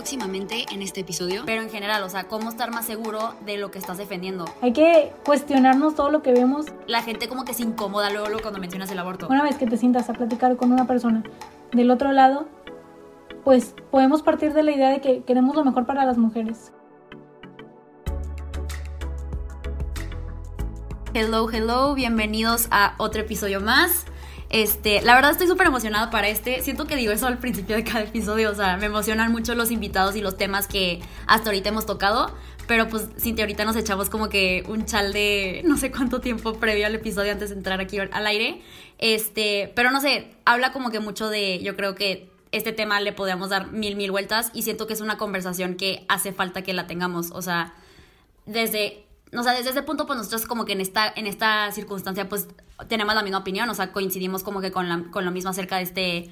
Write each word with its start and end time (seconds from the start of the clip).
próximamente 0.00 0.64
en 0.72 0.80
este 0.80 1.02
episodio. 1.02 1.42
Pero 1.44 1.60
en 1.60 1.68
general, 1.68 2.02
o 2.02 2.08
sea, 2.08 2.24
cómo 2.24 2.48
estar 2.48 2.70
más 2.70 2.86
seguro 2.86 3.34
de 3.44 3.58
lo 3.58 3.70
que 3.70 3.78
estás 3.78 3.98
defendiendo. 3.98 4.46
Hay 4.62 4.72
que 4.72 5.12
cuestionarnos 5.26 5.94
todo 5.94 6.10
lo 6.10 6.22
que 6.22 6.32
vemos. 6.32 6.64
La 6.86 7.02
gente 7.02 7.28
como 7.28 7.44
que 7.44 7.52
se 7.52 7.64
incomoda 7.64 8.08
luego, 8.08 8.28
luego 8.28 8.40
cuando 8.40 8.60
mencionas 8.60 8.90
el 8.90 8.98
aborto. 8.98 9.28
Una 9.28 9.42
vez 9.42 9.58
que 9.58 9.66
te 9.66 9.76
sientas 9.76 10.08
a 10.08 10.14
platicar 10.14 10.56
con 10.56 10.72
una 10.72 10.86
persona 10.86 11.22
del 11.72 11.90
otro 11.90 12.12
lado, 12.12 12.48
pues 13.44 13.74
podemos 13.90 14.22
partir 14.22 14.54
de 14.54 14.62
la 14.62 14.72
idea 14.72 14.88
de 14.88 15.02
que 15.02 15.22
queremos 15.24 15.54
lo 15.54 15.66
mejor 15.66 15.84
para 15.84 16.06
las 16.06 16.16
mujeres. 16.16 16.72
Hello, 21.12 21.50
hello, 21.52 21.92
bienvenidos 21.92 22.68
a 22.70 22.94
otro 22.96 23.20
episodio 23.20 23.60
más. 23.60 24.06
Este, 24.50 25.00
la 25.02 25.14
verdad 25.14 25.30
estoy 25.30 25.46
súper 25.46 25.68
emocionada 25.68 26.10
para 26.10 26.28
este. 26.28 26.60
Siento 26.60 26.86
que 26.86 26.96
digo 26.96 27.12
eso 27.12 27.28
al 27.28 27.38
principio 27.38 27.76
de 27.76 27.84
cada 27.84 28.00
episodio. 28.00 28.50
O 28.50 28.54
sea, 28.54 28.76
me 28.76 28.86
emocionan 28.86 29.30
mucho 29.30 29.54
los 29.54 29.70
invitados 29.70 30.16
y 30.16 30.20
los 30.20 30.36
temas 30.36 30.66
que 30.66 31.00
hasta 31.26 31.50
ahorita 31.50 31.68
hemos 31.68 31.86
tocado. 31.86 32.34
Pero 32.66 32.88
pues, 32.88 33.08
Cintia, 33.18 33.44
ahorita 33.44 33.64
nos 33.64 33.76
echamos 33.76 34.10
como 34.10 34.28
que 34.28 34.64
un 34.68 34.86
chal 34.86 35.12
de 35.12 35.62
no 35.64 35.76
sé 35.76 35.90
cuánto 35.92 36.20
tiempo 36.20 36.54
previo 36.54 36.86
al 36.86 36.94
episodio 36.94 37.32
antes 37.32 37.50
de 37.50 37.56
entrar 37.56 37.80
aquí 37.80 37.98
al 37.98 38.26
aire. 38.26 38.60
Este, 38.98 39.72
pero 39.76 39.92
no 39.92 40.00
sé, 40.00 40.34
habla 40.44 40.72
como 40.72 40.90
que 40.90 41.00
mucho 41.00 41.28
de, 41.28 41.60
yo 41.62 41.76
creo 41.76 41.94
que 41.94 42.28
este 42.52 42.72
tema 42.72 43.00
le 43.00 43.12
podríamos 43.12 43.50
dar 43.50 43.70
mil, 43.70 43.94
mil 43.94 44.10
vueltas 44.10 44.50
y 44.52 44.62
siento 44.62 44.88
que 44.88 44.94
es 44.94 45.00
una 45.00 45.16
conversación 45.16 45.76
que 45.76 46.04
hace 46.08 46.32
falta 46.32 46.62
que 46.62 46.74
la 46.74 46.88
tengamos. 46.88 47.30
O 47.30 47.40
sea, 47.40 47.74
desde 48.46 49.04
o 49.32 49.42
sea, 49.44 49.52
desde 49.52 49.70
ese 49.70 49.82
punto, 49.82 50.06
pues 50.06 50.18
nosotros 50.18 50.44
como 50.46 50.64
que 50.64 50.72
en 50.72 50.80
esta, 50.80 51.12
en 51.14 51.26
esta 51.26 51.70
circunstancia, 51.70 52.28
pues 52.28 52.48
tenemos 52.88 53.14
la 53.14 53.22
misma 53.22 53.38
opinión, 53.38 53.68
o 53.70 53.74
sea, 53.74 53.92
coincidimos 53.92 54.42
como 54.42 54.60
que 54.60 54.70
con, 54.70 54.88
la, 54.88 55.04
con 55.10 55.24
lo 55.24 55.30
mismo 55.30 55.50
acerca 55.50 55.76
de 55.76 55.82
este 55.82 56.30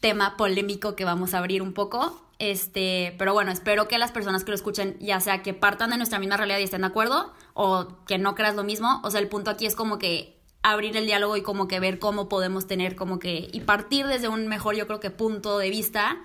tema 0.00 0.36
polémico 0.36 0.94
que 0.94 1.04
vamos 1.04 1.34
a 1.34 1.38
abrir 1.38 1.62
un 1.62 1.72
poco. 1.72 2.22
Este, 2.38 3.14
pero 3.18 3.32
bueno, 3.32 3.50
espero 3.50 3.88
que 3.88 3.98
las 3.98 4.12
personas 4.12 4.44
que 4.44 4.50
lo 4.50 4.56
escuchen, 4.56 4.96
ya 5.00 5.20
sea 5.20 5.42
que 5.42 5.54
partan 5.54 5.90
de 5.90 5.96
nuestra 5.96 6.18
misma 6.18 6.36
realidad 6.36 6.58
y 6.58 6.64
estén 6.64 6.82
de 6.82 6.88
acuerdo, 6.88 7.32
o 7.54 7.88
que 8.06 8.18
no 8.18 8.34
creas 8.34 8.54
lo 8.54 8.64
mismo. 8.64 9.00
O 9.04 9.10
sea, 9.10 9.20
el 9.20 9.28
punto 9.28 9.50
aquí 9.50 9.66
es 9.66 9.74
como 9.74 9.98
que 9.98 10.36
abrir 10.62 10.96
el 10.96 11.06
diálogo 11.06 11.36
y 11.36 11.42
como 11.42 11.68
que 11.68 11.80
ver 11.80 11.98
cómo 11.98 12.28
podemos 12.28 12.66
tener 12.66 12.96
como 12.96 13.18
que, 13.18 13.48
y 13.52 13.60
partir 13.60 14.06
desde 14.06 14.28
un 14.28 14.48
mejor, 14.48 14.74
yo 14.74 14.86
creo 14.86 15.00
que 15.00 15.10
punto 15.10 15.58
de 15.58 15.70
vista 15.70 16.18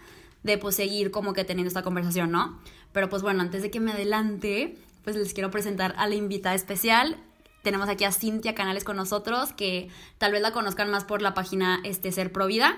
de 0.44 0.58
pues 0.58 0.76
seguir 0.76 1.12
como 1.12 1.34
que 1.34 1.44
teniendo 1.44 1.68
esta 1.68 1.84
conversación, 1.84 2.32
¿no? 2.32 2.60
Pero 2.92 3.08
pues 3.08 3.22
bueno, 3.22 3.42
antes 3.42 3.62
de 3.62 3.70
que 3.72 3.80
me 3.80 3.92
adelante, 3.92 4.78
pues 5.04 5.16
les 5.16 5.34
quiero 5.34 5.52
presentar 5.52 5.94
a 5.98 6.08
la 6.08 6.16
invitada 6.16 6.56
especial. 6.56 7.18
Tenemos 7.64 7.90
aquí 7.90 8.04
a 8.04 8.12
Cintia 8.12 8.56
Canales 8.56 8.84
con 8.84 8.96
nosotros, 8.96 9.54
que 9.54 9.90
tal 10.18 10.32
vez 10.32 10.42
la 10.42 10.52
conozcan 10.52 10.90
más 10.90 11.04
por 11.04 11.22
la 11.22 11.34
página 11.34 11.80
este, 11.84 12.12
Ser 12.12 12.32
Provida, 12.32 12.78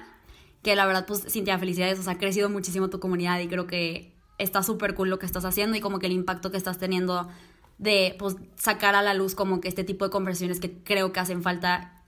que 0.61 0.75
la 0.75 0.85
verdad, 0.85 1.05
pues 1.05 1.25
Cintia, 1.29 1.57
felicidades, 1.57 1.99
o 1.99 2.03
sea, 2.03 2.13
ha 2.13 2.17
crecido 2.17 2.49
muchísimo 2.49 2.89
tu 2.89 2.99
comunidad 2.99 3.39
y 3.39 3.47
creo 3.47 3.67
que 3.67 4.13
está 4.37 4.63
súper 4.63 4.93
cool 4.95 5.09
lo 5.09 5.19
que 5.19 5.25
estás 5.25 5.45
haciendo 5.45 5.77
y 5.77 5.81
como 5.81 5.99
que 5.99 6.07
el 6.07 6.11
impacto 6.11 6.51
que 6.51 6.57
estás 6.57 6.77
teniendo 6.77 7.29
de 7.77 8.15
pues, 8.19 8.35
sacar 8.55 8.95
a 8.95 9.01
la 9.01 9.13
luz 9.13 9.35
como 9.35 9.61
que 9.61 9.67
este 9.67 9.83
tipo 9.83 10.05
de 10.05 10.11
conversaciones 10.11 10.59
que 10.59 10.83
creo 10.83 11.11
que 11.11 11.19
hacen 11.19 11.43
falta 11.43 12.02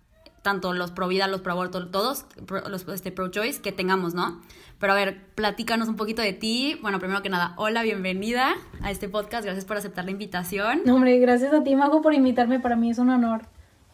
tanto 0.45 0.73
los 0.73 0.91
pro 0.91 1.07
vida, 1.07 1.27
los 1.27 1.41
pro 1.41 1.53
aborto, 1.53 1.87
todos, 1.87 2.27
los 2.69 2.87
este, 2.89 3.11
pro 3.11 3.29
choice 3.29 3.63
que 3.63 3.71
tengamos, 3.71 4.13
¿no? 4.13 4.41
Pero 4.79 4.93
a 4.93 4.95
ver, 4.95 5.25
platícanos 5.33 5.87
un 5.87 5.95
poquito 5.95 6.21
de 6.21 6.33
ti. 6.33 6.77
Bueno, 6.83 6.99
primero 6.99 7.23
que 7.23 7.29
nada, 7.29 7.55
hola, 7.57 7.81
bienvenida 7.81 8.53
a 8.83 8.91
este 8.91 9.09
podcast. 9.09 9.43
Gracias 9.43 9.65
por 9.65 9.77
aceptar 9.77 10.05
la 10.05 10.11
invitación. 10.11 10.81
No, 10.85 10.93
hombre, 10.93 11.17
gracias 11.17 11.51
a 11.51 11.63
ti, 11.63 11.75
Majo, 11.75 12.03
por 12.03 12.13
invitarme. 12.13 12.59
Para 12.59 12.75
mí 12.75 12.91
es 12.91 12.99
un 12.99 13.09
honor 13.09 13.41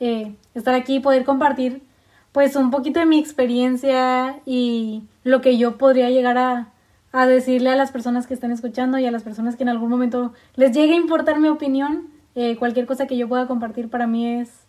eh, 0.02 0.36
estar 0.54 0.76
aquí 0.76 0.96
y 0.96 1.00
poder 1.00 1.24
compartir, 1.24 1.84
pues, 2.34 2.58
un 2.58 2.70
poquito 2.70 3.00
de 3.00 3.06
mi 3.06 3.18
experiencia 3.18 4.42
y 4.46 5.04
lo 5.24 5.40
que 5.40 5.58
yo 5.58 5.78
podría 5.78 6.10
llegar 6.10 6.38
a, 6.38 6.74
a 7.14 7.28
decirle 7.28 7.70
a 7.70 7.78
las 7.78 7.94
personas 7.94 8.28
que 8.28 8.34
están 8.34 8.52
escuchando 8.52 8.98
y 8.98 9.06
a 9.06 9.12
las 9.12 9.24
personas 9.24 9.56
que 9.56 9.64
en 9.64 9.70
algún 9.70 9.90
momento 9.90 10.34
les 10.58 10.74
llegue 10.74 10.96
a 10.96 10.98
importar 10.98 11.40
mi 11.40 11.48
opinión. 11.48 12.10
Eh, 12.36 12.58
cualquier 12.58 12.88
cosa 12.88 13.08
que 13.08 13.16
yo 13.16 13.30
pueda 13.30 13.48
compartir 13.48 13.90
para 13.90 14.06
mí 14.06 14.28
es 14.28 14.61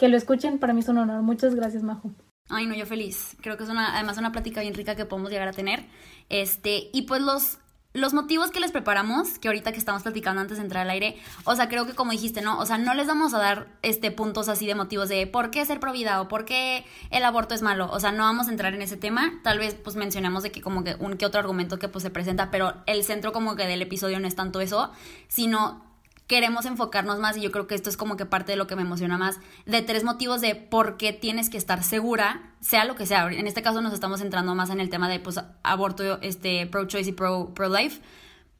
que 0.00 0.08
lo 0.08 0.16
escuchen, 0.16 0.58
para 0.58 0.72
mí 0.72 0.80
es 0.80 0.88
un 0.88 0.96
honor. 0.96 1.20
Muchas 1.20 1.54
gracias, 1.54 1.82
Majo. 1.82 2.10
Ay, 2.48 2.66
no, 2.66 2.74
yo 2.74 2.86
feliz. 2.86 3.36
Creo 3.42 3.58
que 3.58 3.64
es 3.64 3.68
una, 3.68 3.94
además 3.94 4.16
una 4.16 4.32
plática 4.32 4.62
bien 4.62 4.72
rica 4.72 4.96
que 4.96 5.04
podemos 5.04 5.30
llegar 5.30 5.46
a 5.46 5.52
tener. 5.52 5.84
Este, 6.30 6.88
y 6.94 7.02
pues 7.02 7.20
los, 7.20 7.58
los 7.92 8.14
motivos 8.14 8.50
que 8.50 8.60
les 8.60 8.72
preparamos, 8.72 9.38
que 9.38 9.48
ahorita 9.48 9.72
que 9.72 9.78
estamos 9.78 10.02
platicando 10.02 10.40
antes 10.40 10.56
de 10.56 10.64
entrar 10.64 10.84
al 10.84 10.90
aire, 10.90 11.18
o 11.44 11.54
sea, 11.54 11.68
creo 11.68 11.84
que 11.84 11.94
como 11.94 12.12
dijiste, 12.12 12.40
¿no? 12.40 12.58
O 12.58 12.64
sea, 12.64 12.78
no 12.78 12.94
les 12.94 13.06
vamos 13.06 13.34
a 13.34 13.38
dar 13.38 13.78
este 13.82 14.10
puntos 14.10 14.48
así 14.48 14.66
de 14.66 14.74
motivos 14.74 15.10
de 15.10 15.26
por 15.26 15.50
qué 15.50 15.66
ser 15.66 15.80
pro 15.80 15.92
vida 15.92 16.22
o 16.22 16.28
por 16.28 16.46
qué 16.46 16.86
el 17.10 17.22
aborto 17.22 17.54
es 17.54 17.60
malo. 17.60 17.90
O 17.92 18.00
sea, 18.00 18.10
no 18.10 18.22
vamos 18.22 18.48
a 18.48 18.52
entrar 18.52 18.72
en 18.72 18.80
ese 18.80 18.96
tema. 18.96 19.38
Tal 19.44 19.58
vez 19.58 19.74
pues 19.74 19.96
mencionemos 19.96 20.42
de 20.42 20.50
que 20.50 20.62
como 20.62 20.82
que 20.82 20.96
un 20.98 21.18
que 21.18 21.26
otro 21.26 21.40
argumento 21.40 21.78
que 21.78 21.88
pues 21.88 22.02
se 22.02 22.10
presenta, 22.10 22.50
pero 22.50 22.72
el 22.86 23.04
centro 23.04 23.32
como 23.32 23.54
que 23.54 23.66
del 23.66 23.82
episodio 23.82 24.18
no 24.18 24.26
es 24.26 24.34
tanto 24.34 24.62
eso, 24.62 24.92
sino 25.28 25.89
queremos 26.30 26.64
enfocarnos 26.64 27.18
más 27.18 27.36
y 27.36 27.40
yo 27.40 27.50
creo 27.50 27.66
que 27.66 27.74
esto 27.74 27.90
es 27.90 27.96
como 27.96 28.16
que 28.16 28.24
parte 28.24 28.52
de 28.52 28.56
lo 28.56 28.68
que 28.68 28.76
me 28.76 28.82
emociona 28.82 29.18
más, 29.18 29.40
de 29.66 29.82
tres 29.82 30.04
motivos 30.04 30.40
de 30.40 30.54
por 30.54 30.96
qué 30.96 31.12
tienes 31.12 31.50
que 31.50 31.58
estar 31.58 31.82
segura, 31.82 32.52
sea 32.60 32.84
lo 32.84 32.94
que 32.94 33.04
sea. 33.04 33.26
En 33.32 33.48
este 33.48 33.62
caso 33.62 33.82
nos 33.82 33.92
estamos 33.92 34.20
centrando 34.20 34.54
más 34.54 34.70
en 34.70 34.78
el 34.78 34.90
tema 34.90 35.08
de 35.08 35.18
pues, 35.18 35.40
aborto, 35.64 36.22
este, 36.22 36.68
pro-choice 36.68 37.10
y 37.10 37.12
pro-life. 37.14 38.00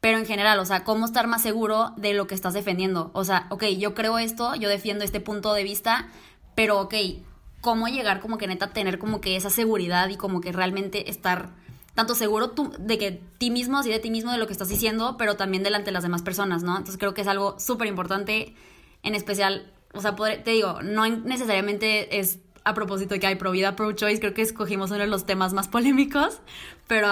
pero 0.01 0.19
en 0.19 0.27
general, 0.27 0.59
o 0.59 0.65
sea, 0.65 0.83
cómo 0.83 1.05
estar 1.07 1.29
más 1.29 1.43
seguro 1.43 1.93
de 1.97 2.13
lo 2.13 2.27
que 2.27 2.35
estás 2.35 2.55
defendiendo. 2.55 3.13
O 3.15 3.23
sea, 3.23 3.47
ok, 3.51 3.63
yo 3.79 3.95
creo 3.95 4.19
esto, 4.19 4.57
yo 4.57 4.69
defiendo 4.69 5.05
este 5.05 5.21
punto 5.21 5.55
de 5.55 5.63
vista, 5.63 6.09
pero 6.57 6.81
ok, 6.81 6.95
cómo 7.61 7.87
llegar 7.87 8.19
como 8.19 8.37
que 8.37 8.49
neta 8.49 8.73
tener 8.73 8.99
como 8.99 9.21
que 9.21 9.37
esa 9.37 9.49
seguridad 9.49 10.09
y 10.09 10.17
como 10.17 10.41
que 10.41 10.51
realmente 10.51 11.09
estar 11.09 11.51
tanto 12.01 12.15
seguro 12.15 12.53
tú, 12.53 12.73
de 12.79 12.97
que 12.97 13.21
ti 13.37 13.51
mismo, 13.51 13.77
así 13.77 13.91
de 13.91 13.99
ti 13.99 14.11
mismo, 14.11 14.33
de 14.33 14.39
lo 14.39 14.47
que 14.47 14.55
estás 14.55 14.71
diciendo, 14.71 15.17
pero 15.19 15.37
también 15.37 15.63
delante 15.63 15.91
de 15.91 15.93
las 15.93 16.03
demás 16.03 16.23
personas, 16.23 16.63
¿no? 16.63 16.79
Entonces 16.79 16.97
creo 16.97 17.13
que 17.13 17.21
es 17.21 17.29
algo 17.29 17.61
súper 17.61 17.89
importante, 17.89 18.55
en 19.03 19.15
especial, 19.15 19.71
o 19.93 20.01
sea, 20.01 20.17
te 20.17 20.51
digo, 20.51 20.81
no 20.81 21.07
necesariamente 21.07 22.19
es 22.19 22.39
a 22.65 22.73
propósito 22.73 23.13
de 23.13 23.21
que 23.21 23.27
hay 23.27 23.35
pro 23.35 23.51
vida, 23.51 23.77
pro 23.77 23.93
choice, 23.93 24.19
creo 24.19 24.33
que 24.33 24.41
escogimos 24.41 24.91
uno 24.93 25.01
de 25.01 25.09
los 25.09 25.27
temas 25.27 25.53
más 25.53 25.69
polémicos, 25.75 26.41
pero 26.87 27.09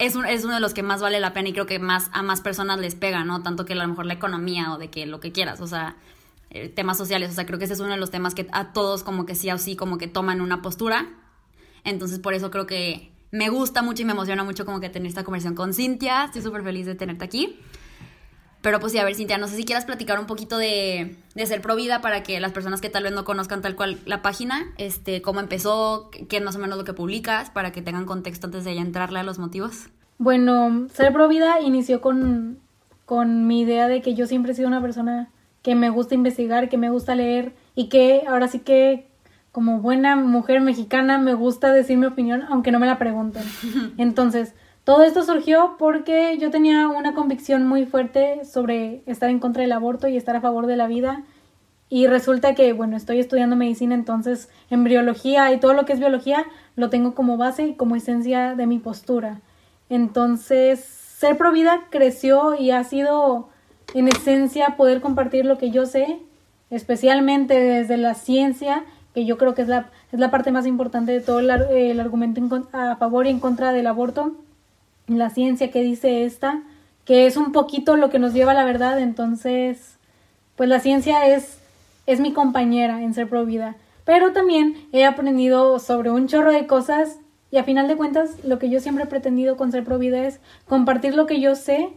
es, 0.00 0.16
es 0.28 0.44
uno 0.44 0.54
de 0.54 0.60
los 0.60 0.74
que 0.74 0.82
más 0.82 1.00
vale 1.00 1.20
la 1.20 1.32
pena 1.32 1.50
y 1.50 1.52
creo 1.52 1.66
que 1.66 1.78
más 1.78 2.10
a 2.12 2.24
más 2.24 2.40
personas 2.40 2.80
les 2.80 2.96
pega, 2.96 3.22
¿no? 3.22 3.40
Tanto 3.44 3.64
que 3.64 3.74
a 3.74 3.76
lo 3.76 3.86
mejor 3.86 4.06
la 4.06 4.14
economía 4.14 4.72
o 4.72 4.78
de 4.78 4.90
que 4.90 5.06
lo 5.06 5.20
que 5.20 5.30
quieras, 5.30 5.60
o 5.60 5.68
sea, 5.68 5.94
eh, 6.50 6.68
temas 6.70 6.98
sociales, 6.98 7.30
o 7.30 7.34
sea, 7.34 7.46
creo 7.46 7.60
que 7.60 7.66
ese 7.66 7.74
es 7.74 7.80
uno 7.80 7.90
de 7.90 7.98
los 7.98 8.10
temas 8.10 8.34
que 8.34 8.48
a 8.50 8.72
todos 8.72 9.04
como 9.04 9.26
que 9.26 9.36
sí 9.36 9.48
o 9.52 9.58
sí 9.58 9.76
como 9.76 9.96
que 9.96 10.08
toman 10.08 10.40
una 10.40 10.60
postura. 10.60 11.06
Entonces, 11.84 12.18
por 12.18 12.34
eso 12.34 12.50
creo 12.50 12.66
que 12.66 13.13
me 13.34 13.48
gusta 13.48 13.82
mucho 13.82 14.02
y 14.02 14.04
me 14.04 14.12
emociona 14.12 14.44
mucho 14.44 14.64
como 14.64 14.78
que 14.78 14.88
tener 14.88 15.08
esta 15.08 15.24
conversación 15.24 15.56
con 15.56 15.74
Cintia. 15.74 16.26
Estoy 16.26 16.40
súper 16.40 16.62
feliz 16.62 16.86
de 16.86 16.94
tenerte 16.94 17.24
aquí. 17.24 17.58
Pero 18.62 18.78
pues 18.78 18.92
sí, 18.92 18.98
a 18.98 19.04
ver, 19.04 19.16
Cintia, 19.16 19.38
no 19.38 19.48
sé 19.48 19.56
si 19.56 19.64
quieras 19.64 19.84
platicar 19.84 20.20
un 20.20 20.26
poquito 20.26 20.56
de, 20.56 21.16
de 21.34 21.46
Ser 21.46 21.60
Provida 21.60 22.00
para 22.00 22.22
que 22.22 22.38
las 22.38 22.52
personas 22.52 22.80
que 22.80 22.90
tal 22.90 23.02
vez 23.02 23.12
no 23.12 23.24
conozcan 23.24 23.60
tal 23.60 23.74
cual 23.74 23.98
la 24.06 24.22
página, 24.22 24.72
este, 24.78 25.20
cómo 25.20 25.40
empezó, 25.40 26.10
qué 26.28 26.40
más 26.40 26.54
o 26.54 26.60
menos 26.60 26.78
lo 26.78 26.84
que 26.84 26.92
publicas, 26.92 27.50
para 27.50 27.72
que 27.72 27.82
tengan 27.82 28.06
contexto 28.06 28.46
antes 28.46 28.64
de 28.64 28.76
ya 28.76 28.82
entrarle 28.82 29.18
a 29.18 29.24
los 29.24 29.40
motivos. 29.40 29.88
Bueno, 30.18 30.86
Ser 30.94 31.12
Provida 31.12 31.60
inició 31.60 32.00
con, 32.00 32.60
con 33.04 33.48
mi 33.48 33.62
idea 33.62 33.88
de 33.88 34.00
que 34.00 34.14
yo 34.14 34.28
siempre 34.28 34.52
he 34.52 34.54
sido 34.54 34.68
una 34.68 34.80
persona 34.80 35.32
que 35.62 35.74
me 35.74 35.90
gusta 35.90 36.14
investigar, 36.14 36.68
que 36.68 36.78
me 36.78 36.88
gusta 36.88 37.16
leer 37.16 37.52
y 37.74 37.88
que 37.88 38.22
ahora 38.28 38.46
sí 38.46 38.60
que 38.60 39.08
como 39.54 39.78
buena 39.78 40.16
mujer 40.16 40.60
mexicana 40.60 41.16
me 41.16 41.32
gusta 41.32 41.72
decir 41.72 41.96
mi 41.96 42.06
opinión 42.06 42.42
aunque 42.48 42.72
no 42.72 42.80
me 42.80 42.88
la 42.88 42.98
pregunten. 42.98 43.44
Entonces, 43.98 44.52
todo 44.82 45.04
esto 45.04 45.22
surgió 45.22 45.76
porque 45.78 46.36
yo 46.38 46.50
tenía 46.50 46.88
una 46.88 47.14
convicción 47.14 47.64
muy 47.64 47.86
fuerte 47.86 48.44
sobre 48.44 49.04
estar 49.06 49.30
en 49.30 49.38
contra 49.38 49.62
del 49.62 49.70
aborto 49.70 50.08
y 50.08 50.16
estar 50.16 50.34
a 50.34 50.40
favor 50.40 50.66
de 50.66 50.76
la 50.76 50.88
vida. 50.88 51.22
Y 51.88 52.08
resulta 52.08 52.56
que, 52.56 52.72
bueno, 52.72 52.96
estoy 52.96 53.20
estudiando 53.20 53.54
medicina, 53.54 53.94
entonces 53.94 54.50
embriología 54.70 55.52
y 55.52 55.60
todo 55.60 55.72
lo 55.72 55.84
que 55.84 55.92
es 55.92 56.00
biología 56.00 56.44
lo 56.74 56.90
tengo 56.90 57.14
como 57.14 57.36
base 57.36 57.64
y 57.64 57.74
como 57.74 57.94
esencia 57.94 58.56
de 58.56 58.66
mi 58.66 58.80
postura. 58.80 59.40
Entonces, 59.88 60.80
ser 60.80 61.36
provida 61.36 61.84
creció 61.90 62.56
y 62.56 62.72
ha 62.72 62.82
sido 62.82 63.50
en 63.94 64.08
esencia 64.08 64.74
poder 64.76 65.00
compartir 65.00 65.44
lo 65.44 65.58
que 65.58 65.70
yo 65.70 65.86
sé, 65.86 66.18
especialmente 66.70 67.54
desde 67.54 67.98
la 67.98 68.14
ciencia 68.14 68.84
que 69.14 69.24
yo 69.24 69.38
creo 69.38 69.54
que 69.54 69.62
es 69.62 69.68
la, 69.68 69.90
es 70.12 70.18
la 70.18 70.30
parte 70.30 70.50
más 70.50 70.66
importante 70.66 71.12
de 71.12 71.20
todo 71.20 71.38
el, 71.38 72.00
argumento 72.00 72.40
a 72.72 72.96
favor 72.96 73.26
y 73.26 73.30
en 73.30 73.38
contra 73.38 73.72
del 73.72 73.86
aborto, 73.86 74.32
la 75.06 75.30
ciencia 75.30 75.70
que 75.70 75.82
dice 75.82 76.24
esta, 76.24 76.62
que 77.04 77.26
es 77.26 77.36
un 77.36 77.52
poquito 77.52 77.96
lo 77.96 78.10
que 78.10 78.18
nos 78.18 78.34
lleva 78.34 78.52
a 78.52 78.54
la 78.54 78.64
verdad, 78.64 78.98
entonces, 78.98 79.98
pues 80.56 80.68
la 80.68 80.80
ciencia 80.80 81.28
es, 81.28 81.58
es 82.06 82.18
mi 82.20 82.32
compañera 82.32 83.02
en 83.02 83.14
ser 83.14 83.28
pro 83.28 83.44
vida. 83.46 83.76
Pero 84.04 84.32
también 84.32 84.76
he 84.92 85.04
aprendido 85.04 85.78
sobre 85.78 86.10
un 86.10 86.26
chorro 86.26 86.52
de 86.52 86.66
cosas 86.66 87.18
y 87.50 87.58
a 87.58 87.64
final 87.64 87.86
de 87.86 87.96
cuentas 87.96 88.44
lo 88.44 88.58
que 88.58 88.68
yo 88.68 88.80
siempre 88.80 89.04
he 89.04 89.06
pretendido 89.06 89.56
con 89.56 89.70
ser 89.70 89.84
pro 89.84 89.98
vida 89.98 90.26
es 90.26 90.40
compartir 90.66 91.14
lo 91.14 91.26
que 91.26 91.40
yo 91.40 91.54
sé, 91.54 91.90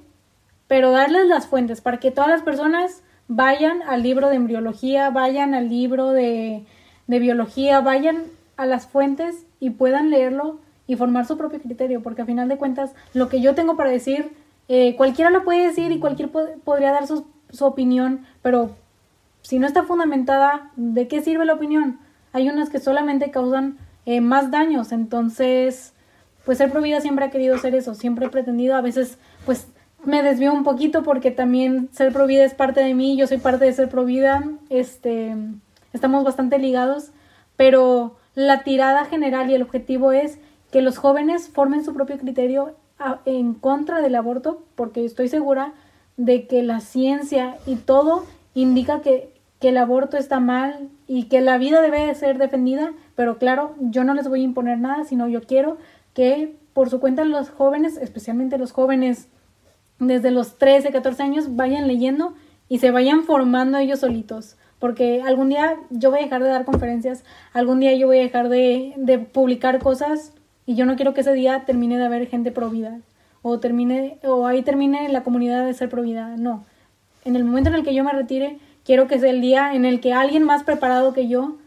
pero 0.67 0.91
darles 0.91 1.25
las 1.25 1.47
fuentes 1.47 1.81
para 1.81 1.99
que 1.99 2.11
todas 2.11 2.29
las 2.29 2.43
personas 2.43 3.01
vayan 3.27 3.81
al 3.83 4.03
libro 4.03 4.29
de 4.29 4.35
embriología, 4.35 5.09
vayan 5.09 5.53
al 5.53 5.69
libro 5.69 6.11
de 6.11 6.65
de 7.07 7.19
biología 7.19 7.81
vayan 7.81 8.23
a 8.57 8.65
las 8.65 8.87
fuentes 8.87 9.45
y 9.59 9.71
puedan 9.71 10.09
leerlo 10.09 10.59
y 10.87 10.95
formar 10.95 11.25
su 11.25 11.37
propio 11.37 11.61
criterio, 11.61 12.01
porque 12.01 12.21
a 12.21 12.25
final 12.25 12.47
de 12.47 12.57
cuentas 12.57 12.93
lo 13.13 13.29
que 13.29 13.41
yo 13.41 13.55
tengo 13.55 13.75
para 13.75 13.89
decir 13.89 14.31
eh, 14.69 14.95
cualquiera 14.95 15.29
lo 15.29 15.43
puede 15.43 15.65
decir 15.65 15.91
y 15.91 15.99
cualquiera 15.99 16.31
podría 16.63 16.91
dar 16.91 17.07
su, 17.07 17.25
su 17.49 17.65
opinión, 17.65 18.25
pero 18.41 18.75
si 19.41 19.59
no 19.59 19.67
está 19.67 19.83
fundamentada, 19.83 20.71
¿de 20.75 21.07
qué 21.07 21.21
sirve 21.21 21.45
la 21.45 21.53
opinión? 21.53 21.99
Hay 22.33 22.49
unas 22.49 22.69
que 22.69 22.79
solamente 22.79 23.31
causan 23.31 23.77
eh, 24.05 24.19
más 24.19 24.51
daños, 24.51 24.91
entonces, 24.91 25.93
pues 26.45 26.57
ser 26.57 26.69
provida 26.69 26.99
siempre 26.99 27.25
ha 27.25 27.31
querido 27.31 27.57
ser 27.57 27.75
eso, 27.75 27.95
siempre 27.95 28.25
he 28.25 28.29
pretendido, 28.29 28.75
a 28.75 28.81
veces, 28.81 29.17
pues 29.45 29.67
me 30.03 30.21
desvío 30.21 30.53
un 30.53 30.63
poquito 30.63 31.01
porque 31.03 31.31
también 31.31 31.89
ser 31.93 32.11
provida 32.11 32.43
es 32.43 32.53
parte 32.53 32.81
de 32.81 32.93
mí, 32.93 33.15
yo 33.15 33.25
soy 33.25 33.37
parte 33.37 33.63
de 33.63 33.73
ser 33.73 33.87
provida, 33.87 34.43
este, 34.69 35.35
estamos 35.97 36.23
bastante 36.23 36.57
ligados, 36.57 37.11
pero 37.57 38.15
la 38.35 38.63
tirada 38.63 39.05
general 39.05 39.49
y 39.49 39.55
el 39.55 39.61
objetivo 39.61 40.11
es 40.13 40.39
que 40.71 40.81
los 40.81 40.97
jóvenes 40.97 41.49
formen 41.49 41.83
su 41.83 41.93
propio 41.93 42.17
criterio 42.17 42.75
en 43.25 43.53
contra 43.53 44.01
del 44.01 44.15
aborto, 44.15 44.63
porque 44.75 45.03
estoy 45.03 45.27
segura 45.27 45.73
de 46.15 46.47
que 46.47 46.63
la 46.63 46.79
ciencia 46.79 47.57
y 47.65 47.75
todo 47.75 48.23
indica 48.53 49.01
que 49.01 49.37
que 49.59 49.69
el 49.69 49.77
aborto 49.77 50.17
está 50.17 50.39
mal 50.39 50.89
y 51.07 51.23
que 51.23 51.41
la 51.41 51.57
vida 51.57 51.81
debe 51.81 52.13
ser 52.15 52.37
defendida, 52.37 52.93
pero 53.15 53.37
claro, 53.37 53.75
yo 53.79 54.03
no 54.03 54.13
les 54.13 54.27
voy 54.27 54.41
a 54.41 54.45
imponer 54.45 54.77
nada, 54.79 55.03
sino 55.03 55.27
yo 55.27 55.41
quiero 55.41 55.77
que 56.13 56.55
por 56.73 56.89
su 56.89 56.99
cuenta 56.99 57.25
los 57.25 57.49
jóvenes, 57.49 57.97
especialmente 57.97 58.57
los 58.57 58.71
jóvenes 58.71 59.29
desde 59.99 60.29
los 60.29 60.59
13, 60.59 60.91
14 60.91 61.23
años, 61.23 61.55
vayan 61.55 61.87
leyendo 61.87 62.35
y 62.69 62.79
se 62.79 62.91
vayan 62.91 63.23
formando 63.23 63.79
ellos 63.79 64.01
solitos. 64.01 64.57
Porque 64.79 65.21
algún 65.25 65.49
día 65.49 65.75
yo 65.89 66.11
voy 66.11 66.19
a 66.19 66.23
dejar 66.23 66.43
de 66.43 66.49
dar 66.49 66.65
conferencias, 66.65 67.23
algún 67.53 67.79
día 67.79 67.95
yo 67.95 68.07
voy 68.07 68.19
a 68.19 68.23
dejar 68.23 68.49
de, 68.49 68.93
de 68.97 69.17
publicar 69.19 69.79
cosas 69.79 70.33
y 70.65 70.75
yo 70.75 70.85
no 70.85 70.95
quiero 70.95 71.13
que 71.13 71.21
ese 71.21 71.33
día 71.33 71.63
termine 71.65 71.97
de 71.97 72.05
haber 72.05 72.27
gente 72.27 72.51
pro 72.51 72.69
vida 72.69 72.99
o 73.41 73.59
termine 73.59 74.19
o 74.23 74.45
ahí 74.45 74.61
termine 74.61 75.09
la 75.09 75.23
comunidad 75.23 75.65
de 75.65 75.73
ser 75.73 75.89
pro 75.89 76.01
vida. 76.01 76.35
No. 76.37 76.65
En 77.25 77.35
el 77.35 77.43
momento 77.43 77.69
en 77.69 77.75
el 77.75 77.83
que 77.83 77.93
yo 77.93 78.03
me 78.03 78.11
retire, 78.11 78.59
quiero 78.83 79.07
que 79.07 79.19
sea 79.19 79.29
el 79.29 79.41
día 79.41 79.73
en 79.73 79.85
el 79.85 79.99
que 79.99 80.13
alguien 80.13 80.43
más 80.43 80.63
preparado 80.63 81.13
que 81.13 81.27
yo 81.27 81.57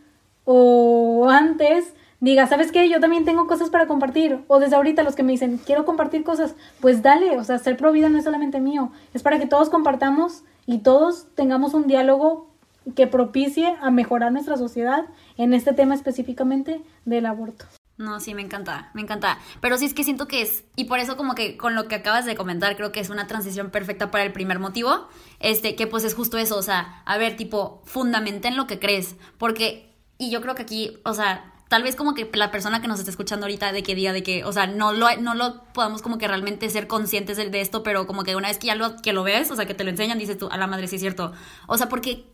o 0.45 1.29
antes 1.31 1.95
diga, 2.21 2.47
¿sabes 2.47 2.71
qué? 2.71 2.89
Yo 2.89 3.01
también 3.01 3.25
tengo 3.25 3.47
cosas 3.47 3.71
para 3.71 3.87
compartir. 3.87 4.41
O 4.47 4.59
desde 4.61 4.77
ahorita 4.77 5.03
los 5.03 5.17
que 5.17 5.23
me 5.23 5.33
dicen, 5.33 5.59
quiero 5.65 5.85
compartir 5.85 6.23
cosas, 6.23 6.55
pues 6.81 7.03
dale, 7.03 7.39
o 7.39 7.45
sea, 7.45 7.59
ser 7.59 7.77
pro 7.77 7.93
vida 7.93 8.09
no 8.09 8.19
es 8.19 8.25
solamente 8.25 8.61
mío, 8.61 8.93
es 9.15 9.23
para 9.23 9.39
que 9.39 9.47
todos 9.47 9.71
compartamos 9.71 10.43
y 10.67 10.79
todos 10.79 11.27
tengamos 11.35 11.75
un 11.75 11.87
diálogo 11.87 12.50
que 12.95 13.07
propicie 13.07 13.75
a 13.81 13.91
mejorar 13.91 14.33
nuestra 14.33 14.57
sociedad 14.57 15.05
en 15.37 15.55
este 15.55 15.73
tema 15.73 15.95
específicamente 15.95 16.83
del 17.05 17.27
aborto. 17.27 17.67
No, 18.01 18.19
sí, 18.19 18.33
me 18.33 18.41
encanta, 18.41 18.91
me 18.95 19.03
encanta. 19.03 19.39
Pero 19.61 19.77
sí 19.77 19.85
es 19.85 19.93
que 19.93 20.05
siento 20.05 20.27
que 20.27 20.41
es, 20.41 20.65
y 20.75 20.85
por 20.85 20.99
eso 20.99 21.19
como 21.19 21.35
que 21.35 21.59
con 21.59 21.75
lo 21.75 21.87
que 21.87 21.97
acabas 21.97 22.25
de 22.25 22.35
comentar, 22.35 22.75
creo 22.75 22.93
que 22.93 23.01
es 23.01 23.11
una 23.11 23.27
transición 23.27 23.71
perfecta 23.71 24.11
para 24.11 24.25
el 24.25 24.33
primer 24.33 24.59
motivo, 24.59 25.09
este, 25.39 25.77
que 25.77 25.87
pues 25.87 26.05
es 26.05 26.15
justo 26.15 26.39
eso, 26.39 26.57
o 26.57 26.63
sea, 26.63 27.03
a 27.05 27.19
ver, 27.19 27.37
tipo, 27.37 27.83
fundamenten 27.85 28.57
lo 28.57 28.67
que 28.67 28.79
crees, 28.79 29.17
porque, 29.37 29.95
y 30.17 30.31
yo 30.31 30.41
creo 30.41 30.55
que 30.55 30.63
aquí, 30.63 30.99
o 31.05 31.13
sea, 31.13 31.53
tal 31.69 31.83
vez 31.83 31.95
como 31.95 32.15
que 32.15 32.31
la 32.33 32.51
persona 32.51 32.81
que 32.81 32.89
nos 32.89 33.01
está 33.01 33.11
escuchando 33.11 33.45
ahorita 33.45 33.71
de 33.71 33.83
qué 33.83 33.95
día, 33.95 34.15
de 34.15 34.23
que, 34.23 34.45
o 34.45 34.53
sea, 34.53 34.67
no 34.67 34.95
lo, 34.95 35.15
no 35.21 35.35
lo 35.35 35.63
podamos 35.75 36.01
como 36.01 36.17
que 36.17 36.27
realmente 36.27 36.71
ser 36.71 36.87
conscientes 36.87 37.37
de, 37.37 37.51
de, 37.51 37.61
esto, 37.61 37.83
pero 37.83 38.07
como 38.07 38.25
que 38.25 38.35
una 38.35 38.49
vez 38.49 38.57
que 38.57 38.69
ya 38.69 38.77
lo, 38.77 38.97
que 38.97 39.13
lo 39.13 39.25
ves, 39.25 39.51
o 39.51 39.57
sea, 39.57 39.67
que 39.67 39.75
te 39.75 39.85
lo 39.85 39.91
enseñan, 39.91 40.19
dices 40.19 40.39
tú, 40.39 40.49
a 40.51 40.57
la 40.57 40.67
madre, 40.67 40.89
sí 40.89 40.97
es 40.97 41.03
cierto. 41.03 41.33
O 41.67 41.77
sea, 41.77 41.91
porque 41.91 42.25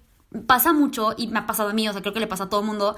pasa 0.46 0.72
mucho, 0.72 1.14
y 1.16 1.28
me 1.28 1.38
ha 1.38 1.46
pasado 1.46 1.70
a 1.70 1.72
mí, 1.72 1.88
o 1.88 1.92
sea, 1.92 2.02
creo 2.02 2.14
que 2.14 2.20
le 2.20 2.26
pasa 2.26 2.44
a 2.44 2.48
todo 2.48 2.60
el 2.60 2.66
mundo, 2.66 2.96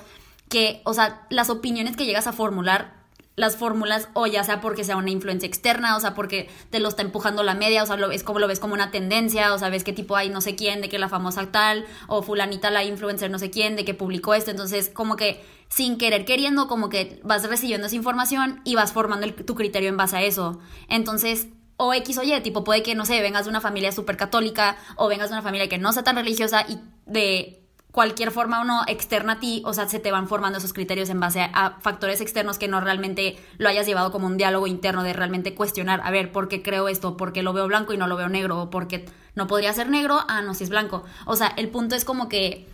que, 0.49 0.81
o 0.85 0.95
sea, 0.95 1.27
las 1.31 1.51
opiniones 1.51 1.97
que 1.97 2.07
llegas 2.07 2.27
a 2.27 2.33
formular, 2.33 2.99
las 3.39 3.57
fórmulas, 3.57 4.09
o 4.15 4.27
ya 4.27 4.43
sea 4.43 4.61
porque 4.61 4.83
sea 4.83 4.97
una 4.97 5.11
influencia 5.11 5.47
externa, 5.47 5.97
o 5.97 6.01
sea, 6.01 6.15
porque 6.15 6.51
te 6.71 6.81
lo 6.81 6.89
está 6.89 7.03
empujando 7.03 7.45
la 7.45 7.55
media, 7.55 7.85
o 7.85 7.87
sea, 7.87 7.97
lo, 7.97 8.11
es 8.11 8.25
como 8.25 8.41
lo 8.41 8.49
ves 8.49 8.59
como 8.59 8.75
una 8.75 8.91
tendencia, 8.91 9.55
o 9.55 9.59
sea, 9.59 9.69
ves 9.69 9.85
qué 9.85 9.93
tipo 9.93 10.17
hay 10.17 10.29
no 10.29 10.41
sé 10.41 10.57
quién, 10.57 10.81
de 10.81 10.89
que 10.89 10.99
la 10.99 11.09
famosa 11.09 11.47
tal, 11.53 11.87
o 12.09 12.23
fulanita 12.23 12.71
la 12.71 12.83
influencer 12.83 13.31
no 13.31 13.39
sé 13.39 13.51
quién, 13.51 13.77
de 13.77 13.85
que 13.85 13.95
publicó 13.95 14.35
esto, 14.35 14.51
entonces 14.51 14.91
como 14.93 15.15
que 15.15 15.45
sin 15.69 15.99
querer 15.99 16.25
queriendo, 16.25 16.67
como 16.67 16.89
que 16.89 17.21
vas 17.23 17.49
recibiendo 17.49 17.87
esa 17.87 17.97
información 17.97 18.61
y 18.65 18.75
vas 18.75 18.93
formando 18.93 19.33
tu 19.33 19.55
criterio 19.55 19.89
en 19.89 19.97
base 19.97 20.17
a 20.17 20.23
eso. 20.23 20.59
Entonces, 20.89 21.47
o 21.79 21.95
X 21.95 22.19
o 22.19 22.23
Y, 22.23 22.39
tipo, 22.43 22.65
puede 22.65 22.83
que, 22.83 22.95
no 22.95 23.07
sé, 23.07 23.23
vengas 23.23 23.45
de 23.45 23.51
una 23.51 23.61
familia 23.61 23.93
súper 23.93 24.17
católica 24.17 24.77
o 24.97 25.09
vengas 25.09 25.31
de 25.31 25.37
una 25.37 25.43
familia 25.43 25.69
que 25.69 25.79
no 25.79 25.93
sea 25.93 26.03
tan 26.03 26.17
religiosa 26.17 26.67
y 26.69 26.81
de 27.07 27.65
cualquier 27.93 28.33
forma 28.33 28.61
o 28.61 28.65
no 28.65 28.83
externa 28.87 29.35
a 29.35 29.41
ti, 29.41 29.63
o 29.65 29.73
sea, 29.73 29.89
se 29.89 29.99
te 29.99 30.11
van 30.11 30.29
formando 30.29 30.59
esos 30.59 30.73
criterios 30.73 31.09
en 31.09 31.21
base 31.21 31.41
a, 31.41 31.79
factores 31.81 32.21
externos 32.21 32.59
que 32.59 32.69
no 32.69 32.81
realmente 32.81 33.39
lo 33.59 33.69
hayas 33.69 33.87
llevado 33.87 34.13
como 34.13 34.27
un 34.27 34.37
diálogo 34.37 34.67
interno 34.67 35.03
de 35.03 35.13
realmente 35.13 35.55
cuestionar, 35.55 36.01
a 36.05 36.11
ver, 36.11 36.33
¿por 36.33 36.49
qué 36.49 36.63
creo 36.63 36.89
esto? 36.89 37.17
¿Por 37.17 37.33
qué 37.33 37.43
lo 37.43 37.53
veo 37.53 37.67
blanco 37.67 37.93
y 37.93 37.97
no 37.97 38.07
lo 38.07 38.17
veo 38.17 38.29
negro? 38.29 38.61
¿O 38.61 38.71
por 38.71 38.89
qué 38.89 39.07
no 39.35 39.47
podría 39.47 39.73
ser 39.73 39.89
negro? 39.89 40.21
Ah, 40.29 40.43
no, 40.43 40.55
si 40.55 40.65
es 40.65 40.71
blanco. 40.71 41.05
O 41.27 41.37
sea, 41.37 41.49
el 41.57 41.69
punto 41.69 41.95
es 41.95 42.05
como 42.05 42.29
que... 42.29 42.69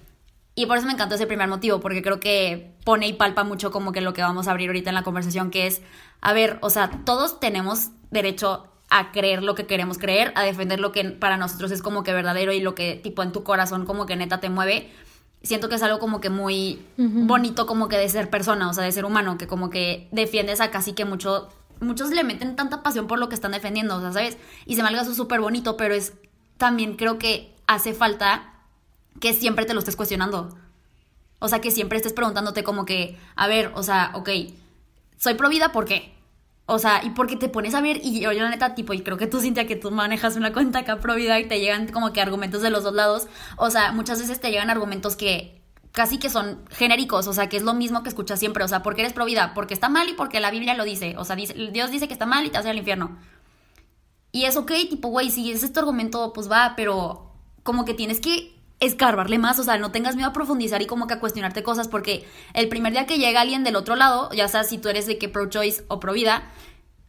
Y 0.56 0.66
por 0.66 0.78
eso 0.78 0.86
me 0.86 0.92
encantó 0.92 1.16
ese 1.16 1.26
primer 1.26 1.48
motivo, 1.48 1.80
porque 1.80 2.00
creo 2.00 2.20
que 2.20 2.76
pone 2.84 3.08
y 3.08 3.12
palpa 3.12 3.44
mucho 3.44 3.70
como 3.70 3.92
que 3.92 4.00
lo 4.00 4.12
que 4.12 4.22
vamos 4.22 4.46
a 4.46 4.52
abrir 4.52 4.68
ahorita 4.68 4.90
en 4.90 4.94
la 4.94 5.02
conversación, 5.02 5.50
que 5.50 5.66
es, 5.66 5.82
a 6.20 6.32
ver, 6.32 6.58
o 6.60 6.70
sea, 6.70 6.90
todos 7.04 7.40
tenemos 7.40 7.90
derecho 8.10 8.73
a 8.96 9.10
creer 9.10 9.42
lo 9.42 9.56
que 9.56 9.66
queremos 9.66 9.98
creer, 9.98 10.32
a 10.36 10.44
defender 10.44 10.78
lo 10.78 10.92
que 10.92 11.02
para 11.02 11.36
nosotros 11.36 11.72
es 11.72 11.82
como 11.82 12.04
que 12.04 12.12
verdadero 12.12 12.52
y 12.52 12.60
lo 12.60 12.76
que 12.76 12.94
tipo 12.94 13.24
en 13.24 13.32
tu 13.32 13.42
corazón 13.42 13.86
como 13.86 14.06
que 14.06 14.14
neta 14.14 14.38
te 14.38 14.50
mueve, 14.50 14.88
siento 15.42 15.68
que 15.68 15.74
es 15.74 15.82
algo 15.82 15.98
como 15.98 16.20
que 16.20 16.30
muy 16.30 16.80
bonito 16.96 17.66
como 17.66 17.88
que 17.88 17.98
de 17.98 18.08
ser 18.08 18.30
persona, 18.30 18.70
o 18.70 18.72
sea, 18.72 18.84
de 18.84 18.92
ser 18.92 19.04
humano, 19.04 19.36
que 19.36 19.48
como 19.48 19.68
que 19.68 20.06
defiendes 20.12 20.60
a 20.60 20.70
casi 20.70 20.92
que 20.92 21.04
mucho, 21.04 21.48
muchos 21.80 22.10
le 22.10 22.22
meten 22.22 22.54
tanta 22.54 22.84
pasión 22.84 23.08
por 23.08 23.18
lo 23.18 23.28
que 23.28 23.34
están 23.34 23.50
defendiendo, 23.50 23.96
o 23.96 24.00
sea, 24.00 24.12
¿sabes? 24.12 24.38
Y 24.64 24.76
se 24.76 24.84
me 24.84 24.90
haga 24.90 25.02
eso 25.02 25.12
súper 25.12 25.40
bonito, 25.40 25.76
pero 25.76 25.92
es, 25.92 26.12
también 26.56 26.94
creo 26.94 27.18
que 27.18 27.52
hace 27.66 27.94
falta 27.94 28.52
que 29.18 29.32
siempre 29.32 29.64
te 29.64 29.74
lo 29.74 29.80
estés 29.80 29.96
cuestionando. 29.96 30.56
O 31.40 31.48
sea, 31.48 31.60
que 31.60 31.72
siempre 31.72 31.96
estés 31.96 32.12
preguntándote 32.12 32.62
como 32.62 32.84
que, 32.84 33.18
a 33.34 33.48
ver, 33.48 33.72
o 33.74 33.82
sea, 33.82 34.12
ok, 34.14 34.30
soy 35.18 35.34
pro 35.34 35.48
vida, 35.48 35.72
¿por 35.72 35.84
qué? 35.84 36.14
O 36.66 36.78
sea, 36.78 37.02
y 37.04 37.10
porque 37.10 37.36
te 37.36 37.50
pones 37.50 37.74
a 37.74 37.82
ver, 37.82 38.00
y 38.02 38.20
yo, 38.20 38.32
la 38.32 38.48
neta, 38.48 38.74
tipo, 38.74 38.94
y 38.94 39.02
creo 39.02 39.18
que 39.18 39.26
tú, 39.26 39.40
Cintia, 39.40 39.66
que 39.66 39.76
tú 39.76 39.90
manejas 39.90 40.36
una 40.36 40.52
cuenta 40.52 40.78
acá 40.80 40.98
pro 40.98 41.14
vida 41.14 41.38
y 41.38 41.46
te 41.46 41.60
llegan 41.60 41.88
como 41.88 42.12
que 42.12 42.22
argumentos 42.22 42.62
de 42.62 42.70
los 42.70 42.84
dos 42.84 42.94
lados. 42.94 43.26
O 43.56 43.70
sea, 43.70 43.92
muchas 43.92 44.18
veces 44.18 44.40
te 44.40 44.50
llegan 44.50 44.70
argumentos 44.70 45.14
que 45.14 45.60
casi 45.92 46.18
que 46.18 46.30
son 46.30 46.64
genéricos, 46.70 47.28
o 47.28 47.32
sea, 47.34 47.48
que 47.48 47.58
es 47.58 47.62
lo 47.62 47.74
mismo 47.74 48.02
que 48.02 48.08
escuchas 48.08 48.38
siempre. 48.38 48.64
O 48.64 48.68
sea, 48.68 48.82
porque 48.82 49.02
eres 49.02 49.12
pro 49.12 49.26
vida, 49.26 49.52
porque 49.54 49.74
está 49.74 49.90
mal 49.90 50.08
y 50.08 50.14
porque 50.14 50.40
la 50.40 50.50
Biblia 50.50 50.74
lo 50.74 50.84
dice. 50.84 51.16
O 51.18 51.24
sea, 51.24 51.36
dice, 51.36 51.54
Dios 51.72 51.90
dice 51.90 52.08
que 52.08 52.14
está 52.14 52.26
mal 52.26 52.46
y 52.46 52.50
te 52.50 52.56
hace 52.56 52.70
al 52.70 52.78
infierno. 52.78 53.18
Y 54.32 54.46
es 54.46 54.56
ok, 54.56 54.72
tipo, 54.88 55.08
güey, 55.08 55.30
si 55.30 55.52
es 55.52 55.62
este 55.62 55.78
argumento, 55.80 56.32
pues 56.32 56.50
va, 56.50 56.74
pero 56.76 57.30
como 57.62 57.84
que 57.84 57.94
tienes 57.94 58.20
que 58.20 58.53
escarbarle 58.80 59.38
más, 59.38 59.58
o 59.58 59.62
sea, 59.62 59.78
no 59.78 59.90
tengas 59.90 60.16
miedo 60.16 60.28
a 60.28 60.32
profundizar 60.32 60.82
y 60.82 60.86
como 60.86 61.06
que 61.06 61.14
a 61.14 61.20
cuestionarte 61.20 61.62
cosas, 61.62 61.88
porque 61.88 62.26
el 62.52 62.68
primer 62.68 62.92
día 62.92 63.06
que 63.06 63.18
llega 63.18 63.40
alguien 63.40 63.64
del 63.64 63.76
otro 63.76 63.96
lado, 63.96 64.30
ya 64.32 64.48
sea 64.48 64.64
si 64.64 64.78
tú 64.78 64.88
eres 64.88 65.06
de 65.06 65.18
que 65.18 65.28
pro-choice 65.28 65.84
o 65.88 66.00
pro-vida, 66.00 66.42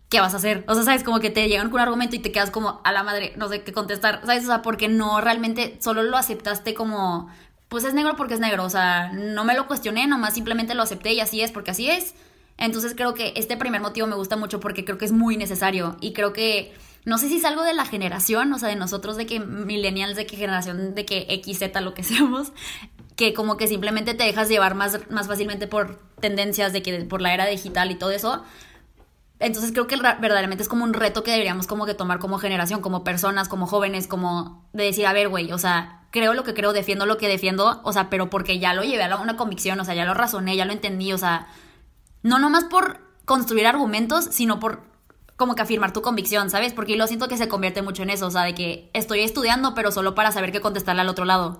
¿qué 0.09 0.19
vas 0.19 0.33
a 0.33 0.37
hacer? 0.37 0.63
O 0.67 0.75
sea, 0.75 0.83
sabes, 0.83 1.03
como 1.03 1.19
que 1.19 1.29
te 1.29 1.47
llegan 1.47 1.69
con 1.69 1.75
un 1.75 1.87
argumento 1.87 2.15
y 2.15 2.19
te 2.19 2.31
quedas 2.31 2.51
como 2.51 2.81
a 2.83 2.91
la 2.91 3.03
madre, 3.03 3.33
no 3.37 3.49
sé 3.49 3.63
qué 3.63 3.73
contestar, 3.73 4.21
¿sabes? 4.25 4.43
O 4.43 4.47
sea, 4.47 4.61
porque 4.61 4.87
no 4.87 5.19
realmente 5.21 5.77
solo 5.81 6.03
lo 6.03 6.17
aceptaste 6.17 6.73
como, 6.73 7.29
pues 7.67 7.83
es 7.83 7.93
negro 7.93 8.15
porque 8.15 8.35
es 8.35 8.39
negro, 8.39 8.63
o 8.63 8.69
sea, 8.69 9.11
no 9.11 9.43
me 9.43 9.55
lo 9.55 9.67
cuestioné, 9.67 10.07
nomás 10.07 10.33
simplemente 10.33 10.75
lo 10.75 10.83
acepté 10.83 11.13
y 11.13 11.19
así 11.19 11.41
es 11.41 11.51
porque 11.51 11.71
así 11.71 11.89
es. 11.89 12.15
Entonces 12.57 12.93
creo 12.95 13.13
que 13.13 13.33
este 13.35 13.57
primer 13.57 13.81
motivo 13.81 14.07
me 14.07 14.15
gusta 14.15 14.37
mucho 14.37 14.59
porque 14.59 14.85
creo 14.85 14.97
que 14.97 15.05
es 15.05 15.11
muy 15.11 15.35
necesario 15.35 15.97
y 15.99 16.13
creo 16.13 16.31
que 16.31 16.73
no 17.05 17.19
sé 17.19 17.29
si 17.29 17.37
es 17.37 17.45
algo 17.45 17.63
de 17.63 17.73
la 17.73 17.85
generación, 17.85 18.51
o 18.51 18.59
sea, 18.59 18.69
de 18.69 18.75
nosotros, 18.75 19.15
de 19.15 19.27
que 19.27 19.39
millennials, 19.39 20.15
de 20.15 20.25
que 20.25 20.35
generación, 20.35 20.95
de 20.95 21.05
que 21.05 21.41
XZ, 21.43 21.81
lo 21.81 21.93
que 21.93 22.03
seamos, 22.03 22.51
que 23.15 23.33
como 23.33 23.57
que 23.57 23.67
simplemente 23.67 24.13
te 24.13 24.23
dejas 24.23 24.49
llevar 24.49 24.75
más, 24.75 24.99
más 25.09 25.27
fácilmente 25.27 25.67
por 25.67 25.99
tendencias 26.19 26.73
de 26.73 26.81
que 26.81 27.05
por 27.05 27.21
la 27.21 27.33
era 27.33 27.45
digital 27.45 27.91
y 27.91 27.95
todo 27.95 28.11
eso. 28.11 28.43
Entonces 29.39 29.71
creo 29.71 29.85
que 29.85 29.97
verdaderamente 29.97 30.63
es 30.63 30.69
como 30.69 30.83
un 30.83 30.93
reto 30.93 31.23
que 31.23 31.31
deberíamos 31.31 31.67
como 31.67 31.85
que 31.85 31.93
tomar 31.93 32.19
como 32.19 32.39
generación, 32.39 32.81
como 32.81 33.03
personas, 33.03 33.49
como 33.49 33.67
jóvenes, 33.67 34.07
como 34.07 34.67
de 34.73 34.85
decir, 34.85 35.05
a 35.05 35.13
ver, 35.13 35.27
güey, 35.27 35.51
o 35.51 35.57
sea, 35.57 36.07
creo 36.09 36.33
lo 36.33 36.43
que 36.43 36.53
creo, 36.53 36.71
defiendo 36.71 37.05
lo 37.05 37.17
que 37.17 37.27
defiendo, 37.27 37.81
o 37.83 37.91
sea, 37.91 38.09
pero 38.09 38.29
porque 38.29 38.59
ya 38.59 38.73
lo 38.73 38.83
llevé 38.83 39.03
a 39.03 39.17
una 39.17 39.35
convicción, 39.35 39.79
o 39.79 39.85
sea, 39.85 39.93
ya 39.93 40.05
lo 40.05 40.13
razoné, 40.13 40.55
ya 40.55 40.63
lo 40.63 40.71
entendí, 40.71 41.11
o 41.11 41.17
sea, 41.17 41.47
no 42.23 42.39
nomás 42.39 42.63
por 42.63 43.01
construir 43.25 43.67
argumentos, 43.67 44.25
sino 44.31 44.59
por 44.59 44.94
como 45.35 45.55
que 45.55 45.61
afirmar 45.61 45.93
tu 45.93 46.01
convicción, 46.01 46.49
¿sabes? 46.49 46.73
Porque 46.73 46.95
lo 46.95 47.07
siento 47.07 47.27
que 47.27 47.37
se 47.37 47.47
convierte 47.47 47.81
mucho 47.81 48.03
en 48.03 48.09
eso, 48.09 48.27
o 48.27 48.31
sea, 48.31 48.43
de 48.43 48.55
que 48.55 48.89
estoy 48.93 49.21
estudiando, 49.21 49.73
pero 49.75 49.91
solo 49.91 50.15
para 50.15 50.31
saber 50.31 50.51
qué 50.51 50.61
contestarle 50.61 51.01
al 51.01 51.09
otro 51.09 51.25
lado. 51.25 51.59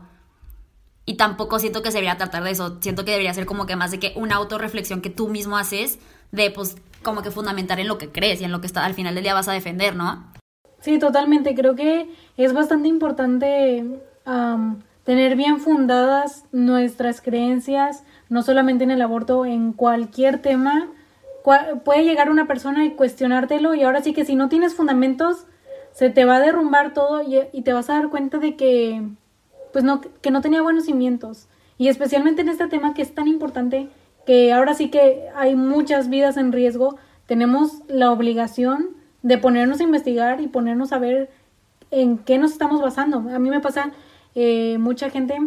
Y 1.06 1.18
tampoco 1.18 1.60
siento 1.60 1.84
que 1.84 1.92
se 1.92 1.98
debería 1.98 2.18
tratar 2.18 2.44
de 2.44 2.52
eso, 2.52 2.78
siento 2.82 3.06
que 3.06 3.12
debería 3.12 3.34
ser 3.34 3.46
como 3.46 3.66
que 3.66 3.76
más 3.76 3.92
de 3.92 4.00
que 4.00 4.14
una 4.16 4.36
autorreflexión 4.36 5.02
que 5.02 5.10
tú 5.10 5.28
mismo 5.28 5.58
haces, 5.58 6.00
de 6.32 6.52
pues 6.52 6.78
como 7.04 7.22
que 7.22 7.32
fundamentar 7.32 7.80
en 7.80 7.88
lo 7.88 7.98
que 7.98 8.12
crees 8.12 8.42
y 8.42 8.46
en 8.46 8.52
lo 8.52 8.62
que 8.62 8.68
está, 8.68 8.86
al 8.86 8.96
final 8.96 9.14
del 9.14 9.24
día 9.24 9.34
vas 9.34 9.48
a 9.48 9.54
defender, 9.54 9.96
¿no? 9.96 10.32
Sí, 10.80 10.98
totalmente, 10.98 11.54
creo 11.54 11.76
que 11.76 12.10
es 12.38 12.54
bastante 12.54 12.88
importante 12.88 13.86
tener 15.04 15.36
bien 15.36 15.60
fundadas 15.60 16.46
nuestras 16.52 17.22
creencias, 17.22 18.04
no 18.30 18.42
solamente 18.42 18.84
en 18.84 18.92
el 18.92 19.02
aborto, 19.04 19.46
en 19.46 19.74
cualquier 19.74 20.42
tema 20.42 20.88
puede 21.84 22.04
llegar 22.04 22.30
una 22.30 22.48
persona 22.48 22.86
y 22.86 22.92
cuestionártelo 22.92 23.76
y 23.76 23.84
ahora 23.84 24.02
sí 24.02 24.14
que 24.14 24.26
si 24.26 24.36
no 24.36 24.50
tienes 24.50 24.76
fundamentos, 24.76 25.46
se 25.92 26.10
te 26.10 26.26
va 26.26 26.38
a 26.38 26.40
derrumbar 26.42 26.94
todo 26.94 27.22
y, 27.22 27.62
te 27.62 27.74
vas 27.74 27.90
a 27.90 27.94
dar 27.94 28.10
cuenta 28.10 28.38
de 28.38 28.56
que, 28.56 29.02
pues 29.72 29.84
no, 29.84 30.02
que 30.02 30.32
no 30.32 30.42
tenía 30.42 30.62
buenos 30.62 30.86
cimientos. 30.86 31.48
Y 31.78 31.88
especialmente 31.88 32.42
en 32.42 32.50
este 32.50 32.68
tema 32.68 32.94
que 32.94 33.02
es 33.02 33.14
tan 33.14 33.28
importante, 33.28 33.90
que 34.26 34.52
ahora 34.52 34.74
sí 34.74 34.90
que 34.90 35.28
hay 35.36 35.56
muchas 35.56 36.10
vidas 36.10 36.38
en 36.38 36.52
riesgo, 36.52 36.98
tenemos 37.28 37.82
la 37.88 38.12
obligación 38.12 38.90
de 39.22 39.38
ponernos 39.38 39.80
a 39.80 39.84
investigar 39.84 40.42
y 40.42 40.48
ponernos 40.48 40.92
a 40.92 41.00
ver 41.00 41.30
en 41.92 42.18
qué 42.18 42.38
nos 42.38 42.52
estamos 42.52 42.82
basando. 42.82 43.18
A 43.34 43.40
mí 43.40 43.50
me 43.50 43.62
pasa 43.62 43.92
eh, 44.36 44.78
mucha 44.80 45.10
gente, 45.10 45.38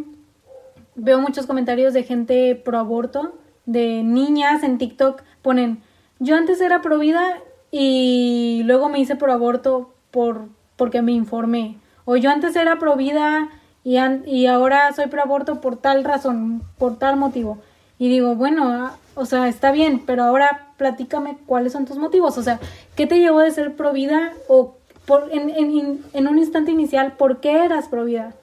veo 0.94 1.20
muchos 1.20 1.46
comentarios 1.46 1.92
de 1.92 2.04
gente 2.04 2.54
pro 2.54 2.78
aborto, 2.78 3.34
de 3.66 4.02
niñas 4.02 4.62
en 4.62 4.78
TikTok, 4.78 5.22
ponen, 5.42 5.82
yo 6.18 6.36
antes 6.36 6.60
era 6.60 6.82
pro 6.82 6.98
vida 6.98 7.38
y 7.70 8.62
luego 8.64 8.88
me 8.88 8.98
hice 8.98 9.16
pro 9.16 9.32
aborto 9.32 9.94
por, 10.10 10.48
porque 10.76 11.02
me 11.02 11.12
informé. 11.12 11.76
O 12.04 12.16
yo 12.16 12.30
antes 12.30 12.56
era 12.56 12.78
pro 12.78 12.96
vida 12.96 13.48
y, 13.84 13.98
y 14.26 14.46
ahora 14.46 14.92
soy 14.92 15.06
pro 15.06 15.22
aborto 15.22 15.60
por 15.60 15.76
tal 15.76 16.04
razón, 16.04 16.62
por 16.78 16.98
tal 16.98 17.16
motivo. 17.16 17.58
Y 17.98 18.08
digo, 18.08 18.34
bueno, 18.34 18.68
ah, 18.68 18.96
o 19.14 19.26
sea, 19.26 19.48
está 19.48 19.72
bien, 19.72 20.02
pero 20.06 20.22
ahora 20.22 20.68
platícame 20.76 21.38
cuáles 21.46 21.72
son 21.72 21.84
tus 21.84 21.98
motivos. 21.98 22.38
O 22.38 22.42
sea, 22.42 22.60
¿qué 22.96 23.06
te 23.06 23.18
llevó 23.18 23.40
de 23.40 23.50
ser 23.50 23.74
pro 23.74 23.92
vida 23.92 24.32
o 24.48 24.76
por, 25.06 25.28
en, 25.32 25.50
en, 25.50 26.04
en 26.12 26.28
un 26.28 26.38
instante 26.38 26.70
inicial, 26.70 27.12
por 27.12 27.40
qué 27.40 27.64
eras 27.64 27.88
pro 27.88 28.04
vida? 28.04 28.34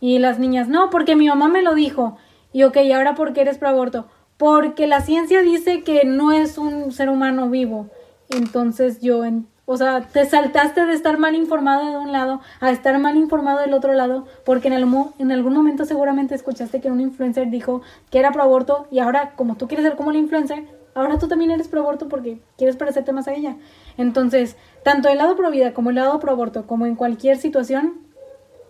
Y 0.00 0.18
las 0.18 0.38
niñas, 0.38 0.68
no, 0.68 0.90
porque 0.90 1.16
mi 1.16 1.28
mamá 1.28 1.48
me 1.48 1.62
lo 1.62 1.74
dijo. 1.74 2.16
Y 2.52 2.64
ok, 2.64 2.78
¿y 2.78 2.92
ahora 2.92 3.14
por 3.14 3.32
qué 3.32 3.42
eres 3.42 3.58
pro 3.58 3.68
aborto? 3.68 4.06
Porque 4.36 4.86
la 4.86 5.00
ciencia 5.00 5.40
dice 5.40 5.82
que 5.82 6.04
no 6.04 6.32
es 6.32 6.58
un 6.58 6.92
ser 6.92 7.08
humano 7.08 7.48
vivo. 7.48 7.88
Entonces 8.28 9.00
yo, 9.00 9.22
o 9.64 9.76
sea, 9.76 10.02
te 10.02 10.24
saltaste 10.26 10.86
de 10.86 10.92
estar 10.92 11.18
mal 11.18 11.34
informado 11.34 11.90
de 11.90 11.98
un 11.98 12.12
lado 12.12 12.40
a 12.60 12.70
estar 12.70 12.98
mal 12.98 13.16
informado 13.16 13.60
del 13.60 13.74
otro 13.74 13.92
lado, 13.94 14.26
porque 14.44 14.68
en, 14.68 14.74
el, 14.74 14.86
en 15.18 15.32
algún 15.32 15.54
momento 15.54 15.84
seguramente 15.84 16.34
escuchaste 16.34 16.80
que 16.80 16.90
un 16.90 17.00
influencer 17.00 17.50
dijo 17.50 17.82
que 18.10 18.18
era 18.18 18.32
pro 18.32 18.42
aborto 18.42 18.86
y 18.90 19.00
ahora, 19.00 19.32
como 19.36 19.56
tú 19.56 19.68
quieres 19.68 19.84
ser 19.86 19.96
como 19.96 20.10
el 20.10 20.16
influencer, 20.18 20.64
ahora 20.94 21.18
tú 21.18 21.28
también 21.28 21.50
eres 21.50 21.68
pro 21.68 21.80
aborto 21.80 22.08
porque 22.08 22.40
quieres 22.56 22.76
parecerte 22.76 23.12
más 23.12 23.28
a 23.28 23.34
ella. 23.34 23.56
Entonces, 23.96 24.56
tanto 24.82 25.08
el 25.08 25.18
lado 25.18 25.36
pro 25.36 25.50
vida 25.50 25.74
como 25.74 25.90
el 25.90 25.96
lado 25.96 26.18
pro 26.20 26.32
aborto, 26.32 26.66
como 26.66 26.86
en 26.86 26.94
cualquier 26.94 27.38
situación, 27.38 27.94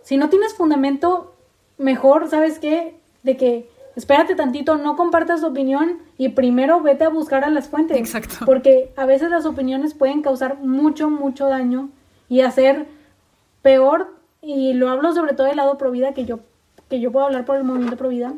si 0.01 0.17
no 0.17 0.29
tienes 0.29 0.53
fundamento, 0.53 1.35
mejor, 1.77 2.29
¿sabes 2.29 2.59
qué? 2.59 2.95
De 3.23 3.37
que 3.37 3.69
espérate 3.97 4.35
tantito, 4.35 4.77
no 4.77 4.95
compartas 4.95 5.41
tu 5.41 5.47
opinión 5.47 5.97
y 6.17 6.29
primero 6.29 6.81
vete 6.81 7.03
a 7.03 7.09
buscar 7.09 7.43
a 7.43 7.49
las 7.49 7.67
fuentes. 7.67 7.97
Exacto. 7.97 8.45
Porque 8.45 8.93
a 8.95 9.05
veces 9.05 9.31
las 9.31 9.45
opiniones 9.45 9.95
pueden 9.95 10.21
causar 10.21 10.59
mucho, 10.59 11.09
mucho 11.09 11.47
daño 11.47 11.89
y 12.29 12.41
hacer 12.41 12.85
peor, 13.63 14.15
y 14.41 14.73
lo 14.73 14.89
hablo 14.89 15.13
sobre 15.13 15.33
todo 15.33 15.47
del 15.47 15.57
lado 15.57 15.77
pro 15.77 15.91
vida, 15.91 16.13
que 16.13 16.25
yo, 16.25 16.39
que 16.89 16.99
yo 16.99 17.11
puedo 17.11 17.25
hablar 17.25 17.43
por 17.43 17.57
el 17.57 17.63
movimiento 17.63 17.97
pro 17.97 18.09
vida, 18.09 18.33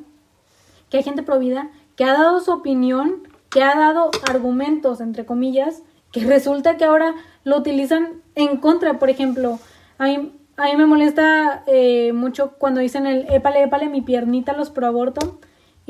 que 0.89 0.97
hay 0.97 1.03
gente 1.03 1.23
pro 1.23 1.37
vida 1.37 1.69
que 1.97 2.05
ha 2.05 2.13
dado 2.13 2.39
su 2.39 2.51
opinión, 2.51 3.27
que 3.49 3.61
ha 3.61 3.75
dado 3.75 4.11
argumentos, 4.29 5.01
entre 5.01 5.25
comillas, 5.25 5.83
que 6.13 6.21
resulta 6.25 6.77
que 6.77 6.85
ahora 6.85 7.15
lo 7.43 7.57
utilizan 7.57 8.21
en 8.35 8.55
contra. 8.57 8.97
Por 8.97 9.09
ejemplo, 9.09 9.59
hay, 9.97 10.33
a 10.55 10.65
mí 10.67 10.75
me 10.77 10.85
molesta 10.85 11.63
eh, 11.67 12.13
mucho 12.13 12.53
cuando 12.57 12.79
dicen 12.79 13.05
el 13.05 13.27
épale, 13.29 13.63
épale, 13.63 13.89
mi 13.89 14.01
piernita 14.01 14.53
los 14.53 14.69
pro 14.69 14.87
aborto. 14.87 15.39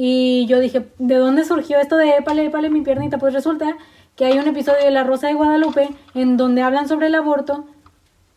Y 0.01 0.46
yo 0.46 0.62
dije, 0.62 0.89
¿de 0.98 1.15
dónde 1.15 1.44
surgió 1.44 1.77
esto 1.77 1.98
de 1.98 2.15
épale, 2.15 2.46
épale, 2.46 2.70
mi 2.70 2.79
piernita? 2.79 3.18
Pues 3.18 3.34
resulta 3.34 3.75
que 4.15 4.24
hay 4.24 4.39
un 4.39 4.48
episodio 4.48 4.86
de 4.86 4.91
La 4.91 5.03
Rosa 5.03 5.27
de 5.27 5.34
Guadalupe 5.34 5.89
en 6.13 6.38
donde 6.38 6.62
hablan 6.62 6.88
sobre 6.88 7.08
el 7.08 7.15
aborto 7.15 7.65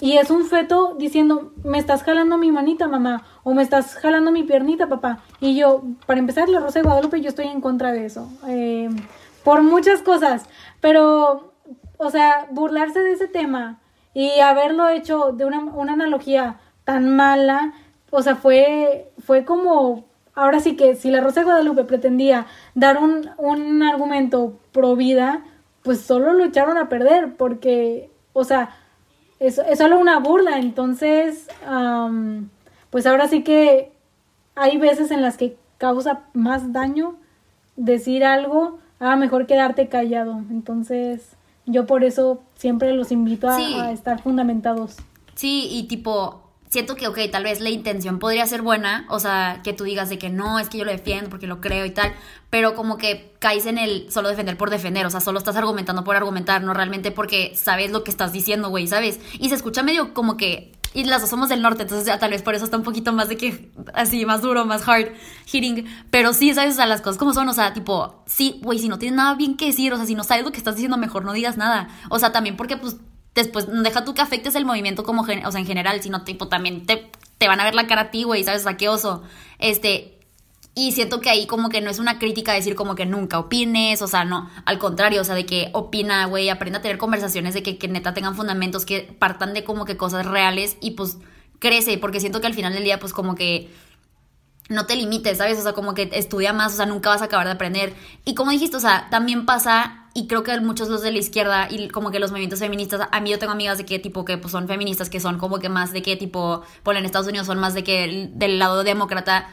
y 0.01 0.17
es 0.17 0.33
un 0.33 0.45
feto 0.45 0.97
diciendo, 0.99 1.53
me 1.63 1.79
estás 1.79 2.03
jalando 2.03 2.37
mi 2.37 2.51
manita, 2.51 2.89
mamá, 2.89 3.23
o 3.45 3.55
me 3.55 3.63
estás 3.63 3.95
jalando 3.95 4.33
mi 4.33 4.43
piernita, 4.43 4.89
papá. 4.89 5.21
Y 5.39 5.55
yo, 5.55 5.85
para 6.05 6.19
empezar, 6.19 6.49
La 6.49 6.59
Rosa 6.59 6.81
de 6.81 6.85
Guadalupe, 6.85 7.21
yo 7.21 7.29
estoy 7.29 7.47
en 7.47 7.61
contra 7.61 7.93
de 7.93 8.07
eso. 8.07 8.29
Eh, 8.49 8.91
por 9.45 9.63
muchas 9.63 10.03
cosas. 10.03 10.49
Pero, 10.81 11.53
o 11.97 12.11
sea, 12.11 12.49
burlarse 12.51 12.99
de 12.99 13.13
ese 13.13 13.29
tema 13.29 13.79
y 14.15 14.41
haberlo 14.41 14.89
hecho 14.89 15.31
de 15.31 15.45
una, 15.45 15.61
una 15.61 15.93
analogía 15.93 16.59
tan 16.83 17.15
mala, 17.15 17.73
o 18.11 18.21
sea, 18.21 18.35
fue, 18.35 19.13
fue 19.25 19.45
como, 19.45 20.11
ahora 20.35 20.61
sí 20.61 20.77
que 20.77 20.97
si 20.97 21.11
la 21.11 21.21
Rosa 21.21 21.41
de 21.41 21.45
Guadalupe 21.47 21.85
pretendía 21.85 22.47
dar 22.75 22.99
un, 22.99 23.31
un 23.39 23.83
argumento 23.83 24.59
pro 24.73 24.97
vida, 24.97 25.45
pues 25.83 26.01
solo 26.01 26.33
lo 26.33 26.45
echaron 26.45 26.79
a 26.79 26.89
perder, 26.89 27.37
porque, 27.37 28.11
o 28.33 28.45
sea, 28.45 28.77
es, 29.41 29.59
es 29.59 29.79
solo 29.79 29.99
una 29.99 30.19
burla, 30.21 30.59
entonces, 30.59 31.49
pues 32.91 33.07
ahora 33.07 33.29
sí 33.29 33.43
que 33.43 33.93
hay 34.55 34.79
veces 34.79 35.11
en 35.11 35.23
las 35.23 35.37
que 35.37 35.57
causa 35.79 36.21
más 36.33 36.73
daño 36.73 37.17
decir 37.77 38.25
algo, 38.25 38.79
a 39.01 39.17
mejor 39.17 39.47
quedarte 39.47 39.89
callado, 39.89 40.43
entonces 40.51 41.37
yo 41.67 41.87
por 41.87 42.05
eso 42.05 42.41
siempre 42.55 42.93
los 42.95 43.11
invito 43.11 43.49
a, 43.49 43.91
estar 43.91 44.23
fundamentados. 44.23 44.97
Sí, 45.35 45.69
y 45.71 45.85
tipo, 45.89 46.42
siento 46.73 46.97
que, 46.97 47.07
ok, 47.07 47.19
tal 47.31 47.45
vez 47.45 47.61
la 47.61 47.69
intención 47.69 48.19
podría 48.19 48.47
ser 48.47 48.63
buena, 48.63 49.05
o 49.11 49.21
sea, 49.21 49.61
que 49.63 49.75
tú 49.75 49.85
digas 49.85 50.09
de 50.09 50.19
que 50.19 50.31
no, 50.31 50.59
es 50.59 50.71
que 50.71 50.79
yo 50.79 50.87
lo 50.87 50.91
defiendo 50.91 51.29
porque 51.29 51.47
lo 51.47 51.61
creo 51.61 51.85
y 51.85 51.91
tal, 51.91 52.15
pero 52.49 52.75
como 52.75 52.97
que 52.97 53.35
caes 53.41 53.67
en 53.67 53.77
el 53.77 54.11
solo 54.11 54.31
defender 54.31 54.57
por 54.57 54.71
defender, 54.71 55.05
o 55.05 55.11
sea, 55.11 55.21
solo 55.21 55.39
estás 55.39 55.55
argumentando 55.57 56.03
por 56.03 56.17
argumentar, 56.17 56.63
no 56.63 56.73
realmente 56.73 57.11
porque 57.11 57.53
sabes 57.57 57.91
lo 57.91 58.05
que 58.05 58.11
estás 58.11 58.33
diciendo, 58.33 58.71
güey, 58.71 58.89
¿sabes? 58.89 59.21
Y 59.39 59.51
se 59.51 59.55
escucha 59.55 59.83
medio 59.83 60.15
como 60.15 60.39
que 60.39 60.73
y 60.95 61.05
las 61.05 61.21
dos 61.21 61.29
somos 61.29 61.51
del 61.51 61.61
norte, 61.61 61.83
entonces 61.83 62.07
ya 62.07 62.19
tal 62.19 62.31
vez 62.31 62.43
por 62.43 62.55
eso 62.55 62.65
está 62.65 62.79
un 62.79 62.83
poquito 62.83 63.13
más 63.13 63.29
de 63.29 63.37
que 63.37 63.71
así, 63.93 64.25
más 64.25 64.41
duro, 64.41 64.65
más 64.65 64.87
hard 64.87 65.09
hitting. 65.47 65.87
Pero 66.11 66.35
sí, 66.35 66.53
¿sabes? 66.53 66.75
O 66.75 66.77
sea, 66.77 66.87
las 66.87 67.01
cosas 67.01 67.19
como 67.19 67.33
son, 67.33 67.49
o 67.49 67.55
sea, 67.55 67.73
tipo, 67.73 68.23
sí, 68.27 68.61
güey, 68.63 68.79
si 68.79 68.89
no 68.89 68.99
tienes 68.99 69.17
nada 69.17 69.35
bien 69.35 69.57
que 69.57 69.67
decir, 69.67 69.93
o 69.93 69.97
sea, 69.97 70.05
si 70.05 70.15
no 70.15 70.23
sabes 70.23 70.45
lo 70.45 70.53
que 70.53 70.59
estás 70.59 70.75
diciendo, 70.75 70.99
mejor 70.99 71.25
no 71.25 71.33
digas 71.33 71.57
nada. 71.57 71.89
O 72.11 72.19
sea, 72.19 72.33
también 72.33 72.59
porque, 72.59 72.77
pues, 72.77 72.97
después, 73.35 73.67
deja 73.71 74.05
tú 74.05 74.15
que 74.15 74.23
afectes 74.23 74.55
el 74.55 74.65
movimiento 74.65 75.05
como, 75.05 75.23
o 75.23 75.27
sea, 75.27 75.61
en 75.61 75.67
general, 75.67 76.03
sino, 76.03 76.25
tipo, 76.25 76.49
también 76.49 76.87
te, 76.87 77.11
te 77.39 77.49
van 77.49 77.61
a 77.61 77.65
ver 77.65 77.75
la 77.75 77.87
cara 77.87 78.03
a 78.03 78.11
ti, 78.11 78.25
güey, 78.25 78.45
¿sabes? 78.45 78.65
O. 79.05 79.23
Este, 79.59 80.19
y 80.75 80.93
siento 80.93 81.21
que 81.21 81.29
ahí 81.29 81.47
como 81.47 81.69
que 81.69 81.81
no 81.83 81.91
es 81.91 81.99
una 81.99 82.19
crítica 82.19 82.53
decir 82.53 82.75
como 82.75 82.95
que 82.95 83.05
nunca 83.05 83.39
opines, 83.39 84.01
o 84.01 84.07
sea, 84.07 84.25
no, 84.25 84.49
al 84.65 84.79
contrario, 84.79 85.21
o 85.21 85.25
sea, 85.25 85.35
de 85.35 85.45
que 85.45 85.69
opina, 85.73 86.25
güey, 86.27 86.49
aprenda 86.49 86.79
a 86.79 86.83
tener 86.83 86.97
conversaciones 86.97 87.53
de 87.53 87.63
que, 87.63 87.77
que 87.77 87.89
neta 87.89 88.15
tengan 88.15 88.35
fundamentos, 88.35 88.87
que 88.87 89.15
partan 89.19 89.53
de 89.53 89.65
como 89.65 89.85
que 89.85 89.99
cosas 89.99 90.25
reales 90.25 90.79
y 90.81 90.93
pues 90.93 91.19
crece, 91.59 91.99
porque 91.99 92.21
siento 92.21 92.41
que 92.41 92.47
al 92.47 92.55
final 92.55 92.73
del 92.73 92.85
día 92.85 92.99
pues 92.99 93.13
como 93.13 93.35
que 93.35 93.71
no 94.73 94.87
te 94.87 94.97
limites, 94.97 95.39
¿sabes? 95.39 95.59
O 95.59 95.63
sea, 95.63 95.73
como 95.73 95.95
que 95.95 96.11
estudia 96.13 96.53
más, 96.53 96.75
o 96.75 96.77
sea, 96.77 96.87
nunca 96.87 97.11
vas 97.11 97.23
a 97.23 97.27
acabar 97.27 97.47
de 97.47 97.53
aprender. 97.53 97.95
Y 98.25 98.35
como 98.35 98.51
dijiste, 98.51 98.77
o 98.77 98.81
sea, 98.81 99.09
también 99.11 99.47
pasa, 99.47 100.07
y 100.15 100.27
creo 100.27 100.43
que 100.43 100.59
muchos 100.61 100.89
los 100.89 101.03
de 101.03 101.13
la 101.13 101.19
izquierda 101.19 101.69
y 101.71 101.89
como 101.89 102.11
que 102.11 102.19
los 102.19 102.31
movimientos 102.31 102.59
feministas, 102.59 103.09
a 103.11 103.21
mí 103.21 103.31
yo 103.31 103.39
tengo 103.39 103.53
amigas 103.53 103.79
de 103.79 103.87
qué 103.87 103.99
tipo 103.99 104.25
que 104.25 104.39
pues 104.39 104.53
son 104.53 104.69
feministas, 104.69 105.09
que 105.11 105.21
son 105.21 105.39
como 105.39 105.59
que 105.59 105.69
más 105.69 105.93
de 105.93 106.03
qué 106.03 106.17
tipo, 106.17 106.63
por 106.83 106.97
en 106.97 107.05
Estados 107.05 107.29
Unidos 107.29 107.47
son 107.47 107.59
más 107.59 107.75
de 107.75 107.85
que 107.85 108.31
del 108.35 108.59
lado 108.59 108.85
demócrata 108.85 109.49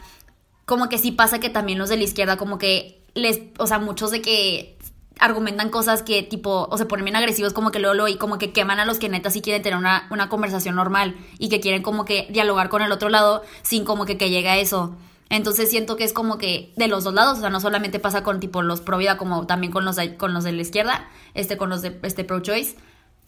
como 0.70 0.88
que 0.88 1.00
sí 1.00 1.12
pasa 1.12 1.40
que 1.40 1.50
también 1.50 1.80
los 1.80 1.90
de 1.90 1.98
la 1.98 2.04
izquierda 2.04 2.38
como 2.38 2.60
que 2.60 3.04
les, 3.16 3.42
o 3.58 3.66
sea, 3.66 3.80
muchos 3.80 4.12
de 4.12 4.22
que 4.22 4.78
argumentan 5.20 5.70
cosas 5.70 6.04
que 6.04 6.22
tipo, 6.22 6.68
o 6.70 6.78
se 6.78 6.86
ponen 6.86 7.06
bien 7.06 7.16
agresivos 7.16 7.54
como 7.54 7.72
que 7.72 7.80
lo 7.80 8.08
y 8.08 8.18
como 8.18 8.38
que 8.38 8.54
queman 8.54 8.80
a 8.80 8.86
los 8.86 9.00
que 9.00 9.10
neta 9.10 9.32
sí 9.32 9.42
quieren 9.42 9.64
tener 9.64 9.78
una, 9.78 10.08
una, 10.12 10.30
conversación 10.30 10.76
normal 10.76 11.18
y 11.40 11.50
que 11.50 11.60
quieren 11.60 11.82
como 11.82 12.06
que 12.06 12.28
dialogar 12.30 12.70
con 12.70 12.84
el 12.84 12.92
otro 12.92 13.10
lado 13.10 13.42
sin 13.64 13.84
como 13.84 14.06
que, 14.06 14.16
que 14.18 14.30
llegue 14.30 14.48
a 14.48 14.58
eso. 14.58 14.96
Entonces 15.30 15.70
siento 15.70 15.96
que 15.96 16.04
es 16.04 16.14
como 16.14 16.38
que 16.38 16.74
de 16.76 16.88
los 16.88 17.04
dos 17.04 17.14
lados, 17.14 17.38
o 17.38 17.42
sea, 17.42 17.50
no 17.50 17.60
solamente 17.60 18.00
pasa 18.00 18.24
con 18.24 18.40
tipo 18.40 18.64
los 18.64 18.82
pro 18.82 18.98
vida 18.98 19.18
como 19.18 19.46
también 19.46 19.72
con 19.72 19.86
los 19.86 19.96
de, 19.96 20.18
con 20.18 20.34
los 20.34 20.44
de 20.44 20.52
la 20.52 20.62
izquierda, 20.62 21.08
este 21.36 21.56
con 21.56 21.70
los 21.70 21.84
de 21.84 22.00
este 22.02 22.24
pro 22.24 22.40
choice, 22.40 22.76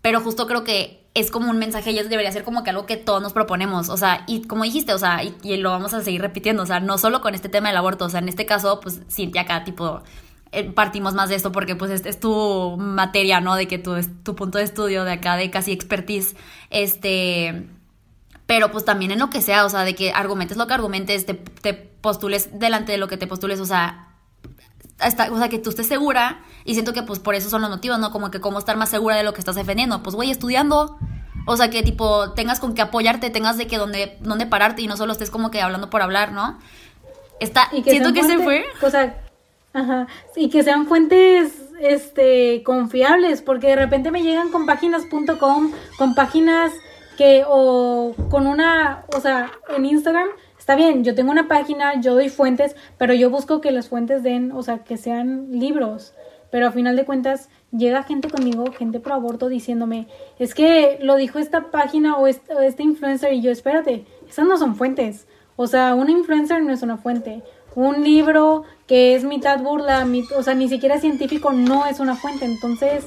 pero 0.01 0.20
justo 0.20 0.48
creo 0.48 0.63
que 0.63 1.05
es 1.13 1.29
como 1.29 1.51
un 1.51 1.60
mensaje 1.60 1.91
y 1.91 2.00
eso 2.00 2.10
debería 2.10 2.31
ser 2.31 2.43
como 2.43 2.63
que 2.63 2.72
algo 2.72 2.88
que 2.88 2.98
todos 2.98 3.22
nos 3.22 3.34
proponemos, 3.34 3.89
o 3.89 3.98
sea, 3.98 4.24
y 4.27 4.41
como 4.48 4.63
dijiste, 4.63 4.93
o 4.93 4.98
sea, 4.98 5.22
y, 5.24 5.58
lo 5.58 5.70
vamos 5.70 5.93
a 5.93 6.01
seguir 6.01 6.22
repitiendo, 6.22 6.63
o 6.63 6.65
sea, 6.65 6.79
no 6.79 6.98
solo 6.98 7.22
con 7.22 7.36
este 7.36 7.50
tema 7.50 7.67
del 7.67 7.77
aborto, 7.77 8.05
o 8.05 8.10
sea, 8.10 8.20
en 8.20 8.29
este 8.29 8.48
caso, 8.48 8.79
pues 8.79 9.01
Cintia 9.10 9.41
acá, 9.41 9.63
tipo, 9.63 10.01
eh, 10.51 10.63
partimos 10.72 11.13
más 11.13 11.29
de 11.29 11.36
esto 11.36 11.51
porque 11.51 11.75
pues 11.75 11.91
es, 11.91 12.05
es, 12.05 12.20
tu 12.20 12.77
materia, 12.77 13.41
¿no? 13.41 13.55
De 13.55 13.67
que 13.67 13.77
tu, 13.77 13.96
tu 14.24 14.36
punto 14.36 14.58
de 14.58 14.63
estudio 14.63 15.03
de 15.03 15.13
acá, 15.13 15.36
de 15.36 15.51
casi 15.51 15.72
expertise, 15.72 16.36
este, 16.70 17.67
pero 18.51 18.70
pues 18.70 18.84
también 18.84 19.12
en 19.12 19.20
lo 19.20 19.29
que 19.29 19.41
sea, 19.41 19.63
o 19.63 19.70
sea, 19.70 19.86
de 19.86 19.96
que 19.96 20.12
argumentes 20.12 20.58
lo 20.58 20.67
que 20.67 20.74
argumentes, 20.74 21.25
te, 21.25 21.36
te 21.36 21.74
postules 21.74 22.50
delante 22.60 22.91
de 22.91 22.98
lo 22.98 23.08
que 23.08 23.15
te 23.15 23.25
postules, 23.25 23.62
o 23.62 23.65
sea, 23.65 24.10
o 25.31 25.38
sea, 25.38 25.48
que 25.48 25.58
tú 25.58 25.70
estés 25.70 25.88
segura 25.88 26.41
y 26.65 26.74
siento 26.74 26.91
que 26.91 27.01
pues 27.01 27.20
por 27.20 27.34
eso 27.34 27.50
son 27.50 27.62
los 27.62 27.70
motivos, 27.70 27.98
¿no? 28.00 28.12
Como 28.12 28.29
que 28.29 28.41
cómo 28.41 28.60
estar 28.60 28.75
más 28.75 28.89
segura 28.89 29.15
de 29.15 29.24
lo 29.24 29.34
que 29.34 29.39
estás 29.39 29.55
defendiendo. 29.55 30.03
Pues, 30.03 30.17
güey, 30.17 30.31
estudiando. 30.31 30.98
O 31.48 31.55
sea, 31.55 31.70
que 31.70 31.81
tipo 31.81 32.34
tengas 32.34 32.60
con 32.60 32.75
qué 32.75 32.81
apoyarte, 32.81 33.29
tengas 33.29 33.58
de 33.58 33.67
que 33.67 33.77
dónde, 33.77 34.17
dónde 34.20 34.46
pararte 34.48 34.81
y 34.81 34.88
no 34.88 34.98
solo 34.98 35.13
estés 35.13 35.29
como 35.29 35.50
que 35.50 35.62
hablando 35.62 35.89
por 35.89 36.01
hablar, 36.01 36.34
¿no? 36.34 36.60
Está, 37.39 37.70
y 37.72 37.84
que 37.84 37.91
siento 37.91 38.12
que 38.12 38.24
se 38.24 38.38
fue. 38.39 38.65
O 38.81 38.89
sea, 38.89 39.15
ajá, 39.72 40.08
y 40.36 40.50
que 40.50 40.62
sean 40.62 40.88
fuentes 40.88 41.53
este 41.79 42.63
confiables, 42.63 43.41
porque 43.41 43.67
de 43.67 43.77
repente 43.77 44.12
me 44.12 44.24
llegan 44.24 44.50
con 44.50 44.65
páginas.com, 44.65 45.72
con 45.98 46.15
páginas 46.15 46.74
que 47.18 47.44
o 47.48 48.13
con 48.30 48.48
una, 48.48 49.06
o 49.15 49.20
sea, 49.20 49.51
en 49.75 49.86
Instagram 49.86 50.27
está 50.58 50.75
bien, 50.75 51.03
yo 51.03 51.15
tengo 51.15 51.32
una 51.32 51.48
página, 51.48 52.00
yo 52.00 52.13
doy 52.13 52.30
fuentes, 52.30 52.75
pero 52.98 53.13
yo 53.13 53.30
busco 53.30 53.62
que 53.62 53.72
las 53.72 53.89
fuentes 53.89 54.24
den, 54.24 54.51
o 54.51 54.62
sea, 54.62 54.80
que 54.80 54.98
sean 54.98 55.48
libros. 55.51 56.13
Pero 56.51 56.68
a 56.68 56.72
final 56.72 56.96
de 56.96 57.06
cuentas 57.06 57.50
llega 57.72 58.03
gente 58.03 58.30
conmigo, 58.30 58.65
gente 58.77 59.00
pro 59.00 59.15
aborto, 59.15 59.48
diciéndome, 59.48 60.08
es 60.38 60.53
que 60.53 61.00
lo 61.01 61.15
dijo 61.15 61.39
esta 61.39 61.72
página 61.72 62.18
o 62.18 62.27
este, 62.27 62.84
influencer 62.84 63.34
y 63.34 63.41
yo, 63.41 63.51
espérate, 63.51 64.06
esas 64.30 64.46
no 64.46 64.58
son 64.58 64.75
fuentes. 64.75 65.27
O 65.56 65.65
sea, 65.68 65.96
un 65.96 66.10
influencer 66.10 66.62
no 66.62 66.74
es 66.74 66.84
una 66.84 66.98
fuente. 66.98 67.41
Un 67.74 68.03
libro 68.03 68.63
que 68.86 69.15
es 69.15 69.24
mitad 69.24 69.62
burla, 69.62 70.06
o 70.38 70.44
sea, 70.44 70.53
ni 70.53 70.68
siquiera 70.68 71.00
científico, 71.00 71.53
no 71.53 71.86
es 71.86 72.00
una 72.01 72.15
fuente. 72.15 72.46
Entonces, 72.46 73.06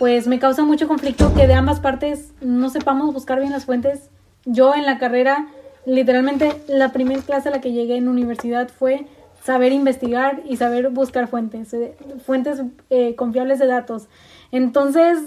pues 0.00 0.26
me 0.26 0.38
causa 0.38 0.64
mucho 0.64 0.88
conflicto 0.88 1.34
que 1.34 1.46
de 1.46 1.52
ambas 1.52 1.78
partes 1.78 2.32
no 2.40 2.70
sepamos 2.70 3.12
buscar 3.12 3.38
bien 3.38 3.52
las 3.52 3.66
fuentes. 3.66 4.08
Yo 4.46 4.74
en 4.74 4.86
la 4.86 4.96
carrera, 4.96 5.48
literalmente, 5.84 6.58
la 6.68 6.90
primera 6.90 7.20
clase 7.20 7.50
a 7.50 7.52
la 7.52 7.60
que 7.60 7.72
llegué 7.72 7.96
en 7.96 8.08
universidad 8.08 8.70
fue 8.70 9.06
saber 9.44 9.72
investigar 9.72 10.40
y 10.46 10.56
saber 10.56 10.88
buscar 10.88 11.28
fuentes, 11.28 11.74
eh, 11.74 11.98
fuentes 12.24 12.62
eh, 12.88 13.14
confiables 13.14 13.58
de 13.58 13.66
datos. 13.66 14.08
Entonces, 14.52 15.18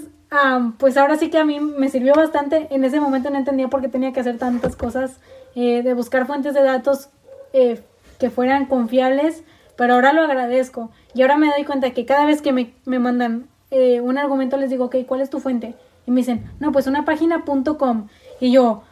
pues 0.78 0.96
ahora 0.96 1.18
sí 1.18 1.30
que 1.30 1.38
a 1.38 1.44
mí 1.44 1.60
me 1.60 1.88
sirvió 1.88 2.12
bastante. 2.12 2.66
En 2.72 2.82
ese 2.82 2.98
momento 2.98 3.30
no 3.30 3.38
entendía 3.38 3.68
por 3.68 3.80
qué 3.80 3.86
tenía 3.86 4.12
que 4.12 4.18
hacer 4.18 4.38
tantas 4.38 4.74
cosas 4.74 5.20
eh, 5.54 5.84
de 5.84 5.94
buscar 5.94 6.26
fuentes 6.26 6.52
de 6.52 6.64
datos 6.64 7.10
que 7.52 8.30
fueran 8.30 8.66
confiables, 8.66 9.44
pero 9.76 9.94
ahora 9.94 10.12
lo 10.12 10.22
agradezco. 10.22 10.90
Y 11.14 11.22
ahora 11.22 11.36
me 11.36 11.46
doy 11.46 11.64
cuenta 11.64 11.92
que 11.92 12.04
cada 12.04 12.26
vez 12.26 12.42
que 12.42 12.52
me, 12.52 12.74
me 12.86 12.98
mandan 12.98 13.53
un 14.02 14.18
argumento 14.18 14.56
les 14.56 14.70
digo, 14.70 14.86
ok, 14.86 14.96
¿cuál 15.06 15.20
es 15.20 15.30
tu 15.30 15.40
fuente? 15.40 15.74
Y 16.06 16.10
me 16.10 16.20
dicen, 16.20 16.50
no, 16.60 16.72
pues 16.72 16.86
una 16.86 17.04
página.com. 17.04 18.08
Y 18.40 18.52
yo, 18.52 18.82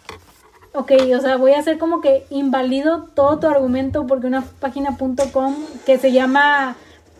ok, 0.72 0.92
o 1.16 1.20
sea, 1.20 1.36
voy 1.36 1.52
a 1.52 1.58
hacer 1.58 1.78
como 1.78 2.00
que 2.00 2.24
invalido 2.30 3.04
todo 3.14 3.38
tu 3.38 3.46
argumento 3.46 4.06
porque 4.06 4.26
una 4.26 4.42
página.com 4.42 5.54
que 5.84 5.98
se 5.98 6.12
llama 6.12 6.76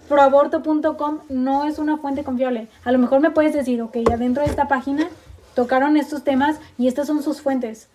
proaborto.com 0.09 1.21
no 1.28 1.64
es 1.64 1.78
una 1.78 1.99
fuente 1.99 2.25
confiable. 2.25 2.69
A 2.85 2.92
lo 2.92 2.99
mejor 2.99 3.21
me 3.21 3.31
puedes 3.31 3.52
decir, 3.52 3.83
ok, 3.83 3.97
adentro 4.12 4.42
de 4.42 4.50
esta 4.50 4.69
página 4.69 5.09
tocaron 5.54 5.97
estos 5.97 6.25
temas 6.25 6.59
y 6.78 6.88
estas 6.88 7.07
son 7.07 7.23
sus 7.23 7.40
fuentes. 7.40 7.88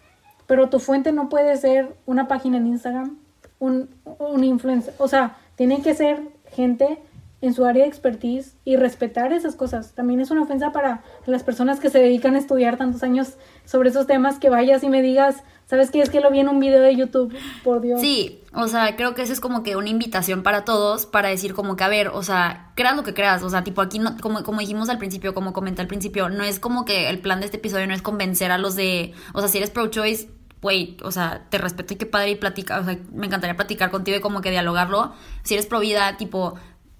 Pero 0.45 0.69
tu 0.69 0.79
fuente 0.79 1.11
no 1.11 1.29
puede 1.29 1.57
ser 1.57 1.95
una 2.05 2.27
página 2.27 2.57
en 2.57 2.67
Instagram, 2.67 3.17
un, 3.59 3.89
un 4.19 4.43
influencer. 4.43 4.93
O 4.97 5.07
sea, 5.07 5.37
tiene 5.55 5.81
que 5.81 5.93
ser 5.93 6.21
gente 6.51 6.99
en 7.39 7.53
su 7.53 7.65
área 7.65 7.83
de 7.83 7.89
expertise 7.89 8.55
y 8.65 8.77
respetar 8.77 9.31
esas 9.31 9.55
cosas. 9.55 9.93
También 9.93 10.19
es 10.19 10.31
una 10.31 10.41
ofensa 10.41 10.71
para 10.71 11.03
las 11.25 11.43
personas 11.43 11.79
que 11.79 11.89
se 11.89 11.99
dedican 11.99 12.35
a 12.35 12.39
estudiar 12.39 12.77
tantos 12.77 13.03
años 13.03 13.35
sobre 13.65 13.89
esos 13.89 14.07
temas 14.07 14.39
que 14.39 14.49
vayas 14.49 14.83
y 14.83 14.89
me 14.89 15.03
digas, 15.03 15.43
¿sabes 15.67 15.91
qué? 15.91 16.01
Es 16.01 16.09
que 16.09 16.19
lo 16.19 16.31
vi 16.31 16.39
en 16.39 16.49
un 16.49 16.59
video 16.59 16.81
de 16.81 16.95
YouTube, 16.95 17.35
por 17.63 17.81
Dios. 17.81 18.01
Sí, 18.01 18.41
o 18.53 18.67
sea, 18.67 18.95
creo 18.95 19.13
que 19.13 19.21
eso 19.21 19.33
es 19.33 19.39
como 19.39 19.61
que 19.61 19.75
una 19.75 19.89
invitación 19.89 20.41
para 20.41 20.65
todos 20.65 21.05
para 21.05 21.29
decir 21.29 21.53
como 21.53 21.75
que, 21.75 21.83
a 21.83 21.89
ver, 21.89 22.07
o 22.07 22.23
sea, 22.23 22.71
creas 22.75 22.95
lo 22.95 23.03
que 23.03 23.13
creas, 23.13 23.43
o 23.43 23.49
sea, 23.49 23.63
tipo 23.63 23.81
aquí, 23.81 23.99
no, 23.99 24.17
como, 24.17 24.41
como 24.43 24.61
dijimos 24.61 24.89
al 24.89 24.97
principio, 24.97 25.35
como 25.35 25.53
comenté 25.53 25.81
al 25.81 25.87
principio, 25.87 26.29
no 26.29 26.43
es 26.43 26.59
como 26.59 26.85
que 26.85 27.07
el 27.09 27.19
plan 27.19 27.39
de 27.39 27.45
este 27.45 27.57
episodio 27.57 27.85
no 27.85 27.93
es 27.93 28.01
convencer 28.01 28.51
a 28.51 28.57
los 28.57 28.75
de, 28.75 29.13
o 29.33 29.41
sea, 29.41 29.49
si 29.49 29.59
eres 29.59 29.69
pro-choice, 29.69 30.29
güey, 30.61 30.97
o 31.03 31.11
sea, 31.11 31.45
te 31.49 31.59
respeto 31.59 31.93
y 31.93 31.97
qué 31.97 32.05
padre 32.07 32.31
y 32.31 32.35
platica, 32.35 32.79
o 32.79 32.83
sea, 32.83 32.97
me 33.13 33.27
encantaría 33.27 33.55
platicar 33.55 33.91
contigo 33.91 34.17
y 34.17 34.21
como 34.21 34.41
que 34.41 34.49
dialogarlo. 34.49 35.13
Si 35.43 35.53
eres 35.53 35.67
pro 35.67 35.79
vida, 35.79 36.17
tipo, 36.17 36.55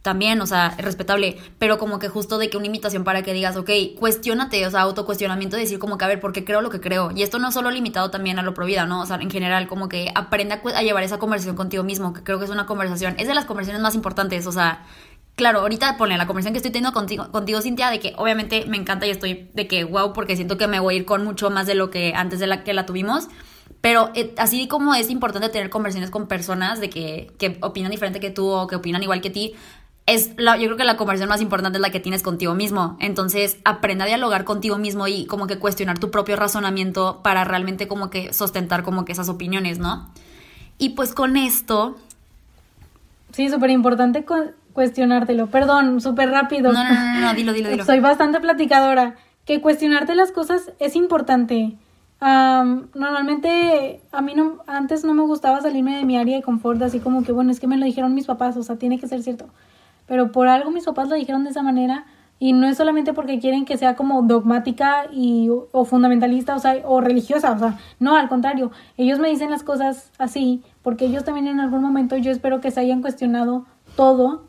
también, 0.08 0.40
o 0.40 0.46
sea, 0.46 0.74
respetable, 0.78 1.38
pero 1.60 1.78
como 1.78 2.00
que 2.00 2.08
justo 2.08 2.38
de 2.38 2.50
que 2.50 2.56
una 2.56 2.68
invitación 2.68 3.04
para 3.04 3.24
que 3.24 3.34
digas, 3.34 3.58
ok, 3.58 3.70
cuestionate, 4.00 4.66
o 4.66 4.72
sea, 4.72 4.84
autocuestionamiento, 4.84 5.58
decir 5.58 5.80
como 5.80 5.98
que, 5.98 6.06
a 6.06 6.08
ver, 6.08 6.22
¿por 6.22 6.32
qué 6.32 6.46
creo 6.46 6.62
lo 6.62 6.70
que 6.70 6.80
creo? 6.80 7.12
Y 7.14 7.24
esto 7.24 7.40
no 7.40 7.52
solo 7.52 7.72
limitado 7.72 8.10
también 8.10 8.40
a 8.40 8.42
lo 8.42 8.54
provida, 8.54 8.86
¿no? 8.86 9.02
O 9.02 9.06
sea, 9.06 9.18
en 9.18 9.30
general, 9.30 9.68
como 9.68 9.90
que 9.90 10.10
aprenda 10.16 10.62
a 10.64 10.82
llevar 10.82 11.04
esa 11.04 11.20
conversación 11.20 11.58
contigo 11.58 11.84
mismo, 11.84 12.14
que 12.14 12.24
creo 12.24 12.40
que 12.40 12.46
es 12.46 12.52
una 12.52 12.66
conversación, 12.66 13.16
es 13.18 13.28
de 13.28 13.36
las 13.36 13.44
conversaciones 13.44 13.82
más 13.82 13.96
importantes, 13.96 14.48
o 14.48 14.54
sea, 14.54 14.86
claro, 15.36 15.60
ahorita 15.60 15.98
ponle 15.98 16.18
la 16.18 16.26
conversación 16.26 16.54
que 16.54 16.60
estoy 16.60 16.72
teniendo 16.72 16.94
contigo, 16.94 17.30
contigo, 17.30 17.60
Cintia, 17.60 17.90
de 17.90 18.00
que 18.00 18.14
obviamente 18.16 18.64
me 18.66 18.78
encanta 18.78 19.06
y 19.08 19.10
estoy 19.10 19.50
de 19.54 19.68
que, 19.68 19.84
wow, 19.84 20.14
porque 20.14 20.38
siento 20.38 20.58
que 20.58 20.68
me 20.68 20.80
voy 20.80 20.94
a 20.94 20.98
ir 21.00 21.06
con 21.06 21.26
mucho 21.26 21.50
más 21.50 21.68
de 21.68 21.76
lo 21.76 21.90
que 21.90 22.14
antes 22.16 22.40
de 22.40 22.48
la 22.48 22.64
que 22.64 22.74
la 22.74 22.86
tuvimos. 22.86 23.28
Pero 23.82 24.12
eh, 24.16 24.34
así 24.38 24.68
como 24.68 24.96
es 24.96 25.10
importante 25.10 25.50
tener 25.50 25.70
conversaciones 25.70 26.10
con 26.10 26.28
personas 26.28 26.80
de 26.80 26.90
que, 26.90 27.32
que 27.38 27.58
opinan 27.62 27.92
diferente 27.92 28.20
que 28.20 28.32
tú 28.32 28.50
o 28.50 28.68
que 28.68 28.76
opinan 28.76 29.04
igual 29.04 29.22
que 29.22 29.30
ti, 29.30 29.54
es 30.08 30.32
la, 30.38 30.56
yo 30.56 30.68
creo 30.68 30.78
que 30.78 30.86
la 30.86 30.96
conversación 30.96 31.28
más 31.28 31.42
importante 31.42 31.78
es 31.78 31.82
la 31.82 31.92
que 31.92 32.00
tienes 32.00 32.24
contigo 32.24 32.56
mismo. 32.56 32.96
Entonces, 33.02 33.58
aprenda 33.66 34.06
a 34.06 34.08
dialogar 34.08 34.46
contigo 34.46 34.78
mismo 34.78 35.06
y 35.08 35.26
como 35.26 35.48
que 35.48 35.60
cuestionar 35.60 36.00
tu 36.00 36.10
propio 36.12 36.38
razonamiento 36.38 37.20
para 37.22 37.44
realmente 37.44 37.90
como 37.90 38.10
que 38.10 38.34
sustentar 38.34 38.84
como 38.84 39.04
que 39.04 39.12
esas 39.12 39.28
opiniones, 39.28 39.80
¿no? 39.80 40.08
Y 40.78 40.90
pues 40.90 41.14
con 41.14 41.36
esto... 41.36 41.98
Sí, 43.34 43.50
súper 43.50 43.70
importante 43.70 44.26
cuestionártelo. 44.72 45.48
Perdón, 45.48 46.00
súper 46.00 46.30
rápido. 46.30 46.72
No, 46.72 46.86
no, 46.86 46.94
no, 46.94 47.20
no, 47.20 47.34
dilo, 47.34 47.52
dilo, 47.52 47.70
dilo. 47.70 47.84
Soy 47.84 48.00
bastante 48.00 48.40
platicadora. 48.40 49.16
Que 49.46 49.60
cuestionarte 49.60 50.16
las 50.16 50.32
cosas 50.32 50.72
es 50.80 50.96
importante. 50.96 51.76
normalmente 52.22 54.00
a 54.14 54.22
mí 54.22 54.36
no, 54.36 54.60
antes 54.68 55.04
no 55.04 55.14
me 55.14 55.24
gustaba 55.24 55.60
salirme 55.62 55.98
de 55.98 56.06
mi 56.06 56.18
área 56.18 56.38
de 56.38 56.44
confort, 56.44 56.82
así 56.82 57.00
como 57.00 57.26
que, 57.26 57.34
bueno, 57.34 57.52
es 57.52 57.60
que 57.60 57.68
me 57.68 57.76
lo 57.76 57.86
dijeron 57.86 58.16
mis 58.16 58.26
papás, 58.26 58.56
o 58.56 58.64
sea, 58.64 58.78
tiene 58.78 59.00
que 59.00 59.08
ser 59.10 59.22
cierto 59.22 59.50
pero 60.08 60.32
por 60.32 60.48
algo 60.48 60.72
mis 60.72 60.86
papás 60.86 61.10
lo 61.10 61.16
dijeron 61.16 61.44
de 61.44 61.52
esa 61.52 61.62
manera 61.62 62.06
y 62.40 62.54
no 62.54 62.68
es 62.68 62.78
solamente 62.78 63.14
porque 63.14 63.40
quieren 63.40 63.66
que 63.66 63.78
sea 63.78 63.96
como 63.96 64.22
dogmática 64.22 65.08
y, 65.12 65.50
o 65.50 65.86
fundamentalista 65.86 66.56
o, 66.56 66.60
sea, 66.60 66.82
o 66.86 67.02
religiosa, 67.02 67.52
o 67.52 67.60
sea, 67.60 67.78
no, 68.00 68.16
al 68.16 68.30
contrario, 68.30 68.72
ellos 68.98 69.20
me 69.20 69.30
dicen 69.30 69.50
las 69.50 69.64
cosas 69.64 70.12
así 70.18 70.64
porque 70.84 71.06
ellos 71.06 71.24
también 71.24 71.48
en 71.48 71.60
algún 71.60 71.82
momento 71.82 72.16
yo 72.18 72.32
espero 72.32 72.62
que 72.62 72.72
se 72.72 72.80
hayan 72.80 73.02
cuestionado 73.02 73.66
todo 73.96 74.46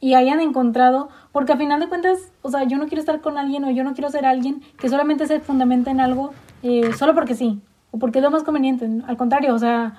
y 0.00 0.14
hayan 0.14 0.40
encontrado, 0.40 1.10
porque 1.30 1.52
a 1.52 1.56
final 1.56 1.78
de 1.78 1.88
cuentas, 1.88 2.32
o 2.42 2.50
sea, 2.50 2.64
yo 2.64 2.76
no 2.76 2.86
quiero 2.86 2.98
estar 2.98 3.20
con 3.20 3.38
alguien 3.38 3.64
o 3.64 3.70
yo 3.70 3.84
no 3.84 3.94
quiero 3.94 4.10
ser 4.10 4.26
alguien 4.26 4.60
que 4.76 4.88
solamente 4.88 5.28
se 5.28 5.38
fundamenta 5.38 5.92
en 5.92 6.00
algo 6.00 6.32
eh, 6.64 6.92
solo 6.94 7.14
porque 7.14 7.36
sí, 7.36 7.60
o 7.92 7.98
porque 7.98 8.18
es 8.18 8.24
lo 8.24 8.32
más 8.32 8.42
conveniente, 8.42 8.90
al 9.06 9.16
contrario, 9.16 9.54
o 9.54 9.58
sea, 9.60 9.94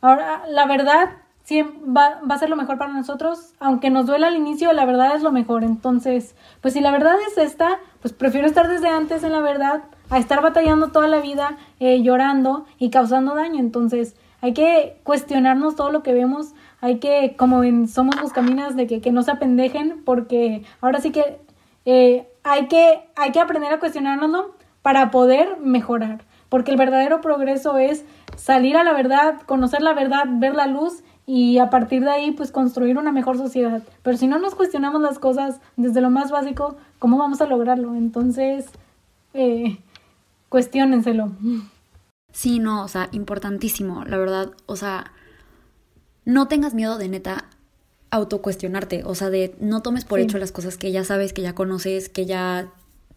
ahora 0.00 0.42
la 0.48 0.66
verdad 0.66 1.10
sí, 1.50 1.62
va, 1.62 2.20
va 2.30 2.36
a 2.36 2.38
ser 2.38 2.48
lo 2.48 2.54
mejor 2.54 2.78
para 2.78 2.92
nosotros. 2.92 3.54
Aunque 3.58 3.90
nos 3.90 4.06
duela 4.06 4.28
al 4.28 4.36
inicio, 4.36 4.72
la 4.72 4.84
verdad 4.84 5.16
es 5.16 5.22
lo 5.22 5.32
mejor. 5.32 5.64
Entonces, 5.64 6.36
pues 6.60 6.74
si 6.74 6.80
la 6.80 6.92
verdad 6.92 7.16
es 7.26 7.38
esta, 7.38 7.80
pues 8.00 8.14
prefiero 8.14 8.46
estar 8.46 8.68
desde 8.68 8.88
antes 8.88 9.24
en 9.24 9.32
la 9.32 9.40
verdad 9.40 9.82
a 10.10 10.18
estar 10.18 10.40
batallando 10.42 10.92
toda 10.92 11.08
la 11.08 11.20
vida, 11.20 11.58
eh, 11.80 12.02
llorando 12.02 12.66
y 12.78 12.90
causando 12.90 13.34
daño. 13.34 13.58
Entonces, 13.58 14.14
hay 14.40 14.54
que 14.54 15.00
cuestionarnos 15.02 15.74
todo 15.74 15.90
lo 15.90 16.04
que 16.04 16.14
vemos. 16.14 16.54
Hay 16.80 17.00
que, 17.00 17.34
como 17.36 17.64
en 17.64 17.88
Somos 17.88 18.32
caminas 18.32 18.76
de 18.76 18.86
que, 18.86 19.00
que 19.00 19.10
no 19.10 19.24
se 19.24 19.32
apendejen, 19.32 20.04
porque 20.04 20.62
ahora 20.80 21.00
sí 21.00 21.10
que, 21.10 21.40
eh, 21.84 22.28
hay 22.44 22.68
que 22.68 23.08
hay 23.16 23.32
que 23.32 23.40
aprender 23.40 23.72
a 23.72 23.80
cuestionárnoslo 23.80 24.54
para 24.82 25.10
poder 25.10 25.58
mejorar. 25.58 26.22
Porque 26.48 26.70
el 26.70 26.76
verdadero 26.76 27.20
progreso 27.20 27.76
es 27.76 28.04
salir 28.36 28.76
a 28.76 28.84
la 28.84 28.92
verdad, 28.92 29.40
conocer 29.46 29.82
la 29.82 29.94
verdad, 29.94 30.24
ver 30.28 30.54
la 30.54 30.68
luz 30.68 31.02
y 31.32 31.58
a 31.58 31.70
partir 31.70 32.02
de 32.02 32.10
ahí 32.10 32.32
pues 32.32 32.50
construir 32.50 32.98
una 32.98 33.12
mejor 33.12 33.38
sociedad. 33.38 33.84
Pero 34.02 34.16
si 34.16 34.26
no 34.26 34.40
nos 34.40 34.56
cuestionamos 34.56 35.00
las 35.00 35.20
cosas 35.20 35.60
desde 35.76 36.00
lo 36.00 36.10
más 36.10 36.32
básico, 36.32 36.76
¿cómo 36.98 37.18
vamos 37.18 37.40
a 37.40 37.46
lograrlo? 37.46 37.94
Entonces, 37.94 38.66
eh, 39.32 39.78
cuestionenselo. 40.48 41.30
Sí, 42.32 42.58
no, 42.58 42.82
o 42.82 42.88
sea, 42.88 43.10
importantísimo, 43.12 44.04
la 44.06 44.18
verdad, 44.18 44.50
o 44.66 44.74
sea, 44.74 45.12
no 46.24 46.48
tengas 46.48 46.74
miedo 46.74 46.98
de 46.98 47.08
neta 47.08 47.44
autocuestionarte, 48.10 49.04
o 49.04 49.14
sea, 49.14 49.30
de 49.30 49.54
no 49.60 49.82
tomes 49.82 50.04
por 50.04 50.18
hecho 50.18 50.36
las 50.36 50.50
cosas 50.50 50.76
que 50.76 50.90
ya 50.90 51.04
sabes, 51.04 51.32
que 51.32 51.42
ya 51.42 51.54
conoces, 51.54 52.08
que 52.08 52.26
ya 52.26 52.72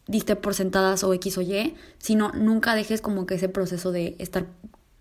diste 0.05 0.35
por 0.35 0.53
sentadas 0.53 1.03
o 1.03 1.11
X 1.15 1.39
o 1.39 1.41
Y, 1.41 1.73
sino 1.97 2.31
nunca 2.33 2.75
dejes 2.75 3.01
como 3.01 3.25
que 3.25 3.33
ese 3.33 3.49
proceso 3.49 3.91
de 3.91 4.15
estar 4.19 4.45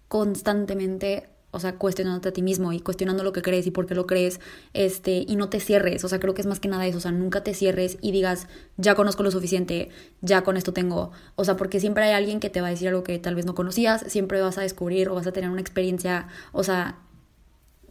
constantemente 0.08 1.28
o 1.52 1.60
sea, 1.60 1.76
cuestionándote 1.76 2.30
a 2.30 2.32
ti 2.32 2.42
mismo 2.42 2.72
y 2.72 2.80
cuestionando 2.80 3.22
lo 3.22 3.32
que 3.32 3.42
crees 3.42 3.66
y 3.66 3.70
por 3.70 3.86
qué 3.86 3.94
lo 3.94 4.06
crees, 4.06 4.40
este, 4.72 5.24
y 5.28 5.36
no 5.36 5.50
te 5.50 5.60
cierres, 5.60 6.02
o 6.02 6.08
sea, 6.08 6.18
creo 6.18 6.34
que 6.34 6.40
es 6.40 6.46
más 6.46 6.60
que 6.60 6.68
nada 6.68 6.86
eso, 6.86 6.98
o 6.98 7.00
sea, 7.00 7.12
nunca 7.12 7.44
te 7.44 7.54
cierres 7.54 7.98
y 8.00 8.10
digas, 8.10 8.48
ya 8.78 8.94
conozco 8.94 9.22
lo 9.22 9.30
suficiente, 9.30 9.90
ya 10.22 10.42
con 10.42 10.56
esto 10.56 10.72
tengo, 10.72 11.12
o 11.36 11.44
sea, 11.44 11.56
porque 11.56 11.78
siempre 11.78 12.04
hay 12.04 12.12
alguien 12.12 12.40
que 12.40 12.48
te 12.48 12.62
va 12.62 12.68
a 12.68 12.70
decir 12.70 12.88
algo 12.88 13.04
que 13.04 13.18
tal 13.18 13.34
vez 13.34 13.44
no 13.44 13.54
conocías, 13.54 14.02
siempre 14.08 14.40
vas 14.40 14.56
a 14.56 14.62
descubrir 14.62 15.10
o 15.10 15.14
vas 15.14 15.26
a 15.26 15.32
tener 15.32 15.50
una 15.50 15.60
experiencia, 15.60 16.26
o 16.52 16.64
sea, 16.64 16.98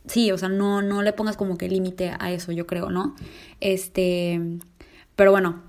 sí, 0.08 0.32
o 0.32 0.38
sea, 0.40 0.50
no, 0.50 0.82
no 0.82 1.04
le 1.04 1.14
pongas 1.14 1.38
como 1.38 1.58
que 1.58 1.70
límite 1.70 2.16
a 2.20 2.32
eso, 2.32 2.52
yo 2.52 2.66
creo, 2.66 2.90
¿no? 2.90 3.16
Este, 3.60 4.42
pero 5.16 5.30
bueno, 5.30 5.62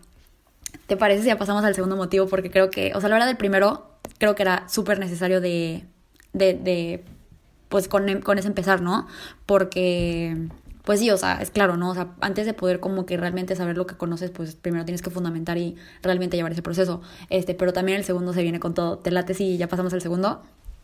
¿te 0.86 0.96
parece 0.96 1.22
si 1.22 1.28
ya 1.28 1.36
pasamos 1.36 1.62
al 1.64 1.74
segundo 1.74 1.96
motivo? 1.96 2.26
Porque 2.26 2.50
creo 2.50 2.70
que, 2.70 2.92
o 2.94 3.00
sea, 3.00 3.10
la 3.10 3.16
verdad 3.16 3.28
del 3.28 3.36
primero, 3.36 3.98
creo 4.16 4.34
que 4.34 4.42
era 4.42 4.66
súper 4.68 4.98
necesario 4.98 5.42
de, 5.42 5.84
de, 6.32 6.54
de 6.54 7.04
pues 7.72 7.88
con, 7.88 8.20
con 8.20 8.38
ese 8.38 8.48
empezar, 8.48 8.82
¿no? 8.82 9.06
Porque, 9.46 10.36
pues 10.84 11.00
sí, 11.00 11.10
o 11.10 11.16
sea, 11.16 11.40
es 11.40 11.50
claro, 11.50 11.78
¿no? 11.78 11.90
O 11.90 11.94
sea, 11.94 12.08
antes 12.20 12.44
de 12.44 12.52
poder 12.52 12.80
como 12.80 13.06
que 13.06 13.16
realmente 13.16 13.56
saber 13.56 13.78
lo 13.78 13.86
que 13.86 13.96
conoces, 13.96 14.30
pues 14.30 14.54
primero 14.54 14.84
tienes 14.84 15.00
que 15.00 15.08
fundamentar 15.08 15.56
y 15.56 15.76
realmente 16.02 16.36
llevar 16.36 16.52
ese 16.52 16.60
proceso. 16.60 17.00
Este, 17.30 17.54
pero 17.54 17.72
también 17.72 17.96
el 17.96 18.04
segundo 18.04 18.34
se 18.34 18.42
viene 18.42 18.60
con 18.60 18.74
todo. 18.74 18.98
¿Te 18.98 19.10
late 19.10 19.32
si 19.32 19.56
ya 19.56 19.68
pasamos 19.68 19.94
al 19.94 20.02
segundo? 20.02 20.42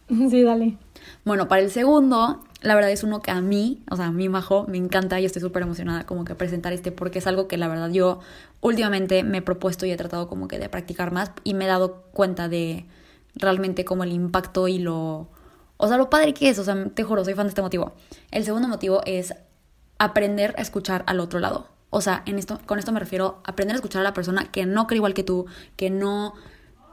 Sí, 0.31 0.42
dale. 0.42 0.79
Bueno, 1.27 1.46
para 1.46 1.61
el 1.61 1.70
segundo, 1.70 2.42
la 2.62 2.74
verdad 2.74 2.90
es 2.90 3.03
uno 3.03 3.20
que 3.20 3.31
a 3.31 3.42
mí, 3.42 3.83
o 3.90 3.96
sea, 3.96 4.07
a 4.07 4.11
mí, 4.11 4.31
Majo, 4.31 4.64
me 4.66 4.79
encanta 4.79 5.20
y 5.20 5.27
estoy 5.27 5.42
súper 5.42 5.61
emocionada 5.61 6.07
como 6.07 6.24
que 6.24 6.35
presentar 6.35 6.72
este 6.72 6.90
porque 6.90 7.18
es 7.18 7.27
algo 7.27 7.48
que 7.48 7.59
la 7.59 7.68
verdad 7.68 7.90
yo 7.90 8.20
últimamente 8.62 9.24
me 9.24 9.38
he 9.38 9.42
propuesto 9.42 9.85
y 9.85 9.90
he 9.90 9.96
tratado 9.98 10.27
como 10.27 10.48
que 10.48 10.59
de 10.59 10.70
practicar 10.70 11.12
más 11.12 11.33
y 11.44 11.53
me 11.53 11.66
he 11.66 11.68
dado 11.68 12.05
cuenta 12.12 12.48
de 12.48 12.87
realmente 13.35 13.85
como 13.85 14.05
el 14.05 14.12
impacto 14.12 14.66
y 14.68 14.79
lo... 14.79 15.29
O 15.79 15.88
sea, 15.88 15.97
lo 15.97 16.11
padre 16.11 16.35
que 16.35 16.51
es, 16.51 16.59
o 16.59 16.64
sea, 16.64 16.77
te 16.95 17.05
juro, 17.05 17.25
soy 17.25 17.35
fan 17.35 17.47
de 17.47 17.51
este 17.51 17.62
motivo. 17.62 17.95
El 18.31 18.45
segundo 18.45 18.69
motivo 18.69 19.01
es 19.07 19.35
aprender 19.99 20.55
a 20.59 20.62
escuchar 20.62 21.05
al 21.07 21.21
otro 21.21 21.41
lado. 21.41 21.69
O 21.91 22.01
sea, 22.01 22.23
en 22.27 22.38
esto, 22.38 22.61
con 22.67 22.79
esto 22.79 22.93
me 22.93 23.01
refiero 23.01 23.41
a 23.45 23.53
aprender 23.53 23.75
a 23.75 23.79
escuchar 23.79 24.01
a 24.01 24.05
la 24.05 24.12
persona 24.12 24.51
que 24.51 24.67
no 24.67 24.87
cree 24.87 24.99
igual 24.99 25.14
que 25.14 25.25
tú, 25.25 25.47
que 25.77 25.88
no 25.88 26.35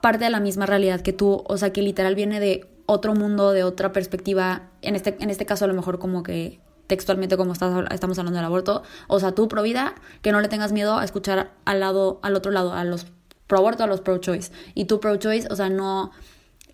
parte 0.02 0.24
de 0.24 0.30
la 0.30 0.40
misma 0.40 0.66
realidad 0.66 1.02
que 1.02 1.14
tú, 1.14 1.44
o 1.48 1.58
sea, 1.58 1.74
que 1.74 1.82
literal 1.82 2.16
viene 2.16 2.40
de 2.40 2.70
otro 2.86 3.16
mundo, 3.16 3.52
de 3.52 3.64
otra 3.64 3.92
perspectiva, 3.92 4.70
en 4.82 4.96
este, 4.96 5.18
en 5.20 5.30
este 5.30 5.46
caso 5.46 5.66
a 5.66 5.68
lo 5.68 5.74
mejor 5.74 6.00
como 6.00 6.24
que 6.24 6.62
textualmente 6.88 7.36
como 7.36 7.54
estamos 7.54 8.20
hablando 8.20 8.38
del 8.38 8.46
aborto, 8.46 8.84
o 9.08 9.20
sea, 9.20 9.32
tú 9.32 9.48
pro 9.48 9.64
vida, 9.64 9.96
que 10.22 10.32
no 10.32 10.40
le 10.40 10.48
tengas 10.48 10.72
miedo 10.72 11.00
a 11.00 11.04
escuchar 11.04 11.52
al 11.66 11.80
lado, 11.80 12.20
al 12.22 12.36
otro 12.36 12.52
lado, 12.52 12.74
a 12.74 12.84
los 12.84 13.08
pro 13.48 13.58
aborto, 13.58 13.84
a 13.84 13.88
los 13.88 14.02
pro 14.02 14.20
choice, 14.20 14.52
y 14.76 14.86
tú 14.86 15.00
pro 15.00 15.16
choice, 15.18 15.48
o 15.50 15.56
sea, 15.56 15.70
no 15.70 16.12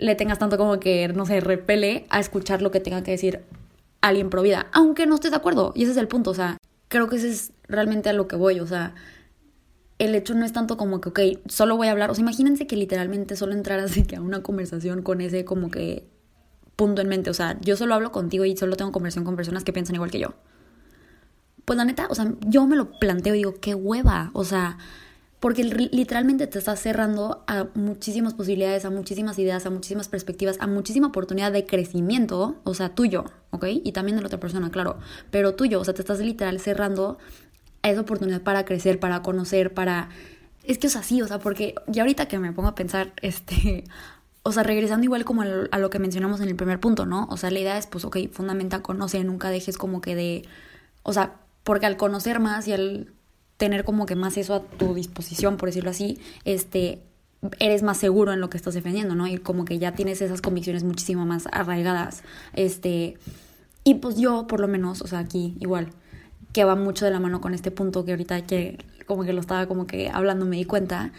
le 0.01 0.15
tengas 0.15 0.39
tanto 0.39 0.57
como 0.57 0.79
que, 0.79 1.07
no 1.09 1.25
sé, 1.27 1.39
repele 1.39 2.07
a 2.09 2.19
escuchar 2.19 2.61
lo 2.61 2.71
que 2.71 2.79
tenga 2.79 3.03
que 3.03 3.11
decir 3.11 3.41
alguien 4.01 4.31
pro 4.31 4.41
vida, 4.41 4.67
aunque 4.73 5.05
no 5.05 5.15
estés 5.15 5.29
de 5.29 5.37
acuerdo, 5.37 5.73
y 5.75 5.83
ese 5.83 5.91
es 5.91 5.97
el 5.97 6.07
punto, 6.07 6.31
o 6.31 6.33
sea, 6.33 6.57
creo 6.87 7.07
que 7.07 7.17
ese 7.17 7.29
es 7.29 7.51
realmente 7.67 8.09
a 8.09 8.13
lo 8.13 8.27
que 8.27 8.35
voy, 8.35 8.59
o 8.59 8.65
sea, 8.65 8.95
el 9.99 10.15
hecho 10.15 10.33
no 10.33 10.43
es 10.43 10.53
tanto 10.53 10.75
como 10.75 11.01
que, 11.01 11.09
ok, 11.09 11.19
solo 11.45 11.77
voy 11.77 11.87
a 11.87 11.91
hablar, 11.91 12.09
o 12.09 12.15
sea, 12.15 12.23
imagínense 12.23 12.65
que 12.65 12.75
literalmente 12.75 13.35
solo 13.35 13.53
entrar 13.53 13.79
así 13.79 14.03
que 14.03 14.15
a 14.15 14.21
una 14.21 14.41
conversación 14.41 15.03
con 15.03 15.21
ese 15.21 15.45
como 15.45 15.69
que 15.69 16.07
punto 16.75 17.03
en 17.03 17.07
mente, 17.07 17.29
o 17.29 17.35
sea, 17.35 17.59
yo 17.61 17.77
solo 17.77 17.93
hablo 17.93 18.11
contigo 18.11 18.43
y 18.43 18.57
solo 18.57 18.75
tengo 18.75 18.91
conversación 18.91 19.23
con 19.23 19.35
personas 19.35 19.63
que 19.63 19.71
piensan 19.71 19.93
igual 19.93 20.09
que 20.09 20.19
yo. 20.19 20.33
Pues 21.63 21.77
la 21.77 21.85
neta, 21.85 22.07
o 22.09 22.15
sea, 22.15 22.33
yo 22.47 22.65
me 22.65 22.75
lo 22.75 22.97
planteo 22.97 23.35
y 23.35 23.37
digo, 23.37 23.53
qué 23.61 23.75
hueva, 23.75 24.31
o 24.33 24.43
sea, 24.43 24.79
porque 25.41 25.63
literalmente 25.63 26.45
te 26.45 26.59
estás 26.59 26.79
cerrando 26.79 27.43
a 27.47 27.65
muchísimas 27.73 28.35
posibilidades, 28.35 28.85
a 28.85 28.91
muchísimas 28.91 29.39
ideas, 29.39 29.65
a 29.65 29.71
muchísimas 29.71 30.07
perspectivas, 30.07 30.57
a 30.59 30.67
muchísima 30.67 31.07
oportunidad 31.07 31.51
de 31.51 31.65
crecimiento, 31.65 32.57
o 32.63 32.75
sea, 32.75 32.89
tuyo, 32.89 33.25
¿ok? 33.49 33.65
Y 33.83 33.91
también 33.91 34.17
de 34.17 34.21
la 34.21 34.27
otra 34.27 34.39
persona, 34.39 34.69
claro, 34.69 34.99
pero 35.31 35.55
tuyo, 35.55 35.81
o 35.81 35.83
sea, 35.83 35.95
te 35.95 36.03
estás 36.03 36.19
literal 36.19 36.59
cerrando 36.59 37.17
esa 37.81 38.01
oportunidad 38.01 38.43
para 38.43 38.65
crecer, 38.65 38.99
para 38.99 39.23
conocer, 39.23 39.73
para... 39.73 40.09
Es 40.63 40.77
que, 40.77 40.85
o 40.85 40.89
sea, 40.91 41.01
o 41.01 41.27
sea, 41.27 41.39
porque 41.39 41.73
ya 41.87 42.03
ahorita 42.03 42.27
que 42.27 42.37
me 42.37 42.51
pongo 42.51 42.69
a 42.69 42.75
pensar, 42.75 43.11
este, 43.23 43.85
o 44.43 44.51
sea, 44.51 44.61
regresando 44.61 45.05
igual 45.05 45.25
como 45.25 45.41
a 45.41 45.79
lo 45.79 45.89
que 45.89 45.97
mencionamos 45.97 46.39
en 46.41 46.49
el 46.49 46.55
primer 46.55 46.79
punto, 46.79 47.07
¿no? 47.07 47.27
O 47.31 47.37
sea, 47.37 47.49
la 47.49 47.57
idea 47.57 47.79
es, 47.79 47.87
pues, 47.87 48.05
ok, 48.05 48.17
fundamenta, 48.31 48.83
conoce, 48.83 49.23
nunca 49.23 49.49
dejes 49.49 49.79
como 49.79 50.01
que 50.01 50.13
de, 50.13 50.43
o 51.01 51.13
sea, 51.13 51.39
porque 51.63 51.87
al 51.87 51.97
conocer 51.97 52.39
más 52.39 52.67
y 52.67 52.73
al 52.73 53.11
tener 53.61 53.83
como 53.83 54.07
que 54.07 54.15
más 54.15 54.37
eso 54.37 54.55
a 54.55 54.63
tu 54.63 54.95
disposición, 54.95 55.57
por 55.57 55.69
decirlo 55.69 55.91
así, 55.91 56.19
este, 56.45 57.03
eres 57.59 57.83
más 57.83 57.97
seguro 57.97 58.33
en 58.33 58.41
lo 58.41 58.49
que 58.49 58.57
estás 58.57 58.73
defendiendo, 58.73 59.13
¿no? 59.13 59.27
Y 59.27 59.37
como 59.37 59.65
que 59.65 59.77
ya 59.77 59.91
tienes 59.91 60.19
esas 60.23 60.41
convicciones 60.41 60.83
muchísimo 60.83 61.27
más 61.27 61.47
arraigadas, 61.51 62.23
este, 62.53 63.19
y 63.83 63.95
pues 63.95 64.17
yo, 64.17 64.47
por 64.47 64.61
lo 64.61 64.67
menos, 64.67 65.03
o 65.03 65.07
sea, 65.07 65.19
aquí 65.19 65.57
igual, 65.59 65.89
que 66.53 66.63
va 66.63 66.75
mucho 66.75 67.05
de 67.05 67.11
la 67.11 67.19
mano 67.19 67.39
con 67.39 67.53
este 67.53 67.69
punto 67.69 68.03
que 68.03 68.11
ahorita 68.13 68.47
que 68.47 68.83
como 69.05 69.25
que 69.25 69.31
lo 69.31 69.41
estaba 69.41 69.67
como 69.67 69.85
que 69.85 70.09
hablando 70.09 70.47
me 70.47 70.57
di 70.57 70.65
cuenta 70.65 71.11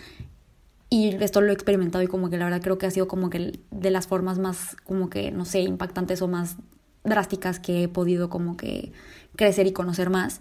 y 0.90 1.14
esto 1.22 1.40
lo 1.42 1.52
he 1.52 1.54
experimentado 1.54 2.02
y 2.02 2.08
como 2.08 2.28
que 2.28 2.38
la 2.38 2.46
verdad 2.46 2.60
creo 2.60 2.76
que 2.76 2.86
ha 2.86 2.90
sido 2.90 3.06
como 3.06 3.30
que 3.30 3.60
de 3.70 3.90
las 3.90 4.08
formas 4.08 4.40
más 4.40 4.76
como 4.82 5.08
que 5.08 5.30
no 5.30 5.44
sé 5.44 5.60
impactantes 5.60 6.20
o 6.22 6.28
más 6.28 6.56
drásticas 7.04 7.60
que 7.60 7.84
he 7.84 7.88
podido 7.88 8.28
como 8.28 8.56
que 8.56 8.92
crecer 9.36 9.68
y 9.68 9.72
conocer 9.72 10.10
más 10.10 10.40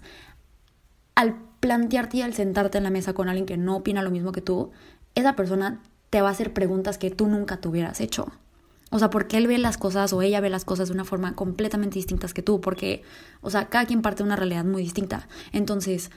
al 1.14 1.36
plantearte 1.62 2.18
y 2.18 2.22
al 2.22 2.34
sentarte 2.34 2.76
en 2.76 2.84
la 2.84 2.90
mesa 2.90 3.14
con 3.14 3.30
alguien 3.30 3.46
que 3.46 3.56
no 3.56 3.76
opina 3.76 4.02
lo 4.02 4.10
mismo 4.10 4.32
que 4.32 4.42
tú 4.42 4.72
esa 5.14 5.36
persona 5.36 5.80
te 6.10 6.20
va 6.20 6.28
a 6.28 6.32
hacer 6.32 6.52
preguntas 6.52 6.98
que 6.98 7.10
tú 7.10 7.28
nunca 7.28 7.56
te 7.56 7.68
hubieras 7.68 8.02
hecho 8.02 8.30
o 8.92 8.98
sea, 8.98 9.08
porque 9.08 9.38
él 9.38 9.46
ve 9.46 9.56
las 9.56 9.78
cosas 9.78 10.12
o 10.12 10.20
ella 10.20 10.40
ve 10.40 10.50
las 10.50 10.66
cosas 10.66 10.88
de 10.88 10.94
una 10.94 11.06
forma 11.06 11.34
completamente 11.34 11.94
distintas 11.94 12.34
que 12.34 12.42
tú, 12.42 12.60
porque, 12.60 13.02
o 13.40 13.48
sea, 13.48 13.70
cada 13.70 13.86
quien 13.86 14.02
parte 14.02 14.22
de 14.22 14.26
una 14.26 14.36
realidad 14.36 14.66
muy 14.66 14.82
distinta. 14.82 15.28
Entonces, 15.50 16.10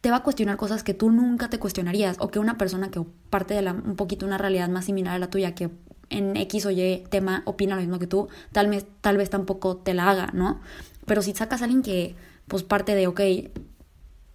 te 0.00 0.10
va 0.12 0.18
a 0.18 0.22
cuestionar 0.22 0.56
cosas 0.56 0.84
que 0.84 0.94
tú 0.94 1.10
nunca 1.10 1.50
te 1.50 1.58
cuestionarías, 1.58 2.18
o 2.20 2.28
que 2.28 2.38
una 2.38 2.58
persona 2.58 2.92
que 2.92 3.02
parte 3.28 3.54
de 3.54 3.62
la, 3.62 3.72
un 3.72 3.96
poquito 3.96 4.24
una 4.24 4.38
realidad 4.38 4.68
más 4.68 4.84
similar 4.84 5.16
a 5.16 5.18
la 5.18 5.30
tuya, 5.30 5.56
que 5.56 5.70
en 6.10 6.36
X 6.36 6.66
o 6.66 6.70
Y 6.70 7.02
tema 7.10 7.42
opina 7.44 7.74
lo 7.74 7.80
mismo 7.80 7.98
que 7.98 8.06
tú, 8.06 8.28
tal 8.52 8.68
vez, 8.68 8.86
tal 9.00 9.16
vez 9.16 9.28
tampoco 9.28 9.78
te 9.78 9.92
la 9.92 10.08
haga, 10.08 10.30
¿no? 10.32 10.60
Pero 11.06 11.22
si 11.22 11.32
sacas 11.32 11.60
a 11.60 11.64
alguien 11.64 11.82
que, 11.82 12.14
pues, 12.46 12.62
parte 12.62 12.94
de, 12.94 13.08
ok, 13.08 13.20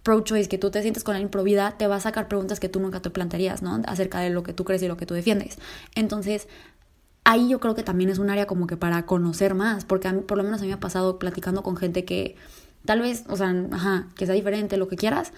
pro-choice, 0.02 0.48
que 0.48 0.58
tú 0.58 0.70
te 0.70 0.82
sientes 0.82 1.04
con 1.04 1.14
alguien 1.14 1.30
pro 1.30 1.42
vida, 1.42 1.76
te 1.78 1.86
va 1.86 1.96
a 1.96 2.00
sacar 2.00 2.28
preguntas 2.28 2.60
que 2.60 2.68
tú 2.68 2.80
nunca 2.80 3.00
te 3.00 3.10
plantearías, 3.10 3.62
¿no? 3.62 3.80
Acerca 3.86 4.20
de 4.20 4.30
lo 4.30 4.42
que 4.42 4.52
tú 4.52 4.64
crees 4.64 4.82
y 4.82 4.88
lo 4.88 4.96
que 4.96 5.06
tú 5.06 5.14
defiendes. 5.14 5.58
Entonces, 5.94 6.48
ahí 7.24 7.48
yo 7.48 7.60
creo 7.60 7.74
que 7.74 7.82
también 7.82 8.08
es 8.10 8.18
un 8.18 8.30
área 8.30 8.46
como 8.46 8.66
que 8.66 8.76
para 8.76 9.04
conocer 9.04 9.54
más, 9.54 9.84
porque 9.84 10.08
a 10.08 10.18
por 10.20 10.38
lo 10.38 10.44
menos 10.44 10.60
a 10.60 10.62
mí 10.62 10.68
me 10.68 10.74
ha 10.74 10.80
pasado 10.80 11.18
platicando 11.18 11.62
con 11.62 11.76
gente 11.76 12.04
que 12.04 12.36
tal 12.84 13.00
vez, 13.00 13.24
o 13.28 13.36
sea, 13.36 13.54
ajá, 13.72 14.08
que 14.16 14.24
sea 14.24 14.34
diferente, 14.34 14.76
lo 14.78 14.88
que 14.88 14.96
quieras, 14.96 15.32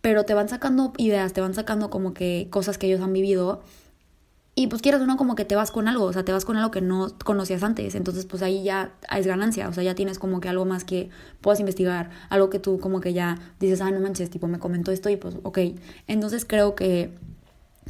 pero 0.00 0.24
te 0.24 0.34
van 0.34 0.48
sacando 0.48 0.92
ideas, 0.98 1.32
te 1.32 1.40
van 1.40 1.54
sacando 1.54 1.90
como 1.90 2.14
que 2.14 2.48
cosas 2.50 2.78
que 2.78 2.86
ellos 2.86 3.00
han 3.00 3.12
vivido. 3.12 3.62
Y 4.54 4.66
pues 4.66 4.82
quieras 4.82 5.00
uno 5.00 5.16
como 5.16 5.34
que 5.34 5.46
te 5.46 5.56
vas 5.56 5.70
con 5.70 5.88
algo, 5.88 6.04
o 6.04 6.12
sea, 6.12 6.24
te 6.24 6.32
vas 6.32 6.44
con 6.44 6.58
algo 6.58 6.70
que 6.70 6.82
no 6.82 7.08
conocías 7.24 7.62
antes. 7.62 7.94
Entonces, 7.94 8.26
pues 8.26 8.42
ahí 8.42 8.62
ya 8.62 8.92
es 9.16 9.26
ganancia, 9.26 9.66
o 9.68 9.72
sea, 9.72 9.82
ya 9.82 9.94
tienes 9.94 10.18
como 10.18 10.40
que 10.40 10.48
algo 10.50 10.66
más 10.66 10.84
que 10.84 11.08
puedas 11.40 11.58
investigar, 11.58 12.10
algo 12.28 12.50
que 12.50 12.58
tú 12.58 12.78
como 12.78 13.00
que 13.00 13.14
ya 13.14 13.38
dices, 13.60 13.80
ah, 13.80 13.90
no 13.90 14.00
manches, 14.00 14.28
tipo, 14.28 14.48
me 14.48 14.58
comentó 14.58 14.92
esto 14.92 15.08
y 15.08 15.16
pues, 15.16 15.36
ok. 15.42 15.58
Entonces 16.06 16.44
creo 16.44 16.74
que 16.74 17.14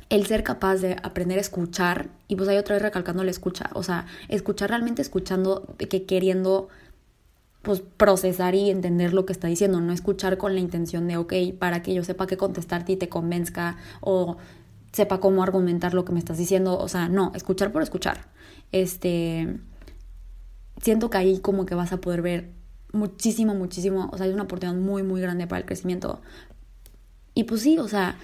el 0.08 0.26
ser 0.26 0.44
capaz 0.44 0.76
de 0.76 0.96
aprender 1.02 1.38
a 1.38 1.40
escuchar, 1.40 2.10
y 2.28 2.36
pues 2.36 2.48
ahí 2.48 2.58
otra 2.58 2.76
vez 2.76 2.82
recalcando 2.82 3.24
la 3.24 3.30
escucha, 3.30 3.70
o 3.74 3.82
sea, 3.82 4.06
escuchar 4.28 4.70
realmente 4.70 5.02
escuchando, 5.02 5.74
que 5.78 6.04
queriendo 6.04 6.68
pues 7.62 7.80
procesar 7.80 8.54
y 8.54 8.70
entender 8.70 9.14
lo 9.14 9.24
que 9.24 9.32
está 9.32 9.48
diciendo, 9.48 9.80
no 9.80 9.92
escuchar 9.92 10.36
con 10.36 10.54
la 10.54 10.60
intención 10.60 11.08
de, 11.08 11.16
ok, 11.16 11.32
para 11.58 11.82
que 11.82 11.94
yo 11.94 12.04
sepa 12.04 12.26
qué 12.26 12.36
contestarte 12.36 12.92
y 12.92 12.96
te 12.96 13.08
convenzca 13.08 13.76
o 14.00 14.36
sepa 14.92 15.20
cómo 15.20 15.42
argumentar 15.42 15.94
lo 15.94 16.04
que 16.04 16.12
me 16.12 16.18
estás 16.18 16.38
diciendo, 16.38 16.78
o 16.78 16.88
sea, 16.88 17.08
no, 17.08 17.32
escuchar 17.34 17.72
por 17.72 17.82
escuchar. 17.82 18.26
Este, 18.72 19.58
siento 20.80 21.10
que 21.10 21.18
ahí 21.18 21.38
como 21.38 21.66
que 21.66 21.74
vas 21.74 21.92
a 21.92 22.00
poder 22.00 22.22
ver 22.22 22.50
muchísimo, 22.92 23.54
muchísimo, 23.54 24.10
o 24.12 24.18
sea, 24.18 24.26
es 24.26 24.34
una 24.34 24.44
oportunidad 24.44 24.78
muy, 24.78 25.02
muy 25.02 25.20
grande 25.20 25.46
para 25.46 25.60
el 25.60 25.66
crecimiento. 25.66 26.20
Y 27.34 27.44
pues 27.44 27.62
sí, 27.62 27.78
o 27.78 27.88
sea, 27.88 28.16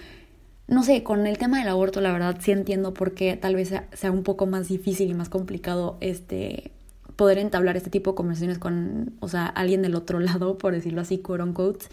no 0.67 0.83
sé, 0.83 1.03
con 1.03 1.27
el 1.27 1.39
tema 1.39 1.59
del 1.59 1.69
aborto, 1.69 2.01
la 2.01 2.13
verdad 2.13 2.37
sí 2.41 2.53
entiendo 2.53 2.93
por 2.93 3.15
qué 3.15 3.37
tal 3.37 3.55
vez 3.55 3.73
sea, 3.93 4.13
un 4.13 4.23
poco 4.23 4.47
más 4.47 4.69
difícil 4.69 5.11
y 5.11 5.15
más 5.15 5.31
complicado 5.31 5.97
este 6.01 6.73
poder 7.17 7.39
entablar 7.39 7.77
este 7.77 7.91
tipo 7.91 8.13
de 8.13 8.17
conversaciones 8.17 8.59
con, 8.59 9.15
o 9.21 9.29
sea, 9.29 9.47
alguien 9.47 9.83
del 9.83 9.95
otro 9.95 10.21
lado, 10.21 10.59
por 10.59 10.75
decirlo 10.75 11.01
así, 11.01 11.19
quote 11.19 11.43
unquote. 11.43 11.87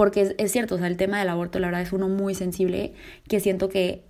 Porque 0.00 0.34
es, 0.38 0.50
cierto, 0.50 0.76
o 0.76 0.78
sea, 0.78 0.86
el 0.86 0.96
tema 0.96 1.18
del 1.18 1.28
aborto, 1.28 1.58
la 1.58 1.66
verdad, 1.66 1.82
es 1.82 1.92
uno 1.92 2.08
muy 2.08 2.34
sensible 2.34 2.94
que 3.28 3.38
siento 3.38 3.68
que 3.68 4.06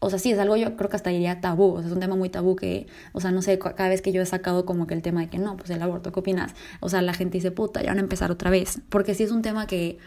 o 0.00 0.10
sea, 0.10 0.18
sí, 0.18 0.32
es 0.32 0.38
algo 0.40 0.56
yo 0.56 0.76
creo 0.76 0.90
que 0.90 0.96
hasta 0.96 1.10
diría 1.10 1.40
tabú, 1.40 1.74
o 1.74 1.78
sea, 1.78 1.86
es 1.86 1.92
un 1.92 2.00
tema 2.00 2.16
muy 2.16 2.28
tabú 2.28 2.56
que, 2.56 2.88
o 3.12 3.20
sea, 3.20 3.30
no 3.30 3.40
sé, 3.40 3.56
cada 3.56 3.88
vez 3.88 4.02
que 4.02 4.10
yo 4.10 4.20
he 4.20 4.26
sacado 4.26 4.66
como 4.66 4.88
que 4.88 4.94
el 4.94 5.02
tema 5.02 5.20
de 5.20 5.28
que 5.28 5.38
no, 5.38 5.56
pues 5.56 5.70
el 5.70 5.80
aborto, 5.80 6.10
¿qué 6.10 6.18
opinas? 6.18 6.56
O 6.80 6.88
sea, 6.88 7.02
la 7.02 7.14
gente 7.14 7.38
dice, 7.38 7.52
puta, 7.52 7.82
ya 7.82 7.90
van 7.90 7.98
a 7.98 8.00
empezar 8.00 8.32
otra 8.32 8.50
vez, 8.50 8.80
porque 8.88 9.14
sí 9.14 9.22
es 9.22 9.30
un 9.30 9.42
tema 9.42 9.68
que, 9.68 9.98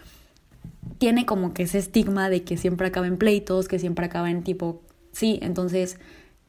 tiene 0.98 1.26
como 1.26 1.54
que 1.54 1.64
ese 1.64 1.78
estigma 1.78 2.30
de 2.30 2.44
que 2.44 2.58
siempre 2.58 2.86
acaba 2.86 3.08
en 3.08 3.18
pleitos, 3.18 3.70
que 3.70 3.80
siempre 3.80 4.06
acaba 4.06 4.30
en 4.30 4.44
tipo, 4.44 4.82
sí, 5.14 5.40
entonces 5.42 5.98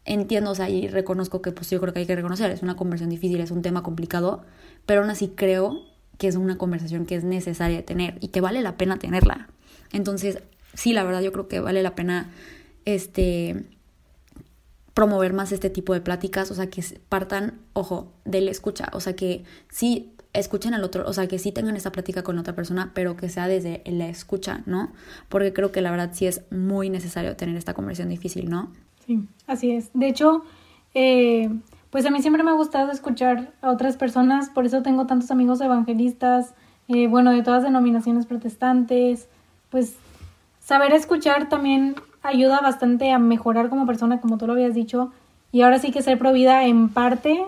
entiendo, 0.05 0.51
o 0.51 0.55
sea, 0.57 0.69
y 0.69 0.89
reconozco 0.89 1.41
que 1.41 1.53
pues 1.53 1.71
yo 1.71 1.81
creo 1.81 1.93
que 1.93 2.01
hay 2.01 2.07
que 2.07 2.17
reconocer, 2.17 2.51
es 2.51 2.63
una 2.65 2.75
conversación 2.75 3.11
difícil, 3.11 3.39
es 3.41 3.53
un 3.53 3.63
tema 3.63 3.85
complicado, 3.85 4.43
pero 4.87 5.03
aún 5.03 5.11
así 5.11 5.29
creo 5.37 5.89
que 6.21 6.29
es 6.29 6.37
una 6.37 6.59
conversación 6.59 7.07
que 7.07 7.15
es 7.15 7.25
necesaria 7.25 7.83
tener 7.87 8.19
y 8.21 8.29
que 8.29 8.43
vale 8.43 8.61
la 8.61 8.77
pena 8.77 8.99
tenerla. 8.99 9.49
Entonces, 9.91 10.43
sí, 10.75 10.93
la 10.93 11.03
verdad 11.03 11.23
yo 11.23 11.33
creo 11.33 11.49
que 11.49 11.61
vale 11.61 11.83
la 11.83 11.95
pena 11.95 12.31
este 12.85 13.65
promover 14.93 15.33
más 15.33 15.51
este 15.51 15.71
tipo 15.71 15.95
de 15.95 16.03
pláticas, 16.03 16.51
o 16.51 16.55
sea, 16.55 16.69
que 16.69 16.85
partan, 17.09 17.59
ojo, 17.73 18.13
de 18.27 18.43
la 18.43 18.51
escucha, 18.51 18.91
o 18.93 19.01
sea, 19.01 19.17
que 19.17 19.45
sí 19.71 20.13
escuchen 20.35 20.75
al 20.75 20.85
otro, 20.85 21.09
o 21.09 21.13
sea, 21.15 21.27
que 21.27 21.39
sí 21.39 21.53
tengan 21.53 21.75
esa 21.75 21.91
plática 21.91 22.23
con 22.23 22.39
otra 22.39 22.55
persona, 22.55 22.91
pero 22.93 23.17
que 23.17 23.31
sea 23.31 23.49
desde 23.49 23.83
la 23.87 24.11
escucha, 24.11 24.63
¿no? 24.67 24.93
Porque 25.31 25.55
creo 25.55 25.73
que 25.73 25.81
la 25.81 25.91
verdad 25.91 26.11
sí 26.13 26.27
es 26.27 26.43
muy 26.51 26.91
necesario 26.91 27.35
tener 27.35 27.57
esta 27.57 27.73
conversación 27.73 28.11
difícil, 28.11 28.51
¿no? 28.51 28.71
Sí, 29.07 29.27
así 29.47 29.71
es. 29.71 29.89
De 29.95 30.09
hecho, 30.09 30.45
eh, 30.93 31.49
pues 31.91 32.07
a 32.07 32.11
mí 32.11 32.23
siempre 32.23 32.43
me 32.43 32.51
ha 32.51 32.55
gustado 32.55 32.93
escuchar 32.93 33.53
a 33.63 33.71
otras 33.71 33.97
personas, 33.97 34.49
por 34.49 34.65
eso 34.65 34.83
tengo 34.83 35.07
tantos 35.07 35.31
amigos 35.31 35.61
evangelistas, 35.61 36.55
eh, 36.89 37.09
bueno, 37.09 37.33
de 37.33 37.43
todas 37.43 37.65
denominaciones 37.65 38.27
protestantes, 38.27 39.29
pues 39.71 39.97
saber 40.61 40.93
escuchar 40.93 41.49
también 41.49 41.97
ayuda 42.23 42.61
bastante 42.61 43.13
a 43.13 43.19
mejorar 43.19 43.71
como 43.71 43.87
persona, 43.87 44.21
como 44.21 44.39
tú 44.39 44.47
lo 44.47 44.53
habías 44.53 44.75
dicho, 44.75 45.13
y 45.53 45.63
ahora 45.63 45.79
sí 45.79 45.91
que 45.91 46.03
ser 46.03 46.19
provida 46.19 46.65
en 46.65 46.89
parte 46.89 47.45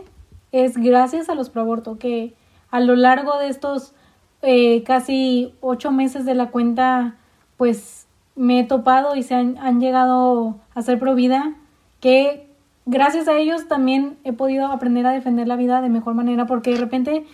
es 0.51 0.77
gracias 0.77 1.29
a 1.29 1.35
los 1.35 1.49
proaborto, 1.49 1.99
que 1.99 2.35
a 2.71 2.81
lo 2.81 2.97
largo 2.97 3.39
de 3.39 3.49
estos 3.49 3.95
eh, 4.43 4.83
casi 4.83 5.55
ocho 5.61 5.93
meses 5.93 6.25
de 6.25 6.35
la 6.35 6.51
cuenta, 6.51 7.15
pues 7.57 8.07
me 8.35 8.61
he 8.61 8.65
topado 8.65 9.15
y 9.15 9.23
se 9.23 9.35
han, 9.35 9.57
han 9.59 9.81
llegado 9.81 10.57
a 10.75 10.83
ser 10.83 10.99
provida, 10.99 11.55
que 12.01 12.52
gracias 12.87 13.29
a 13.29 13.37
ellos 13.37 13.69
también 13.69 14.19
he 14.25 14.33
podido 14.33 14.67
aprender 14.67 15.07
a 15.07 15.13
defender 15.13 15.49
la 15.49 15.57
vida 15.57 15.81
de 15.81 15.89
mejor 15.89 16.15
manera, 16.15 16.47
porque 16.47 16.73
de 16.73 16.79
repente, 16.79 17.27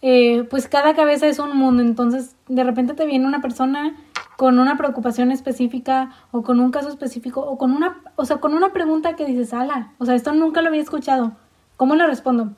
eh, 0.00 0.44
pues 0.50 0.68
cada 0.68 0.94
cabeza 0.94 1.26
es 1.26 1.38
un 1.38 1.56
mundo, 1.56 1.82
entonces 1.82 2.36
de 2.48 2.64
repente 2.64 2.94
te 2.94 3.06
viene 3.06 3.26
una 3.26 3.40
persona 3.40 3.96
con 4.36 4.58
una 4.58 4.76
preocupación 4.76 5.30
específica 5.30 6.10
o 6.30 6.42
con 6.42 6.58
un 6.58 6.70
caso 6.70 6.88
específico 6.88 7.40
o 7.40 7.58
con 7.58 7.72
una, 7.72 8.00
o 8.16 8.24
sea, 8.24 8.38
con 8.38 8.54
una 8.54 8.72
pregunta 8.72 9.14
que 9.14 9.26
dices, 9.26 9.54
ala, 9.54 9.92
o 9.98 10.04
sea, 10.04 10.14
esto 10.14 10.32
nunca 10.32 10.62
lo 10.62 10.68
había 10.68 10.82
escuchado, 10.82 11.32
¿cómo 11.76 11.94
le 11.94 12.06
respondo? 12.06 12.52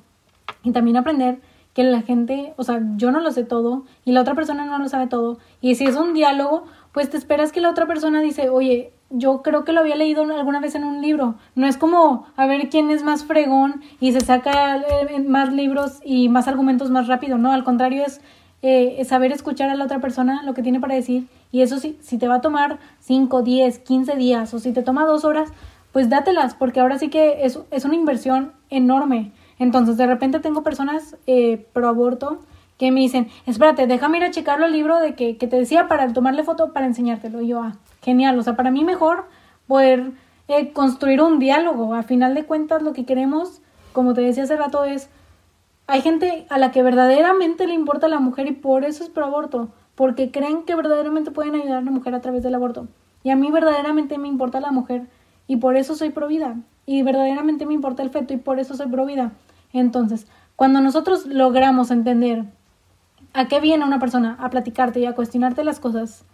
Y 0.62 0.72
también 0.72 0.96
aprender 0.96 1.40
que 1.74 1.82
la 1.82 2.02
gente, 2.02 2.54
o 2.56 2.62
sea, 2.62 2.80
yo 2.96 3.10
no 3.10 3.20
lo 3.20 3.32
sé 3.32 3.44
todo 3.44 3.84
y 4.04 4.12
la 4.12 4.22
otra 4.22 4.34
persona 4.34 4.64
no 4.64 4.78
lo 4.78 4.88
sabe 4.88 5.08
todo. 5.08 5.38
Y 5.60 5.74
si 5.74 5.84
es 5.84 5.96
un 5.96 6.14
diálogo, 6.14 6.64
pues 6.92 7.10
te 7.10 7.16
esperas 7.16 7.50
que 7.50 7.60
la 7.60 7.68
otra 7.68 7.86
persona 7.86 8.22
dice, 8.22 8.48
oye, 8.48 8.93
yo 9.16 9.42
creo 9.42 9.64
que 9.64 9.72
lo 9.72 9.80
había 9.80 9.96
leído 9.96 10.22
alguna 10.22 10.60
vez 10.60 10.74
en 10.74 10.84
un 10.84 11.00
libro. 11.00 11.36
No 11.54 11.66
es 11.66 11.76
como 11.76 12.26
a 12.36 12.46
ver 12.46 12.68
quién 12.68 12.90
es 12.90 13.02
más 13.02 13.24
fregón 13.24 13.82
y 14.00 14.12
se 14.12 14.20
saca 14.20 14.76
eh, 14.76 15.20
más 15.20 15.52
libros 15.52 16.00
y 16.04 16.28
más 16.28 16.48
argumentos 16.48 16.90
más 16.90 17.06
rápido. 17.06 17.38
No, 17.38 17.52
al 17.52 17.64
contrario 17.64 18.04
es 18.04 18.20
eh, 18.62 19.04
saber 19.04 19.30
escuchar 19.30 19.70
a 19.70 19.76
la 19.76 19.84
otra 19.84 20.00
persona 20.00 20.42
lo 20.42 20.52
que 20.52 20.62
tiene 20.62 20.80
para 20.80 20.94
decir. 20.94 21.28
Y 21.52 21.62
eso 21.62 21.78
sí, 21.78 21.96
si 22.00 22.18
te 22.18 22.28
va 22.28 22.36
a 22.36 22.40
tomar 22.40 22.78
5, 23.00 23.42
10, 23.42 23.78
15 23.78 24.16
días 24.16 24.52
o 24.52 24.58
si 24.58 24.72
te 24.72 24.82
toma 24.82 25.06
dos 25.06 25.24
horas, 25.24 25.50
pues 25.92 26.08
dátelas, 26.08 26.54
porque 26.54 26.80
ahora 26.80 26.98
sí 26.98 27.08
que 27.08 27.44
es, 27.44 27.60
es 27.70 27.84
una 27.84 27.94
inversión 27.94 28.52
enorme. 28.68 29.30
Entonces, 29.60 29.96
de 29.96 30.06
repente 30.06 30.40
tengo 30.40 30.64
personas 30.64 31.16
eh, 31.28 31.66
pro 31.72 31.88
aborto 31.88 32.40
que 32.78 32.90
me 32.90 33.00
dicen, 33.00 33.28
espérate, 33.46 33.86
déjame 33.86 34.18
ir 34.18 34.24
a 34.24 34.30
checarlo 34.32 34.66
el 34.66 34.72
libro 34.72 34.98
de 34.98 35.14
que, 35.14 35.36
que 35.36 35.46
te 35.46 35.56
decía 35.56 35.86
para 35.86 36.12
tomarle 36.12 36.42
foto 36.42 36.72
para 36.72 36.86
enseñártelo. 36.86 37.40
Y 37.40 37.48
yo, 37.48 37.62
ah, 37.62 37.76
genial. 38.04 38.38
O 38.38 38.42
sea, 38.42 38.54
para 38.54 38.70
mí 38.70 38.84
mejor 38.84 39.24
poder 39.66 40.12
eh, 40.48 40.72
construir 40.72 41.22
un 41.22 41.38
diálogo. 41.38 41.94
A 41.94 42.02
final 42.02 42.34
de 42.34 42.44
cuentas, 42.44 42.82
lo 42.82 42.92
que 42.92 43.04
queremos, 43.04 43.62
como 43.92 44.14
te 44.14 44.20
decía 44.20 44.44
hace 44.44 44.56
rato, 44.56 44.84
es, 44.84 45.08
hay 45.86 46.02
gente 46.02 46.46
a 46.50 46.58
la 46.58 46.70
que 46.70 46.82
verdaderamente 46.82 47.66
le 47.66 47.74
importa 47.74 48.08
la 48.08 48.20
mujer 48.20 48.46
y 48.46 48.52
por 48.52 48.84
eso 48.84 49.02
es 49.02 49.10
pro 49.10 49.24
aborto, 49.24 49.70
porque 49.94 50.30
creen 50.30 50.64
que 50.64 50.74
verdaderamente 50.74 51.30
pueden 51.30 51.54
ayudar 51.54 51.78
a 51.78 51.82
la 51.82 51.90
mujer 51.90 52.14
a 52.14 52.20
través 52.20 52.42
del 52.42 52.54
aborto. 52.54 52.88
Y 53.22 53.30
a 53.30 53.36
mí 53.36 53.50
verdaderamente 53.50 54.18
me 54.18 54.28
importa 54.28 54.60
la 54.60 54.70
mujer 54.70 55.08
y 55.46 55.56
por 55.56 55.76
eso 55.76 55.94
soy 55.94 56.10
pro 56.10 56.28
vida. 56.28 56.56
Y 56.86 57.02
verdaderamente 57.02 57.64
me 57.64 57.72
importa 57.72 58.02
el 58.02 58.10
feto 58.10 58.34
y 58.34 58.36
por 58.36 58.60
eso 58.60 58.74
soy 58.74 58.88
pro 58.88 59.06
vida. 59.06 59.32
Entonces, 59.72 60.26
cuando 60.56 60.80
nosotros 60.80 61.26
logramos 61.26 61.90
entender 61.90 62.44
a 63.32 63.48
qué 63.48 63.60
viene 63.60 63.84
una 63.84 63.98
persona 63.98 64.36
a 64.40 64.50
platicarte 64.50 65.00
y 65.00 65.06
a 65.06 65.14
cuestionarte 65.14 65.64
las 65.64 65.80
cosas, 65.80 66.24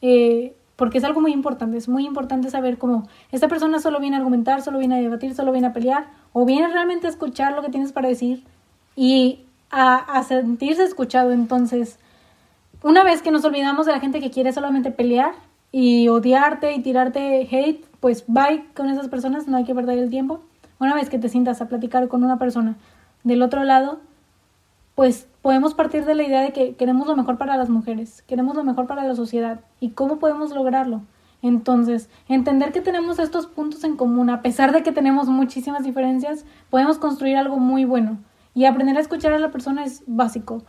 eh, 0.00 0.56
porque 0.78 0.98
es 0.98 1.04
algo 1.04 1.20
muy 1.20 1.32
importante, 1.32 1.76
es 1.76 1.88
muy 1.88 2.06
importante 2.06 2.50
saber 2.50 2.78
cómo 2.78 3.08
esta 3.32 3.48
persona 3.48 3.80
solo 3.80 3.98
viene 3.98 4.14
a 4.14 4.20
argumentar, 4.20 4.62
solo 4.62 4.78
viene 4.78 4.94
a 4.94 5.00
debatir, 5.00 5.34
solo 5.34 5.50
viene 5.50 5.66
a 5.66 5.72
pelear, 5.72 6.06
o 6.32 6.44
viene 6.44 6.68
realmente 6.68 7.08
a 7.08 7.10
escuchar 7.10 7.52
lo 7.52 7.62
que 7.62 7.68
tienes 7.68 7.90
para 7.90 8.06
decir 8.06 8.44
y 8.94 9.40
a, 9.70 9.96
a 9.96 10.22
sentirse 10.22 10.84
escuchado. 10.84 11.32
Entonces, 11.32 11.98
una 12.84 13.02
vez 13.02 13.22
que 13.22 13.32
nos 13.32 13.44
olvidamos 13.44 13.86
de 13.86 13.92
la 13.92 13.98
gente 13.98 14.20
que 14.20 14.30
quiere 14.30 14.52
solamente 14.52 14.92
pelear 14.92 15.34
y 15.72 16.06
odiarte 16.06 16.72
y 16.72 16.80
tirarte 16.80 17.48
hate, 17.50 17.84
pues 17.98 18.22
bye 18.28 18.64
con 18.76 18.88
esas 18.88 19.08
personas, 19.08 19.48
no 19.48 19.56
hay 19.56 19.64
que 19.64 19.74
perder 19.74 19.98
el 19.98 20.10
tiempo. 20.10 20.42
Una 20.78 20.94
vez 20.94 21.10
que 21.10 21.18
te 21.18 21.28
sientas 21.28 21.60
a 21.60 21.66
platicar 21.66 22.06
con 22.06 22.22
una 22.22 22.38
persona 22.38 22.76
del 23.24 23.42
otro 23.42 23.64
lado, 23.64 23.98
pues 24.94 25.26
podemos 25.42 25.74
partir 25.74 26.04
de 26.04 26.14
la 26.14 26.22
idea 26.22 26.40
de 26.42 26.52
que 26.52 26.74
queremos 26.74 27.06
lo 27.06 27.16
mejor 27.16 27.38
para 27.38 27.56
las 27.56 27.68
mujeres, 27.68 28.22
queremos 28.22 28.56
lo 28.56 28.64
mejor 28.64 28.86
para 28.86 29.04
la 29.04 29.14
sociedad 29.14 29.60
y 29.80 29.90
cómo 29.90 30.18
podemos 30.18 30.54
lograrlo. 30.54 31.02
Entonces, 31.40 32.08
entender 32.28 32.72
que 32.72 32.80
tenemos 32.80 33.18
estos 33.18 33.46
puntos 33.46 33.84
en 33.84 33.96
común, 33.96 34.28
a 34.30 34.42
pesar 34.42 34.72
de 34.72 34.82
que 34.82 34.92
tenemos 34.92 35.28
muchísimas 35.28 35.84
diferencias, 35.84 36.44
podemos 36.68 36.98
construir 36.98 37.36
algo 37.36 37.58
muy 37.58 37.84
bueno. 37.84 38.18
Y 38.54 38.64
aprender 38.64 38.96
a 38.96 39.00
escuchar 39.00 39.32
a 39.32 39.38
la 39.38 39.52
persona 39.52 39.84
es 39.84 40.02
básico. 40.06 40.64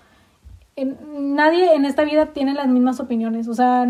Nadie 0.77 1.73
en 1.73 1.85
esta 1.85 2.03
vida 2.03 2.27
tiene 2.27 2.53
las 2.53 2.67
mismas 2.67 2.99
opiniones. 2.99 3.47
O 3.47 3.53
sea, 3.55 3.87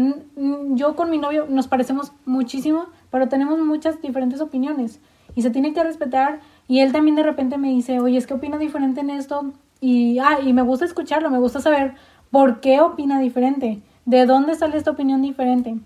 yo 0.69 0.95
con 0.95 1.09
mi 1.09 1.17
novio 1.17 1.47
nos 1.49 1.67
parecemos 1.67 2.13
muchísimo, 2.25 2.85
pero 3.11 3.27
tenemos 3.27 3.59
muchas 3.59 4.01
diferentes 4.01 4.39
opiniones 4.39 5.01
y 5.35 5.41
se 5.41 5.51
tiene 5.51 5.73
que 5.73 5.83
respetar. 5.83 6.39
Y 6.67 6.79
él 6.79 6.93
también 6.93 7.15
de 7.15 7.23
repente 7.23 7.57
me 7.57 7.69
dice, 7.69 7.99
oye, 7.99 8.17
es 8.17 8.25
que 8.25 8.33
opina 8.33 8.57
diferente 8.57 9.01
en 9.01 9.09
esto. 9.09 9.51
Y, 9.81 10.19
ah, 10.19 10.39
y 10.43 10.53
me 10.53 10.61
gusta 10.61 10.85
escucharlo, 10.85 11.29
me 11.29 11.39
gusta 11.39 11.61
saber 11.61 11.95
por 12.31 12.59
qué 12.59 12.81
opina 12.81 13.19
diferente, 13.19 13.81
de 14.05 14.25
dónde 14.25 14.55
sale 14.55 14.77
esta 14.77 14.91
opinión 14.91 15.21
diferente. 15.21 15.77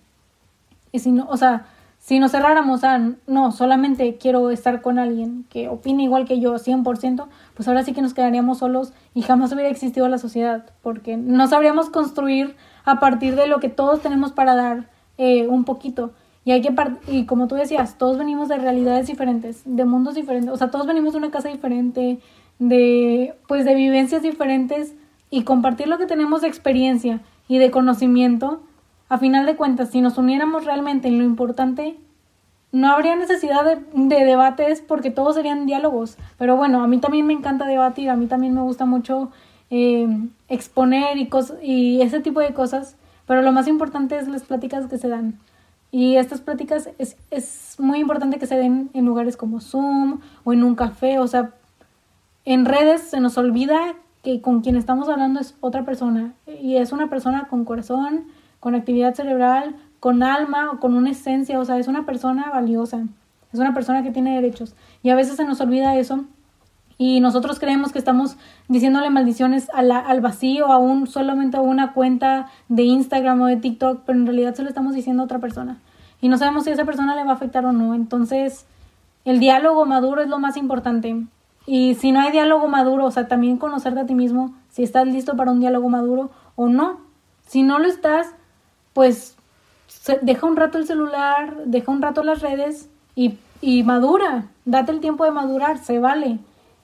Y 0.91 0.99
si 0.99 1.11
no, 1.11 1.27
o 1.29 1.37
sea, 1.37 1.65
si 2.03 2.19
nos 2.19 2.31
cerráramos 2.31 2.83
a, 2.83 2.99
no, 3.27 3.51
solamente 3.53 4.17
quiero 4.17 4.49
estar 4.49 4.81
con 4.81 4.99
alguien 4.99 5.45
que 5.49 5.69
opine 5.69 6.03
igual 6.03 6.25
que 6.25 6.41
yo 6.41 6.55
100%, 6.55 7.27
pues 7.53 7.67
ahora 7.69 7.83
sí 7.83 7.93
que 7.93 8.01
nos 8.01 8.13
quedaríamos 8.13 8.57
solos 8.57 8.91
y 9.13 9.21
jamás 9.21 9.53
hubiera 9.53 9.69
existido 9.69 10.09
la 10.09 10.17
sociedad, 10.17 10.65
porque 10.81 11.15
no 11.15 11.47
sabríamos 11.47 11.89
construir 11.89 12.57
a 12.83 12.99
partir 12.99 13.37
de 13.37 13.47
lo 13.47 13.61
que 13.61 13.69
todos 13.69 14.01
tenemos 14.01 14.33
para 14.33 14.53
dar 14.53 14.89
eh, 15.17 15.47
un 15.47 15.63
poquito. 15.63 16.11
Y 16.43 16.51
hay 16.51 16.61
que 16.61 16.75
y 17.07 17.25
como 17.25 17.47
tú 17.47 17.55
decías, 17.55 17.97
todos 17.97 18.17
venimos 18.17 18.49
de 18.49 18.57
realidades 18.57 19.07
diferentes, 19.07 19.61
de 19.65 19.85
mundos 19.85 20.15
diferentes, 20.15 20.53
o 20.53 20.57
sea, 20.57 20.71
todos 20.71 20.85
venimos 20.85 21.13
de 21.13 21.19
una 21.19 21.31
casa 21.31 21.47
diferente, 21.47 22.19
de 22.59 23.35
pues 23.47 23.65
de 23.65 23.75
vivencias 23.75 24.21
diferentes 24.21 24.95
y 25.29 25.43
compartir 25.43 25.87
lo 25.87 25.97
que 25.97 26.05
tenemos 26.05 26.41
de 26.41 26.47
experiencia 26.47 27.21
y 27.47 27.57
de 27.57 27.71
conocimiento, 27.71 28.61
a 29.09 29.17
final 29.17 29.45
de 29.45 29.55
cuentas, 29.55 29.89
si 29.89 30.01
nos 30.01 30.17
uniéramos 30.17 30.65
realmente 30.65 31.07
en 31.07 31.17
lo 31.17 31.23
importante, 31.23 31.97
no 32.71 32.91
habría 32.91 33.15
necesidad 33.15 33.63
de, 33.63 33.77
de 33.93 34.25
debates 34.25 34.81
porque 34.81 35.11
todos 35.11 35.35
serían 35.35 35.65
diálogos. 35.65 36.17
Pero 36.37 36.55
bueno, 36.55 36.83
a 36.83 36.87
mí 36.87 36.97
también 36.97 37.27
me 37.27 37.33
encanta 37.33 37.65
debatir, 37.65 38.09
a 38.09 38.15
mí 38.15 38.25
también 38.27 38.53
me 38.53 38.61
gusta 38.61 38.85
mucho 38.85 39.31
eh, 39.69 40.07
exponer 40.49 41.17
y, 41.17 41.29
y 41.61 42.01
ese 42.01 42.19
tipo 42.19 42.39
de 42.39 42.53
cosas, 42.53 42.95
pero 43.25 43.41
lo 43.41 43.51
más 43.51 43.67
importante 43.67 44.17
es 44.17 44.27
las 44.27 44.43
pláticas 44.43 44.87
que 44.87 44.97
se 44.97 45.07
dan. 45.07 45.39
Y 45.91 46.17
estas 46.17 46.41
pláticas 46.41 46.89
es, 46.97 47.17
es 47.29 47.75
muy 47.77 47.99
importante 47.99 48.39
que 48.39 48.47
se 48.47 48.57
den 48.57 48.89
en 48.95 49.05
lugares 49.05 49.37
como 49.37 49.61
Zoom 49.61 50.21
o 50.43 50.51
en 50.53 50.63
un 50.63 50.73
café. 50.73 51.19
O 51.19 51.27
sea, 51.27 51.51
en 52.45 52.65
redes 52.65 53.01
se 53.01 53.19
nos 53.19 53.37
olvida 53.37 53.95
que 54.23 54.41
con 54.41 54.61
quien 54.61 54.75
estamos 54.75 55.09
hablando 55.09 55.39
es 55.39 55.55
otra 55.59 55.85
persona. 55.85 56.33
Y 56.61 56.77
es 56.77 56.91
una 56.91 57.09
persona 57.09 57.47
con 57.49 57.65
corazón, 57.65 58.25
con 58.59 58.75
actividad 58.75 59.13
cerebral, 59.13 59.75
con 59.99 60.23
alma 60.23 60.71
o 60.71 60.79
con 60.79 60.95
una 60.95 61.11
esencia. 61.11 61.59
O 61.59 61.65
sea, 61.65 61.77
es 61.77 61.87
una 61.87 62.05
persona 62.05 62.49
valiosa. 62.49 63.03
Es 63.51 63.59
una 63.59 63.73
persona 63.73 64.01
que 64.01 64.11
tiene 64.11 64.35
derechos. 64.35 64.75
Y 65.03 65.09
a 65.09 65.15
veces 65.15 65.35
se 65.35 65.45
nos 65.45 65.61
olvida 65.61 65.95
eso. 65.97 66.25
Y 66.97 67.19
nosotros 67.19 67.59
creemos 67.59 67.91
que 67.91 67.99
estamos 67.99 68.37
diciéndole 68.67 69.09
maldiciones 69.09 69.67
al 69.73 70.21
vacío, 70.21 70.67
a 70.67 70.77
un, 70.77 71.07
solamente 71.07 71.57
a 71.57 71.61
una 71.61 71.91
cuenta 71.93 72.47
de 72.69 72.83
Instagram 72.83 73.41
o 73.41 73.47
de 73.47 73.57
TikTok, 73.57 74.03
pero 74.05 74.19
en 74.19 74.25
realidad 74.25 74.53
se 74.53 74.63
lo 74.63 74.69
estamos 74.69 74.93
diciendo 74.93 75.23
a 75.23 75.25
otra 75.25 75.39
persona. 75.39 75.79
Y 76.21 76.29
no 76.29 76.37
sabemos 76.37 76.63
si 76.63 76.69
a 76.69 76.73
esa 76.73 76.85
persona 76.85 77.15
le 77.15 77.23
va 77.23 77.31
a 77.31 77.33
afectar 77.33 77.65
o 77.65 77.73
no. 77.73 77.93
Entonces, 77.93 78.65
el 79.25 79.39
diálogo 79.39 79.85
maduro 79.85 80.21
es 80.21 80.29
lo 80.29 80.39
más 80.39 80.55
importante. 80.55 81.25
Y 81.65 81.95
si 81.95 82.11
no 82.11 82.19
hay 82.19 82.31
diálogo 82.31 82.67
maduro, 82.67 83.05
o 83.05 83.11
sea, 83.11 83.27
también 83.27 83.57
conocerte 83.57 84.01
a 84.01 84.05
ti 84.05 84.15
mismo, 84.15 84.53
si 84.69 84.83
estás 84.83 85.07
listo 85.07 85.35
para 85.35 85.51
un 85.51 85.59
diálogo 85.59 85.89
maduro 85.89 86.31
o 86.55 86.67
no. 86.67 86.99
Si 87.47 87.63
no 87.63 87.79
lo 87.79 87.87
estás, 87.87 88.27
pues 88.93 89.37
deja 90.21 90.45
un 90.45 90.55
rato 90.55 90.77
el 90.77 90.87
celular, 90.87 91.55
deja 91.65 91.91
un 91.91 92.01
rato 92.01 92.23
las 92.23 92.41
redes 92.41 92.89
y, 93.15 93.37
y 93.61 93.83
madura. 93.83 94.47
Date 94.65 94.91
el 94.91 94.99
tiempo 94.99 95.23
de 95.25 95.31
madurar, 95.31 95.77
se 95.77 95.99
vale. 95.99 96.39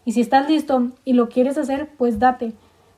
Y 0.05 0.13
si 0.13 0.21
estás 0.21 0.49
listo 0.49 0.89
y 1.05 1.13
lo 1.13 1.29
quieres 1.29 1.57
hacer, 1.57 1.89
pues 1.97 2.19
date. 2.19 2.53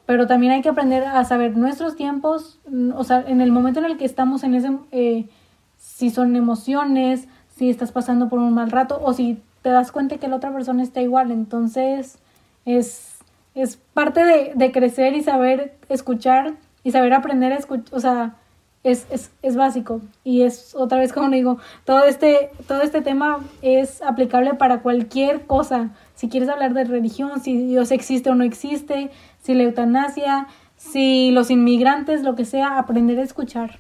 Pero 0.06 0.28
también 0.28 0.54
hay 0.54 0.62
que 0.62 0.70
aprender 0.70 1.04
a 1.04 1.24
saber 1.26 1.58
nuestros 1.58 1.96
tiempos, 1.96 2.60
mm, 2.70 2.92
o 2.96 3.04
sea, 3.04 3.24
en 3.28 3.42
el 3.42 3.52
momento 3.52 3.80
en 3.80 3.86
el 3.86 3.98
que 3.98 4.06
estamos 4.06 4.44
en 4.44 4.56
ese, 4.56 4.78
eh, 4.92 5.30
si 5.78 6.10
son 6.10 6.36
emociones, 6.36 7.28
si 7.56 7.70
estás 7.70 7.92
pasando 7.92 8.30
por 8.30 8.40
un 8.40 8.54
mal 8.54 8.72
rato 8.72 9.00
o 9.04 9.14
si 9.14 9.42
te 9.62 9.70
das 9.70 9.92
cuenta 9.92 10.18
que 10.18 10.28
la 10.28 10.38
otra 10.38 10.52
persona 10.52 10.84
está 10.84 11.02
igual. 11.02 11.32
Entonces, 11.32 12.18
es, 12.66 13.18
es 13.56 13.78
parte 13.94 14.24
de, 14.24 14.54
de 14.56 14.72
crecer 14.72 15.14
y 15.14 15.24
saber 15.24 15.76
escuchar 15.90 16.54
y 16.84 16.92
saber 16.92 17.14
aprender 17.14 17.54
a 17.54 17.58
escuchar, 17.58 17.96
o 17.96 18.00
sea, 18.00 18.36
es, 18.84 19.06
es, 19.12 19.32
es, 19.44 19.56
básico 19.56 20.02
y 20.24 20.42
es 20.42 20.74
otra 20.76 20.98
vez 20.98 21.14
como 21.14 21.30
digo, 21.30 21.60
todo 21.86 22.04
este, 22.04 22.50
todo 22.68 22.82
este 22.82 23.02
tema 23.02 23.40
es 23.62 24.02
aplicable 24.02 24.54
para 24.56 24.82
cualquier 24.82 25.46
cosa. 25.46 25.90
Si 26.16 26.30
quieres 26.30 26.50
hablar 26.50 26.74
de 26.74 26.84
religión, 26.84 27.42
si 27.42 27.58
Dios 27.58 27.92
existe 27.92 28.30
o 28.30 28.36
no 28.36 28.44
existe, 28.44 29.12
si 29.42 29.54
la 29.54 29.64
eutanasia, 29.64 30.48
si 30.78 31.32
los 31.32 31.52
inmigrantes, 31.52 32.24
lo 32.24 32.36
que 32.36 32.46
sea, 32.46 32.78
aprender 32.78 33.20
a 33.20 33.24
escuchar. 33.24 33.80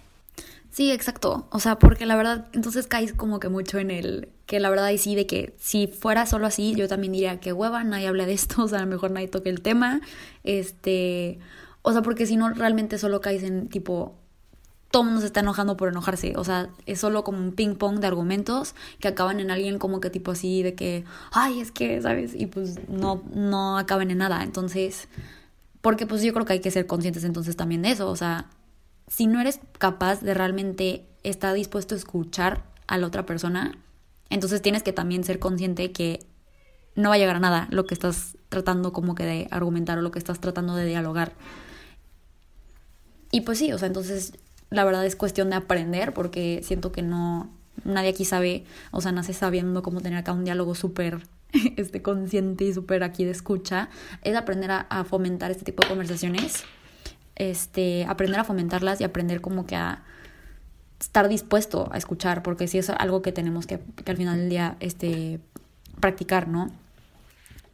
Sí, 0.71 0.91
exacto. 0.91 1.47
O 1.51 1.59
sea, 1.59 1.77
porque 1.77 2.05
la 2.05 2.15
verdad, 2.15 2.47
entonces 2.53 2.87
caes 2.87 3.13
como 3.13 3.39
que 3.39 3.49
mucho 3.49 3.77
en 3.77 3.91
el 3.91 4.29
que 4.45 4.59
la 4.61 4.69
verdad 4.69 4.89
y 4.89 4.97
sí, 4.97 5.15
de 5.15 5.27
que 5.27 5.53
si 5.59 5.87
fuera 5.87 6.25
solo 6.25 6.47
así, 6.47 6.73
yo 6.75 6.87
también 6.87 7.11
diría 7.13 7.39
que 7.41 7.51
hueva, 7.53 7.83
nadie 7.83 8.07
habla 8.07 8.25
de 8.25 8.33
esto, 8.33 8.63
o 8.63 8.67
sea, 8.67 8.79
a 8.79 8.81
lo 8.81 8.87
mejor 8.87 9.11
nadie 9.11 9.27
toque 9.27 9.49
el 9.49 9.61
tema. 9.61 10.01
Este, 10.43 11.39
o 11.81 11.91
sea, 11.91 12.01
porque 12.01 12.25
si 12.25 12.37
no, 12.37 12.49
realmente 12.53 12.97
solo 12.97 13.19
caes 13.19 13.43
en 13.43 13.67
tipo, 13.67 14.15
todo 14.91 15.03
mundo 15.03 15.19
se 15.19 15.25
está 15.27 15.41
enojando 15.41 15.75
por 15.75 15.89
enojarse. 15.89 16.33
O 16.37 16.43
sea, 16.45 16.69
es 16.85 16.99
solo 16.99 17.23
como 17.25 17.39
un 17.39 17.51
ping 17.53 17.75
pong 17.75 17.99
de 17.99 18.07
argumentos 18.07 18.75
que 18.99 19.09
acaban 19.09 19.41
en 19.41 19.51
alguien 19.51 19.77
como 19.77 19.99
que 19.99 20.09
tipo 20.09 20.31
así 20.31 20.63
de 20.63 20.75
que, 20.75 21.03
ay, 21.31 21.59
es 21.59 21.71
que, 21.71 22.01
¿sabes? 22.01 22.33
Y 22.35 22.45
pues 22.47 22.79
no, 22.87 23.23
no 23.33 23.77
acaban 23.77 24.09
en 24.11 24.19
nada. 24.19 24.43
Entonces, 24.43 25.07
porque 25.81 26.05
pues 26.07 26.21
yo 26.23 26.33
creo 26.33 26.45
que 26.45 26.53
hay 26.53 26.59
que 26.61 26.71
ser 26.71 26.87
conscientes 26.87 27.23
entonces 27.25 27.55
también 27.57 27.81
de 27.81 27.91
eso. 27.91 28.09
O 28.09 28.15
sea, 28.15 28.47
si 29.11 29.27
no 29.27 29.41
eres 29.41 29.59
capaz 29.77 30.21
de 30.21 30.33
realmente 30.33 31.05
estar 31.23 31.53
dispuesto 31.53 31.95
a 31.95 31.97
escuchar 31.97 32.63
a 32.87 32.97
la 32.97 33.07
otra 33.07 33.25
persona, 33.25 33.77
entonces 34.29 34.61
tienes 34.61 34.83
que 34.83 34.93
también 34.93 35.25
ser 35.25 35.37
consciente 35.37 35.91
que 35.91 36.25
no 36.95 37.09
va 37.09 37.15
a 37.15 37.17
llegar 37.17 37.35
a 37.35 37.39
nada 37.39 37.67
lo 37.71 37.85
que 37.85 37.93
estás 37.93 38.37
tratando 38.47 38.93
como 38.93 39.13
que 39.13 39.25
de 39.25 39.47
argumentar 39.51 39.97
o 39.97 40.01
lo 40.01 40.11
que 40.11 40.19
estás 40.19 40.39
tratando 40.39 40.75
de 40.75 40.85
dialogar. 40.85 41.33
Y 43.31 43.41
pues 43.41 43.59
sí, 43.59 43.73
o 43.73 43.77
sea, 43.77 43.87
entonces 43.87 44.33
la 44.69 44.85
verdad 44.85 45.05
es 45.05 45.17
cuestión 45.17 45.49
de 45.49 45.57
aprender 45.57 46.13
porque 46.13 46.61
siento 46.63 46.93
que 46.93 47.01
no, 47.01 47.49
nadie 47.83 48.09
aquí 48.09 48.23
sabe, 48.23 48.63
o 48.91 49.01
sea, 49.01 49.11
nace 49.11 49.33
sabiendo 49.33 49.83
cómo 49.83 49.99
tener 49.99 50.19
acá 50.19 50.31
un 50.31 50.45
diálogo 50.45 50.73
súper 50.73 51.27
este, 51.75 52.01
consciente 52.01 52.63
y 52.63 52.73
súper 52.73 53.03
aquí 53.03 53.25
de 53.25 53.31
escucha, 53.31 53.89
es 54.21 54.37
aprender 54.37 54.71
a, 54.71 54.79
a, 54.89 55.03
fomentar 55.03 55.51
este 55.51 55.65
tipo 55.65 55.83
de 55.83 55.89
conversaciones, 55.89 56.63
este, 57.41 58.05
aprender 58.05 58.39
a 58.39 58.43
fomentarlas 58.43 59.01
y 59.01 59.03
aprender 59.03 59.41
como 59.41 59.65
que 59.65 59.75
a 59.75 60.03
estar 60.99 61.27
dispuesto 61.27 61.89
a 61.91 61.97
escuchar, 61.97 62.43
porque 62.43 62.67
sí 62.67 62.77
es 62.77 62.91
algo 62.91 63.23
que 63.23 63.31
tenemos 63.31 63.65
que, 63.65 63.79
al 64.05 64.17
final 64.17 64.37
del 64.37 64.49
día 64.49 64.77
este, 64.79 65.39
practicar, 65.99 66.47
¿no? 66.47 66.69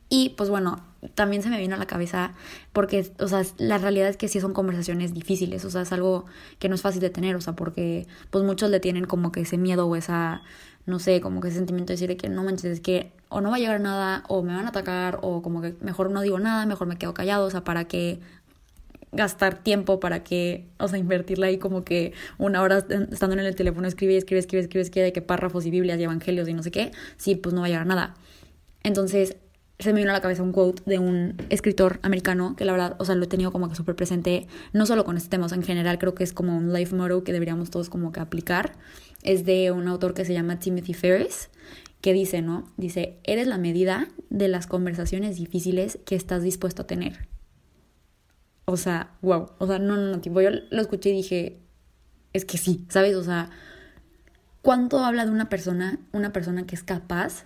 Y 0.08 0.30
pues 0.38 0.50
bueno, 0.50 0.82
también 1.16 1.44
se 1.44 1.50
me 1.50 1.60
vino 1.60 1.76
a 1.76 1.78
la 1.78 1.86
cabeza 1.86 2.34
porque, 2.72 3.12
o 3.20 3.28
sea, 3.28 3.44
la 3.58 3.78
realidad 3.78 4.08
es 4.08 4.16
que 4.16 4.30
sí 4.30 4.40
son 4.40 4.54
conversaciones 4.54 5.14
difíciles, 5.14 5.66
o 5.66 5.70
sea, 5.70 5.82
es 5.82 5.92
algo 5.92 6.26
que 6.60 6.70
no 6.70 6.76
es 6.76 6.82
fácil 6.82 7.02
de 7.02 7.10
tener, 7.10 7.36
o 7.36 7.42
sea, 7.42 7.58
porque 7.58 8.08
pues 8.30 8.46
muchos 8.46 8.70
le 8.70 8.80
tienen 8.80 9.04
como 9.04 9.34
que 9.34 9.42
ese 9.42 9.58
miedo 9.58 9.86
o 9.86 9.98
esa, 9.98 10.44
no 10.86 11.00
sé, 11.00 11.20
como 11.20 11.42
que 11.42 11.50
ese 11.50 11.58
sentimiento 11.58 11.92
de 11.92 12.00
decir 12.00 12.16
que 12.16 12.30
no 12.30 12.46
manches, 12.46 12.72
es 12.72 12.80
que 12.80 13.12
o 13.28 13.42
no 13.42 13.50
va 13.50 13.58
a 13.58 13.60
llegar 13.60 13.82
nada, 13.82 14.24
o 14.30 14.42
me 14.44 14.56
van 14.56 14.66
a 14.66 14.70
atacar, 14.70 15.20
o 15.22 15.42
como 15.42 15.62
que 15.62 15.76
mejor 15.82 16.10
no 16.12 16.22
digo 16.22 16.40
nada, 16.40 16.66
mejor 16.66 16.88
me 16.88 16.98
quedo 16.98 17.14
callado, 17.14 17.46
o 17.46 17.50
sea, 17.52 17.66
para 17.66 17.86
que 17.86 18.22
gastar 19.12 19.64
tiempo 19.64 20.00
para 20.00 20.24
que, 20.24 20.68
o 20.80 20.88
sea, 20.88 21.00
invertirla 21.00 21.48
ahí 21.48 21.58
como 21.58 21.84
que 21.84 22.14
una 22.38 22.62
hora 22.62 22.86
estando 23.12 23.34
en 23.34 23.40
el 23.40 23.56
teléfono 23.56 23.88
escribe, 23.88 24.18
escribe, 24.18 24.40
escribe, 24.40 24.62
escribe, 24.62 24.82
escribe, 24.84 25.14
que 25.14 25.22
párrafos 25.22 25.66
y 25.66 25.72
Biblias 25.72 26.00
y 26.00 26.04
evangelios 26.04 26.48
y 26.48 26.54
no 26.54 26.64
sé 26.64 26.72
qué, 26.72 26.92
sí, 27.18 27.36
pues 27.36 27.54
no 27.54 27.62
va 27.62 27.68
a 27.68 27.70
llegar 27.70 27.86
nada. 27.86 28.16
Entonces, 28.84 29.38
se 29.80 29.94
me 29.94 30.00
vino 30.00 30.10
a 30.10 30.14
la 30.14 30.22
cabeza 30.22 30.42
un 30.42 30.52
quote 30.52 30.82
de 30.86 30.98
un 30.98 31.36
escritor 31.50 32.00
americano 32.02 32.56
que 32.56 32.66
la 32.66 32.72
verdad, 32.72 32.96
o 33.00 33.06
sea, 33.06 33.16
lo 33.16 33.24
he 33.24 33.28
tenido 33.28 33.52
como 33.52 33.70
que 33.70 33.76
súper 33.76 33.96
presente, 33.96 34.48
no 34.74 34.86
solo 34.86 35.06
con 35.06 35.18
este 35.18 35.30
tema, 35.30 35.46
o 35.46 35.54
en 35.54 35.64
general 35.64 36.00
creo 36.00 36.16
que 36.16 36.24
es 36.24 36.34
como 36.34 36.58
un 36.58 36.74
life 36.74 36.96
motto 36.96 37.24
que 37.24 37.32
deberíamos 37.32 37.70
todos 37.70 37.90
como 37.90 38.12
que 38.12 38.20
aplicar. 38.20 38.74
Es 39.24 39.46
de 39.46 39.72
un 39.72 39.88
autor 39.88 40.14
que 40.14 40.26
se 40.26 40.34
llama 40.34 40.60
Timothy 40.60 40.94
Ferris, 40.94 41.50
que 42.02 42.14
dice, 42.14 42.42
¿no? 42.42 42.72
Dice, 42.78 43.18
eres 43.24 43.48
la 43.48 43.58
medida 43.58 44.08
de 44.30 44.48
las 44.48 44.68
conversaciones 44.68 45.38
difíciles 45.38 46.00
que 46.06 46.16
estás 46.16 46.42
dispuesto 46.44 46.84
a 46.84 46.88
tener. 46.88 47.28
O 48.70 48.78
sea, 48.78 49.16
wow, 49.22 49.52
o 49.60 49.68
sea, 49.68 49.80
no, 49.80 49.96
no, 49.96 50.12
no, 50.12 50.20
tipo, 50.20 50.42
yo 50.42 50.50
lo 50.52 50.82
escuché 50.82 51.10
y 51.10 51.14
dije, 51.14 51.60
es 52.34 52.46
que 52.46 52.58
sí, 52.58 52.86
¿sabes? 52.90 53.16
O 53.16 53.24
sea, 53.24 53.50
¿cuánto 54.62 55.00
habla 55.00 55.26
de 55.26 55.32
una 55.32 55.50
persona, 55.50 56.00
una 56.12 56.34
persona 56.34 56.66
que 56.66 56.76
es 56.76 56.84
capaz 56.84 57.46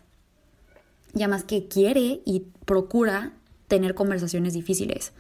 y 1.13 1.19
además 1.19 1.43
que 1.43 1.67
quiere 1.67 2.21
y 2.25 2.47
procura 2.65 3.33
tener 3.67 3.95
conversaciones 3.95 4.53
difíciles. 4.53 5.13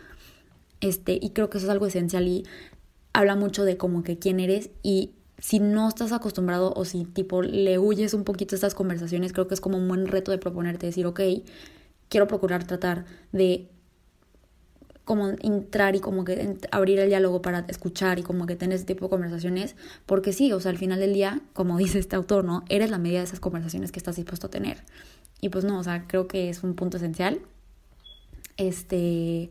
Este, 0.81 1.17
y 1.21 1.29
creo 1.29 1.49
que 1.49 1.57
eso 1.57 1.67
es 1.67 1.71
algo 1.71 1.85
esencial 1.85 2.27
y 2.27 2.45
habla 3.13 3.35
mucho 3.35 3.63
de 3.63 3.77
como 3.77 4.03
que 4.03 4.17
quién 4.19 4.39
eres 4.39 4.71
y 4.83 5.11
si 5.37 5.59
no 5.59 5.87
estás 5.87 6.11
acostumbrado 6.11 6.73
o 6.75 6.85
si 6.85 7.05
tipo 7.05 7.41
le 7.41 7.79
huyes 7.79 8.13
un 8.13 8.23
poquito 8.23 8.53
a 8.53 8.57
estas 8.57 8.75
conversaciones, 8.75 9.31
creo 9.33 9.47
que 9.47 9.53
es 9.53 9.61
como 9.61 9.77
un 9.77 9.87
buen 9.87 10.07
reto 10.07 10.31
de 10.31 10.37
proponerte 10.37 10.85
decir, 10.85 11.05
ok, 11.05 11.21
quiero 12.09 12.27
procurar 12.27 12.65
tratar 12.65 13.05
de 13.31 13.69
como 15.05 15.29
entrar 15.41 15.95
y 15.95 15.99
como 15.99 16.23
que 16.23 16.57
abrir 16.71 16.99
el 16.99 17.09
diálogo 17.09 17.41
para 17.41 17.65
escuchar 17.67 18.19
y 18.19 18.23
como 18.23 18.45
que 18.45 18.55
tener 18.55 18.75
ese 18.75 18.85
tipo 18.85 19.05
de 19.05 19.09
conversaciones, 19.09 19.75
porque 20.05 20.31
sí, 20.33 20.51
o 20.53 20.59
sea, 20.59 20.71
al 20.71 20.77
final 20.77 20.99
del 20.99 21.13
día, 21.13 21.41
como 21.53 21.77
dice 21.79 21.99
este 21.99 22.15
autor, 22.15 22.45
¿no? 22.45 22.63
Eres 22.69 22.91
la 22.91 22.97
medida 22.97 23.19
de 23.19 23.25
esas 23.25 23.39
conversaciones 23.39 23.91
que 23.91 23.99
estás 23.99 24.15
dispuesto 24.15 24.47
a 24.47 24.49
tener. 24.49 24.83
Y 25.41 25.49
pues 25.49 25.65
no, 25.65 25.79
o 25.79 25.83
sea, 25.83 26.05
creo 26.07 26.27
que 26.27 26.49
es 26.49 26.63
un 26.63 26.75
punto 26.75 26.97
esencial. 26.97 27.39
Este, 28.57 29.49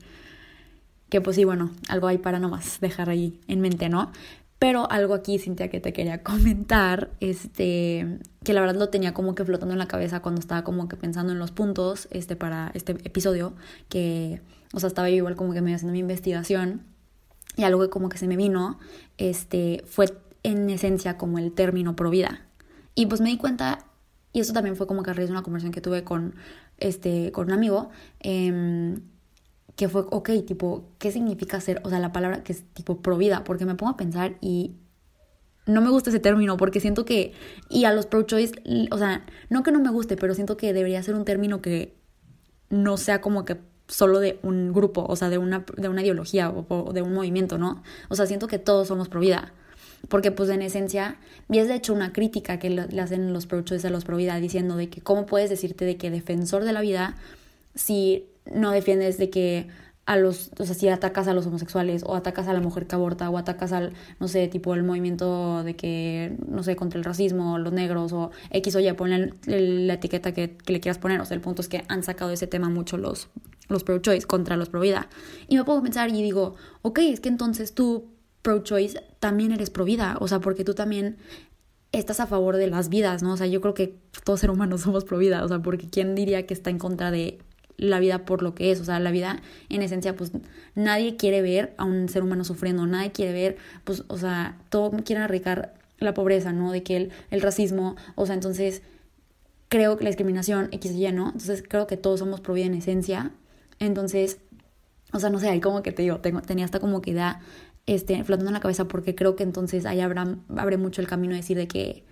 que 1.08 1.20
pues 1.20 1.34
sí, 1.36 1.44
bueno, 1.44 1.70
algo 1.88 2.06
hay 2.06 2.18
para 2.18 2.38
nomás 2.38 2.80
dejar 2.80 3.10
ahí 3.10 3.40
en 3.48 3.60
mente, 3.60 3.88
¿no? 3.88 4.12
Pero 4.60 4.90
algo 4.90 5.14
aquí, 5.14 5.38
Cintia, 5.38 5.68
que 5.68 5.80
te 5.80 5.92
quería 5.92 6.22
comentar, 6.22 7.10
este, 7.18 8.18
que 8.44 8.52
la 8.52 8.60
verdad 8.60 8.76
lo 8.76 8.88
tenía 8.88 9.12
como 9.14 9.34
que 9.34 9.44
flotando 9.44 9.72
en 9.72 9.78
la 9.78 9.88
cabeza 9.88 10.20
cuando 10.20 10.40
estaba 10.40 10.62
como 10.64 10.88
que 10.88 10.96
pensando 10.96 11.32
en 11.32 11.38
los 11.38 11.50
puntos, 11.50 12.08
este, 12.12 12.36
para 12.36 12.70
este 12.74 12.92
episodio, 12.92 13.54
que, 13.88 14.40
o 14.72 14.80
sea, 14.80 14.88
estaba 14.88 15.08
yo 15.10 15.16
igual 15.16 15.36
como 15.36 15.52
que 15.52 15.62
me 15.62 15.74
haciendo 15.74 15.92
mi 15.92 15.98
investigación, 16.00 16.82
y 17.56 17.64
algo 17.64 17.82
que 17.82 17.90
como 17.90 18.08
que 18.08 18.18
se 18.18 18.28
me 18.28 18.36
vino, 18.36 18.78
este, 19.18 19.82
fue 19.86 20.06
en 20.42 20.70
esencia 20.70 21.18
como 21.18 21.38
el 21.38 21.52
término 21.52 21.96
pro 21.96 22.10
vida. 22.10 22.46
Y 22.94 23.06
pues 23.06 23.20
me 23.20 23.28
di 23.28 23.36
cuenta 23.36 23.84
y 24.32 24.40
eso 24.40 24.52
también 24.52 24.76
fue 24.76 24.86
como 24.86 25.02
que 25.02 25.10
a 25.10 25.14
raíz 25.14 25.28
de 25.28 25.32
una 25.32 25.42
conversación 25.42 25.72
que 25.72 25.80
tuve 25.80 26.04
con, 26.04 26.36
este, 26.78 27.32
con 27.32 27.48
un 27.48 27.52
amigo, 27.52 27.90
eh, 28.20 28.96
que 29.76 29.88
fue, 29.88 30.04
ok, 30.10 30.30
tipo, 30.46 30.90
¿qué 30.98 31.10
significa 31.10 31.60
ser, 31.60 31.80
o 31.84 31.90
sea, 31.90 31.98
la 31.98 32.12
palabra 32.12 32.42
que 32.44 32.52
es 32.52 32.64
tipo 32.74 33.00
provida? 33.00 33.44
Porque 33.44 33.64
me 33.64 33.74
pongo 33.74 33.92
a 33.92 33.96
pensar 33.96 34.36
y 34.40 34.76
no 35.66 35.80
me 35.80 35.90
gusta 35.90 36.10
ese 36.10 36.20
término 36.20 36.56
porque 36.56 36.80
siento 36.80 37.04
que, 37.04 37.32
y 37.68 37.84
a 37.84 37.92
los 37.92 38.06
pro-choice, 38.06 38.52
o 38.90 38.98
sea, 38.98 39.24
no 39.48 39.62
que 39.62 39.72
no 39.72 39.80
me 39.80 39.90
guste, 39.90 40.16
pero 40.16 40.34
siento 40.34 40.56
que 40.56 40.72
debería 40.72 41.02
ser 41.02 41.14
un 41.14 41.24
término 41.24 41.60
que 41.60 41.96
no 42.68 42.96
sea 42.96 43.20
como 43.20 43.44
que 43.44 43.58
solo 43.90 44.20
de 44.20 44.38
un 44.42 44.72
grupo, 44.72 45.04
o 45.06 45.16
sea, 45.16 45.28
de 45.28 45.38
una, 45.38 45.64
de 45.76 45.88
una 45.88 46.02
ideología 46.02 46.50
o, 46.50 46.92
de 46.92 47.02
un 47.02 47.12
movimiento, 47.12 47.58
¿no? 47.58 47.82
O 48.08 48.16
sea, 48.16 48.26
siento 48.26 48.46
que 48.46 48.58
todos 48.58 48.88
somos 48.88 49.08
pro 49.08 49.20
vida 49.20 49.52
porque 50.08 50.30
pues 50.30 50.48
en 50.48 50.62
esencia, 50.62 51.18
y 51.50 51.58
es 51.58 51.68
de 51.68 51.74
hecho 51.74 51.92
una 51.92 52.12
crítica 52.12 52.58
que 52.58 52.70
le 52.70 53.00
hacen 53.02 53.34
los 53.34 53.46
pro 53.46 53.62
a 53.68 53.90
los 53.90 54.04
pro 54.04 54.16
vida 54.16 54.36
diciendo 54.36 54.76
de 54.76 54.88
que 54.88 55.02
cómo 55.02 55.26
puedes 55.26 55.50
decirte 55.50 55.84
de 55.84 55.98
que 55.98 56.10
defensor 56.10 56.64
de 56.64 56.72
la 56.72 56.80
vida 56.80 57.16
si 57.74 58.26
no 58.50 58.70
defiendes 58.70 59.18
de 59.18 59.28
que 59.28 59.68
a 60.06 60.16
los, 60.16 60.50
o 60.58 60.64
sea, 60.64 60.74
si 60.74 60.88
atacas 60.88 61.28
a 61.28 61.34
los 61.34 61.46
homosexuales 61.46 62.02
o 62.04 62.16
atacas 62.16 62.48
a 62.48 62.52
la 62.52 62.60
mujer 62.60 62.86
que 62.86 62.96
aborta 62.96 63.30
o 63.30 63.38
atacas 63.38 63.72
al, 63.72 63.92
no 64.18 64.28
sé, 64.28 64.48
tipo 64.48 64.74
el 64.74 64.82
movimiento 64.82 65.62
de 65.62 65.76
que, 65.76 66.36
no 66.48 66.62
sé, 66.62 66.74
contra 66.74 66.98
el 66.98 67.04
racismo, 67.04 67.58
los 67.58 67.72
negros 67.72 68.12
o 68.12 68.30
X 68.50 68.74
o 68.76 68.80
Y, 68.80 68.92
ponle 68.94 69.34
la 69.46 69.94
etiqueta 69.94 70.32
que, 70.32 70.56
que, 70.56 70.72
le 70.72 70.80
quieras 70.80 70.98
poner. 70.98 71.20
O 71.20 71.24
sea, 71.24 71.36
el 71.36 71.40
punto 71.40 71.62
es 71.62 71.68
que 71.68 71.84
han 71.88 72.02
sacado 72.02 72.32
ese 72.32 72.46
tema 72.46 72.68
mucho 72.68 72.96
los, 72.96 73.28
los 73.68 73.84
pro-choice 73.84 74.26
contra 74.26 74.56
los 74.56 74.68
pro-vida. 74.68 75.08
Y 75.48 75.56
me 75.56 75.64
puedo 75.64 75.82
pensar 75.82 76.08
y 76.10 76.22
digo, 76.22 76.56
ok, 76.82 76.98
es 76.98 77.20
que 77.20 77.28
entonces 77.28 77.74
tú 77.74 78.10
pro-choice, 78.42 79.02
también 79.20 79.52
eres 79.52 79.70
pro-vida, 79.70 80.16
o 80.20 80.28
sea, 80.28 80.40
porque 80.40 80.64
tú 80.64 80.74
también 80.74 81.18
estás 81.92 82.20
a 82.20 82.26
favor 82.26 82.56
de 82.56 82.68
las 82.68 82.88
vidas, 82.88 83.22
¿no? 83.22 83.34
O 83.34 83.36
sea, 83.36 83.46
yo 83.46 83.60
creo 83.60 83.74
que 83.74 83.98
todos 84.24 84.40
seres 84.40 84.54
humanos 84.54 84.80
somos 84.82 85.04
pro-vida, 85.04 85.44
o 85.44 85.48
sea, 85.48 85.60
porque 85.60 85.88
¿quién 85.88 86.14
diría 86.14 86.46
que 86.46 86.54
está 86.54 86.70
en 86.70 86.78
contra 86.78 87.10
de 87.10 87.38
la 87.80 87.98
vida 87.98 88.24
por 88.24 88.42
lo 88.42 88.54
que 88.54 88.70
es? 88.70 88.80
O 88.80 88.84
sea, 88.84 89.00
la 89.00 89.10
vida, 89.10 89.40
en 89.68 89.82
esencia, 89.82 90.14
pues 90.14 90.32
nadie 90.74 91.16
quiere 91.16 91.42
ver 91.42 91.74
a 91.78 91.84
un 91.84 92.08
ser 92.08 92.22
humano 92.22 92.44
sufriendo, 92.44 92.86
nadie 92.86 93.10
quiere 93.12 93.32
ver, 93.32 93.56
pues, 93.84 94.04
o 94.08 94.18
sea, 94.18 94.58
todo 94.68 94.90
quiere 95.04 95.22
arreglar 95.22 95.74
la 95.98 96.14
pobreza, 96.14 96.52
¿no? 96.52 96.72
De 96.72 96.82
que 96.82 96.96
el, 96.96 97.10
el 97.30 97.40
racismo, 97.40 97.96
o 98.14 98.26
sea, 98.26 98.34
entonces 98.34 98.82
creo 99.68 99.96
que 99.96 100.04
la 100.04 100.10
discriminación, 100.10 100.68
X 100.72 100.92
y 100.92 101.06
Y, 101.06 101.12
¿no? 101.12 101.26
Entonces 101.26 101.64
creo 101.66 101.86
que 101.86 101.96
todos 101.96 102.20
somos 102.20 102.40
pro 102.40 102.54
vida 102.54 102.66
en 102.66 102.74
esencia, 102.74 103.32
entonces, 103.78 104.38
o 105.12 105.20
sea, 105.20 105.30
no 105.30 105.40
sé, 105.40 105.48
ahí 105.48 105.60
como 105.60 105.82
que 105.82 105.92
te 105.92 106.02
digo, 106.02 106.20
tengo, 106.20 106.42
tenía 106.42 106.64
hasta 106.64 106.80
como 106.80 107.00
que 107.00 107.12
idea 107.12 107.40
este, 107.86 108.22
flotando 108.24 108.50
en 108.50 108.54
la 108.54 108.60
cabeza 108.60 108.86
porque 108.86 109.14
creo 109.14 109.36
que 109.36 109.42
entonces 109.42 109.86
ahí 109.86 110.00
habrá, 110.00 110.36
abre 110.56 110.76
mucho 110.76 111.00
el 111.00 111.08
camino 111.08 111.32
de 111.32 111.40
decir 111.40 111.56
de 111.56 111.66
que, 111.66 112.04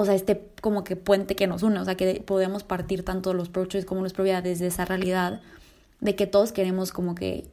o 0.00 0.04
sea, 0.04 0.14
este 0.14 0.48
como 0.60 0.84
que 0.84 0.94
puente 0.94 1.34
que 1.34 1.48
nos 1.48 1.64
une, 1.64 1.80
o 1.80 1.84
sea, 1.84 1.96
que 1.96 2.22
podemos 2.24 2.62
partir 2.62 3.04
tanto 3.04 3.34
los 3.34 3.48
pro 3.48 3.66
como 3.84 4.02
los 4.02 4.12
pro 4.12 4.22
desde 4.22 4.68
esa 4.68 4.84
realidad 4.84 5.40
de 6.00 6.14
que 6.14 6.28
todos 6.28 6.52
queremos 6.52 6.92
como 6.92 7.16
que 7.16 7.50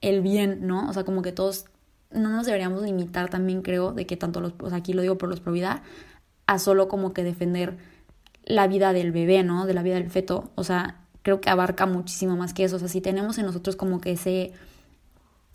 el 0.00 0.20
bien, 0.20 0.66
¿no? 0.66 0.88
O 0.88 0.92
sea, 0.92 1.04
como 1.04 1.22
que 1.22 1.30
todos 1.30 1.66
no 2.10 2.30
nos 2.30 2.46
deberíamos 2.46 2.82
limitar 2.82 3.30
también, 3.30 3.62
creo, 3.62 3.92
de 3.92 4.06
que 4.06 4.16
tanto 4.16 4.40
los, 4.40 4.54
o 4.60 4.68
sea, 4.68 4.78
aquí 4.78 4.92
lo 4.92 5.02
digo 5.02 5.18
por 5.18 5.28
los 5.28 5.38
pro 5.38 5.54
a 6.46 6.58
solo 6.58 6.88
como 6.88 7.14
que 7.14 7.22
defender 7.22 7.76
la 8.44 8.66
vida 8.66 8.92
del 8.92 9.12
bebé, 9.12 9.44
¿no? 9.44 9.64
De 9.64 9.74
la 9.74 9.84
vida 9.84 9.94
del 9.94 10.10
feto, 10.10 10.50
o 10.56 10.64
sea, 10.64 11.00
creo 11.22 11.40
que 11.40 11.48
abarca 11.48 11.86
muchísimo 11.86 12.36
más 12.36 12.54
que 12.54 12.64
eso, 12.64 12.74
o 12.76 12.78
sea, 12.80 12.88
si 12.88 13.00
tenemos 13.00 13.38
en 13.38 13.46
nosotros 13.46 13.76
como 13.76 14.00
que 14.00 14.12
ese 14.12 14.52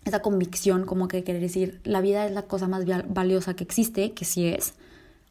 esa 0.06 0.22
convicción 0.22 0.86
como 0.86 1.10
que 1.10 1.26
querer 1.26 1.42
decir, 1.42 1.82
la 1.84 2.00
vida 2.00 2.26
es 2.26 2.32
la 2.32 2.44
cosa 2.44 2.70
más 2.70 2.86
valiosa 3.10 3.56
que 3.56 3.66
existe, 3.66 4.14
que 4.14 4.24
sí 4.24 4.48
es, 4.48 4.76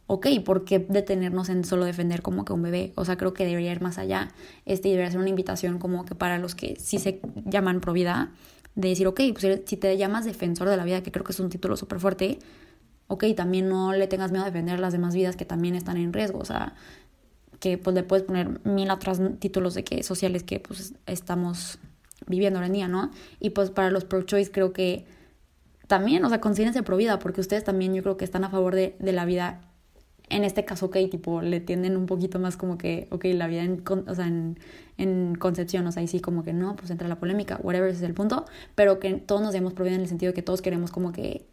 ok, 0.09 0.26
¿por 0.44 0.64
qué 0.64 0.78
detenernos 0.80 1.50
en 1.50 1.64
solo 1.64 1.84
defender 1.84 2.22
como 2.22 2.44
que 2.44 2.52
un 2.52 2.62
bebé? 2.62 2.92
O 2.96 3.04
sea, 3.04 3.16
creo 3.16 3.34
que 3.34 3.44
debería 3.44 3.70
ir 3.70 3.82
más 3.82 3.98
allá. 3.98 4.30
Este 4.64 4.88
debería 4.88 5.11
ser 5.11 5.20
una 5.20 5.28
invitación 5.28 5.78
como 5.78 6.04
que 6.04 6.14
para 6.14 6.38
los 6.38 6.54
que 6.54 6.76
sí 6.80 6.98
se 6.98 7.20
llaman 7.44 7.80
pro 7.80 7.92
vida, 7.92 8.32
de 8.74 8.88
decir, 8.88 9.06
ok, 9.06 9.20
pues 9.38 9.61
si 9.66 9.76
te 9.76 9.96
llamas 9.96 10.24
defensor 10.24 10.68
de 10.68 10.76
la 10.76 10.84
vida, 10.84 11.02
que 11.02 11.12
creo 11.12 11.24
que 11.24 11.32
es 11.32 11.40
un 11.40 11.50
título 11.50 11.76
súper 11.76 12.00
fuerte, 12.00 12.38
ok, 13.06 13.24
también 13.36 13.68
no 13.68 13.92
le 13.92 14.06
tengas 14.06 14.32
miedo 14.32 14.44
a 14.44 14.46
defender 14.46 14.80
las 14.80 14.92
demás 14.92 15.14
vidas 15.14 15.36
que 15.36 15.44
también 15.44 15.74
están 15.74 15.98
en 15.98 16.12
riesgo. 16.12 16.38
O 16.38 16.44
sea, 16.44 16.74
que 17.61 17.76
pues 17.76 17.94
le 17.94 18.02
puedes 18.02 18.24
poner 18.24 18.64
mil 18.64 18.90
otros 18.90 19.20
títulos 19.40 19.74
de 19.74 19.84
que 19.84 20.02
sociales 20.02 20.42
que 20.42 20.61
pues 20.61 20.94
estamos 21.06 21.78
viviendo 22.26 22.61
hoy 22.61 22.66
en 22.66 22.72
día, 22.72 22.88
¿no? 22.88 23.11
Y 23.40 23.50
pues 23.50 23.70
para 23.70 23.90
los 23.90 24.04
pro-choice 24.04 24.50
creo 24.50 24.72
que 24.72 25.04
también, 25.86 26.24
o 26.24 26.28
sea, 26.30 26.40
consíguense 26.40 26.82
pro 26.82 26.96
vida, 26.96 27.18
porque 27.18 27.40
ustedes 27.40 27.64
también 27.64 27.94
yo 27.94 28.02
creo 28.02 28.16
que 28.16 28.24
están 28.24 28.44
a 28.44 28.48
favor 28.48 28.74
de, 28.74 28.96
de 28.98 29.12
la 29.12 29.24
vida. 29.26 29.61
En 30.30 30.44
este 30.44 30.64
caso, 30.64 30.86
ok, 30.86 30.96
tipo, 31.10 31.40
le 31.42 31.60
tienden 31.60 31.96
un 31.96 32.06
poquito 32.06 32.38
más 32.38 32.56
como 32.56 32.76
que, 32.78 33.08
ok, 33.10 33.24
la 33.34 33.46
vida 33.46 33.64
en, 33.64 33.82
o 34.06 34.14
sea, 34.14 34.26
en, 34.26 34.58
en 34.96 35.34
concepción, 35.36 35.86
o 35.86 35.92
sea, 35.92 36.00
ahí 36.00 36.08
sí 36.08 36.20
como 36.20 36.42
que 36.42 36.52
no, 36.52 36.76
pues 36.76 36.90
entra 36.90 37.08
la 37.08 37.18
polémica, 37.18 37.58
whatever, 37.62 37.88
ese 37.88 37.98
es 37.98 38.08
el 38.08 38.14
punto, 38.14 38.44
pero 38.74 39.00
que 39.00 39.14
todos 39.14 39.40
nos 39.40 39.52
demos 39.52 39.72
pro 39.72 39.84
vida 39.84 39.94
en 39.94 40.02
el 40.02 40.08
sentido 40.08 40.30
de 40.32 40.34
que 40.34 40.42
todos 40.42 40.60
queremos 40.62 40.90
como 40.90 41.12
que 41.12 41.46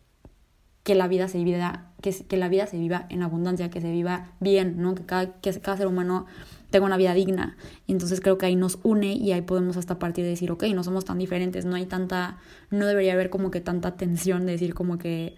que 0.86 0.94
la 0.94 1.08
vida 1.08 1.28
se 1.28 1.44
viva, 1.44 1.88
que, 2.04 2.14
que 2.14 2.38
la 2.38 2.48
vida 2.48 2.68
se 2.68 2.78
viva 2.78 3.08
en 3.10 3.24
abundancia, 3.24 3.72
que 3.72 3.82
se 3.82 3.90
viva 3.90 4.34
bien, 4.40 4.80
¿no? 4.80 4.94
Que 4.94 5.04
cada, 5.04 5.42
que 5.42 5.52
cada 5.60 5.78
ser 5.78 5.88
humano 5.88 6.28
tenga 6.70 6.86
una 6.86 6.96
vida 6.96 7.16
digna. 7.16 7.58
Y 7.88 7.94
entonces 7.94 8.22
creo 8.22 8.38
que 8.38 8.46
ahí 8.46 8.56
nos 8.56 8.78
une 8.84 9.14
y 9.14 9.32
ahí 9.32 9.42
podemos 9.42 9.78
hasta 9.78 9.98
partir 9.98 10.26
de 10.26 10.30
decir, 10.30 10.52
ok, 10.52 10.66
no 10.76 10.84
somos 10.84 11.04
tan 11.04 11.18
diferentes, 11.18 11.66
no 11.66 11.76
hay 11.76 11.88
tanta, 11.88 12.38
no 12.70 12.86
debería 12.86 13.14
haber 13.14 13.32
como 13.32 13.50
que 13.50 13.62
tanta 13.62 13.98
tensión 13.98 14.46
de 14.46 14.52
decir 14.52 14.76
como 14.76 15.00
que... 15.00 15.36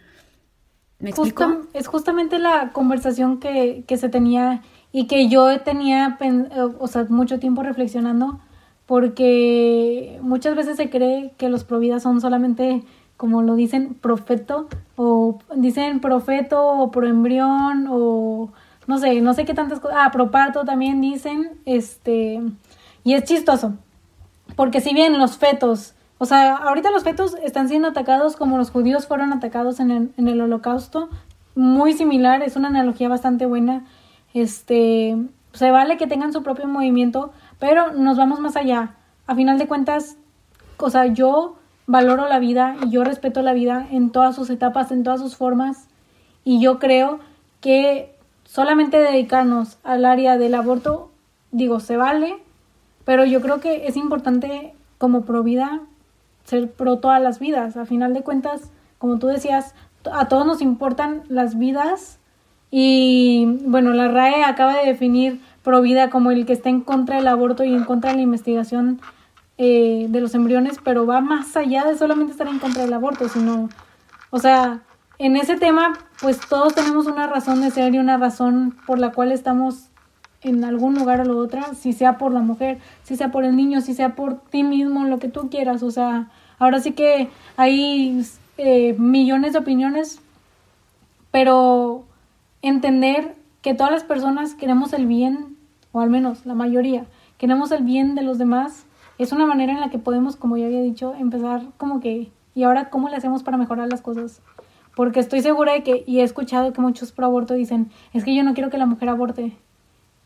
¿Me 0.99 1.11
explico? 1.11 1.61
es 1.73 1.87
justamente 1.87 2.39
la 2.39 2.71
conversación 2.71 3.39
que, 3.39 3.83
que 3.87 3.97
se 3.97 4.09
tenía 4.09 4.63
y 4.91 5.05
que 5.05 5.27
yo 5.27 5.61
tenía, 5.61 6.17
o 6.79 6.87
sea, 6.87 7.05
mucho 7.09 7.39
tiempo 7.39 7.61
reflexionando, 7.61 8.39
porque 8.87 10.17
muchas 10.21 10.55
veces 10.55 10.77
se 10.77 10.89
cree 10.89 11.33
que 11.37 11.49
los 11.49 11.63
providas 11.63 12.03
son 12.03 12.19
solamente 12.21 12.83
como 13.17 13.41
lo 13.41 13.55
dicen, 13.55 13.95
profeto, 13.95 14.67
o 14.95 15.39
dicen 15.55 15.99
profeto 15.99 16.65
o 16.65 16.91
proembrión, 16.91 17.87
o 17.89 18.49
no 18.85 18.97
sé, 18.99 19.21
no 19.21 19.33
sé 19.33 19.43
qué 19.43 19.55
tantas 19.55 19.79
cosas, 19.79 19.97
ah, 19.99 20.11
proparto 20.11 20.63
también 20.63 21.01
dicen, 21.01 21.59
este, 21.65 22.41
y 23.03 23.13
es 23.13 23.23
chistoso, 23.23 23.73
porque 24.55 24.81
si 24.81 24.93
bien 24.93 25.17
los 25.17 25.37
fetos, 25.37 25.95
o 26.17 26.25
sea, 26.25 26.55
ahorita 26.55 26.91
los 26.91 27.03
fetos 27.03 27.35
están 27.43 27.69
siendo 27.69 27.89
atacados 27.89 28.35
como 28.35 28.57
los 28.57 28.71
judíos 28.71 29.07
fueron 29.07 29.33
atacados 29.33 29.79
en 29.79 29.91
el, 29.91 30.11
en 30.17 30.27
el 30.27 30.41
holocausto, 30.41 31.09
muy 31.55 31.93
similar, 31.93 32.43
es 32.43 32.55
una 32.55 32.67
analogía 32.67 33.09
bastante 33.09 33.45
buena, 33.45 33.85
este, 34.33 35.17
se 35.53 35.71
vale 35.71 35.97
que 35.97 36.07
tengan 36.07 36.33
su 36.33 36.43
propio 36.43 36.67
movimiento, 36.67 37.31
pero 37.59 37.93
nos 37.93 38.17
vamos 38.17 38.39
más 38.39 38.55
allá, 38.55 38.95
a 39.25 39.35
final 39.35 39.57
de 39.57 39.67
cuentas, 39.67 40.17
o 40.77 40.89
sea, 40.89 41.07
yo 41.07 41.57
valoro 41.87 42.27
la 42.27 42.39
vida 42.39 42.75
y 42.85 42.91
yo 42.91 43.03
respeto 43.03 43.41
la 43.41 43.53
vida 43.53 43.87
en 43.91 44.11
todas 44.11 44.35
sus 44.35 44.49
etapas, 44.49 44.91
en 44.91 45.03
todas 45.03 45.21
sus 45.21 45.35
formas. 45.35 45.87
Y 46.43 46.61
yo 46.61 46.79
creo 46.79 47.19
que 47.61 48.13
solamente 48.43 48.97
dedicarnos 48.97 49.77
al 49.83 50.05
área 50.05 50.37
del 50.37 50.53
aborto, 50.53 51.09
digo, 51.51 51.79
se 51.79 51.97
vale, 51.97 52.37
pero 53.05 53.25
yo 53.25 53.41
creo 53.41 53.59
que 53.59 53.87
es 53.87 53.97
importante 53.97 54.73
como 54.97 55.23
pro 55.23 55.43
vida 55.43 55.81
ser 56.47 56.71
pro 56.71 56.97
todas 56.97 57.21
las 57.21 57.39
vidas. 57.39 57.77
A 57.77 57.85
final 57.85 58.13
de 58.13 58.23
cuentas, 58.23 58.71
como 58.97 59.19
tú 59.19 59.27
decías, 59.27 59.75
a 60.11 60.27
todos 60.27 60.45
nos 60.45 60.61
importan 60.61 61.23
las 61.27 61.57
vidas 61.57 62.19
y 62.71 63.59
bueno, 63.65 63.93
la 63.93 64.07
RAE 64.07 64.43
acaba 64.43 64.77
de 64.77 64.85
definir 64.85 65.41
pro 65.63 65.81
vida 65.81 66.09
como 66.09 66.31
el 66.31 66.45
que 66.45 66.53
está 66.53 66.69
en 66.69 66.81
contra 66.81 67.17
del 67.17 67.27
aborto 67.27 67.63
y 67.63 67.73
en 67.73 67.83
contra 67.83 68.11
de 68.11 68.17
la 68.17 68.21
investigación 68.23 69.01
eh, 69.57 70.07
de 70.09 70.21
los 70.21 70.33
embriones, 70.35 70.77
pero 70.83 71.05
va 71.05 71.19
más 71.19 71.55
allá 71.57 71.83
de 71.85 71.97
solamente 71.97 72.31
estar 72.31 72.47
en 72.47 72.59
contra 72.59 72.83
del 72.83 72.93
aborto, 72.93 73.27
sino, 73.27 73.69
o 74.29 74.39
sea, 74.39 74.81
en 75.19 75.35
ese 75.35 75.57
tema, 75.57 75.97
pues 76.21 76.39
todos 76.47 76.75
tenemos 76.75 77.07
una 77.07 77.27
razón 77.27 77.61
de 77.61 77.71
ser 77.71 77.93
y 77.93 77.97
una 77.97 78.17
razón 78.17 78.77
por 78.85 78.99
la 78.99 79.11
cual 79.11 79.31
estamos 79.31 79.86
en 80.41 80.63
algún 80.63 80.95
lugar 80.95 81.21
o 81.21 81.25
lo 81.25 81.37
otra, 81.37 81.73
si 81.73 81.93
sea 81.93 82.17
por 82.17 82.31
la 82.31 82.41
mujer, 82.41 82.79
si 83.03 83.15
sea 83.15 83.31
por 83.31 83.43
el 83.43 83.55
niño, 83.55 83.81
si 83.81 83.93
sea 83.93 84.15
por 84.15 84.39
ti 84.49 84.63
mismo, 84.63 85.05
lo 85.05 85.19
que 85.19 85.29
tú 85.29 85.49
quieras, 85.49 85.83
o 85.83 85.91
sea, 85.91 86.29
ahora 86.59 86.79
sí 86.79 86.91
que 86.91 87.29
hay 87.55 88.23
eh, 88.57 88.95
millones 88.97 89.53
de 89.53 89.59
opiniones, 89.59 90.21
pero 91.31 92.05
entender 92.61 93.35
que 93.61 93.73
todas 93.73 93.91
las 93.91 94.03
personas 94.03 94.53
queremos 94.53 94.93
el 94.93 95.07
bien, 95.07 95.57
o 95.91 96.01
al 96.01 96.09
menos 96.09 96.45
la 96.45 96.53
mayoría, 96.53 97.05
queremos 97.37 97.71
el 97.71 97.83
bien 97.83 98.15
de 98.15 98.21
los 98.21 98.37
demás 98.37 98.87
es 99.17 99.31
una 99.31 99.45
manera 99.45 99.73
en 99.73 99.79
la 99.79 99.89
que 99.89 99.97
podemos, 99.97 100.35
como 100.35 100.57
ya 100.57 100.67
había 100.67 100.81
dicho, 100.81 101.15
empezar 101.15 101.63
como 101.77 101.99
que, 101.99 102.29
¿y 102.53 102.63
ahora 102.63 102.89
cómo 102.89 103.09
le 103.09 103.15
hacemos 103.15 103.43
para 103.43 103.57
mejorar 103.57 103.87
las 103.87 104.01
cosas? 104.01 104.41
Porque 104.95 105.19
estoy 105.19 105.41
segura 105.41 105.73
de 105.73 105.83
que, 105.83 106.03
y 106.05 106.19
he 106.19 106.23
escuchado 106.23 106.71
que 106.71 106.81
muchos 106.81 107.11
pro 107.11 107.25
aborto 107.25 107.55
dicen, 107.55 107.89
es 108.13 108.23
que 108.23 108.35
yo 108.35 108.43
no 108.43 108.53
quiero 108.53 108.69
que 108.69 108.77
la 108.77 108.85
mujer 108.85 109.09
aborte. 109.09 109.57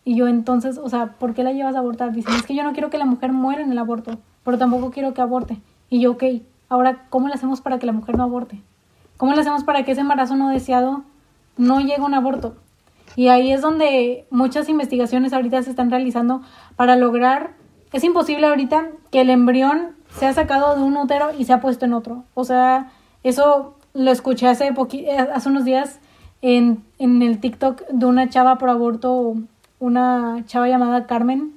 Y 0.04 0.16
yo 0.16 0.28
entonces, 0.28 0.78
o 0.78 0.90
sea, 0.90 1.14
¿por 1.20 1.34
qué 1.34 1.44
la 1.44 1.54
llevas 1.54 1.76
a 1.76 1.80
abortar? 1.80 2.12
Dicen, 2.12 2.34
es 2.36 2.44
que 2.44 2.56
yo 2.56 2.64
no 2.64 2.74
quiero 2.74 2.90
que 2.90 2.98
la 2.98 3.06
mujer 3.06 3.32
muera 3.32 3.62
en 3.62 3.72
el 3.72 3.78
aborto, 3.78 4.18
pero 4.44 4.58
tampoco 4.58 4.92
quiero 4.92 5.14
que 5.14 5.22
aborte. 5.22 5.62
Y 5.90 6.02
yo, 6.02 6.12
ok, 6.12 6.24
ahora, 6.70 7.06
¿cómo 7.10 7.28
le 7.28 7.36
hacemos 7.36 7.62
para 7.62 7.78
que 7.80 7.86
la 7.86 7.92
mujer 7.92 8.18
no 8.18 8.24
aborte? 8.24 8.62
¿Cómo 9.18 9.34
le 9.34 9.42
hacemos 9.42 9.64
para 9.64 9.84
que 9.84 9.92
ese 9.92 10.02
embarazo 10.02 10.36
no 10.36 10.50
deseado 10.50 11.04
no 11.58 11.80
llegue 11.80 11.98
a 11.98 12.06
un 12.06 12.16
aborto? 12.16 12.56
Y 13.16 13.28
ahí 13.28 13.52
es 13.52 13.62
donde 13.62 14.26
muchas 14.32 14.70
investigaciones 14.70 15.34
ahorita 15.34 15.62
se 15.64 15.70
están 15.70 15.92
realizando 15.92 16.42
para 16.76 16.96
lograr 16.96 17.52
es 17.94 18.04
imposible 18.04 18.48
ahorita 18.48 18.90
que 19.12 19.22
el 19.22 19.30
embrión 19.30 19.96
se 20.18 20.26
ha 20.26 20.34
sacado 20.34 20.76
de 20.76 20.82
un 20.82 20.96
útero 20.96 21.32
y 21.38 21.46
se 21.46 21.54
ha 21.54 21.62
puesto 21.62 21.86
en 21.86 21.94
otro. 21.94 22.24
O 22.34 22.46
sea, 22.46 22.92
eso 23.24 23.76
lo 23.94 24.12
escuché 24.12 24.48
hace, 24.48 24.68
eh, 24.68 25.18
hace 25.34 25.50
unos 25.50 25.66
días 25.66 26.00
en, 26.42 26.84
en 27.00 27.22
el 27.22 27.40
TikTok 27.40 27.88
de 27.90 28.06
una 28.06 28.30
chava 28.30 28.58
por 28.58 28.70
aborto, 28.70 29.36
una 29.82 30.46
chava 30.46 30.70
llamada 30.70 31.08
Carmen. 31.08 31.54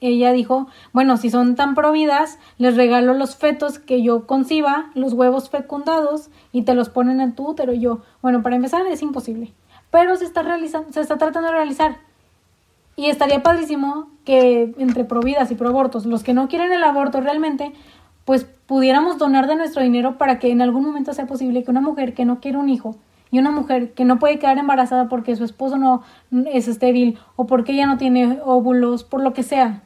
Ella 0.00 0.32
dijo, 0.32 0.68
bueno, 0.92 1.16
si 1.16 1.28
son 1.28 1.56
tan 1.56 1.74
providas, 1.74 2.38
les 2.56 2.76
regalo 2.76 3.14
los 3.14 3.36
fetos 3.36 3.78
que 3.78 4.02
yo 4.02 4.26
conciba, 4.26 4.90
los 4.94 5.12
huevos 5.12 5.50
fecundados, 5.50 6.30
y 6.52 6.62
te 6.62 6.74
los 6.74 6.88
ponen 6.88 7.20
en 7.20 7.34
tu 7.34 7.46
útero. 7.46 7.72
Y 7.72 7.80
yo, 7.80 8.00
bueno, 8.22 8.42
para 8.42 8.56
empezar 8.56 8.86
es 8.86 9.02
imposible. 9.02 9.52
Pero 9.90 10.16
se 10.16 10.24
está 10.24 10.42
realizando, 10.42 10.90
se 10.92 11.00
está 11.00 11.18
tratando 11.18 11.48
de 11.48 11.54
realizar. 11.54 11.98
Y 12.96 13.06
estaría 13.06 13.42
padrísimo 13.42 14.08
que 14.24 14.74
entre 14.78 15.04
providas 15.04 15.50
y 15.50 15.54
proabortos, 15.54 16.06
los 16.06 16.22
que 16.22 16.34
no 16.34 16.48
quieren 16.48 16.72
el 16.72 16.82
aborto 16.82 17.20
realmente, 17.20 17.72
pues 18.24 18.44
pudiéramos 18.66 19.18
donar 19.18 19.46
de 19.46 19.56
nuestro 19.56 19.82
dinero 19.82 20.16
para 20.16 20.38
que 20.38 20.50
en 20.50 20.62
algún 20.62 20.84
momento 20.84 21.12
sea 21.12 21.26
posible 21.26 21.62
que 21.62 21.70
una 21.70 21.80
mujer 21.80 22.14
que 22.14 22.24
no 22.24 22.40
quiere 22.40 22.58
un 22.58 22.68
hijo 22.68 22.96
y 23.30 23.38
una 23.38 23.50
mujer 23.50 23.92
que 23.92 24.04
no 24.04 24.18
puede 24.18 24.38
quedar 24.38 24.58
embarazada 24.58 25.08
porque 25.08 25.36
su 25.36 25.44
esposo 25.44 25.76
no 25.76 26.02
es 26.52 26.68
estéril 26.68 27.18
o 27.36 27.46
porque 27.46 27.72
ella 27.72 27.86
no 27.86 27.98
tiene 27.98 28.38
óvulos, 28.44 29.04
por 29.04 29.22
lo 29.22 29.32
que 29.32 29.42
sea, 29.42 29.82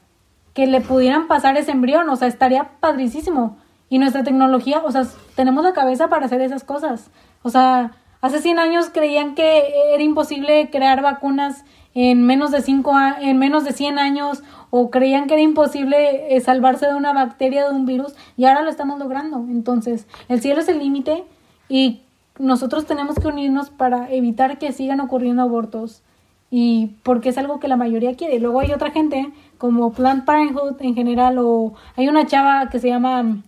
que 0.55 0.66
le 0.66 0.80
pudieran 0.80 1.28
pasar 1.28 1.57
ese 1.57 1.72
embrión, 1.72 2.09
o 2.09 2.16
sea, 2.16 2.28
estaría 2.28 2.70
padricísimo. 2.80 3.57
Y 3.88 3.99
nuestra 3.99 4.22
tecnología, 4.22 4.82
o 4.84 4.90
sea, 4.90 5.05
tenemos 5.34 5.64
la 5.64 5.72
cabeza 5.72 6.09
para 6.09 6.26
hacer 6.26 6.40
esas 6.40 6.64
cosas. 6.64 7.11
O 7.43 7.51
sea, 7.51 7.93
hace 8.20 8.40
100 8.40 8.59
años 8.59 8.90
creían 8.93 9.34
que 9.34 9.64
era 9.93 10.03
imposible 10.03 10.70
crear 10.70 11.03
vacunas 11.03 11.64
en 11.95 12.24
menos 12.24 12.51
de 12.53 12.62
cinco 12.62 12.95
en 13.20 13.38
menos 13.38 13.64
de 13.64 13.72
100 13.72 13.99
años 13.99 14.43
o 14.70 14.90
creían 14.90 15.26
que 15.26 15.34
era 15.34 15.43
imposible 15.43 16.34
eh, 16.34 16.40
salvarse 16.40 16.86
de 16.86 16.95
una 16.95 17.12
bacteria, 17.12 17.68
de 17.68 17.74
un 17.74 17.84
virus, 17.84 18.14
y 18.38 18.47
ahora 18.47 18.62
lo 18.62 18.70
estamos 18.70 18.99
logrando. 18.99 19.45
Entonces, 19.51 20.07
el 20.28 20.40
cielo 20.40 20.61
es 20.61 20.68
el 20.68 20.78
límite 20.78 21.24
y 21.68 22.01
nosotros 22.39 22.87
tenemos 22.87 23.16
que 23.16 23.28
unirnos 23.28 23.70
para 23.70 24.11
evitar 24.12 24.59
que 24.59 24.72
sigan 24.72 25.01
ocurriendo 25.01 25.43
abortos 25.43 26.03
y 26.51 26.97
porque 27.03 27.30
es 27.30 27.39
algo 27.39 27.61
que 27.61 27.68
la 27.68 27.76
mayoría 27.76 28.16
quiere. 28.16 28.39
Luego 28.39 28.61
hay 28.61 28.72
otra 28.72 28.91
gente 28.91 29.33
como 29.59 29.93
Planned 29.93 30.24
Parenthood 30.24 30.80
en 30.80 30.95
general 30.95 31.39
o 31.39 31.74
hay 31.97 32.09
una 32.09 32.26
chava 32.26 32.68
que 32.70 32.78
se 32.78 32.89
llama 32.89 33.43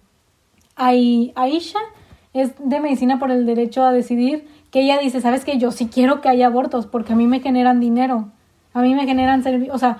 Aisha, 0.76 1.78
es 2.32 2.52
de 2.58 2.80
medicina 2.80 3.18
por 3.18 3.30
el 3.30 3.46
derecho 3.46 3.82
a 3.82 3.92
decidir, 3.92 4.48
que 4.70 4.80
ella 4.80 4.98
dice, 4.98 5.20
sabes 5.20 5.44
que 5.44 5.58
yo 5.58 5.70
sí 5.70 5.88
quiero 5.88 6.20
que 6.20 6.28
haya 6.28 6.46
abortos 6.46 6.86
porque 6.86 7.12
a 7.12 7.16
mí 7.16 7.26
me 7.26 7.40
generan 7.40 7.78
dinero 7.80 8.28
a 8.74 8.82
mí 8.82 8.94
me 8.94 9.06
generan 9.06 9.42
servicios, 9.42 9.76
o 9.76 9.78
sea, 9.78 9.98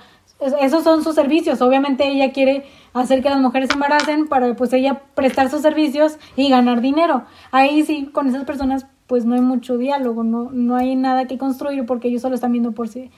esos 0.61 0.83
son 0.83 1.01
sus 1.03 1.15
servicios. 1.15 1.61
Obviamente 1.61 2.05
ella 2.07 2.33
quiere 2.33 2.65
hacer 2.99 3.21
que 3.21 3.29
las 3.29 3.41
mujeres 3.41 3.69
se 3.69 3.73
embaracen 3.73 4.27
para 4.27 4.55
pues 4.55 4.71
ella 4.73 5.01
prestar 5.15 5.49
sus 5.49 5.61
servicios 5.61 6.17
y 6.35 6.49
ganar 6.49 6.81
dinero. 6.81 7.25
Ahí 7.51 7.83
sí, 7.83 8.09
con 8.11 8.27
esas 8.27 8.45
personas 8.45 8.85
pues 9.07 9.25
no 9.25 9.35
hay 9.35 9.41
mucho 9.41 9.77
diálogo, 9.77 10.23
no, 10.23 10.49
no 10.51 10.75
hay 10.75 10.95
nada 10.95 11.25
que 11.25 11.37
construir 11.37 11.85
porque 11.85 12.07
ellos 12.07 12.21
solo 12.21 12.35
están 12.35 12.51
viendo 12.51 12.71
por 12.71 12.87
sí, 12.87 13.11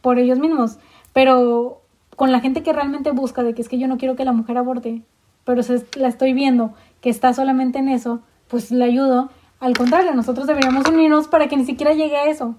por 0.00 0.18
ellos 0.18 0.38
mismos. 0.38 0.78
Pero 1.12 1.82
con 2.16 2.32
la 2.32 2.40
gente 2.40 2.62
que 2.62 2.72
realmente 2.72 3.10
busca 3.12 3.42
de 3.42 3.54
que 3.54 3.62
es 3.62 3.68
que 3.68 3.78
yo 3.78 3.88
no 3.88 3.98
quiero 3.98 4.16
que 4.16 4.24
la 4.24 4.32
mujer 4.32 4.58
aborte, 4.58 5.02
pero 5.44 5.62
se, 5.62 5.84
la 5.96 6.08
estoy 6.08 6.32
viendo 6.32 6.74
que 7.00 7.10
está 7.10 7.32
solamente 7.32 7.78
en 7.78 7.88
eso, 7.88 8.20
pues 8.48 8.70
le 8.70 8.84
ayudo. 8.84 9.30
Al 9.58 9.76
contrario, 9.76 10.14
nosotros 10.14 10.46
deberíamos 10.46 10.88
unirnos 10.88 11.28
para 11.28 11.48
que 11.48 11.56
ni 11.56 11.64
siquiera 11.64 11.92
llegue 11.92 12.16
a 12.16 12.26
eso. 12.26 12.56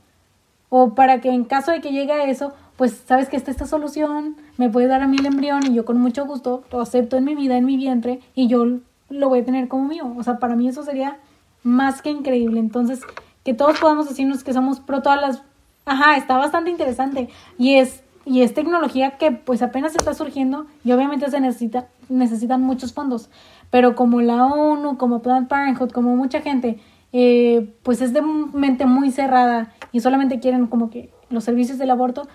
O 0.69 0.95
para 0.95 1.19
que 1.19 1.29
en 1.29 1.43
caso 1.43 1.71
de 1.71 1.81
que 1.81 1.91
llegue 1.91 2.13
a 2.13 2.23
eso, 2.25 2.53
pues 2.77 3.03
sabes 3.05 3.29
que 3.29 3.37
está 3.37 3.51
esta 3.51 3.65
solución, 3.65 4.37
me 4.57 4.69
puede 4.69 4.87
dar 4.87 5.01
a 5.01 5.07
mí 5.07 5.17
el 5.19 5.25
embrión 5.25 5.65
y 5.65 5.73
yo 5.73 5.85
con 5.85 5.99
mucho 5.99 6.25
gusto 6.25 6.63
lo 6.71 6.81
acepto 6.81 7.17
en 7.17 7.25
mi 7.25 7.35
vida, 7.35 7.57
en 7.57 7.65
mi 7.65 7.77
vientre 7.77 8.21
y 8.33 8.47
yo 8.47 8.65
lo 9.09 9.29
voy 9.29 9.39
a 9.39 9.45
tener 9.45 9.67
como 9.67 9.87
mío. 9.87 10.13
O 10.17 10.23
sea, 10.23 10.39
para 10.39 10.55
mí 10.55 10.67
eso 10.67 10.83
sería 10.83 11.19
más 11.63 12.01
que 12.01 12.09
increíble. 12.09 12.59
Entonces, 12.59 13.01
que 13.43 13.53
todos 13.53 13.79
podamos 13.79 14.07
decirnos 14.07 14.43
que 14.43 14.53
somos 14.53 14.79
pro 14.79 15.01
todas 15.01 15.21
las... 15.21 15.43
Ajá, 15.85 16.17
está 16.17 16.37
bastante 16.37 16.71
interesante. 16.71 17.29
Y 17.57 17.75
es, 17.75 18.03
y 18.25 18.41
es 18.41 18.53
tecnología 18.53 19.17
que 19.17 19.31
pues 19.31 19.61
apenas 19.61 19.95
está 19.95 20.13
surgiendo 20.13 20.65
y 20.83 20.91
obviamente 20.91 21.29
se 21.29 21.39
necesita, 21.39 21.87
necesitan 22.09 22.61
muchos 22.61 22.93
fondos. 22.93 23.29
Pero 23.69 23.95
como 23.95 24.21
la 24.21 24.45
ONU, 24.45 24.97
como 24.97 25.21
Planned 25.21 25.47
Parenthood, 25.47 25.91
como 25.91 26.15
mucha 26.15 26.41
gente, 26.41 26.79
eh, 27.13 27.73
pues 27.83 28.01
es 28.01 28.13
de 28.13 28.21
mente 28.21 28.85
muy 28.85 29.11
cerrada 29.11 29.73
y 29.91 29.99
solamente 29.99 30.39
quieren 30.39 30.67
como 30.67 30.89
que 30.89 31.09
los 31.29 31.43
servicios 31.43 31.77
del 31.77 31.89
aborto, 31.89 32.27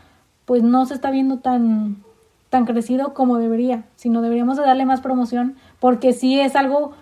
pues 0.47 0.62
no 0.62 0.86
se 0.86 0.94
está 0.94 1.11
viendo 1.11 1.38
tan, 1.38 2.03
tan 2.49 2.64
crecido 2.64 3.12
como 3.12 3.36
debería, 3.36 3.84
sino 3.97 4.22
deberíamos 4.22 4.57
de 4.57 4.62
darle 4.62 4.86
más 4.86 5.03
promoción 5.03 5.57
porque 5.78 6.14
sí 6.14 6.40
es 6.40 6.57
algo 6.57 6.92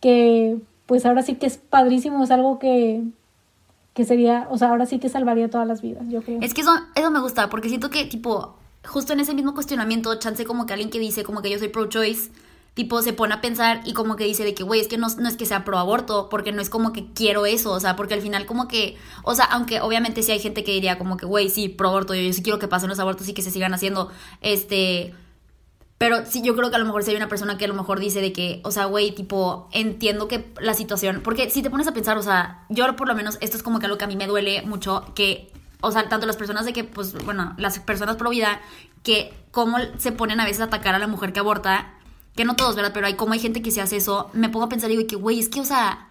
que 0.00 0.58
pues 0.84 1.04
ahora 1.04 1.22
sí 1.22 1.36
que 1.36 1.46
es 1.46 1.58
padrísimo, 1.58 2.24
es 2.24 2.30
algo 2.30 2.58
que, 2.58 3.02
que 3.92 4.04
sería, 4.04 4.46
o 4.50 4.56
sea, 4.56 4.70
ahora 4.70 4.86
sí 4.86 4.98
que 4.98 5.10
salvaría 5.10 5.50
todas 5.50 5.68
las 5.68 5.82
vidas, 5.82 6.08
yo 6.08 6.22
creo. 6.22 6.40
Es 6.40 6.54
que 6.54 6.62
eso, 6.62 6.72
eso 6.94 7.10
me 7.10 7.20
gusta, 7.20 7.50
porque 7.50 7.68
siento 7.68 7.90
que, 7.90 8.06
tipo, 8.06 8.54
justo 8.86 9.12
en 9.12 9.20
ese 9.20 9.34
mismo 9.34 9.52
cuestionamiento, 9.52 10.14
chance 10.18 10.46
como 10.46 10.64
que 10.64 10.72
alguien 10.72 10.88
que 10.88 10.98
dice 10.98 11.24
como 11.24 11.42
que 11.42 11.50
yo 11.50 11.58
soy 11.58 11.68
pro-choice, 11.68 12.30
tipo, 12.78 13.02
se 13.02 13.12
pone 13.12 13.34
a 13.34 13.40
pensar 13.40 13.80
y 13.84 13.92
como 13.92 14.14
que 14.14 14.22
dice 14.22 14.44
de 14.44 14.54
que, 14.54 14.62
güey, 14.62 14.80
es 14.80 14.86
que 14.86 14.98
no, 14.98 15.08
no 15.08 15.28
es 15.28 15.36
que 15.36 15.46
sea 15.46 15.64
pro-aborto, 15.64 16.28
porque 16.28 16.52
no 16.52 16.62
es 16.62 16.70
como 16.70 16.92
que 16.92 17.12
quiero 17.12 17.44
eso, 17.44 17.72
o 17.72 17.80
sea, 17.80 17.96
porque 17.96 18.14
al 18.14 18.20
final 18.22 18.46
como 18.46 18.68
que, 18.68 18.96
o 19.24 19.34
sea, 19.34 19.46
aunque 19.46 19.80
obviamente 19.80 20.22
sí 20.22 20.30
hay 20.30 20.38
gente 20.38 20.62
que 20.62 20.70
diría 20.70 20.96
como 20.96 21.16
que, 21.16 21.26
güey, 21.26 21.50
sí, 21.50 21.68
pro-aborto, 21.68 22.14
yo, 22.14 22.22
yo 22.22 22.32
sí 22.32 22.40
quiero 22.40 22.60
que 22.60 22.68
pasen 22.68 22.88
los 22.88 23.00
abortos 23.00 23.28
y 23.28 23.34
que 23.34 23.42
se 23.42 23.50
sigan 23.50 23.74
haciendo, 23.74 24.12
este 24.42 25.12
pero 25.98 26.24
sí, 26.24 26.40
yo 26.42 26.54
creo 26.54 26.70
que 26.70 26.76
a 26.76 26.78
lo 26.78 26.84
mejor 26.84 27.02
si 27.02 27.10
hay 27.10 27.16
una 27.16 27.26
persona 27.26 27.58
que 27.58 27.64
a 27.64 27.68
lo 27.68 27.74
mejor 27.74 27.98
dice 27.98 28.20
de 28.20 28.32
que, 28.32 28.60
o 28.62 28.70
sea, 28.70 28.84
güey, 28.84 29.12
tipo, 29.12 29.68
entiendo 29.72 30.28
que 30.28 30.52
la 30.60 30.74
situación, 30.74 31.20
porque 31.24 31.50
si 31.50 31.62
te 31.62 31.70
pones 31.70 31.88
a 31.88 31.92
pensar, 31.92 32.16
o 32.16 32.22
sea, 32.22 32.64
yo 32.68 32.94
por 32.94 33.08
lo 33.08 33.16
menos, 33.16 33.38
esto 33.40 33.56
es 33.56 33.64
como 33.64 33.80
que 33.80 33.86
algo 33.86 33.98
que 33.98 34.04
a 34.04 34.06
mí 34.06 34.14
me 34.14 34.28
duele 34.28 34.62
mucho, 34.62 35.12
que, 35.16 35.50
o 35.80 35.90
sea, 35.90 36.08
tanto 36.08 36.28
las 36.28 36.36
personas 36.36 36.64
de 36.64 36.72
que, 36.72 36.84
pues, 36.84 37.14
bueno, 37.24 37.54
las 37.58 37.80
personas 37.80 38.14
pro 38.14 38.30
vida, 38.30 38.60
que 39.02 39.34
cómo 39.50 39.78
se 39.98 40.12
ponen 40.12 40.38
a 40.38 40.44
veces 40.44 40.60
a 40.60 40.64
atacar 40.64 40.94
a 40.94 41.00
la 41.00 41.08
mujer 41.08 41.32
que 41.32 41.40
aborta, 41.40 41.97
que 42.38 42.44
no 42.44 42.54
todos, 42.54 42.76
¿verdad? 42.76 42.92
Pero 42.94 43.08
hay 43.08 43.14
como 43.14 43.32
hay 43.32 43.40
gente 43.40 43.62
que 43.62 43.72
se 43.72 43.80
hace 43.80 43.96
eso, 43.96 44.30
me 44.32 44.48
pongo 44.48 44.66
a 44.66 44.68
pensar 44.68 44.88
y 44.92 44.96
digo 44.96 45.08
que, 45.08 45.16
güey, 45.16 45.40
es 45.40 45.48
que, 45.48 45.60
o 45.60 45.64
sea, 45.64 46.06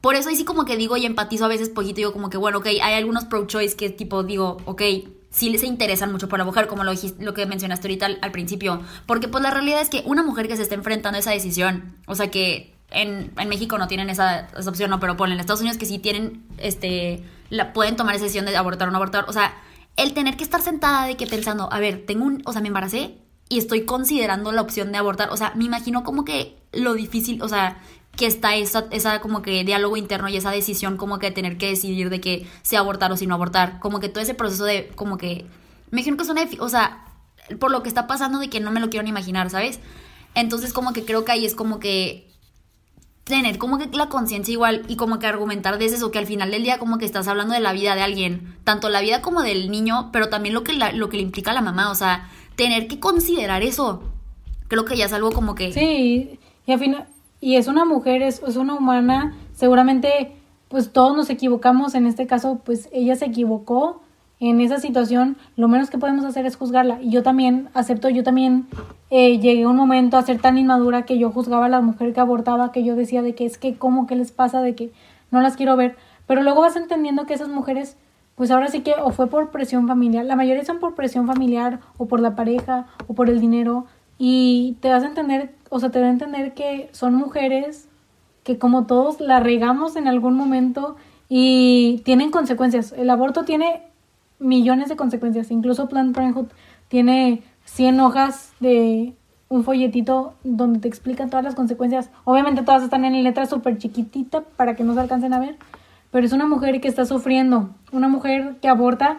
por 0.00 0.14
eso 0.14 0.30
ahí 0.30 0.34
sí 0.34 0.46
como 0.46 0.64
que 0.64 0.78
digo 0.78 0.96
y 0.96 1.04
empatizo 1.04 1.44
a 1.44 1.48
veces 1.48 1.68
poquito, 1.68 1.96
digo 1.96 2.14
como 2.14 2.30
que, 2.30 2.38
bueno, 2.38 2.56
ok, 2.58 2.68
hay 2.68 2.94
algunos 2.94 3.26
pro-choice 3.26 3.76
que 3.76 3.90
tipo 3.90 4.22
digo, 4.22 4.56
ok, 4.64 4.80
sí 5.28 5.58
se 5.58 5.66
interesan 5.66 6.10
mucho 6.10 6.26
por 6.26 6.38
la 6.38 6.46
mujer, 6.46 6.68
como 6.68 6.84
lo, 6.84 6.92
lo 7.20 7.34
que 7.34 7.44
mencionaste 7.44 7.86
ahorita 7.86 8.06
al, 8.22 8.32
principio. 8.32 8.80
Porque 9.04 9.28
pues 9.28 9.42
la 9.42 9.50
realidad 9.50 9.82
es 9.82 9.90
que 9.90 10.02
una 10.06 10.22
mujer 10.22 10.48
que 10.48 10.56
se 10.56 10.62
está 10.62 10.74
enfrentando 10.74 11.18
a 11.18 11.20
esa 11.20 11.32
decisión, 11.32 11.96
o 12.06 12.14
sea 12.14 12.30
que 12.30 12.74
en, 12.90 13.30
en 13.36 13.48
México 13.50 13.76
no 13.76 13.88
tienen 13.88 14.08
esa, 14.08 14.48
opción, 14.66 14.88
no, 14.88 15.00
pero 15.00 15.18
ponen 15.18 15.34
en 15.34 15.40
Estados 15.40 15.60
Unidos 15.60 15.76
que 15.76 15.84
sí 15.84 15.98
tienen, 15.98 16.46
este, 16.56 17.22
la, 17.50 17.74
pueden 17.74 17.94
tomar 17.94 18.14
esa 18.14 18.24
decisión 18.24 18.46
de 18.46 18.56
abortar 18.56 18.88
o 18.88 18.90
no 18.90 18.96
abortar. 18.96 19.26
O 19.28 19.34
sea, 19.34 19.54
el 19.96 20.14
tener 20.14 20.38
que 20.38 20.44
estar 20.44 20.62
sentada 20.62 21.04
de 21.04 21.18
que 21.18 21.26
pensando, 21.26 21.70
a 21.70 21.78
ver, 21.78 22.06
tengo 22.06 22.24
un, 22.24 22.40
o 22.46 22.52
sea, 22.52 22.62
me 22.62 22.68
embaracé 22.68 23.18
y 23.48 23.58
estoy 23.58 23.84
considerando 23.84 24.52
la 24.52 24.62
opción 24.62 24.92
de 24.92 24.98
abortar. 24.98 25.30
O 25.30 25.36
sea, 25.36 25.52
me 25.54 25.64
imagino 25.64 26.04
como 26.04 26.24
que 26.24 26.56
lo 26.72 26.94
difícil, 26.94 27.42
o 27.42 27.48
sea, 27.48 27.80
que 28.16 28.26
está 28.26 28.56
esa, 28.56 28.86
esa 28.90 29.20
como 29.20 29.42
que 29.42 29.64
diálogo 29.64 29.96
interno 29.96 30.28
y 30.28 30.36
esa 30.36 30.50
decisión 30.50 30.96
como 30.96 31.18
que 31.18 31.30
tener 31.30 31.56
que 31.56 31.68
decidir 31.68 32.10
de 32.10 32.20
que 32.20 32.46
si 32.62 32.76
abortar 32.76 33.12
o 33.12 33.16
si 33.16 33.26
no 33.26 33.34
abortar. 33.34 33.78
Como 33.80 34.00
que 34.00 34.08
todo 34.08 34.22
ese 34.22 34.34
proceso 34.34 34.64
de 34.64 34.88
como 34.94 35.16
que... 35.18 35.46
Me 35.90 36.00
imagino 36.00 36.16
que 36.16 36.24
es 36.24 36.28
una... 36.28 36.42
O 36.60 36.68
sea, 36.68 37.04
por 37.58 37.70
lo 37.70 37.82
que 37.82 37.88
está 37.88 38.06
pasando 38.06 38.38
de 38.38 38.50
que 38.50 38.60
no 38.60 38.70
me 38.70 38.80
lo 38.80 38.90
quiero 38.90 39.04
ni 39.04 39.10
imaginar, 39.10 39.48
¿sabes? 39.50 39.80
Entonces 40.34 40.72
como 40.72 40.92
que 40.92 41.04
creo 41.04 41.24
que 41.24 41.32
ahí 41.32 41.46
es 41.46 41.54
como 41.54 41.78
que 41.78 42.28
tener 43.24 43.58
como 43.58 43.78
que 43.78 43.86
la 43.92 44.08
conciencia 44.08 44.52
igual 44.52 44.84
y 44.88 44.96
como 44.96 45.18
que 45.18 45.26
argumentar 45.26 45.78
desde 45.78 45.96
eso 45.96 46.10
que 46.10 46.18
al 46.18 46.26
final 46.26 46.50
del 46.50 46.64
día 46.64 46.78
como 46.78 46.98
que 46.98 47.04
estás 47.04 47.28
hablando 47.28 47.54
de 47.54 47.60
la 47.60 47.72
vida 47.72 47.94
de 47.94 48.02
alguien, 48.02 48.56
tanto 48.64 48.88
la 48.88 49.00
vida 49.00 49.20
como 49.22 49.42
del 49.42 49.70
niño, 49.70 50.10
pero 50.12 50.28
también 50.28 50.54
lo 50.54 50.64
que, 50.64 50.72
lo 50.72 51.08
que 51.08 51.18
le 51.18 51.22
implica 51.22 51.50
a 51.50 51.54
la 51.54 51.60
mamá, 51.60 51.90
o 51.90 51.94
sea, 51.94 52.30
tener 52.58 52.88
que 52.88 52.98
considerar 52.98 53.62
eso, 53.62 54.02
creo 54.66 54.84
que 54.84 54.96
ya 54.96 55.04
es 55.04 55.12
algo 55.12 55.30
como 55.30 55.54
que... 55.54 55.72
Sí, 55.72 56.38
y 56.66 56.72
al 56.72 56.78
final, 56.80 57.06
y 57.40 57.54
es 57.54 57.68
una 57.68 57.84
mujer, 57.84 58.20
es, 58.20 58.42
es 58.46 58.56
una 58.56 58.74
humana, 58.74 59.36
seguramente 59.54 60.32
pues 60.66 60.92
todos 60.92 61.16
nos 61.16 61.30
equivocamos, 61.30 61.94
en 61.94 62.06
este 62.06 62.26
caso 62.26 62.60
pues 62.64 62.88
ella 62.92 63.14
se 63.14 63.26
equivocó 63.26 64.02
en 64.40 64.60
esa 64.60 64.78
situación, 64.78 65.36
lo 65.56 65.68
menos 65.68 65.88
que 65.88 65.98
podemos 65.98 66.24
hacer 66.24 66.46
es 66.46 66.56
juzgarla. 66.56 67.00
Y 67.00 67.10
yo 67.10 67.22
también 67.22 67.68
acepto, 67.74 68.08
yo 68.08 68.24
también 68.24 68.66
eh, 69.10 69.38
llegué 69.38 69.62
a 69.62 69.68
un 69.68 69.76
momento 69.76 70.16
a 70.16 70.22
ser 70.22 70.40
tan 70.40 70.58
inmadura 70.58 71.04
que 71.04 71.16
yo 71.16 71.30
juzgaba 71.30 71.66
a 71.66 71.68
la 71.68 71.80
mujer 71.80 72.12
que 72.12 72.20
abortaba, 72.20 72.72
que 72.72 72.84
yo 72.84 72.96
decía 72.96 73.22
de 73.22 73.34
que 73.34 73.46
es 73.46 73.56
que 73.56 73.76
cómo 73.76 74.06
que 74.06 74.16
les 74.16 74.32
pasa, 74.32 74.62
de 74.62 74.74
que 74.74 74.92
no 75.30 75.40
las 75.40 75.56
quiero 75.56 75.76
ver. 75.76 75.96
Pero 76.26 76.42
luego 76.42 76.60
vas 76.60 76.76
entendiendo 76.76 77.24
que 77.24 77.34
esas 77.34 77.48
mujeres, 77.48 77.96
pues 78.38 78.50
ahora 78.50 78.68
sí 78.68 78.80
que 78.80 78.94
o 79.02 79.10
fue 79.10 79.26
por 79.26 79.50
presión 79.50 79.86
familiar, 79.86 80.24
la 80.24 80.36
mayoría 80.36 80.64
son 80.64 80.78
por 80.78 80.94
presión 80.94 81.26
familiar 81.26 81.80
o 81.98 82.06
por 82.06 82.20
la 82.20 82.34
pareja 82.34 82.86
o 83.06 83.12
por 83.14 83.28
el 83.28 83.40
dinero. 83.40 83.84
Y 84.16 84.76
te 84.80 84.88
vas 84.88 85.04
a 85.04 85.06
entender 85.06 85.52
o 85.70 85.80
sea, 85.80 85.90
te 85.90 86.00
da 86.00 86.06
a 86.06 86.10
entender 86.10 86.54
que 86.54 86.88
son 86.92 87.14
mujeres 87.14 87.88
que 88.42 88.58
como 88.58 88.86
todos 88.86 89.20
la 89.20 89.40
regamos 89.40 89.96
en 89.96 90.08
algún 90.08 90.34
momento 90.34 90.96
y 91.28 92.00
tienen 92.04 92.30
consecuencias. 92.30 92.92
El 92.92 93.10
aborto 93.10 93.44
tiene 93.44 93.82
millones 94.38 94.88
de 94.88 94.96
consecuencias. 94.96 95.50
Incluso 95.50 95.88
Planned 95.88 96.14
Parenthood 96.14 96.46
tiene 96.88 97.42
100 97.66 98.00
hojas 98.00 98.52
de 98.60 99.14
un 99.50 99.64
folletito 99.64 100.34
donde 100.44 100.78
te 100.78 100.88
explican 100.88 101.28
todas 101.28 101.44
las 101.44 101.54
consecuencias. 101.54 102.10
Obviamente 102.24 102.62
todas 102.62 102.82
están 102.82 103.04
en 103.04 103.22
letra 103.22 103.46
súper 103.46 103.78
chiquitita 103.78 104.42
para 104.56 104.74
que 104.74 104.84
no 104.84 104.94
se 104.94 105.00
alcancen 105.00 105.34
a 105.34 105.40
ver. 105.40 105.56
Pero 106.10 106.26
es 106.26 106.32
una 106.32 106.46
mujer 106.46 106.80
que 106.80 106.88
está 106.88 107.04
sufriendo. 107.04 107.70
Una 107.92 108.08
mujer 108.08 108.56
que 108.60 108.68
aborta, 108.68 109.18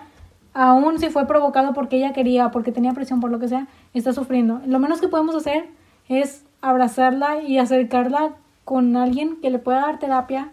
aún 0.53 0.99
si 0.99 1.09
fue 1.09 1.27
provocado 1.27 1.73
porque 1.73 1.97
ella 1.97 2.13
quería, 2.13 2.51
porque 2.51 2.71
tenía 2.71 2.93
presión, 2.93 3.19
por 3.19 3.31
lo 3.31 3.39
que 3.39 3.47
sea, 3.47 3.67
está 3.93 4.13
sufriendo. 4.13 4.61
Lo 4.65 4.79
menos 4.79 5.01
que 5.01 5.07
podemos 5.07 5.35
hacer 5.35 5.67
es 6.07 6.43
abrazarla 6.61 7.41
y 7.41 7.57
acercarla 7.57 8.31
con 8.65 8.95
alguien 8.95 9.37
que 9.41 9.49
le 9.49 9.59
pueda 9.59 9.81
dar 9.81 9.99
terapia. 9.99 10.51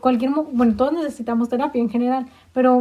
Cualquier, 0.00 0.30
bueno, 0.30 0.74
todos 0.76 0.92
necesitamos 0.92 1.48
terapia 1.48 1.80
en 1.80 1.90
general, 1.90 2.26
pero 2.52 2.78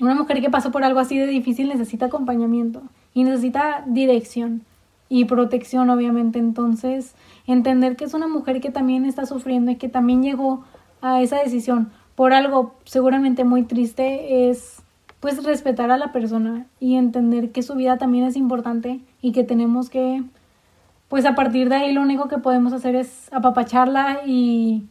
una 0.00 0.14
mujer 0.14 0.40
que 0.40 0.50
pasó 0.50 0.70
por 0.70 0.84
algo 0.84 1.00
así 1.00 1.18
de 1.18 1.26
difícil 1.26 1.68
necesita 1.68 2.06
acompañamiento 2.06 2.82
y 3.14 3.24
necesita 3.24 3.84
dirección 3.86 4.62
y 5.08 5.26
protección, 5.26 5.90
obviamente. 5.90 6.38
Entonces, 6.38 7.14
entender 7.46 7.96
que 7.96 8.04
es 8.04 8.14
una 8.14 8.28
mujer 8.28 8.60
que 8.60 8.70
también 8.70 9.04
está 9.04 9.26
sufriendo 9.26 9.70
y 9.70 9.76
que 9.76 9.90
también 9.90 10.22
llegó 10.22 10.64
a 11.02 11.20
esa 11.20 11.42
decisión 11.42 11.90
por 12.14 12.32
algo 12.32 12.74
seguramente 12.84 13.44
muy 13.44 13.64
triste 13.64 14.48
es 14.48 14.82
pues 15.20 15.44
respetar 15.44 15.90
a 15.90 15.98
la 15.98 16.12
persona 16.12 16.66
y 16.80 16.96
entender 16.96 17.52
que 17.52 17.62
su 17.62 17.74
vida 17.74 17.98
también 17.98 18.24
es 18.24 18.36
importante 18.36 19.00
y 19.20 19.32
que 19.32 19.44
tenemos 19.44 19.88
que 19.88 20.22
pues 21.12 21.26
a 21.26 21.34
partir 21.34 21.68
de 21.68 21.76
ahí 21.76 21.92
lo 21.92 22.00
único 22.00 22.26
que 22.26 22.38
podemos 22.38 22.72
hacer 22.72 22.96
es 22.96 23.30
apapacharla 23.34 24.20
y, 24.26 24.84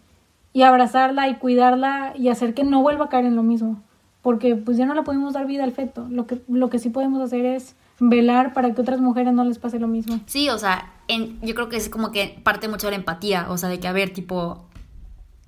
y 0.53 0.61
abrazarla 0.61 1.27
y 1.29 1.37
cuidarla 1.37 2.13
y 2.15 2.29
hacer 2.29 2.53
que 2.53 2.63
no 2.63 2.83
vuelva 2.83 3.05
a 3.05 3.09
caer 3.09 3.25
en 3.25 3.35
lo 3.35 3.41
mismo. 3.41 3.81
Porque 4.21 4.55
pues 4.55 4.77
ya 4.77 4.85
no 4.85 4.93
le 4.93 5.01
podemos 5.01 5.33
dar 5.33 5.47
vida 5.47 5.63
al 5.63 5.71
feto. 5.71 6.05
Lo 6.11 6.27
que, 6.27 6.39
lo 6.47 6.69
que 6.69 6.77
sí 6.77 6.91
podemos 6.91 7.23
hacer 7.23 7.43
es 7.45 7.75
velar 7.99 8.53
para 8.53 8.71
que 8.71 8.81
otras 8.81 9.01
mujeres 9.01 9.33
no 9.33 9.43
les 9.43 9.57
pase 9.57 9.79
lo 9.79 9.87
mismo. 9.87 10.19
Sí, 10.27 10.47
o 10.49 10.59
sea, 10.59 10.93
en, 11.07 11.41
yo 11.41 11.55
creo 11.55 11.69
que 11.69 11.77
es 11.77 11.89
como 11.89 12.11
que 12.11 12.39
parte 12.43 12.67
mucho 12.67 12.85
de 12.85 12.91
la 12.91 12.97
empatía, 12.97 13.47
o 13.49 13.57
sea, 13.57 13.69
de 13.69 13.79
que, 13.79 13.87
a 13.87 13.91
ver, 13.91 14.13
tipo, 14.13 14.59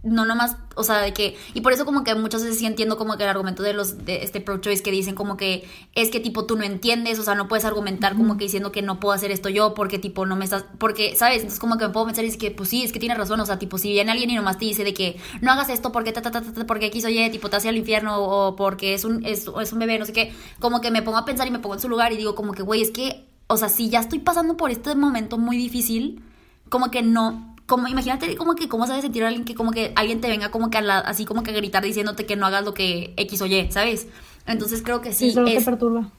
no 0.03 0.25
nomás, 0.25 0.57
o 0.75 0.83
sea, 0.83 0.99
de 0.99 1.13
que, 1.13 1.37
y 1.53 1.61
por 1.61 1.71
eso 1.71 1.85
como 1.85 2.03
que 2.03 2.13
muchas 2.13 2.43
veces 2.43 2.59
sí 2.59 2.65
entiendo 2.65 2.97
como 2.97 3.15
que 3.15 3.23
el 3.23 3.29
argumento 3.29 3.63
de 3.63 3.73
los, 3.73 4.05
de 4.05 4.23
este 4.23 4.41
pro-choice 4.41 4.83
que 4.83 4.91
dicen 4.91 5.15
como 5.15 5.37
que 5.37 5.67
es 5.95 6.09
que 6.09 6.19
tipo 6.19 6.45
tú 6.45 6.57
no 6.57 6.63
entiendes, 6.63 7.19
o 7.19 7.23
sea, 7.23 7.35
no 7.35 7.47
puedes 7.47 7.63
argumentar 7.63 8.15
como 8.15 8.37
que 8.37 8.43
diciendo 8.43 8.71
que 8.71 8.81
no 8.81 8.99
puedo 8.99 9.13
hacer 9.13 9.31
esto 9.31 9.47
yo 9.47 9.73
porque 9.73 9.99
tipo 9.99 10.25
no 10.25 10.35
me 10.35 10.43
estás, 10.43 10.65
porque, 10.77 11.15
¿sabes? 11.15 11.37
Entonces 11.37 11.59
como 11.59 11.77
que 11.77 11.87
me 11.87 11.93
puedo 11.93 12.05
pensar 12.05 12.25
y 12.25 12.27
decir 12.27 12.39
que 12.39 12.51
pues 12.51 12.69
sí, 12.69 12.83
es 12.83 12.91
que 12.91 12.99
tienes 12.99 13.17
razón, 13.17 13.39
o 13.39 13.45
sea, 13.45 13.57
tipo 13.59 13.77
si 13.77 13.89
viene 13.91 14.11
alguien 14.11 14.29
y 14.29 14.35
nomás 14.35 14.57
te 14.57 14.65
dice 14.65 14.83
de 14.83 14.93
que 14.93 15.17
no 15.41 15.51
hagas 15.51 15.69
esto 15.69 15.93
porque 15.93 16.11
ta, 16.11 16.21
ta, 16.21 16.31
ta, 16.31 16.41
ta 16.41 16.65
porque 16.67 16.91
quiso 16.91 17.07
oye, 17.07 17.29
tipo 17.29 17.49
te 17.49 17.55
hace 17.55 17.69
al 17.69 17.77
infierno 17.77 18.17
o 18.21 18.55
porque 18.57 18.93
es 18.93 19.05
un, 19.05 19.25
es, 19.25 19.47
es 19.61 19.73
un 19.73 19.79
bebé, 19.79 19.99
no 19.99 20.05
sé 20.05 20.11
qué, 20.11 20.33
como 20.59 20.81
que 20.81 20.91
me 20.91 21.01
pongo 21.01 21.17
a 21.17 21.25
pensar 21.25 21.47
y 21.47 21.51
me 21.51 21.59
pongo 21.59 21.75
en 21.75 21.81
su 21.81 21.87
lugar 21.87 22.11
y 22.11 22.17
digo 22.17 22.35
como 22.35 22.51
que, 22.51 22.61
güey, 22.61 22.81
es 22.81 22.91
que, 22.91 23.25
o 23.47 23.55
sea, 23.55 23.69
si 23.69 23.89
ya 23.89 24.01
estoy 24.01 24.19
pasando 24.19 24.57
por 24.57 24.69
este 24.69 24.95
momento 24.95 25.37
muy 25.37 25.55
difícil, 25.55 26.21
como 26.67 26.91
que 26.91 27.01
no, 27.03 27.52
como 27.65 27.87
imagínate 27.87 28.35
como 28.35 28.55
que 28.55 28.67
cómo 28.67 28.87
sabes 28.87 29.03
sentir 29.03 29.23
a 29.23 29.27
alguien 29.27 29.45
que 29.45 29.55
como 29.55 29.71
que 29.71 29.93
alguien 29.95 30.21
te 30.21 30.27
venga 30.27 30.51
como 30.51 30.69
que 30.69 30.77
a 30.77 30.81
la, 30.81 30.99
así 30.99 31.25
como 31.25 31.43
que 31.43 31.51
a 31.51 31.53
gritar 31.53 31.83
diciéndote 31.83 32.25
que 32.25 32.35
no 32.35 32.45
hagas 32.45 32.65
lo 32.65 32.73
que 32.73 33.13
X 33.17 33.41
o 33.41 33.45
Y, 33.45 33.71
¿sabes? 33.71 34.07
Entonces 34.45 34.81
creo 34.83 35.01
que 35.01 35.13
sí. 35.13 35.25
Sí, 35.25 35.29
eso 35.31 35.45
es, 35.45 35.59
te 35.59 35.65
perturba. 35.65 36.09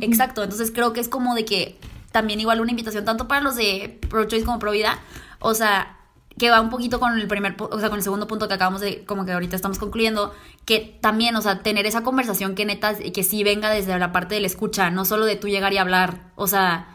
Exacto, 0.00 0.42
entonces 0.42 0.70
creo 0.70 0.92
que 0.92 1.00
es 1.00 1.08
como 1.08 1.34
de 1.34 1.44
que 1.44 1.76
también 2.10 2.40
igual 2.40 2.60
una 2.60 2.70
invitación 2.70 3.04
tanto 3.04 3.28
para 3.28 3.40
los 3.40 3.56
de 3.56 3.98
pro 4.08 4.24
choice 4.24 4.44
como 4.44 4.58
pro 4.58 4.70
vida, 4.70 4.98
o 5.40 5.52
sea, 5.52 5.98
que 6.38 6.50
va 6.50 6.60
un 6.60 6.70
poquito 6.70 7.00
con 7.00 7.18
el 7.18 7.28
primer, 7.28 7.54
o 7.58 7.78
sea, 7.78 7.90
con 7.90 7.98
el 7.98 8.02
segundo 8.02 8.26
punto 8.26 8.48
que 8.48 8.54
acabamos 8.54 8.80
de, 8.80 9.04
como 9.04 9.24
que 9.24 9.32
ahorita 9.32 9.56
estamos 9.56 9.78
concluyendo, 9.78 10.34
que 10.64 10.98
también, 11.00 11.36
o 11.36 11.42
sea, 11.42 11.62
tener 11.62 11.86
esa 11.86 12.02
conversación 12.02 12.54
que 12.54 12.64
neta, 12.64 12.94
que 12.94 13.22
sí 13.22 13.44
venga 13.44 13.70
desde 13.70 13.98
la 13.98 14.12
parte 14.12 14.36
de 14.36 14.40
la 14.40 14.46
escucha, 14.46 14.90
no 14.90 15.04
solo 15.04 15.26
de 15.26 15.36
tú 15.36 15.48
llegar 15.48 15.72
y 15.72 15.78
hablar, 15.78 16.32
o 16.34 16.46
sea, 16.46 16.93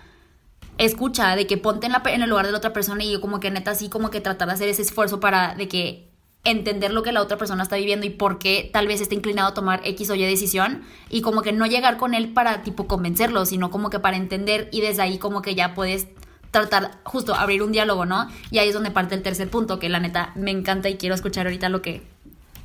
escucha, 0.79 1.35
de 1.35 1.45
que 1.45 1.57
ponte 1.57 1.85
en, 1.85 1.91
la, 1.91 2.01
en 2.05 2.23
el 2.23 2.29
lugar 2.29 2.45
de 2.45 2.53
la 2.53 2.57
otra 2.57 2.73
persona 2.73 3.03
y 3.03 3.11
yo 3.11 3.21
como 3.21 3.39
que 3.39 3.51
neta 3.51 3.71
así 3.71 3.89
como 3.89 4.09
que 4.09 4.21
tratar 4.21 4.47
de 4.47 4.55
hacer 4.55 4.69
ese 4.69 4.81
esfuerzo 4.81 5.19
para 5.19 5.53
de 5.53 5.67
que 5.67 6.09
entender 6.45 6.93
lo 6.93 7.03
que 7.03 7.11
la 7.11 7.21
otra 7.21 7.37
persona 7.37 7.63
está 7.63 7.75
viviendo 7.75 8.05
y 8.05 8.11
por 8.11 8.39
qué 8.39 8.69
tal 8.71 8.87
vez 8.87 9.01
está 9.01 9.13
inclinado 9.13 9.49
a 9.49 9.53
tomar 9.53 9.81
X 9.83 10.09
o 10.09 10.15
Y 10.15 10.23
decisión 10.23 10.83
y 11.09 11.21
como 11.21 11.41
que 11.41 11.51
no 11.51 11.65
llegar 11.65 11.97
con 11.97 12.13
él 12.13 12.31
para 12.31 12.63
tipo 12.63 12.87
convencerlo, 12.87 13.45
sino 13.45 13.69
como 13.71 13.89
que 13.89 13.99
para 13.99 14.15
entender 14.15 14.69
y 14.71 14.79
desde 14.79 15.01
ahí 15.01 15.17
como 15.17 15.41
que 15.41 15.53
ya 15.53 15.75
puedes 15.75 16.07
tratar 16.51 16.97
justo 17.03 17.35
abrir 17.35 17.61
un 17.61 17.73
diálogo, 17.73 18.05
¿no? 18.05 18.29
Y 18.49 18.59
ahí 18.59 18.69
es 18.69 18.73
donde 18.73 18.89
parte 18.89 19.15
el 19.15 19.21
tercer 19.21 19.49
punto, 19.49 19.79
que 19.79 19.89
la 19.89 19.99
neta 19.99 20.31
me 20.35 20.51
encanta 20.51 20.89
y 20.89 20.95
quiero 20.95 21.13
escuchar 21.13 21.45
ahorita 21.45 21.67
lo 21.67 21.81
que 21.81 22.01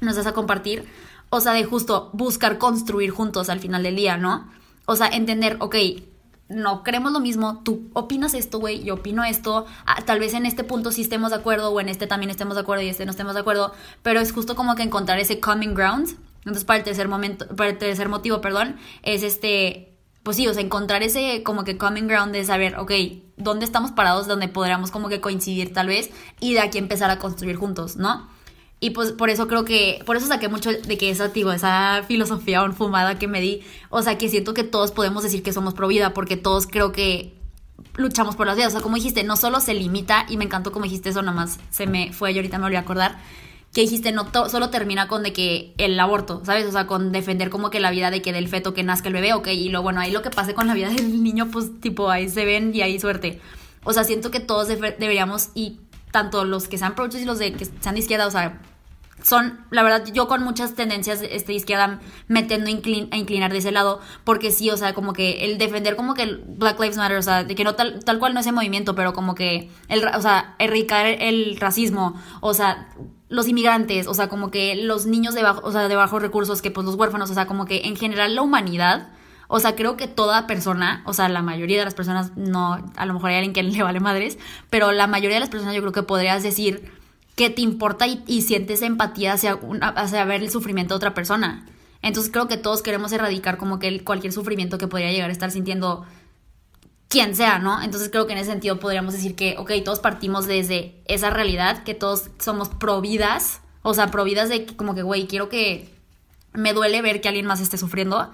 nos 0.00 0.16
vas 0.16 0.26
a 0.26 0.32
compartir. 0.32 0.84
O 1.30 1.40
sea, 1.40 1.52
de 1.52 1.64
justo 1.64 2.10
buscar 2.12 2.58
construir 2.58 3.10
juntos 3.10 3.50
al 3.50 3.58
final 3.58 3.82
del 3.82 3.96
día, 3.96 4.16
¿no? 4.16 4.48
O 4.86 4.94
sea, 4.94 5.08
entender, 5.08 5.56
ok, 5.58 5.74
no 6.48 6.82
creemos 6.82 7.12
lo 7.12 7.20
mismo, 7.20 7.62
tú 7.64 7.88
opinas 7.94 8.34
esto, 8.34 8.58
güey, 8.58 8.84
yo 8.84 8.94
opino 8.94 9.24
esto, 9.24 9.66
ah, 9.86 10.02
tal 10.04 10.20
vez 10.20 10.34
en 10.34 10.46
este 10.46 10.64
punto 10.64 10.92
sí 10.92 11.02
estemos 11.02 11.30
de 11.30 11.36
acuerdo 11.36 11.70
o 11.70 11.80
en 11.80 11.88
este 11.88 12.06
también 12.06 12.30
estemos 12.30 12.54
de 12.54 12.62
acuerdo 12.62 12.82
y 12.82 12.88
este 12.88 13.06
no 13.06 13.10
estemos 13.10 13.34
de 13.34 13.40
acuerdo, 13.40 13.72
pero 14.02 14.20
es 14.20 14.32
justo 14.32 14.54
como 14.54 14.74
que 14.74 14.82
encontrar 14.82 15.18
ese 15.18 15.40
common 15.40 15.74
ground. 15.74 16.16
Entonces, 16.38 16.64
para 16.64 16.78
el 16.78 16.84
tercer 16.84 17.08
momento, 17.08 17.46
para 17.56 17.70
el 17.70 17.78
tercer 17.78 18.10
motivo, 18.10 18.42
perdón, 18.42 18.76
es 19.02 19.22
este, 19.22 19.96
pues 20.22 20.36
sí, 20.36 20.46
o 20.46 20.52
sea, 20.52 20.62
encontrar 20.62 21.02
ese 21.02 21.42
como 21.42 21.64
que 21.64 21.78
common 21.78 22.06
ground 22.06 22.32
de 22.32 22.44
saber, 22.44 22.78
ok, 22.78 22.92
dónde 23.38 23.64
estamos 23.64 23.92
parados, 23.92 24.26
donde 24.26 24.48
podríamos 24.48 24.90
como 24.90 25.08
que 25.08 25.22
coincidir 25.22 25.72
tal 25.72 25.86
vez 25.86 26.10
y 26.40 26.52
de 26.52 26.60
aquí 26.60 26.76
empezar 26.76 27.10
a 27.10 27.18
construir 27.18 27.56
juntos, 27.56 27.96
¿no? 27.96 28.28
Y 28.80 28.90
pues 28.90 29.12
por 29.12 29.30
eso 29.30 29.48
creo 29.48 29.64
que, 29.64 30.02
por 30.04 30.16
eso 30.16 30.26
saqué 30.26 30.48
mucho 30.48 30.70
de 30.70 30.98
que 30.98 31.10
esa, 31.10 31.32
esa 31.54 32.02
filosofía 32.06 32.70
fumada 32.72 33.18
que 33.18 33.28
me 33.28 33.40
di, 33.40 33.62
o 33.88 34.02
sea, 34.02 34.18
que 34.18 34.28
siento 34.28 34.52
que 34.52 34.64
todos 34.64 34.90
podemos 34.90 35.22
decir 35.22 35.42
que 35.42 35.52
somos 35.52 35.74
pro 35.74 35.88
vida, 35.88 36.12
porque 36.12 36.36
todos 36.36 36.66
creo 36.66 36.92
que 36.92 37.34
luchamos 37.96 38.36
por 38.36 38.46
las 38.46 38.56
vidas. 38.56 38.68
O 38.68 38.76
sea, 38.76 38.82
como 38.82 38.96
dijiste, 38.96 39.24
no 39.24 39.36
solo 39.36 39.60
se 39.60 39.74
limita, 39.74 40.26
y 40.28 40.36
me 40.36 40.44
encantó 40.44 40.72
como 40.72 40.84
dijiste 40.84 41.10
eso, 41.10 41.22
nomás 41.22 41.58
se 41.70 41.86
me 41.86 42.12
fue 42.12 42.32
y 42.32 42.36
ahorita 42.36 42.58
me 42.58 42.64
volví 42.64 42.76
a 42.76 42.80
acordar, 42.80 43.18
que 43.72 43.80
dijiste, 43.80 44.12
no 44.12 44.30
solo 44.48 44.70
termina 44.70 45.08
con 45.08 45.24
de 45.24 45.32
que 45.32 45.74
el 45.78 45.98
aborto, 45.98 46.42
¿sabes? 46.44 46.66
O 46.66 46.72
sea, 46.72 46.86
con 46.86 47.10
defender 47.10 47.50
como 47.50 47.70
que 47.70 47.80
la 47.80 47.90
vida 47.90 48.10
de 48.10 48.22
que 48.22 48.32
del 48.32 48.48
feto 48.48 48.72
que 48.72 48.84
nazca 48.84 49.08
el 49.08 49.14
bebé, 49.14 49.32
ok, 49.32 49.48
y 49.48 49.68
lo 49.68 49.82
bueno, 49.82 50.00
ahí 50.00 50.12
lo 50.12 50.22
que 50.22 50.30
pase 50.30 50.54
con 50.54 50.68
la 50.68 50.74
vida 50.74 50.88
del 50.90 51.22
niño, 51.22 51.48
pues 51.50 51.80
tipo, 51.80 52.10
ahí 52.10 52.28
se 52.28 52.44
ven 52.44 52.72
y 52.74 52.82
ahí 52.82 53.00
suerte. 53.00 53.40
O 53.82 53.92
sea, 53.92 54.04
siento 54.04 54.30
que 54.30 54.40
todos 54.40 54.68
deberíamos, 54.68 55.50
y 55.54 55.80
tanto 56.14 56.44
los 56.44 56.68
que 56.68 56.78
sean 56.78 56.94
pro 56.94 57.08
y 57.12 57.24
los 57.24 57.40
de 57.40 57.54
que 57.54 57.64
sean 57.64 57.96
de 57.96 58.00
izquierda, 58.00 58.28
o 58.28 58.30
sea, 58.30 58.60
son, 59.20 59.58
la 59.72 59.82
verdad, 59.82 60.04
yo 60.12 60.28
con 60.28 60.44
muchas 60.44 60.74
tendencias 60.74 61.22
este, 61.28 61.52
izquierda 61.52 61.98
me 62.28 62.44
tendo 62.44 62.68
a 62.68 63.16
inclinar 63.16 63.50
de 63.50 63.58
ese 63.58 63.72
lado, 63.72 64.00
porque 64.22 64.52
sí, 64.52 64.70
o 64.70 64.76
sea, 64.76 64.94
como 64.94 65.12
que 65.12 65.44
el 65.44 65.58
defender 65.58 65.96
como 65.96 66.14
que 66.14 66.22
el 66.22 66.44
Black 66.46 66.78
Lives 66.78 66.98
Matter, 66.98 67.16
o 67.18 67.22
sea, 67.22 67.42
de 67.42 67.56
que 67.56 67.64
no 67.64 67.74
tal, 67.74 68.04
tal 68.04 68.20
cual 68.20 68.32
no 68.32 68.38
ese 68.38 68.52
movimiento, 68.52 68.94
pero 68.94 69.12
como 69.12 69.34
que, 69.34 69.72
el, 69.88 70.06
o 70.06 70.22
sea, 70.22 70.54
erradicar 70.60 71.06
el 71.06 71.56
racismo, 71.58 72.14
o 72.40 72.54
sea, 72.54 72.88
los 73.28 73.48
inmigrantes, 73.48 74.06
o 74.06 74.14
sea, 74.14 74.28
como 74.28 74.52
que 74.52 74.76
los 74.76 75.06
niños 75.06 75.34
de, 75.34 75.42
bajo, 75.42 75.66
o 75.66 75.72
sea, 75.72 75.88
de 75.88 75.96
bajos 75.96 76.22
recursos, 76.22 76.62
que 76.62 76.70
pues 76.70 76.86
los 76.86 76.94
huérfanos, 76.94 77.28
o 77.28 77.34
sea, 77.34 77.46
como 77.48 77.64
que 77.64 77.86
en 77.86 77.96
general 77.96 78.36
la 78.36 78.42
humanidad, 78.42 79.08
o 79.48 79.60
sea, 79.60 79.74
creo 79.76 79.96
que 79.96 80.08
toda 80.08 80.46
persona, 80.46 81.02
o 81.06 81.12
sea, 81.12 81.28
la 81.28 81.42
mayoría 81.42 81.78
de 81.78 81.84
las 81.84 81.94
personas, 81.94 82.36
no, 82.36 82.84
a 82.96 83.06
lo 83.06 83.14
mejor 83.14 83.30
hay 83.30 83.36
alguien 83.36 83.52
que 83.52 83.62
le 83.76 83.82
vale 83.82 84.00
madres, 84.00 84.38
pero 84.70 84.92
la 84.92 85.06
mayoría 85.06 85.36
de 85.36 85.40
las 85.40 85.50
personas 85.50 85.74
yo 85.74 85.80
creo 85.80 85.92
que 85.92 86.02
podrías 86.02 86.42
decir 86.42 86.90
que 87.36 87.50
te 87.50 87.62
importa 87.62 88.06
y, 88.06 88.42
sientes 88.42 88.82
empatía 88.82 89.32
hacia, 89.32 89.58
hacia 89.96 90.24
ver 90.24 90.42
el 90.42 90.50
sufrimiento 90.50 90.94
de 90.94 90.96
otra 90.96 91.14
persona. 91.14 91.66
Entonces 92.00 92.30
creo 92.30 92.46
que 92.46 92.56
todos 92.56 92.82
queremos 92.82 93.12
erradicar 93.12 93.56
como 93.56 93.78
que 93.78 94.04
cualquier 94.04 94.32
sufrimiento 94.32 94.78
que 94.78 94.86
podría 94.86 95.10
llegar 95.10 95.30
a 95.30 95.32
estar 95.32 95.50
sintiendo 95.50 96.04
quien 97.08 97.34
sea, 97.34 97.58
¿no? 97.58 97.82
Entonces 97.82 98.08
creo 98.10 98.26
que 98.26 98.32
en 98.32 98.38
ese 98.38 98.50
sentido 98.50 98.78
podríamos 98.78 99.14
decir 99.14 99.34
que, 99.34 99.56
ok, 99.58 99.72
todos 99.84 100.00
partimos 100.00 100.46
desde 100.46 101.00
esa 101.06 101.30
realidad, 101.30 101.82
que 101.82 101.94
todos 101.94 102.30
somos 102.38 102.68
providas, 102.68 103.60
o 103.82 103.94
sea, 103.94 104.10
providas 104.10 104.48
de 104.48 104.66
como 104.66 104.94
que, 104.94 105.02
güey, 105.02 105.26
quiero 105.26 105.48
que 105.48 105.94
me 106.52 106.72
duele 106.72 107.02
ver 107.02 107.20
que 107.20 107.28
alguien 107.28 107.46
más 107.46 107.60
esté 107.60 107.78
sufriendo. 107.78 108.30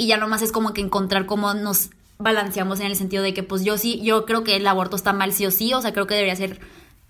Y 0.00 0.06
ya 0.06 0.16
nomás 0.16 0.40
es 0.40 0.50
como 0.50 0.72
que 0.72 0.80
encontrar 0.80 1.26
cómo 1.26 1.52
nos 1.52 1.90
balanceamos 2.16 2.80
en 2.80 2.86
el 2.86 2.96
sentido 2.96 3.22
de 3.22 3.34
que, 3.34 3.42
pues 3.42 3.64
yo 3.64 3.76
sí, 3.76 4.00
yo 4.00 4.24
creo 4.24 4.44
que 4.44 4.56
el 4.56 4.66
aborto 4.66 4.96
está 4.96 5.12
mal 5.12 5.34
sí 5.34 5.44
o 5.44 5.50
sí, 5.50 5.74
o 5.74 5.82
sea, 5.82 5.92
creo 5.92 6.06
que 6.06 6.14
debería 6.14 6.34
ser 6.36 6.58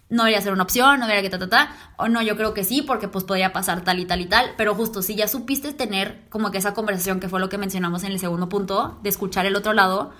no 0.08 0.24
debería 0.24 0.42
ser 0.42 0.52
una 0.52 0.64
opción, 0.64 0.98
no 0.98 1.06
debería 1.06 1.22
que 1.22 1.30
ta, 1.30 1.38
ta, 1.38 1.48
ta, 1.48 1.76
o 1.98 2.08
no, 2.08 2.20
yo 2.20 2.36
creo 2.36 2.52
que 2.52 2.64
sí, 2.64 2.82
porque 2.82 3.06
pues 3.06 3.22
podría 3.22 3.52
pasar 3.52 3.84
tal 3.84 4.00
y 4.00 4.06
tal 4.06 4.20
y 4.20 4.26
tal, 4.26 4.54
pero 4.56 4.74
justo 4.74 5.02
si 5.02 5.14
ya 5.14 5.28
supiste 5.28 5.72
tener 5.72 6.26
como 6.30 6.50
que 6.50 6.58
esa 6.58 6.74
conversación 6.74 7.20
que 7.20 7.28
fue 7.28 7.38
lo 7.38 7.48
que 7.48 7.58
mencionamos 7.58 8.02
en 8.02 8.10
el 8.10 8.18
segundo 8.18 8.48
punto, 8.48 8.98
de 9.04 9.08
escuchar 9.08 9.46
el 9.46 9.54
otro 9.54 9.72
lado, 9.72 10.10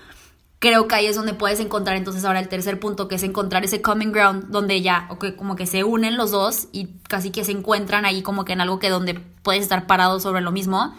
creo 0.61 0.87
que 0.87 0.95
ahí 0.95 1.07
es 1.07 1.17
donde 1.17 1.35
puedes 1.35 1.59
encontrar 1.59 1.97
entonces 1.97 2.25
ahora 2.25 2.39
el 2.39 2.47
tercer 2.47 2.79
punto, 2.79 3.09
que 3.09 3.17
es 3.17 3.25
encontrar 3.25 3.65
ese 3.65 3.83
common 3.83 4.13
ground, 4.13 4.45
donde 4.51 4.81
ya, 4.81 5.09
okay, 5.11 5.33
como 5.33 5.57
que 5.57 5.67
se 5.67 5.83
unen 5.83 6.17
los 6.17 6.31
dos 6.31 6.69
y 6.71 6.87
casi 7.09 7.33
que 7.33 7.43
se 7.43 7.51
encuentran 7.51 8.05
ahí 8.05 8.23
como 8.23 8.45
que 8.45 8.53
en 8.53 8.61
algo 8.61 8.79
que 8.79 8.91
donde 8.91 9.15
puedes 9.43 9.63
estar 9.63 9.89
parado 9.89 10.21
sobre 10.21 10.41
lo 10.41 10.53
mismo. 10.53 10.95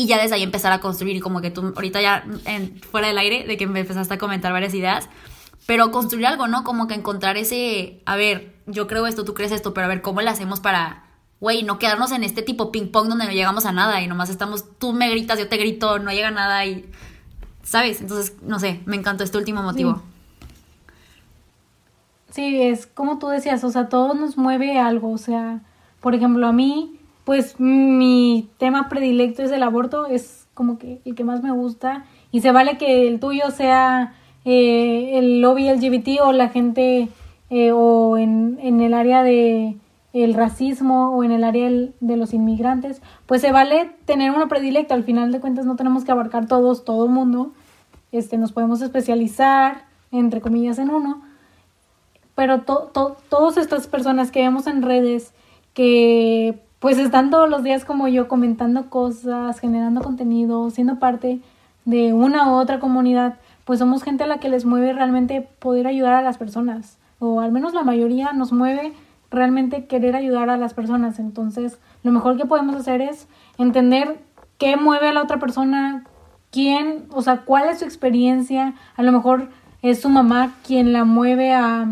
Y 0.00 0.06
ya 0.06 0.16
desde 0.16 0.34
ahí 0.34 0.42
empezar 0.42 0.72
a 0.72 0.80
construir 0.80 1.20
como 1.20 1.42
que 1.42 1.50
tú 1.50 1.74
ahorita 1.76 2.00
ya 2.00 2.24
en, 2.46 2.80
fuera 2.80 3.08
del 3.08 3.18
aire 3.18 3.44
de 3.46 3.58
que 3.58 3.66
me 3.66 3.80
empezaste 3.80 4.14
a 4.14 4.16
comentar 4.16 4.50
varias 4.50 4.72
ideas, 4.72 5.10
pero 5.66 5.90
construir 5.90 6.26
algo, 6.26 6.48
¿no? 6.48 6.64
Como 6.64 6.86
que 6.86 6.94
encontrar 6.94 7.36
ese, 7.36 8.00
a 8.06 8.16
ver, 8.16 8.56
yo 8.64 8.86
creo 8.86 9.06
esto, 9.06 9.26
tú 9.26 9.34
crees 9.34 9.52
esto, 9.52 9.74
pero 9.74 9.84
a 9.84 9.88
ver, 9.88 10.00
¿cómo 10.00 10.22
le 10.22 10.30
hacemos 10.30 10.58
para, 10.58 11.04
güey, 11.38 11.64
no 11.64 11.78
quedarnos 11.78 12.12
en 12.12 12.24
este 12.24 12.40
tipo 12.40 12.72
ping 12.72 12.90
pong 12.90 13.08
donde 13.08 13.26
no 13.26 13.32
llegamos 13.32 13.66
a 13.66 13.72
nada 13.72 14.00
y 14.00 14.06
nomás 14.06 14.30
estamos, 14.30 14.64
tú 14.78 14.94
me 14.94 15.10
gritas, 15.10 15.38
yo 15.38 15.50
te 15.50 15.58
grito, 15.58 15.98
no 15.98 16.12
llega 16.12 16.30
nada 16.30 16.64
y, 16.64 16.90
¿sabes? 17.62 18.00
Entonces, 18.00 18.36
no 18.40 18.58
sé, 18.58 18.80
me 18.86 18.96
encantó 18.96 19.22
este 19.22 19.36
último 19.36 19.62
motivo. 19.62 20.02
Sí. 22.30 22.62
es 22.62 22.86
como 22.86 23.18
tú 23.18 23.28
decías, 23.28 23.62
o 23.64 23.70
sea, 23.70 23.90
todo 23.90 24.14
nos 24.14 24.38
mueve 24.38 24.78
algo, 24.78 25.12
o 25.12 25.18
sea, 25.18 25.60
por 26.00 26.14
ejemplo, 26.14 26.46
a 26.46 26.52
mí, 26.52 26.99
pues 27.30 27.60
mi 27.60 28.50
tema 28.58 28.88
predilecto 28.88 29.44
es 29.44 29.52
el 29.52 29.62
aborto, 29.62 30.06
es 30.06 30.48
como 30.52 30.78
que 30.78 31.00
el 31.04 31.14
que 31.14 31.22
más 31.22 31.44
me 31.44 31.52
gusta 31.52 32.04
y 32.32 32.40
se 32.40 32.50
vale 32.50 32.76
que 32.76 33.06
el 33.06 33.20
tuyo 33.20 33.52
sea 33.52 34.14
eh, 34.44 35.16
el 35.16 35.40
lobby 35.40 35.70
LGBT 35.70 36.22
o 36.24 36.32
la 36.32 36.48
gente 36.48 37.08
eh, 37.50 37.70
o 37.70 38.18
en, 38.18 38.58
en, 38.60 38.80
el 38.80 38.94
área 38.94 39.22
de 39.22 39.76
el 40.12 40.34
racismo 40.34 41.16
o 41.16 41.22
en 41.22 41.30
el 41.30 41.44
área 41.44 41.70
de 41.70 42.16
los 42.16 42.34
inmigrantes, 42.34 43.00
pues 43.26 43.42
se 43.42 43.52
vale 43.52 43.92
tener 44.06 44.32
uno 44.32 44.48
predilecto. 44.48 44.94
Al 44.94 45.04
final 45.04 45.30
de 45.30 45.38
cuentas 45.38 45.66
no 45.66 45.76
tenemos 45.76 46.02
que 46.02 46.10
abarcar 46.10 46.48
todos, 46.48 46.84
todo 46.84 47.04
el 47.04 47.12
mundo. 47.12 47.52
Este, 48.10 48.38
nos 48.38 48.50
podemos 48.50 48.82
especializar, 48.82 49.84
entre 50.10 50.40
comillas, 50.40 50.80
en 50.80 50.90
uno. 50.90 51.22
Pero 52.34 52.62
to, 52.62 52.90
todas 53.28 53.56
estas 53.56 53.86
personas 53.86 54.32
que 54.32 54.40
vemos 54.40 54.66
en 54.66 54.82
redes, 54.82 55.32
que 55.74 56.58
pues 56.80 56.98
están 56.98 57.30
todos 57.30 57.48
los 57.48 57.62
días 57.62 57.84
como 57.84 58.08
yo 58.08 58.26
comentando 58.26 58.90
cosas, 58.90 59.60
generando 59.60 60.00
contenido, 60.00 60.70
siendo 60.70 60.98
parte 60.98 61.40
de 61.84 62.12
una 62.12 62.50
u 62.50 62.54
otra 62.54 62.80
comunidad, 62.80 63.36
pues 63.64 63.78
somos 63.78 64.02
gente 64.02 64.24
a 64.24 64.26
la 64.26 64.38
que 64.38 64.48
les 64.48 64.64
mueve 64.64 64.92
realmente 64.92 65.46
poder 65.60 65.86
ayudar 65.86 66.14
a 66.14 66.22
las 66.22 66.38
personas, 66.38 66.98
o 67.18 67.40
al 67.40 67.52
menos 67.52 67.74
la 67.74 67.84
mayoría 67.84 68.32
nos 68.32 68.52
mueve 68.52 68.92
realmente 69.30 69.86
querer 69.86 70.16
ayudar 70.16 70.50
a 70.50 70.56
las 70.56 70.74
personas. 70.74 71.18
Entonces, 71.18 71.78
lo 72.02 72.12
mejor 72.12 72.36
que 72.36 72.46
podemos 72.46 72.74
hacer 72.74 73.00
es 73.00 73.28
entender 73.58 74.18
qué 74.58 74.76
mueve 74.76 75.08
a 75.08 75.12
la 75.12 75.22
otra 75.22 75.38
persona, 75.38 76.04
quién, 76.50 77.06
o 77.12 77.22
sea, 77.22 77.42
cuál 77.42 77.68
es 77.68 77.78
su 77.78 77.84
experiencia. 77.84 78.74
A 78.96 79.02
lo 79.02 79.12
mejor 79.12 79.50
es 79.82 80.00
su 80.00 80.08
mamá 80.08 80.54
quien 80.66 80.92
la 80.92 81.04
mueve 81.04 81.52
a 81.52 81.86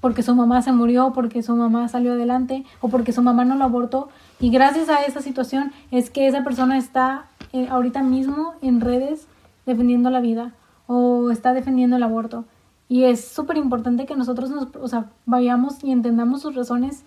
porque 0.00 0.22
su 0.22 0.34
mamá 0.34 0.62
se 0.62 0.72
murió, 0.72 1.12
porque 1.12 1.42
su 1.42 1.54
mamá 1.56 1.88
salió 1.88 2.12
adelante 2.12 2.64
o 2.80 2.88
porque 2.88 3.12
su 3.12 3.22
mamá 3.22 3.44
no 3.44 3.56
lo 3.56 3.64
abortó. 3.64 4.08
Y 4.40 4.50
gracias 4.50 4.88
a 4.88 5.02
esa 5.04 5.22
situación 5.22 5.72
es 5.90 6.10
que 6.10 6.26
esa 6.26 6.44
persona 6.44 6.78
está 6.78 7.26
eh, 7.52 7.68
ahorita 7.70 8.02
mismo 8.02 8.54
en 8.62 8.80
redes 8.80 9.26
defendiendo 9.64 10.10
la 10.10 10.20
vida 10.20 10.52
o 10.86 11.30
está 11.30 11.52
defendiendo 11.52 11.96
el 11.96 12.02
aborto. 12.02 12.44
Y 12.88 13.04
es 13.04 13.26
súper 13.26 13.56
importante 13.56 14.06
que 14.06 14.16
nosotros 14.16 14.50
nos, 14.50 14.68
o 14.76 14.88
sea, 14.88 15.10
vayamos 15.24 15.82
y 15.82 15.90
entendamos 15.90 16.42
sus 16.42 16.54
razones 16.54 17.04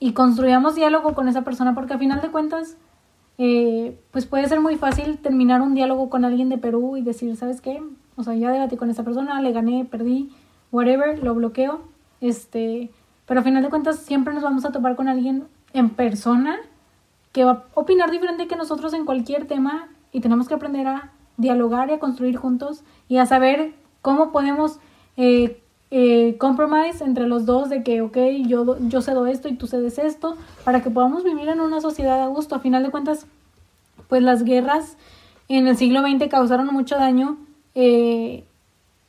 y 0.00 0.12
construyamos 0.12 0.74
diálogo 0.74 1.14
con 1.14 1.28
esa 1.28 1.42
persona, 1.42 1.74
porque 1.74 1.94
a 1.94 1.98
final 1.98 2.20
de 2.20 2.30
cuentas, 2.30 2.76
eh, 3.38 4.00
pues 4.10 4.26
puede 4.26 4.48
ser 4.48 4.60
muy 4.60 4.76
fácil 4.76 5.18
terminar 5.18 5.60
un 5.60 5.74
diálogo 5.74 6.10
con 6.10 6.24
alguien 6.24 6.48
de 6.48 6.58
Perú 6.58 6.96
y 6.96 7.02
decir, 7.02 7.36
¿sabes 7.36 7.60
qué? 7.60 7.82
O 8.16 8.24
sea, 8.24 8.34
ya 8.34 8.50
debatí 8.50 8.76
con 8.76 8.90
esa 8.90 9.04
persona, 9.04 9.40
le 9.40 9.52
gané, 9.52 9.84
perdí, 9.84 10.30
whatever, 10.72 11.22
lo 11.22 11.34
bloqueo. 11.34 11.82
Este, 12.20 12.90
pero 13.26 13.40
a 13.40 13.42
final 13.42 13.62
de 13.62 13.70
cuentas 13.70 13.98
siempre 14.00 14.34
nos 14.34 14.42
vamos 14.42 14.64
a 14.64 14.72
topar 14.72 14.96
con 14.96 15.08
alguien 15.08 15.44
en 15.72 15.90
persona 15.90 16.58
que 17.32 17.44
va 17.44 17.50
a 17.52 17.64
opinar 17.74 18.10
diferente 18.10 18.48
que 18.48 18.56
nosotros 18.56 18.92
en 18.92 19.04
cualquier 19.04 19.46
tema 19.46 19.88
y 20.12 20.20
tenemos 20.20 20.48
que 20.48 20.54
aprender 20.54 20.86
a 20.86 21.12
dialogar 21.36 21.88
y 21.88 21.92
a 21.92 21.98
construir 21.98 22.36
juntos 22.36 22.82
y 23.08 23.18
a 23.18 23.26
saber 23.26 23.72
cómo 24.02 24.32
podemos 24.32 24.78
eh, 25.16 25.60
eh, 25.90 26.36
compromise 26.38 27.02
entre 27.04 27.26
los 27.26 27.46
dos 27.46 27.68
de 27.68 27.82
que, 27.82 28.00
ok, 28.00 28.16
yo, 28.46 28.78
yo 28.88 29.02
cedo 29.02 29.26
esto 29.26 29.48
y 29.48 29.56
tú 29.56 29.66
cedes 29.66 29.98
esto, 29.98 30.36
para 30.64 30.82
que 30.82 30.90
podamos 30.90 31.24
vivir 31.24 31.48
en 31.48 31.60
una 31.60 31.80
sociedad 31.80 32.22
a 32.22 32.26
gusto. 32.26 32.54
A 32.54 32.60
final 32.60 32.82
de 32.82 32.90
cuentas, 32.90 33.26
pues 34.08 34.22
las 34.22 34.44
guerras 34.44 34.96
en 35.48 35.66
el 35.66 35.76
siglo 35.76 36.02
XX 36.02 36.28
causaron 36.28 36.66
mucho 36.68 36.96
daño 36.96 37.38
eh, 37.74 38.44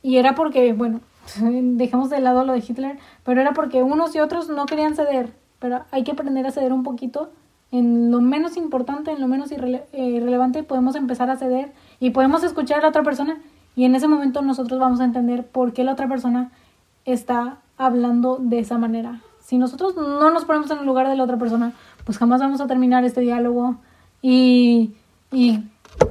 y 0.02 0.16
era 0.16 0.34
porque, 0.34 0.72
bueno, 0.72 1.00
dejemos 1.40 2.10
de 2.10 2.20
lado 2.20 2.44
lo 2.44 2.52
de 2.52 2.64
Hitler, 2.66 2.98
pero 3.24 3.40
era 3.40 3.52
porque 3.52 3.82
unos 3.82 4.14
y 4.14 4.20
otros 4.20 4.48
no 4.48 4.66
querían 4.66 4.94
ceder, 4.94 5.32
pero 5.58 5.84
hay 5.90 6.04
que 6.04 6.12
aprender 6.12 6.46
a 6.46 6.50
ceder 6.50 6.72
un 6.72 6.82
poquito. 6.82 7.30
En 7.70 8.10
lo 8.10 8.20
menos 8.20 8.56
importante, 8.56 9.12
en 9.12 9.20
lo 9.20 9.28
menos 9.28 9.50
irrele 9.50 9.84
eh, 9.92 10.20
relevante, 10.22 10.62
podemos 10.62 10.94
empezar 10.94 11.30
a 11.30 11.36
ceder 11.36 11.72
y 12.00 12.10
podemos 12.10 12.44
escuchar 12.44 12.80
a 12.80 12.82
la 12.82 12.88
otra 12.88 13.02
persona 13.02 13.38
y 13.74 13.84
en 13.84 13.94
ese 13.94 14.08
momento 14.08 14.42
nosotros 14.42 14.78
vamos 14.78 15.00
a 15.00 15.04
entender 15.04 15.46
por 15.46 15.72
qué 15.72 15.82
la 15.84 15.92
otra 15.92 16.08
persona 16.08 16.50
está 17.04 17.58
hablando 17.78 18.36
de 18.38 18.58
esa 18.58 18.76
manera. 18.76 19.20
Si 19.40 19.56
nosotros 19.56 19.96
no 19.96 20.30
nos 20.30 20.44
ponemos 20.44 20.70
en 20.70 20.78
el 20.78 20.86
lugar 20.86 21.08
de 21.08 21.16
la 21.16 21.24
otra 21.24 21.38
persona, 21.38 21.72
pues 22.04 22.18
jamás 22.18 22.40
vamos 22.40 22.60
a 22.60 22.66
terminar 22.66 23.04
este 23.04 23.22
diálogo 23.22 23.76
y, 24.20 24.92
y 25.32 25.64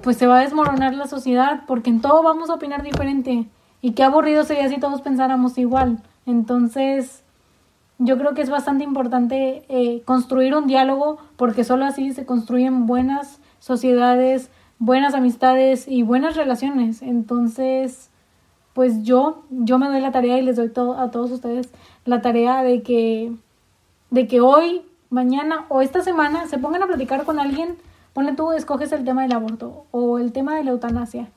pues 0.04 0.18
se 0.18 0.28
va 0.28 0.40
a 0.40 0.42
desmoronar 0.42 0.96
la 0.96 1.08
sociedad 1.08 1.62
porque 1.68 1.90
en 1.90 2.02
todo 2.02 2.24
vamos 2.24 2.50
a 2.50 2.56
opinar 2.56 2.82
diferente. 2.84 3.48
Y 3.82 3.92
qué 3.94 4.04
aburrido 4.04 4.44
sería 4.44 4.70
si 4.70 4.80
todos 4.80 5.02
pensáramos 5.02 5.58
igual. 5.58 6.00
Entonces, 6.26 7.24
yo 7.98 8.18
creo 8.18 8.34
que 8.34 8.42
es 8.42 8.50
bastante 8.50 8.84
importante 8.84 9.64
eh, 9.70 10.02
construir 10.06 10.56
un 10.56 10.68
diálogo 10.68 11.18
porque 11.36 11.64
solo 11.64 11.86
así 11.86 12.14
se 12.14 12.26
construyen 12.26 12.86
buenas 12.86 13.40
sociedades, 13.60 14.50
buenas 14.80 15.14
amistades 15.14 15.88
y 15.88 16.04
buenas 16.04 16.36
relaciones. 16.36 17.02
Entonces, 17.02 18.10
pues 18.74 19.04
yo, 19.04 19.44
yo 19.50 19.80
me 19.80 19.88
doy 19.88 20.02
la 20.02 20.12
tarea 20.12 20.38
y 20.38 20.44
les 20.44 20.56
doy 20.56 20.70
todo, 20.70 21.00
a 21.00 21.12
todos 21.12 21.32
ustedes 21.32 21.70
la 22.06 22.22
tarea 22.22 22.64
de 22.64 22.84
que, 22.84 23.34
de 24.12 24.28
que 24.28 24.42
hoy, 24.42 24.84
mañana 25.10 25.66
o 25.70 25.82
esta 25.82 26.02
semana 26.02 26.48
se 26.48 26.58
pongan 26.58 26.84
a 26.84 26.88
platicar 26.88 27.26
con 27.26 27.40
alguien, 27.40 27.76
ponle 28.14 28.34
tú, 28.34 28.52
escoges 28.52 28.92
el 28.92 29.06
tema 29.06 29.24
del 29.24 29.34
aborto 29.34 29.86
o 29.92 30.20
el 30.20 30.32
tema 30.32 30.56
de 30.56 30.64
la 30.64 30.72
eutanasia 30.72 31.30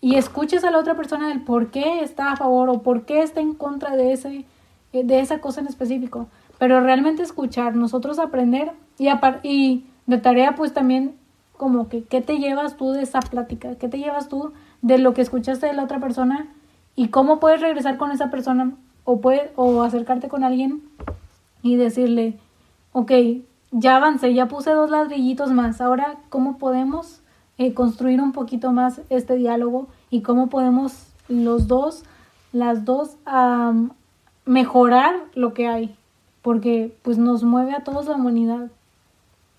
y 0.00 0.16
escuches 0.16 0.64
a 0.64 0.70
la 0.70 0.78
otra 0.78 0.94
persona 0.94 1.28
del 1.28 1.40
por 1.40 1.70
qué 1.70 2.00
está 2.00 2.32
a 2.32 2.36
favor 2.36 2.68
o 2.68 2.82
por 2.82 3.04
qué 3.04 3.22
está 3.22 3.40
en 3.40 3.54
contra 3.54 3.96
de, 3.96 4.12
ese, 4.12 4.44
de 4.92 5.20
esa 5.20 5.40
cosa 5.40 5.60
en 5.60 5.66
específico. 5.66 6.28
Pero 6.58 6.80
realmente 6.80 7.22
escuchar, 7.22 7.76
nosotros 7.76 8.18
aprender 8.18 8.72
y, 8.98 9.08
y 9.42 9.86
de 10.06 10.18
tarea 10.18 10.54
pues 10.54 10.72
también 10.72 11.16
como 11.56 11.88
que 11.88 12.04
qué 12.04 12.20
te 12.20 12.38
llevas 12.38 12.76
tú 12.76 12.92
de 12.92 13.02
esa 13.02 13.20
plática, 13.20 13.76
qué 13.76 13.88
te 13.88 13.98
llevas 13.98 14.28
tú 14.28 14.52
de 14.82 14.98
lo 14.98 15.14
que 15.14 15.22
escuchaste 15.22 15.66
de 15.66 15.72
la 15.72 15.84
otra 15.84 16.00
persona 16.00 16.46
y 16.94 17.08
cómo 17.08 17.40
puedes 17.40 17.60
regresar 17.60 17.96
con 17.96 18.10
esa 18.10 18.30
persona 18.30 18.72
o, 19.04 19.20
puede, 19.20 19.52
o 19.56 19.82
acercarte 19.82 20.28
con 20.28 20.44
alguien 20.44 20.82
y 21.62 21.76
decirle, 21.76 22.38
ok, 22.92 23.12
ya 23.70 23.96
avancé, 23.96 24.34
ya 24.34 24.48
puse 24.48 24.70
dos 24.70 24.90
ladrillitos 24.90 25.50
más, 25.52 25.80
ahora 25.80 26.16
cómo 26.28 26.58
podemos 26.58 27.22
eh, 27.58 27.74
construir 27.74 28.20
un 28.20 28.32
poquito 28.32 28.72
más 28.72 29.00
este 29.10 29.36
diálogo 29.36 29.88
y 30.10 30.22
cómo 30.22 30.48
podemos 30.48 31.06
los 31.28 31.66
dos, 31.66 32.04
las 32.52 32.84
dos, 32.84 33.16
mejorar 34.44 35.14
lo 35.34 35.52
que 35.54 35.66
hay, 35.66 35.96
porque 36.42 36.96
pues 37.02 37.18
nos 37.18 37.42
mueve 37.42 37.74
a 37.74 37.82
todos 37.82 38.06
la 38.06 38.16
humanidad 38.16 38.68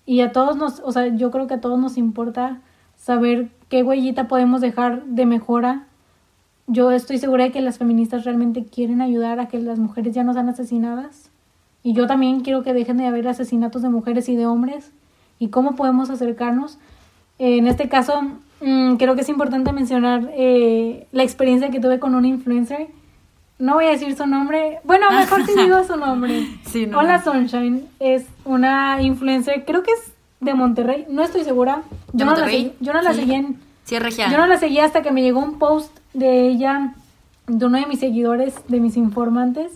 y 0.06 0.22
a 0.22 0.32
todos 0.32 0.56
nos, 0.56 0.80
o 0.80 0.92
sea, 0.92 1.08
yo 1.08 1.30
creo 1.30 1.46
que 1.46 1.54
a 1.54 1.60
todos 1.60 1.78
nos 1.78 1.98
importa 1.98 2.60
saber 2.96 3.50
qué 3.68 3.82
huellita 3.82 4.28
podemos 4.28 4.60
dejar 4.60 5.04
de 5.04 5.26
mejora 5.26 5.88
yo 6.70 6.90
estoy 6.90 7.16
segura 7.16 7.44
de 7.44 7.50
que 7.50 7.62
las 7.62 7.78
feministas 7.78 8.26
realmente 8.26 8.66
quieren 8.66 9.00
ayudar 9.00 9.40
a 9.40 9.48
que 9.48 9.58
las 9.58 9.78
mujeres 9.78 10.14
ya 10.14 10.22
no 10.22 10.34
sean 10.34 10.50
asesinadas. 10.50 11.30
Y 11.82 11.94
yo 11.94 12.06
también 12.06 12.40
quiero 12.40 12.62
que 12.62 12.74
dejen 12.74 12.98
de 12.98 13.06
haber 13.06 13.26
asesinatos 13.26 13.80
de 13.80 13.88
mujeres 13.88 14.28
y 14.28 14.36
de 14.36 14.44
hombres. 14.44 14.92
¿Y 15.38 15.48
cómo 15.48 15.76
podemos 15.76 16.10
acercarnos? 16.10 16.78
En 17.38 17.66
este 17.66 17.88
caso, 17.88 18.22
mm, 18.60 18.96
creo 18.96 19.14
que 19.14 19.22
es 19.22 19.28
importante 19.28 19.72
mencionar 19.72 20.30
eh, 20.34 21.06
la 21.12 21.22
experiencia 21.22 21.70
que 21.70 21.80
tuve 21.80 21.98
con 21.98 22.14
un 22.14 22.24
influencer. 22.24 22.88
No 23.58 23.74
voy 23.74 23.86
a 23.86 23.90
decir 23.90 24.16
su 24.16 24.26
nombre. 24.26 24.80
Bueno, 24.84 25.10
mejor 25.12 25.44
si 25.46 25.54
digo 25.56 25.82
su 25.84 25.96
nombre. 25.96 26.46
Hola 26.94 27.22
Sunshine. 27.22 27.88
Es 28.00 28.26
una 28.44 29.02
influencer, 29.02 29.64
creo 29.64 29.82
que 29.82 29.92
es 29.92 30.12
de 30.40 30.54
Monterrey. 30.54 31.06
No 31.10 31.22
estoy 31.22 31.44
segura. 31.44 31.82
Yo, 32.12 32.24
no 32.24 32.36
la, 32.36 32.50
yo 32.50 32.92
no 32.92 33.02
la 33.02 33.12
seguí 33.12 33.34
en 33.34 33.68
yo 33.88 34.36
no 34.36 34.46
la 34.46 34.58
seguía 34.58 34.84
hasta 34.84 35.02
que 35.02 35.12
me 35.12 35.22
llegó 35.22 35.40
un 35.40 35.58
post 35.58 35.96
de 36.12 36.46
ella, 36.48 36.94
de 37.46 37.64
uno 37.64 37.78
de 37.78 37.86
mis 37.86 38.00
seguidores, 38.00 38.54
de 38.68 38.80
mis 38.80 38.96
informantes, 38.96 39.72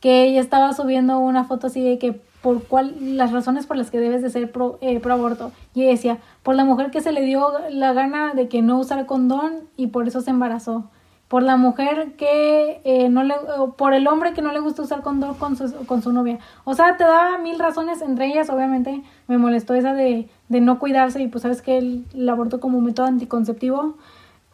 que 0.00 0.24
ella 0.24 0.40
estaba 0.40 0.74
subiendo 0.74 1.18
una 1.18 1.44
foto 1.44 1.68
así 1.68 1.80
de 1.80 1.98
que 1.98 2.20
por 2.46 2.62
cuál, 2.62 3.16
las 3.16 3.32
razones 3.32 3.66
por 3.66 3.76
las 3.76 3.90
que 3.90 3.98
debes 3.98 4.22
de 4.22 4.30
ser 4.30 4.52
pro, 4.52 4.78
eh, 4.80 5.00
pro 5.00 5.14
aborto. 5.14 5.50
Y 5.74 5.84
decía, 5.84 6.18
por 6.44 6.54
la 6.54 6.64
mujer 6.64 6.92
que 6.92 7.00
se 7.00 7.10
le 7.10 7.22
dio 7.22 7.44
la 7.70 7.92
gana 7.92 8.34
de 8.34 8.46
que 8.46 8.62
no 8.62 8.78
usara 8.78 9.04
condón 9.04 9.64
y 9.76 9.88
por 9.88 10.06
eso 10.06 10.20
se 10.20 10.30
embarazó 10.30 10.88
por 11.26 11.42
la 11.42 11.56
mujer 11.56 12.12
que 12.16 12.80
eh, 12.84 13.08
no 13.08 13.24
le, 13.24 13.34
por 13.76 13.94
el 13.94 14.06
hombre 14.06 14.32
que 14.32 14.42
no 14.42 14.52
le 14.52 14.60
gusta 14.60 14.82
usar 14.82 15.02
condón 15.02 15.34
con 15.34 15.56
su, 15.56 15.74
con 15.86 16.02
su 16.02 16.12
novia. 16.12 16.38
O 16.62 16.74
sea, 16.74 16.96
te 16.96 17.02
daba 17.02 17.36
mil 17.38 17.58
razones, 17.58 18.00
entre 18.00 18.26
ellas 18.26 18.48
obviamente 18.48 19.02
me 19.26 19.38
molestó 19.38 19.74
esa 19.74 19.92
de, 19.92 20.28
de 20.48 20.60
no 20.60 20.78
cuidarse 20.78 21.20
y 21.20 21.26
pues 21.26 21.42
sabes 21.42 21.62
que 21.62 21.78
el, 21.78 22.28
aborto 22.28 22.60
como 22.60 22.80
método 22.80 23.06
anticonceptivo, 23.06 23.96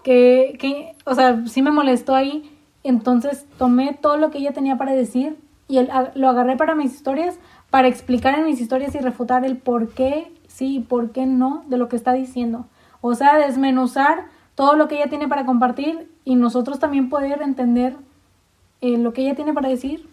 que, 0.02 0.56
que, 0.58 0.94
o 1.04 1.14
sea, 1.14 1.46
sí 1.46 1.60
me 1.60 1.72
molestó 1.72 2.14
ahí. 2.14 2.50
Entonces 2.84 3.46
tomé 3.58 3.92
todo 4.00 4.16
lo 4.16 4.30
que 4.30 4.38
ella 4.38 4.54
tenía 4.54 4.78
para 4.78 4.92
decir 4.92 5.36
y 5.72 5.78
el, 5.78 5.88
lo 6.14 6.28
agarré 6.28 6.56
para 6.56 6.74
mis 6.74 6.94
historias, 6.94 7.38
para 7.72 7.88
explicar 7.88 8.38
en 8.38 8.44
mis 8.44 8.60
historias 8.60 8.94
y 8.94 8.98
refutar 8.98 9.46
el 9.46 9.56
por 9.56 9.94
qué 9.94 10.30
sí 10.46 10.76
y 10.76 10.80
por 10.80 11.10
qué 11.10 11.24
no 11.24 11.64
de 11.68 11.78
lo 11.78 11.88
que 11.88 11.96
está 11.96 12.12
diciendo. 12.12 12.66
O 13.00 13.14
sea, 13.14 13.38
desmenuzar 13.38 14.26
todo 14.54 14.76
lo 14.76 14.88
que 14.88 14.96
ella 14.96 15.08
tiene 15.08 15.26
para 15.26 15.46
compartir 15.46 16.06
y 16.22 16.34
nosotros 16.34 16.78
también 16.78 17.08
poder 17.08 17.40
entender 17.40 17.96
eh, 18.82 18.98
lo 18.98 19.14
que 19.14 19.22
ella 19.22 19.36
tiene 19.36 19.54
para 19.54 19.70
decir. 19.70 20.06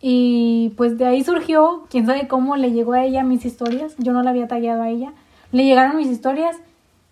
Y 0.00 0.72
pues 0.78 0.96
de 0.96 1.04
ahí 1.04 1.22
surgió, 1.22 1.84
quién 1.90 2.06
sabe 2.06 2.26
cómo 2.26 2.56
le 2.56 2.72
llegó 2.72 2.94
a 2.94 3.04
ella 3.04 3.22
mis 3.22 3.44
historias, 3.44 3.94
yo 3.98 4.14
no 4.14 4.22
la 4.22 4.30
había 4.30 4.48
tallado 4.48 4.80
a 4.80 4.88
ella, 4.88 5.12
le 5.52 5.66
llegaron 5.66 5.98
mis 5.98 6.08
historias 6.08 6.56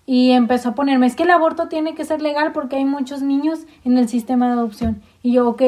y 0.06 0.30
empezó 0.30 0.70
a 0.70 0.74
ponerme, 0.74 1.06
es 1.06 1.16
que 1.16 1.24
el 1.24 1.30
aborto 1.32 1.68
tiene 1.68 1.94
que 1.94 2.06
ser 2.06 2.22
legal 2.22 2.52
porque 2.52 2.76
hay 2.76 2.86
muchos 2.86 3.20
niños 3.20 3.66
en 3.84 3.98
el 3.98 4.08
sistema 4.08 4.46
de 4.46 4.54
adopción. 4.54 5.02
Y 5.22 5.32
yo, 5.32 5.46
ok, 5.50 5.62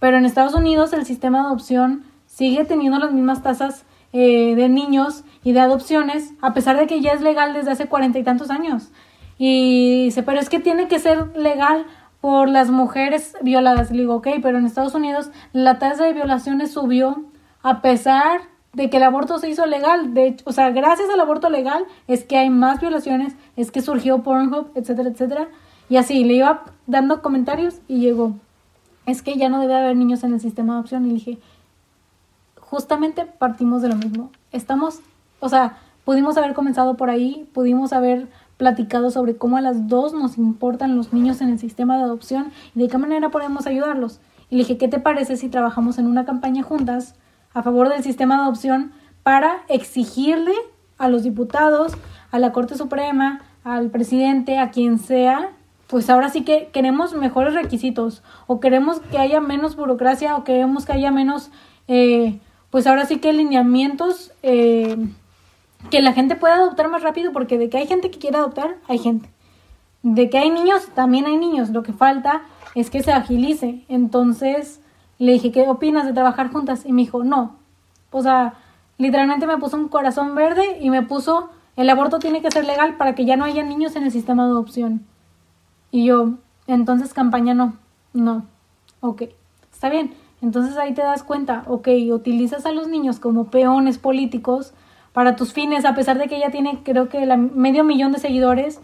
pero 0.00 0.16
en 0.16 0.24
Estados 0.24 0.54
Unidos 0.54 0.94
el 0.94 1.04
sistema 1.04 1.40
de 1.40 1.48
adopción 1.48 2.04
sigue 2.34 2.64
teniendo 2.64 2.98
las 2.98 3.12
mismas 3.12 3.42
tasas 3.42 3.84
eh, 4.12 4.54
de 4.56 4.68
niños 4.68 5.22
y 5.44 5.52
de 5.52 5.60
adopciones, 5.60 6.32
a 6.42 6.52
pesar 6.52 6.76
de 6.76 6.88
que 6.88 7.00
ya 7.00 7.12
es 7.12 7.20
legal 7.20 7.54
desde 7.54 7.70
hace 7.70 7.86
cuarenta 7.86 8.18
y 8.18 8.24
tantos 8.24 8.50
años. 8.50 8.90
Y 9.38 10.06
dice, 10.06 10.24
pero 10.24 10.40
es 10.40 10.48
que 10.48 10.58
tiene 10.58 10.88
que 10.88 10.98
ser 10.98 11.36
legal 11.36 11.86
por 12.20 12.48
las 12.48 12.70
mujeres 12.70 13.36
violadas. 13.42 13.92
Le 13.92 13.98
digo, 13.98 14.16
ok, 14.16 14.28
pero 14.42 14.58
en 14.58 14.66
Estados 14.66 14.94
Unidos 14.94 15.30
la 15.52 15.78
tasa 15.78 16.04
de 16.04 16.12
violaciones 16.12 16.72
subió 16.72 17.22
a 17.62 17.82
pesar 17.82 18.40
de 18.72 18.90
que 18.90 18.96
el 18.96 19.04
aborto 19.04 19.38
se 19.38 19.48
hizo 19.48 19.66
legal. 19.66 20.12
De 20.12 20.26
hecho, 20.26 20.44
o 20.48 20.52
sea, 20.52 20.70
gracias 20.70 21.08
al 21.10 21.20
aborto 21.20 21.50
legal 21.50 21.84
es 22.08 22.24
que 22.24 22.36
hay 22.36 22.50
más 22.50 22.80
violaciones, 22.80 23.36
es 23.56 23.70
que 23.70 23.80
surgió 23.80 24.24
Pornhub, 24.24 24.72
etcétera, 24.74 25.10
etcétera. 25.10 25.48
Y 25.88 25.98
así 25.98 26.24
le 26.24 26.34
iba 26.34 26.64
dando 26.88 27.22
comentarios 27.22 27.76
y 27.86 28.00
llegó. 28.00 28.34
Es 29.06 29.22
que 29.22 29.36
ya 29.36 29.48
no 29.48 29.60
debe 29.60 29.76
haber 29.76 29.96
niños 29.96 30.24
en 30.24 30.32
el 30.32 30.40
sistema 30.40 30.72
de 30.72 30.78
adopción. 30.78 31.06
Y 31.06 31.14
dije, 31.14 31.38
justamente 32.74 33.24
partimos 33.24 33.82
de 33.82 33.88
lo 33.88 33.94
mismo. 33.94 34.32
Estamos, 34.50 34.98
o 35.38 35.48
sea, 35.48 35.78
pudimos 36.04 36.36
haber 36.36 36.54
comenzado 36.54 36.96
por 36.96 37.08
ahí, 37.08 37.48
pudimos 37.54 37.92
haber 37.92 38.26
platicado 38.56 39.12
sobre 39.12 39.36
cómo 39.36 39.56
a 39.56 39.60
las 39.60 39.86
dos 39.86 40.12
nos 40.12 40.38
importan 40.38 40.96
los 40.96 41.12
niños 41.12 41.40
en 41.40 41.50
el 41.50 41.60
sistema 41.60 41.96
de 41.96 42.02
adopción 42.02 42.50
y 42.74 42.80
de 42.80 42.88
qué 42.88 42.98
manera 42.98 43.30
podemos 43.30 43.68
ayudarlos. 43.68 44.18
Y 44.50 44.56
le 44.56 44.64
dije, 44.64 44.76
¿qué 44.76 44.88
te 44.88 44.98
parece 44.98 45.36
si 45.36 45.48
trabajamos 45.48 45.98
en 45.98 46.08
una 46.08 46.24
campaña 46.24 46.64
juntas 46.64 47.14
a 47.52 47.62
favor 47.62 47.90
del 47.90 48.02
sistema 48.02 48.34
de 48.34 48.42
adopción 48.42 48.90
para 49.22 49.58
exigirle 49.68 50.54
a 50.98 51.06
los 51.06 51.22
diputados, 51.22 51.92
a 52.32 52.40
la 52.40 52.50
Corte 52.50 52.76
Suprema, 52.76 53.42
al 53.62 53.90
presidente, 53.90 54.58
a 54.58 54.72
quien 54.72 54.98
sea, 54.98 55.50
pues 55.86 56.10
ahora 56.10 56.28
sí 56.28 56.42
que 56.42 56.70
queremos 56.72 57.14
mejores 57.14 57.54
requisitos 57.54 58.24
o 58.48 58.58
queremos 58.58 58.98
que 58.98 59.18
haya 59.18 59.40
menos 59.40 59.76
burocracia 59.76 60.36
o 60.36 60.42
queremos 60.42 60.86
que 60.86 60.92
haya 60.92 61.12
menos, 61.12 61.52
eh, 61.86 62.40
pues 62.74 62.88
ahora 62.88 63.06
sí 63.06 63.18
que 63.18 63.32
lineamientos. 63.32 64.32
Eh, 64.42 64.96
que 65.92 66.02
la 66.02 66.12
gente 66.12 66.34
pueda 66.34 66.56
adoptar 66.56 66.88
más 66.88 67.04
rápido, 67.04 67.30
porque 67.30 67.56
de 67.56 67.68
que 67.68 67.78
hay 67.78 67.86
gente 67.86 68.10
que 68.10 68.18
quiere 68.18 68.36
adoptar, 68.36 68.74
hay 68.88 68.98
gente. 68.98 69.30
De 70.02 70.28
que 70.28 70.38
hay 70.38 70.50
niños, 70.50 70.88
también 70.92 71.26
hay 71.26 71.36
niños. 71.36 71.70
Lo 71.70 71.84
que 71.84 71.92
falta 71.92 72.42
es 72.74 72.90
que 72.90 73.04
se 73.04 73.12
agilice. 73.12 73.84
Entonces 73.88 74.80
le 75.20 75.34
dije, 75.34 75.52
¿qué 75.52 75.68
opinas 75.68 76.04
de 76.04 76.14
trabajar 76.14 76.50
juntas? 76.50 76.84
Y 76.84 76.90
me 76.90 77.02
dijo, 77.02 77.22
no. 77.22 77.54
O 78.10 78.22
sea, 78.22 78.54
literalmente 78.98 79.46
me 79.46 79.56
puso 79.58 79.76
un 79.76 79.86
corazón 79.86 80.34
verde 80.34 80.80
y 80.80 80.90
me 80.90 81.02
puso, 81.02 81.50
el 81.76 81.88
aborto 81.88 82.18
tiene 82.18 82.42
que 82.42 82.50
ser 82.50 82.64
legal 82.64 82.96
para 82.96 83.14
que 83.14 83.24
ya 83.24 83.36
no 83.36 83.44
haya 83.44 83.62
niños 83.62 83.94
en 83.94 84.02
el 84.02 84.10
sistema 84.10 84.46
de 84.46 84.50
adopción. 84.50 85.06
Y 85.92 86.06
yo, 86.06 86.38
entonces 86.66 87.14
campaña 87.14 87.54
no, 87.54 87.74
no, 88.14 88.46
ok. 89.00 89.22
está 89.70 89.90
bien. 89.90 90.23
Entonces 90.44 90.76
ahí 90.76 90.92
te 90.92 91.00
das 91.00 91.22
cuenta, 91.22 91.64
ok, 91.68 91.88
utilizas 92.12 92.66
a 92.66 92.72
los 92.72 92.86
niños 92.86 93.18
como 93.18 93.46
peones 93.46 93.96
políticos 93.96 94.74
para 95.14 95.36
tus 95.36 95.54
fines, 95.54 95.86
a 95.86 95.94
pesar 95.94 96.18
de 96.18 96.28
que 96.28 96.36
ella 96.36 96.50
tiene 96.50 96.82
creo 96.84 97.08
que 97.08 97.24
la, 97.24 97.38
medio 97.38 97.82
millón 97.82 98.12
de 98.12 98.18
seguidores, 98.18 98.78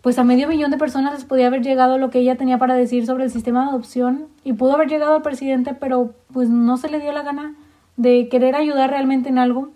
pues 0.00 0.16
a 0.20 0.22
medio 0.22 0.46
millón 0.46 0.70
de 0.70 0.78
personas 0.78 1.12
les 1.12 1.24
podía 1.24 1.48
haber 1.48 1.62
llegado 1.62 1.98
lo 1.98 2.10
que 2.10 2.20
ella 2.20 2.36
tenía 2.36 2.58
para 2.58 2.74
decir 2.74 3.04
sobre 3.04 3.24
el 3.24 3.32
sistema 3.32 3.64
de 3.64 3.70
adopción 3.70 4.28
y 4.44 4.52
pudo 4.52 4.74
haber 4.74 4.88
llegado 4.88 5.16
al 5.16 5.22
presidente, 5.22 5.74
pero 5.74 6.14
pues 6.32 6.50
no 6.50 6.76
se 6.76 6.88
le 6.88 7.00
dio 7.00 7.10
la 7.10 7.22
gana 7.22 7.56
de 7.96 8.28
querer 8.28 8.54
ayudar 8.54 8.90
realmente 8.90 9.28
en 9.28 9.38
algo, 9.38 9.70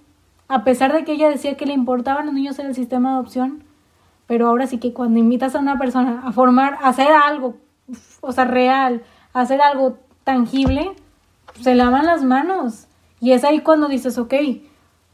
a 0.47 0.63
pesar 0.63 0.93
de 0.93 1.03
que 1.03 1.15
ella 1.15 1.29
decía 1.29 1.57
que 1.57 1.67
le 1.67 1.73
importaban 1.73 2.27
los 2.27 2.37
niños 2.37 2.61
en 2.61 2.67
el 2.67 2.77
sistema 2.77 3.09
de 3.09 3.15
adopción, 3.17 3.65
pero 4.29 4.47
ahora 4.47 4.69
sí 4.69 4.79
que 4.79 4.93
cuando 4.93 5.19
invitas 5.19 5.57
a 5.57 5.59
una 5.59 5.77
persona 5.77 6.23
a 6.25 6.31
formar, 6.31 6.79
a 6.81 6.91
hacer 6.91 7.09
algo, 7.11 7.57
o 8.21 8.31
sea, 8.31 8.45
real, 8.45 9.03
hacer 9.33 9.61
algo 9.61 9.99
tangible, 10.25 10.93
se 11.61 11.75
lavan 11.75 12.07
las 12.07 12.23
manos. 12.23 12.87
Y 13.21 13.33
es 13.33 13.45
ahí 13.45 13.61
cuando 13.61 13.89
dices, 13.89 14.19
ok, 14.19 14.35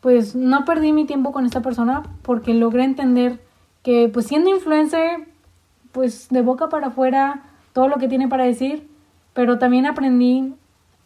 pues 0.00 0.36
no 0.36 0.64
perdí 0.64 0.92
mi 0.92 1.04
tiempo 1.06 1.32
con 1.32 1.46
esta 1.46 1.62
persona 1.62 2.02
porque 2.22 2.54
logré 2.54 2.84
entender 2.84 3.40
que 3.82 4.08
pues 4.12 4.26
siendo 4.26 4.50
influencer, 4.50 5.28
pues 5.92 6.28
de 6.30 6.42
boca 6.42 6.68
para 6.68 6.88
afuera, 6.88 7.42
todo 7.72 7.88
lo 7.88 7.96
que 7.96 8.08
tiene 8.08 8.28
para 8.28 8.44
decir, 8.44 8.88
pero 9.32 9.58
también 9.58 9.86
aprendí 9.86 10.54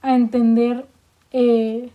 a 0.03 0.15
entender, 0.15 0.87
eh, 1.33 1.91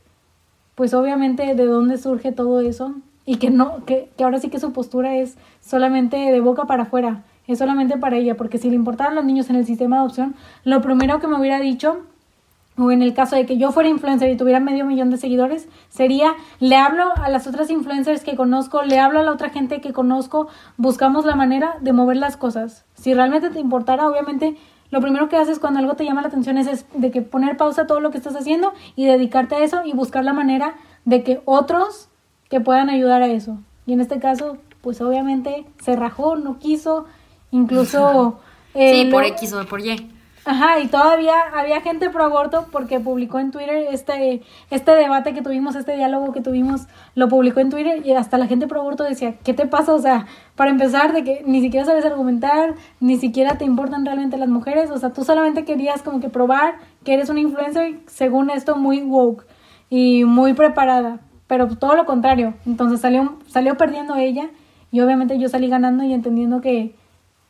pues 0.75 0.93
obviamente 0.93 1.55
de 1.55 1.65
dónde 1.65 1.97
surge 1.97 2.31
todo 2.31 2.61
eso 2.61 2.93
y 3.25 3.37
que 3.37 3.49
no, 3.49 3.85
que, 3.85 4.09
que 4.17 4.23
ahora 4.23 4.39
sí 4.39 4.49
que 4.49 4.59
su 4.59 4.73
postura 4.73 5.15
es 5.15 5.37
solamente 5.61 6.17
de 6.17 6.39
boca 6.39 6.65
para 6.65 6.83
afuera, 6.83 7.23
es 7.47 7.59
solamente 7.59 7.97
para 7.97 8.17
ella, 8.17 8.35
porque 8.35 8.57
si 8.57 8.69
le 8.69 8.75
importaran 8.75 9.15
los 9.15 9.25
niños 9.25 9.49
en 9.49 9.55
el 9.55 9.65
sistema 9.65 9.97
de 9.97 10.01
adopción, 10.01 10.35
lo 10.63 10.81
primero 10.81 11.19
que 11.19 11.27
me 11.27 11.39
hubiera 11.39 11.59
dicho 11.59 12.01
o 12.77 12.91
en 12.91 13.01
el 13.01 13.13
caso 13.13 13.35
de 13.35 13.45
que 13.45 13.57
yo 13.57 13.71
fuera 13.71 13.89
influencer 13.89 14.29
y 14.29 14.37
tuviera 14.37 14.59
medio 14.59 14.85
millón 14.85 15.09
de 15.09 15.17
seguidores, 15.17 15.69
sería, 15.89 16.33
le 16.59 16.75
hablo 16.75 17.05
a 17.15 17.29
las 17.29 17.47
otras 17.47 17.69
influencers 17.69 18.23
que 18.23 18.35
conozco, 18.35 18.83
le 18.83 18.99
hablo 18.99 19.19
a 19.19 19.23
la 19.23 19.31
otra 19.31 19.49
gente 19.49 19.79
que 19.79 19.93
conozco, 19.93 20.49
buscamos 20.77 21.25
la 21.25 21.35
manera 21.35 21.77
de 21.79 21.93
mover 21.93 22.17
las 22.17 22.35
cosas. 22.35 22.83
Si 22.95 23.13
realmente 23.13 23.49
te 23.49 23.59
importara, 23.59 24.07
obviamente, 24.07 24.57
lo 24.91 24.99
primero 24.99 25.29
que 25.29 25.37
haces 25.37 25.59
cuando 25.59 25.79
algo 25.79 25.95
te 25.95 26.03
llama 26.03 26.21
la 26.21 26.27
atención 26.27 26.57
es, 26.57 26.85
de 26.93 27.11
que 27.11 27.21
poner 27.21 27.55
pausa 27.55 27.83
a 27.83 27.87
todo 27.87 28.01
lo 28.01 28.11
que 28.11 28.17
estás 28.17 28.35
haciendo 28.35 28.73
y 28.95 29.05
dedicarte 29.05 29.55
a 29.55 29.63
eso 29.63 29.81
y 29.85 29.93
buscar 29.93 30.25
la 30.25 30.33
manera 30.33 30.75
de 31.05 31.23
que 31.23 31.41
otros 31.45 32.09
que 32.49 32.59
puedan 32.59 32.89
ayudar 32.89 33.21
a 33.21 33.27
eso. 33.27 33.57
Y 33.85 33.93
en 33.93 34.01
este 34.01 34.19
caso, 34.19 34.57
pues 34.81 34.99
obviamente 35.01 35.65
se 35.81 35.95
rajó, 35.95 36.35
no 36.35 36.59
quiso, 36.59 37.05
incluso... 37.55 38.39
Eh, 38.73 39.03
sí, 39.03 39.11
por 39.11 39.23
X 39.23 39.53
o 39.53 39.65
por 39.65 39.79
Y. 39.79 40.15
Ajá, 40.47 40.79
y 40.79 40.87
todavía 40.87 41.33
había 41.55 41.81
gente 41.81 42.11
pro 42.11 42.23
aborto 42.23 42.67
porque 42.71 42.99
publicó 42.99 43.39
en 43.39 43.49
Twitter 43.49 43.87
este, 43.89 44.43
este 44.69 44.91
debate 44.91 45.33
que 45.33 45.41
tuvimos, 45.41 45.75
este 45.75 45.95
diálogo 45.95 46.33
que 46.33 46.41
tuvimos, 46.41 46.81
lo 47.15 47.27
publicó 47.29 47.61
en 47.61 47.71
Twitter 47.71 48.05
y 48.05 48.11
hasta 48.11 48.37
la 48.37 48.45
gente 48.45 48.67
pro 48.67 48.81
aborto 48.81 49.03
decía, 49.03 49.37
¿qué 49.43 49.55
te 49.55 49.65
pasa? 49.65 49.95
O 49.95 49.99
sea, 49.99 50.27
para 50.55 50.69
empezar, 50.69 51.13
de 51.13 51.23
que 51.23 51.41
ni 51.47 51.61
siquiera 51.61 51.83
sabes 51.83 52.05
argumentar, 52.05 52.75
ni 52.99 53.17
siquiera 53.17 53.57
te 53.57 53.65
importan 53.65 54.05
realmente 54.05 54.37
las 54.37 54.47
mujeres, 54.47 54.91
o 54.91 54.99
sea, 54.99 55.11
tú 55.13 55.23
solamente 55.23 55.65
querías 55.65 56.03
como 56.03 56.19
que 56.19 56.29
probar 56.29 56.75
que 57.03 57.15
eres 57.15 57.29
una 57.29 57.39
influencer, 57.39 58.01
según 58.05 58.51
esto, 58.51 58.75
muy 58.75 59.01
woke 59.01 59.47
y 59.89 60.25
muy 60.25 60.53
preparada, 60.53 61.21
pero 61.47 61.75
todo 61.75 61.95
lo 61.95 62.05
contrario. 62.05 62.53
Entonces 62.67 63.01
salió, 63.01 63.39
salió 63.47 63.77
perdiendo 63.77 64.15
ella 64.15 64.51
y 64.91 65.01
obviamente 65.01 65.39
yo 65.39 65.49
salí 65.49 65.69
ganando 65.69 66.03
y 66.03 66.13
entendiendo 66.13 66.61
que 66.61 66.93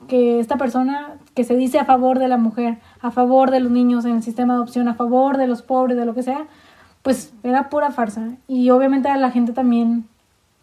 que 0.07 0.39
esta 0.39 0.57
persona 0.57 1.13
que 1.33 1.43
se 1.43 1.55
dice 1.55 1.79
a 1.79 1.85
favor 1.85 2.19
de 2.19 2.27
la 2.27 2.37
mujer, 2.37 2.77
a 3.01 3.11
favor 3.11 3.51
de 3.51 3.59
los 3.59 3.71
niños 3.71 4.05
en 4.05 4.15
el 4.15 4.23
sistema 4.23 4.53
de 4.53 4.57
adopción, 4.57 4.87
a 4.87 4.93
favor 4.93 5.37
de 5.37 5.47
los 5.47 5.61
pobres, 5.61 5.97
de 5.97 6.05
lo 6.05 6.13
que 6.13 6.23
sea, 6.23 6.45
pues 7.01 7.33
era 7.43 7.69
pura 7.69 7.91
farsa. 7.91 8.29
Y 8.47 8.69
obviamente 8.69 9.09
a 9.09 9.17
la 9.17 9.31
gente 9.31 9.53
también 9.53 10.05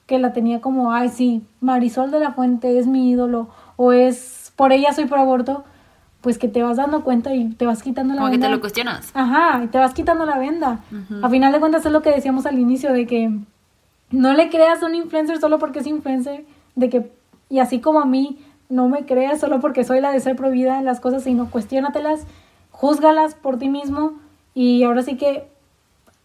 que 0.07 0.19
la 0.19 0.33
tenía 0.33 0.61
como, 0.61 0.93
ay, 0.93 1.09
sí, 1.09 1.43
Marisol 1.61 2.11
de 2.11 2.21
la 2.21 2.33
Fuente 2.33 2.79
es 2.79 2.87
mi 2.87 3.11
ídolo, 3.11 3.49
o 3.77 3.93
es 3.93 4.53
por 4.57 4.73
ella 4.73 4.93
soy 4.93 5.07
por 5.07 5.19
aborto, 5.19 5.65
pues 6.21 6.39
que 6.39 6.49
te 6.49 6.63
vas 6.63 6.77
dando 6.77 7.03
cuenta 7.03 7.35
y 7.35 7.49
te 7.51 7.67
vas 7.67 7.83
quitando 7.83 8.15
la 8.15 8.21
venda. 8.21 8.31
Como 8.31 8.41
que 8.41 8.47
te 8.47 8.49
lo 8.49 8.61
cuestionas. 8.61 9.11
Ajá, 9.15 9.65
y 9.65 9.69
te 9.69 9.79
vas 9.79 9.93
quitando 9.93 10.25
la 10.25 10.39
venda. 10.39 10.81
A 11.23 11.29
final 11.29 11.53
de 11.53 11.61
cuentas 11.61 11.85
es 11.85 11.93
lo 11.93 12.03
que 12.03 12.11
decíamos 12.11 12.47
al 12.47 12.59
inicio, 12.59 12.93
de 12.93 13.07
que 13.07 13.31
no 14.11 14.33
le 14.35 14.51
creas 14.51 14.83
a 14.83 14.87
un 14.87 14.95
influencer 14.95 15.41
solo 15.41 15.59
porque 15.59 15.81
es 15.81 15.87
influencer, 15.87 16.45
de 16.77 16.91
que, 16.91 17.11
y 17.49 17.59
así 17.59 17.81
como 17.81 18.01
a 18.01 18.05
mí, 18.05 18.39
no 18.73 18.89
me 18.89 19.05
creas 19.05 19.39
solo 19.39 19.61
porque 19.61 19.85
soy 19.85 20.01
la 20.01 20.11
de 20.11 20.21
ser 20.21 20.35
prohibida 20.35 20.79
en 20.79 20.87
las 20.87 20.99
cosas, 20.99 21.25
sino 21.25 21.51
cuestiónatelas, 21.51 22.27
júzgalas 22.71 23.35
por 23.35 23.59
ti 23.59 23.69
mismo 23.69 24.15
y 24.55 24.83
ahora 24.83 25.03
sí 25.03 25.19
que 25.19 25.47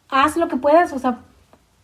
haz 0.07 0.37
lo 0.37 0.47
que 0.47 0.55
puedas, 0.55 0.93
o 0.93 0.99
sea, 0.99 1.19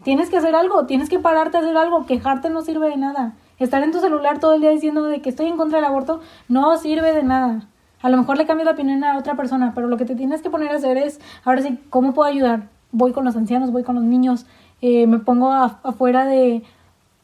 tienes 0.04 0.30
que 0.30 0.38
hacer 0.38 0.56
algo, 0.56 0.86
tienes 0.86 1.10
que 1.10 1.20
pararte 1.20 1.58
a 1.58 1.60
hacer 1.60 1.76
algo, 1.76 2.06
quejarte 2.06 2.50
no 2.50 2.62
sirve 2.62 2.90
de 2.90 2.96
nada. 2.96 3.34
Estar 3.60 3.84
en 3.84 3.92
tu 3.92 4.00
celular 4.00 4.40
todo 4.40 4.54
el 4.54 4.62
día 4.62 4.70
diciendo 4.70 5.04
de 5.04 5.22
que 5.22 5.30
estoy 5.30 5.48
en 5.48 5.58
contra 5.58 5.80
del 5.80 5.86
aborto 5.86 6.22
no 6.48 6.78
sirve 6.78 7.14
de 7.14 7.24
nada. 7.24 7.68
A 8.02 8.10
lo 8.10 8.16
mejor 8.16 8.38
le 8.38 8.46
cambias 8.46 8.66
la 8.66 8.72
opinión 8.72 9.04
a 9.04 9.18
otra 9.18 9.36
persona, 9.36 9.74
pero 9.76 9.88
lo 9.88 9.98
que 9.98 10.06
te 10.06 10.16
tienes 10.16 10.42
que 10.42 10.50
poner 10.50 10.72
a 10.72 10.76
hacer 10.76 10.96
es, 10.98 11.20
ahora 11.44 11.62
sí, 11.62 11.78
¿cómo 11.90 12.14
puedo 12.14 12.30
ayudar? 12.30 12.70
Voy 12.94 13.12
con 13.12 13.26
los 13.26 13.36
ancianos, 13.36 13.72
voy 13.72 13.84
con 13.84 13.96
los 13.96 14.04
niños, 14.06 14.46
eh, 14.82 15.08
me 15.08 15.20
pongo 15.20 15.52
afuera 15.52 16.26
de 16.26 16.64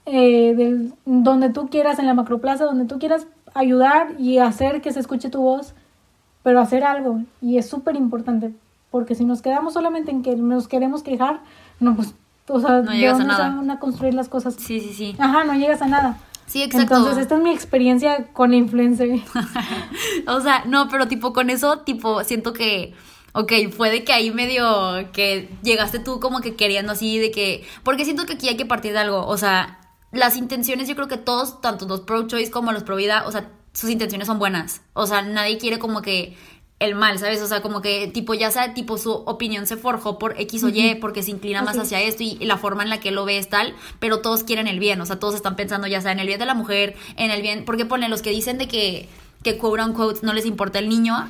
eh, 0.06 0.90
donde 1.06 1.50
tú 1.50 1.70
quieras, 1.70 2.00
en 2.00 2.08
la 2.08 2.14
macroplaza, 2.14 2.66
donde 2.66 2.86
tú 2.86 3.00
quieras 3.00 3.28
ayudar 3.54 4.16
y 4.20 4.40
hacer 4.40 4.82
que 4.82 4.92
se 4.92 5.00
escuche 5.00 5.30
tu 5.30 5.42
voz, 5.42 5.74
pero 6.44 6.60
hacer 6.60 6.84
algo. 6.84 7.22
Y 7.42 7.58
es 7.58 7.70
súper 7.70 7.96
importante, 7.96 8.54
porque 8.92 9.16
si 9.16 9.26
nos 9.26 9.42
quedamos 9.42 9.74
solamente 9.74 10.12
en 10.12 10.24
que 10.24 10.36
nos 10.36 10.68
queremos 10.68 11.04
quejar, 11.04 11.42
no, 11.80 11.96
pues, 11.96 12.14
o 12.48 12.60
sea, 12.60 12.82
no 12.82 12.94
llegas 12.94 13.20
a 13.20 13.24
nada. 13.24 13.50
Van 13.50 13.72
a 13.72 13.80
construir 13.80 14.14
las 14.14 14.30
cosas? 14.30 14.56
Sí, 14.56 14.80
sí, 14.80 14.94
sí. 14.94 15.16
Ajá, 15.20 15.44
no 15.44 15.54
llegas 15.54 15.82
a 15.82 15.88
nada. 15.88 16.18
Sí, 16.48 16.64
exacto. 16.64 16.96
Entonces, 16.96 17.22
esta 17.22 17.36
es 17.36 17.44
mi 17.44 17.52
experiencia 17.52 18.28
con 18.34 18.54
influencer. 18.54 19.20
o 20.28 20.42
sea, 20.42 20.64
no, 20.66 20.90
pero 20.90 21.08
tipo, 21.08 21.32
con 21.32 21.52
eso, 21.52 21.80
tipo, 21.80 22.24
siento 22.24 22.54
que 22.54 22.96
Ok, 23.34 23.54
fue 23.76 23.92
de 23.92 24.04
que 24.04 24.14
ahí 24.14 24.32
medio 24.32 25.12
que 25.12 25.50
llegaste 25.62 26.00
tú 26.00 26.20
como 26.20 26.42
que 26.42 26.56
queriendo 26.56 26.94
así 26.94 27.20
de 27.20 27.32
que... 27.32 27.64
Porque 27.84 28.04
siento 28.04 28.26
que 28.26 28.34
aquí 28.34 28.50
hay 28.50 28.58
que 28.58 28.66
partir 28.66 28.94
de 28.94 29.00
algo. 29.00 29.26
O 29.28 29.38
sea, 29.38 29.79
las 30.12 30.38
intenciones, 30.38 30.88
yo 30.88 30.96
creo 30.96 31.08
que 31.08 31.18
todos, 31.18 31.62
tanto 31.62 31.88
los 31.88 32.02
pro-choice 32.02 32.52
como 32.52 32.72
los 32.72 32.84
pro-vida, 32.84 33.26
o 33.28 33.32
sea, 33.32 33.52
sus 33.74 33.90
intenciones 33.90 34.28
son 34.28 34.40
buenas. 34.40 34.82
O 34.94 35.06
sea, 35.06 35.22
nadie 35.22 35.58
quiere 35.58 35.80
como 35.80 36.02
que 36.02 36.36
el 36.80 36.96
mal, 36.96 37.20
¿sabes? 37.20 37.42
O 37.42 37.48
sea, 37.48 37.62
como 37.62 37.82
que 37.82 38.08
tipo 38.08 38.34
ya 38.34 38.52
sea, 38.52 38.74
tipo 38.74 38.98
su 38.98 39.12
opinión 39.12 39.68
se 39.68 39.76
forjó 39.76 40.18
por 40.18 40.40
X 40.40 40.64
o 40.64 40.70
Y 40.70 40.96
porque 40.96 41.24
se 41.24 41.32
inclina 41.32 41.62
más 41.62 41.78
hacia 41.78 42.02
esto 42.02 42.24
y, 42.24 42.36
la 42.46 42.58
forma 42.58 42.84
en 42.84 42.90
la 42.90 43.00
que 43.00 43.12
lo 43.12 43.26
ve 43.26 43.38
es 43.38 43.50
tal, 43.50 43.76
pero 44.00 44.20
todos 44.20 44.44
quieren 44.44 44.68
el 44.68 44.80
bien, 44.80 45.00
o 45.02 45.06
sea, 45.06 45.20
todos 45.20 45.36
están 45.36 45.56
pensando 45.56 45.88
ya 45.88 46.02
sea 46.02 46.14
en 46.14 46.20
el 46.20 46.28
bien 46.28 46.40
de 46.40 46.46
la 46.46 46.54
mujer, 46.54 46.96
en 47.18 47.32
el 47.32 47.42
bien, 47.42 47.66
porque 47.66 47.86
ponen 47.86 48.10
los 48.10 48.22
que 48.22 48.32
dicen 48.32 48.58
de 48.58 48.68
que, 48.68 49.10
que 49.44 49.58
quote 49.58 49.84
unquote 49.84 50.20
no 50.24 50.34
les 50.34 50.46
importa 50.46 50.80
el 50.80 50.88
niño, 50.88 51.28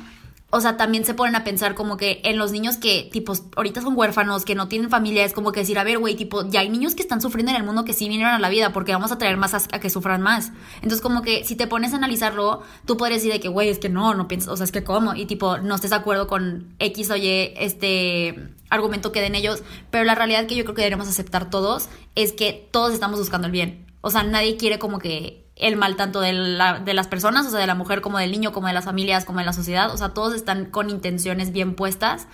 o 0.50 0.60
sea, 0.60 0.76
también 0.76 1.04
se 1.04 1.14
ponen 1.14 1.36
a 1.36 1.44
pensar 1.44 1.76
como 1.76 1.96
que 1.96 2.20
en 2.24 2.36
los 2.36 2.50
niños 2.50 2.76
que, 2.76 3.08
tipo, 3.12 3.34
ahorita 3.56 3.82
son 3.82 3.96
huérfanos, 3.96 4.44
que 4.44 4.56
no 4.56 4.66
tienen 4.66 4.90
familia, 4.90 5.24
es 5.24 5.32
como 5.32 5.52
que 5.52 5.60
decir, 5.60 5.78
a 5.78 5.84
ver, 5.84 5.98
güey, 5.98 6.16
tipo, 6.16 6.48
ya 6.48 6.60
hay 6.60 6.68
niños 6.68 6.96
que 6.96 7.02
están 7.02 7.20
sufriendo 7.20 7.50
en 7.52 7.56
el 7.56 7.62
mundo 7.62 7.84
que 7.84 7.92
sí 7.92 8.08
vinieron 8.08 8.34
a 8.34 8.38
la 8.40 8.48
vida, 8.48 8.72
porque 8.72 8.92
vamos 8.92 9.12
a 9.12 9.18
traer 9.18 9.36
más 9.36 9.54
a, 9.54 9.78
que 9.78 9.90
sufran 9.90 10.22
más. 10.22 10.50
Entonces, 10.76 11.00
como 11.00 11.22
que 11.22 11.44
si 11.44 11.54
te 11.54 11.68
pones 11.68 11.92
a 11.92 11.96
analizarlo, 11.96 12.62
tú 12.84 12.96
podrías 12.96 13.20
decir 13.20 13.32
de 13.32 13.40
que, 13.40 13.48
güey, 13.48 13.68
es 13.68 13.78
que 13.78 13.88
no, 13.88 14.14
no 14.14 14.26
piensas, 14.26 14.48
o 14.48 14.56
sea, 14.56 14.64
es 14.64 14.72
que 14.72 14.82
cómo, 14.82 15.14
y 15.14 15.26
tipo, 15.26 15.58
no 15.58 15.76
estés 15.76 15.90
de 15.90 15.96
acuerdo 15.96 16.26
con 16.26 16.74
X 16.80 17.10
o 17.10 17.16
Y, 17.16 17.28
este 17.56 18.50
argumento 18.70 19.12
que 19.12 19.20
den 19.20 19.36
ellos, 19.36 19.62
pero 19.90 20.04
la 20.04 20.16
realidad 20.16 20.46
que 20.46 20.56
yo 20.56 20.64
creo 20.64 20.74
que 20.74 20.82
debemos 20.82 21.08
aceptar 21.08 21.50
todos 21.50 21.88
es 22.16 22.32
que 22.32 22.68
todos 22.72 22.92
estamos 22.92 23.20
buscando 23.20 23.46
el 23.46 23.52
bien. 23.52 23.86
O 24.00 24.10
sea, 24.10 24.24
nadie 24.24 24.56
quiere 24.56 24.78
como 24.78 24.98
que 24.98 25.49
el 25.60 25.76
mal 25.76 25.96
tanto 25.96 26.20
de, 26.20 26.32
la, 26.32 26.80
de 26.80 26.94
las 26.94 27.08
personas, 27.08 27.46
o 27.46 27.50
sea, 27.50 27.60
de 27.60 27.66
la 27.66 27.74
mujer 27.74 28.00
como 28.00 28.18
del 28.18 28.30
niño, 28.30 28.52
como 28.52 28.66
de 28.66 28.72
las 28.72 28.84
familias, 28.84 29.24
como 29.24 29.38
de 29.38 29.44
la 29.44 29.52
sociedad. 29.52 29.92
O 29.92 29.96
sea, 29.96 30.10
todos 30.10 30.34
están 30.34 30.66
con 30.66 30.90
intenciones 30.90 31.52
bien 31.52 31.74
puestas, 31.74 32.26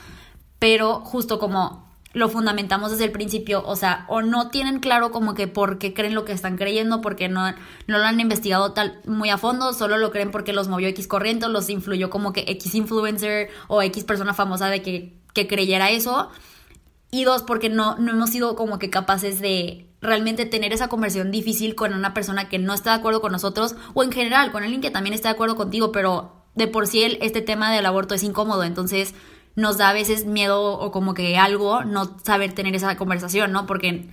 pero 0.59 1.01
justo 1.01 1.39
como 1.39 1.87
lo 2.16 2.31
fundamentamos 2.31 2.93
desde 2.93 3.05
el 3.05 3.12
principio, 3.12 3.62
o 3.66 3.77
sea, 3.77 4.07
o 4.09 4.22
no 4.22 4.49
tienen 4.49 4.81
claro 4.81 5.11
como 5.11 5.35
que 5.35 5.49
por 5.49 5.77
qué 5.77 5.93
creen 5.93 6.14
lo 6.14 6.24
que 6.24 6.33
están 6.33 6.57
creyendo, 6.57 7.03
porque 7.03 7.29
no, 7.29 7.51
no 7.87 7.99
lo 7.99 8.05
han 8.05 8.18
investigado 8.20 8.72
tal 8.72 9.01
muy 9.05 9.29
a 9.29 9.37
fondo, 9.37 9.74
solo 9.74 9.99
lo 9.99 10.11
creen 10.11 10.31
porque 10.31 10.55
los 10.55 10.66
movió 10.66 10.89
X 10.89 11.09
corriente, 11.09 11.47
los 11.49 11.68
influyó 11.68 12.09
como 12.09 12.33
que 12.33 12.47
X 12.49 12.74
influencer 12.74 13.51
o 13.68 13.83
X 13.83 14.05
persona 14.05 14.33
famosa 14.33 14.68
de 14.68 14.81
que, 14.81 15.14
que 15.35 15.47
creyera 15.47 15.91
eso. 15.91 16.31
Y 17.16 17.24
dos, 17.24 17.42
porque 17.42 17.70
no, 17.70 17.96
no 17.96 18.12
hemos 18.12 18.28
sido 18.28 18.56
como 18.56 18.78
que 18.78 18.90
capaces 18.90 19.40
de 19.40 19.88
realmente 20.02 20.44
tener 20.44 20.74
esa 20.74 20.88
conversión 20.88 21.30
difícil 21.30 21.74
con 21.74 21.94
una 21.94 22.12
persona 22.12 22.50
que 22.50 22.58
no 22.58 22.74
está 22.74 22.90
de 22.90 22.96
acuerdo 22.96 23.22
con 23.22 23.32
nosotros 23.32 23.74
o 23.94 24.02
en 24.02 24.12
general 24.12 24.52
con 24.52 24.62
alguien 24.62 24.82
que 24.82 24.90
también 24.90 25.14
está 25.14 25.30
de 25.30 25.32
acuerdo 25.32 25.56
contigo, 25.56 25.92
pero 25.92 26.44
de 26.56 26.66
por 26.66 26.86
sí 26.86 27.04
el, 27.04 27.16
este 27.22 27.40
tema 27.40 27.72
del 27.72 27.86
aborto 27.86 28.14
es 28.14 28.22
incómodo, 28.22 28.64
entonces 28.64 29.14
nos 29.54 29.78
da 29.78 29.88
a 29.88 29.92
veces 29.94 30.26
miedo 30.26 30.78
o 30.78 30.92
como 30.92 31.14
que 31.14 31.38
algo 31.38 31.84
no 31.84 32.18
saber 32.22 32.52
tener 32.52 32.76
esa 32.76 32.98
conversación, 32.98 33.50
¿no? 33.50 33.64
Porque, 33.64 34.10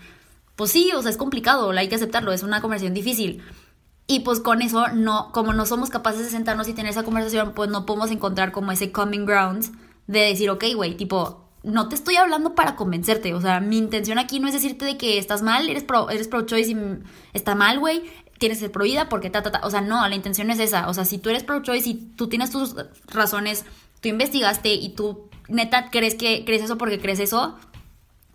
pues 0.55 0.71
sí, 0.71 0.89
o 0.95 1.01
sea, 1.01 1.11
es 1.11 1.17
complicado, 1.17 1.71
hay 1.71 1.89
que 1.89 1.95
aceptarlo, 1.95 2.31
es 2.31 2.41
una 2.41 2.61
conversación 2.61 2.93
difícil. 2.93 3.43
Y 4.07 4.21
pues 4.21 4.39
con 4.39 4.61
eso, 4.61 4.87
no, 4.93 5.33
como 5.33 5.51
no 5.51 5.65
somos 5.65 5.89
capaces 5.89 6.23
de 6.23 6.29
sentarnos 6.29 6.69
y 6.69 6.73
tener 6.73 6.91
esa 6.91 7.03
conversación, 7.03 7.51
pues 7.53 7.69
no 7.69 7.85
podemos 7.85 8.11
encontrar 8.11 8.53
como 8.53 8.71
ese 8.71 8.93
common 8.93 9.25
ground 9.25 9.65
de 10.07 10.21
decir, 10.21 10.49
ok, 10.49 10.63
güey, 10.73 10.95
tipo, 10.95 11.42
no 11.64 11.88
te 11.88 11.95
estoy 11.95 12.18
hablando 12.18 12.55
para 12.55 12.76
convencerte. 12.76 13.34
O 13.34 13.41
sea, 13.41 13.59
mi 13.59 13.78
intención 13.78 14.20
aquí 14.20 14.39
no 14.39 14.47
es 14.47 14.53
decirte 14.53 14.86
de 14.86 14.97
que 14.97 15.18
estás 15.18 15.41
mal, 15.41 15.70
eres 15.70 15.84
pro, 15.84 16.09
eres 16.09 16.28
pro 16.28 16.41
choice 16.41 16.72
y 16.72 16.78
está 17.34 17.55
mal, 17.55 17.80
güey. 17.80 18.03
Tienes 18.38 18.57
que 18.57 18.66
ser 18.66 18.72
prohibida 18.72 19.07
porque 19.09 19.30
ta, 19.30 19.41
ta, 19.41 19.51
ta. 19.51 19.61
O 19.64 19.72
sea, 19.72 19.82
no, 19.82 20.07
la 20.07 20.16
intención 20.16 20.51
es 20.51 20.59
esa. 20.59 20.89
O 20.89 20.93
sea, 20.93 21.05
si 21.05 21.18
tú 21.18 21.30
eres 21.30 21.43
pro 21.43 21.61
choice 21.61 21.89
y 21.89 21.93
tú 21.93 22.28
tienes 22.28 22.51
tus 22.51 22.76
razones, 23.07 23.64
tú 24.01 24.09
investigaste 24.09 24.74
y 24.74 24.89
tú 24.89 25.30
neta 25.47 25.89
crees 25.89 26.16
que 26.16 26.43
crees 26.45 26.64
eso 26.64 26.78
porque 26.78 26.99
crees 26.99 27.20
eso, 27.20 27.57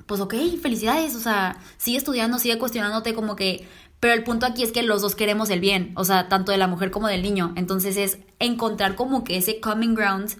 pues 0.06 0.20
ok, 0.20 0.34
felicidades. 0.62 1.14
O 1.14 1.20
sea, 1.20 1.58
sigue 1.76 1.98
estudiando, 1.98 2.38
sigue 2.38 2.58
cuestionándote 2.58 3.14
como 3.14 3.36
que. 3.36 3.68
Pero 4.00 4.14
el 4.14 4.22
punto 4.22 4.46
aquí 4.46 4.62
es 4.62 4.70
que 4.70 4.84
los 4.84 5.02
dos 5.02 5.16
queremos 5.16 5.50
el 5.50 5.58
bien, 5.58 5.92
o 5.96 6.04
sea, 6.04 6.28
tanto 6.28 6.52
de 6.52 6.58
la 6.58 6.68
mujer 6.68 6.92
como 6.92 7.08
del 7.08 7.20
niño. 7.20 7.52
Entonces 7.56 7.96
es 7.96 8.18
encontrar 8.38 8.94
como 8.94 9.24
que 9.24 9.36
ese 9.36 9.58
common 9.58 9.96
ground 9.96 10.30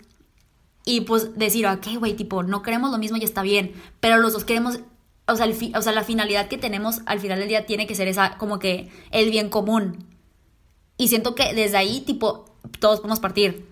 y 0.89 1.03
pues 1.03 1.37
decir, 1.37 1.67
ok, 1.67 1.87
güey, 1.99 2.15
tipo, 2.15 2.43
no 2.43 2.63
queremos 2.63 2.91
lo 2.91 2.97
mismo 2.97 3.19
y 3.19 3.25
está 3.25 3.43
bien, 3.43 3.75
pero 4.01 4.17
los 4.17 4.33
dos 4.33 4.45
queremos, 4.45 4.81
o 5.27 5.37
sea, 5.37 5.45
el 5.45 5.55
o 5.77 5.83
sea, 5.83 5.93
la 5.93 6.03
finalidad 6.03 6.49
que 6.49 6.57
tenemos 6.57 7.03
al 7.05 7.21
final 7.21 7.41
del 7.41 7.49
día 7.49 7.67
tiene 7.67 7.87
que 7.87 7.95
ser 7.95 8.09
esa, 8.09 8.39
como 8.39 8.59
que 8.59 8.89
el 9.11 9.31
bien 9.31 9.51
común. 9.51 10.07
Y 10.97 11.09
siento 11.09 11.35
que 11.35 11.53
desde 11.53 11.77
ahí, 11.77 12.01
tipo, 12.01 12.47
todos 12.81 13.01
podemos 13.01 13.21
partir. 13.21 13.67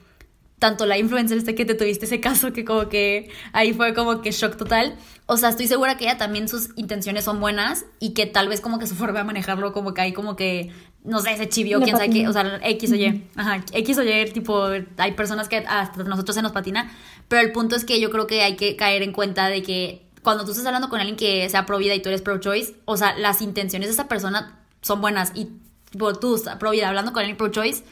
Tanto 0.59 0.85
la 0.85 0.99
influencer 0.99 1.39
este 1.39 1.55
que 1.55 1.65
te 1.65 1.75
tuviste 1.75 2.05
ese 2.05 2.21
caso 2.21 2.53
que 2.53 2.67
como 2.67 2.91
que 2.91 3.31
ahí 3.55 3.73
fue 3.73 3.95
como 3.95 4.21
que 4.21 4.31
shock 4.31 4.57
total. 4.59 4.99
O 5.25 5.39
sea, 5.39 5.49
estoy 5.49 5.69
segura 5.69 5.97
que 5.97 6.05
ella 6.05 6.19
también 6.19 6.49
sus 6.49 6.69
intenciones 6.77 7.25
son 7.25 7.41
buenas 7.41 7.87
y 7.99 8.13
que 8.13 8.27
tal 8.27 8.49
vez 8.49 8.61
como 8.61 8.79
que 8.79 8.87
su 8.87 8.95
forma 8.95 9.21
de 9.21 9.25
manejarlo 9.25 9.73
como 9.73 9.95
que 9.95 10.03
hay 10.03 10.13
como 10.13 10.37
que 10.37 10.71
no 11.07 11.21
sé, 11.21 11.33
ese 11.33 11.49
chivio, 11.49 11.81
quién 11.81 11.97
sabe 11.97 12.11
qué, 12.11 12.29
o 12.29 12.33
sea, 12.33 12.59
X 12.63 12.93
o 12.93 12.97
Y, 12.97 13.25
ajá, 13.37 13.65
X 13.73 13.99
o 13.99 14.03
Y, 14.03 14.31
tipo, 14.33 14.67
hay 14.97 15.13
personas 15.13 15.49
que 15.49 15.59
hasta 15.59 16.03
nosotros 16.03 16.35
se 16.35 16.43
nos 16.43 16.53
patina, 16.53 16.93
pero 17.29 17.43
el 17.43 17.53
punto 17.53 17.77
es 17.77 17.85
que 17.85 18.01
yo 18.01 18.11
creo 18.11 18.27
que 18.27 18.43
hay 18.43 18.57
que 18.57 18.77
caer 18.77 19.03
en 19.03 19.13
cuenta 19.13 19.49
de 19.49 19.63
que 19.63 20.07
cuando 20.23 20.45
tú 20.45 20.51
estás 20.51 20.67
hablando 20.67 20.89
con 20.89 20.99
alguien 20.99 21.17
que 21.17 21.49
sea 21.49 21.65
pro 21.65 21.79
vida 21.79 21.95
y 21.95 22.03
tú 22.03 22.09
eres 22.09 22.23
pro 22.23 22.39
choice, 22.39 22.75
o 22.85 22.97
sea, 22.97 23.17
las 23.17 23.41
intenciones 23.41 23.89
de 23.89 23.95
esa 23.95 24.09
persona 24.09 24.59
son 24.83 25.01
buenas 25.01 25.31
y 25.35 25.49
tipo, 25.91 26.13
tú, 26.15 26.43
pro 26.59 26.73
vida, 26.73 26.89
hablando 26.89 27.13
con 27.13 27.21
alguien 27.21 27.37
pro 27.37 27.49
choice, 27.49 27.85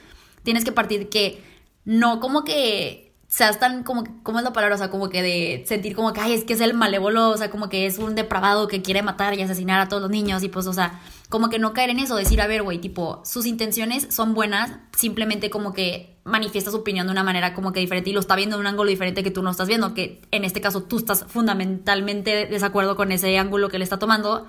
tienes 0.43 0.65
que 0.65 0.73
partir 0.73 1.09
que 1.09 1.41
no 1.85 2.19
como 2.19 2.43
que 2.43 3.05
seas 3.29 3.59
tan 3.59 3.83
como, 3.83 4.05
¿cómo 4.23 4.39
es 4.39 4.45
la 4.45 4.53
palabra? 4.53 4.77
O 4.77 4.79
sea, 4.79 4.91
como 4.91 5.09
que 5.09 5.21
de 5.21 5.65
sentir 5.67 5.97
como 5.97 6.13
que, 6.13 6.21
ay, 6.21 6.35
es 6.35 6.45
que 6.45 6.53
es 6.53 6.61
el 6.61 6.75
malévolo, 6.75 7.31
o 7.31 7.37
sea, 7.37 7.51
como 7.51 7.69
que 7.69 7.87
es 7.87 7.99
un 7.99 8.15
depravado 8.15 8.69
que 8.69 8.81
quiere 8.81 9.03
matar 9.03 9.35
y 9.35 9.43
asesinar 9.43 9.81
a 9.81 9.89
todos 9.89 10.03
los 10.03 10.11
niños 10.11 10.43
y 10.45 10.49
pues, 10.49 10.67
o 10.67 10.73
sea, 10.73 11.01
como 11.35 11.51
que 11.51 11.59
no 11.59 11.73
caer 11.73 11.91
en 11.91 11.99
eso, 11.99 12.15
decir, 12.15 12.41
a 12.41 12.47
ver, 12.47 12.63
güey, 12.63 12.79
tipo, 12.79 13.21
sus 13.25 13.45
intenciones 13.45 14.07
son 14.09 14.35
buenas, 14.35 14.71
simplemente 14.97 15.51
como 15.51 15.73
que 15.73 16.17
manifiesta 16.23 16.71
su 16.71 16.77
opinión 16.77 17.09
de 17.09 17.13
una 17.13 17.25
manera 17.25 17.55
como 17.55 17.73
que 17.73 17.81
diferente 17.81 18.11
y 18.11 18.13
lo 18.13 18.21
está 18.21 18.37
viendo 18.37 18.55
de 18.55 18.61
un 18.61 18.69
ángulo 18.69 18.89
diferente 18.89 19.25
que 19.25 19.33
tú 19.33 19.43
no 19.43 19.51
estás 19.51 19.67
viendo, 19.67 19.95
que 19.95 20.23
en 20.31 20.45
este 20.45 20.61
caso 20.61 20.85
tú 20.85 20.97
estás 20.97 21.25
fundamentalmente 21.27 22.47
desacuerdo 22.47 22.95
con 22.95 23.11
ese 23.11 23.37
ángulo 23.37 23.69
que 23.69 23.79
le 23.79 23.83
está 23.83 23.99
tomando, 23.99 24.47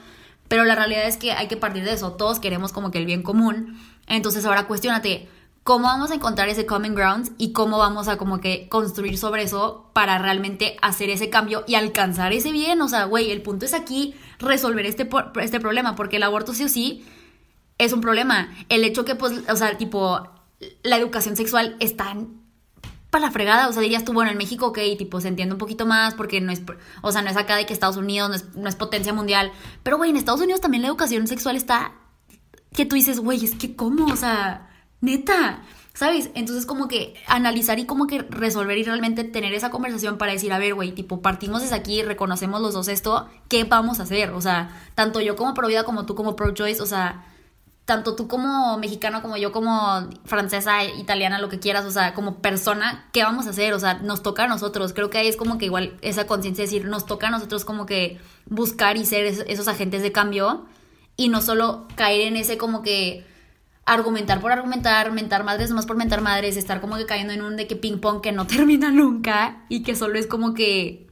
pero 0.47 0.63
la 0.63 0.75
realidad 0.75 1.07
es 1.07 1.17
que 1.17 1.31
hay 1.31 1.47
que 1.47 1.57
partir 1.57 1.83
de 1.85 1.93
eso, 1.93 2.11
todos 2.11 2.39
queremos 2.39 2.71
como 2.71 2.91
que 2.91 2.99
el 2.99 3.07
bien 3.07 3.23
común, 3.23 3.81
entonces 4.05 4.45
ahora 4.45 4.67
cuestionate, 4.67 5.27
cómo 5.65 5.85
vamos 5.85 6.11
a 6.11 6.13
encontrar 6.13 6.47
ese 6.47 6.67
common 6.67 6.93
ground 6.93 7.31
y 7.39 7.51
cómo 7.51 7.79
vamos 7.79 8.07
a 8.07 8.17
como 8.17 8.39
que 8.39 8.69
construir 8.69 9.17
sobre 9.17 9.41
eso 9.41 9.89
para 9.93 10.19
realmente 10.19 10.77
hacer 10.83 11.09
ese 11.09 11.31
cambio 11.31 11.63
y 11.65 11.73
alcanzar 11.73 12.33
ese 12.33 12.51
bien. 12.51 12.79
O 12.83 12.87
sea, 12.87 13.05
güey, 13.05 13.31
el 13.31 13.41
punto 13.41 13.65
es 13.65 13.73
aquí 13.73 14.13
resolver 14.37 14.85
este, 14.85 15.09
este 15.41 15.59
problema, 15.59 15.95
porque 15.95 16.17
el 16.17 16.23
aborto 16.23 16.53
sí 16.53 16.65
o 16.65 16.69
sí 16.69 17.03
es 17.79 17.93
un 17.93 18.01
problema. 18.01 18.55
El 18.69 18.83
hecho 18.83 19.05
que, 19.05 19.15
pues, 19.15 19.41
o 19.49 19.55
sea, 19.55 19.75
tipo, 19.75 20.29
la 20.83 20.97
educación 20.97 21.35
sexual 21.35 21.77
está 21.79 22.15
para 23.09 23.25
la 23.25 23.31
fregada, 23.31 23.67
o 23.67 23.73
sea, 23.73 23.81
dirías 23.81 24.05
tú, 24.05 24.13
bueno, 24.13 24.29
en 24.29 24.37
México, 24.37 24.67
ok, 24.67 24.77
tipo, 24.99 25.19
se 25.19 25.29
entiende 25.29 25.55
un 25.55 25.59
poquito 25.59 25.87
más 25.87 26.13
porque 26.13 26.41
no 26.41 26.51
es, 26.51 26.61
o 27.01 27.11
sea, 27.11 27.23
no 27.23 27.31
es 27.31 27.37
acá 27.37 27.55
de 27.55 27.65
que 27.65 27.73
Estados 27.73 27.97
Unidos 27.97 28.29
no 28.29 28.35
es, 28.35 28.53
no 28.53 28.69
es 28.69 28.75
potencia 28.75 29.13
mundial, 29.13 29.51
pero, 29.81 29.97
güey, 29.97 30.11
en 30.11 30.17
Estados 30.17 30.41
Unidos 30.41 30.61
también 30.61 30.83
la 30.83 30.89
educación 30.89 31.25
sexual 31.25 31.55
está, 31.55 31.95
que 32.71 32.85
tú 32.85 32.95
dices, 32.95 33.19
güey, 33.19 33.43
es 33.43 33.55
que, 33.55 33.75
¿cómo? 33.75 34.13
O 34.13 34.15
sea 34.15 34.69
Neta, 35.05 35.61
¿sabes? 35.93 36.29
Entonces 36.35 36.65
como 36.65 36.87
que 36.87 37.15
analizar 37.27 37.79
y 37.79 37.85
como 37.85 38.07
que 38.07 38.21
resolver 38.23 38.77
y 38.77 38.83
realmente 38.83 39.23
tener 39.23 39.53
esa 39.53 39.69
conversación 39.69 40.17
para 40.17 40.33
decir, 40.33 40.51
a 40.51 40.59
ver, 40.59 40.73
güey, 40.73 40.91
tipo, 40.91 41.21
partimos 41.21 41.61
desde 41.61 41.75
aquí, 41.75 42.03
reconocemos 42.03 42.61
los 42.61 42.73
dos 42.73 42.87
esto, 42.89 43.29
¿qué 43.47 43.63
vamos 43.63 43.99
a 43.99 44.03
hacer? 44.03 44.31
O 44.31 44.41
sea, 44.41 44.69
tanto 44.95 45.21
yo 45.21 45.35
como 45.35 45.53
pro 45.53 45.67
vida 45.67 45.85
como 45.85 46.05
tú 46.05 46.15
como 46.15 46.35
pro 46.35 46.53
choice, 46.53 46.81
o 46.81 46.85
sea, 46.85 47.23
tanto 47.85 48.15
tú 48.15 48.27
como 48.27 48.77
mexicano 48.79 49.21
como 49.21 49.37
yo 49.37 49.51
como 49.51 50.09
francesa, 50.25 50.83
italiana, 50.83 51.39
lo 51.39 51.49
que 51.49 51.59
quieras, 51.59 51.85
o 51.85 51.91
sea, 51.91 52.15
como 52.15 52.39
persona, 52.39 53.07
¿qué 53.13 53.23
vamos 53.23 53.45
a 53.45 53.51
hacer? 53.51 53.73
O 53.73 53.79
sea, 53.79 53.95
nos 53.95 54.23
toca 54.23 54.45
a 54.45 54.47
nosotros. 54.47 54.91
Creo 54.91 55.11
que 55.11 55.19
ahí 55.19 55.27
es 55.27 55.37
como 55.37 55.59
que 55.59 55.65
igual 55.65 55.95
esa 56.01 56.25
conciencia 56.25 56.63
de 56.63 56.71
decir, 56.71 56.85
nos 56.85 57.05
toca 57.05 57.27
a 57.27 57.31
nosotros 57.31 57.63
como 57.63 57.85
que 57.85 58.19
buscar 58.47 58.97
y 58.97 59.05
ser 59.05 59.25
esos 59.25 59.67
agentes 59.67 60.01
de 60.01 60.11
cambio 60.11 60.65
y 61.15 61.29
no 61.29 61.41
solo 61.41 61.87
caer 61.95 62.21
en 62.21 62.37
ese 62.37 62.57
como 62.57 62.81
que 62.81 63.25
argumentar 63.85 64.41
por 64.41 64.51
argumentar, 64.51 65.11
mentar 65.11 65.43
madres 65.43 65.71
más 65.71 65.85
por 65.85 65.95
mentar 65.95 66.21
madres, 66.21 66.57
estar 66.57 66.81
como 66.81 66.97
que 66.97 67.05
cayendo 67.05 67.33
en 67.33 67.43
un 67.43 67.55
de 67.55 67.67
que 67.67 67.75
ping 67.75 67.99
pong 67.99 68.21
que 68.21 68.31
no 68.31 68.47
termina 68.47 68.91
nunca 68.91 69.63
y 69.69 69.83
que 69.83 69.95
solo 69.95 70.17
es 70.17 70.27
como 70.27 70.53
que... 70.53 71.07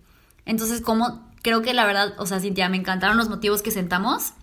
Entonces, 0.46 0.82
como 0.82 1.32
creo 1.42 1.62
que 1.62 1.74
la 1.74 1.86
verdad, 1.86 2.16
o 2.18 2.26
sea, 2.26 2.40
Cintia, 2.40 2.68
me 2.70 2.78
encantaron 2.78 3.18
los 3.18 3.30
motivos 3.30 3.62
que 3.62 3.72
sentamos. 3.72 4.34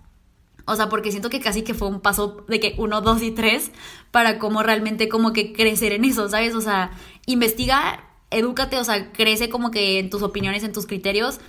O 0.66 0.76
sea, 0.76 0.88
porque 0.88 1.10
siento 1.10 1.30
que 1.30 1.40
casi 1.40 1.62
que 1.62 1.74
fue 1.74 1.88
un 1.88 2.00
paso 2.00 2.44
de 2.48 2.60
que 2.60 2.74
uno, 2.78 3.00
dos 3.00 3.22
y 3.22 3.32
tres 3.32 3.72
para 4.12 4.38
como 4.38 4.62
realmente 4.62 5.08
como 5.08 5.32
que 5.32 5.52
crecer 5.52 5.92
en 5.92 6.04
eso, 6.04 6.28
¿sabes? 6.28 6.54
O 6.54 6.60
sea, 6.60 6.92
investiga, 7.26 8.04
edúcate, 8.30 8.78
o 8.78 8.84
sea, 8.84 9.10
crece 9.12 9.48
como 9.48 9.70
que 9.70 9.98
en 9.98 10.10
tus 10.10 10.22
opiniones, 10.22 10.62
en 10.62 10.72
tus 10.72 10.86
criterios. 10.86 11.40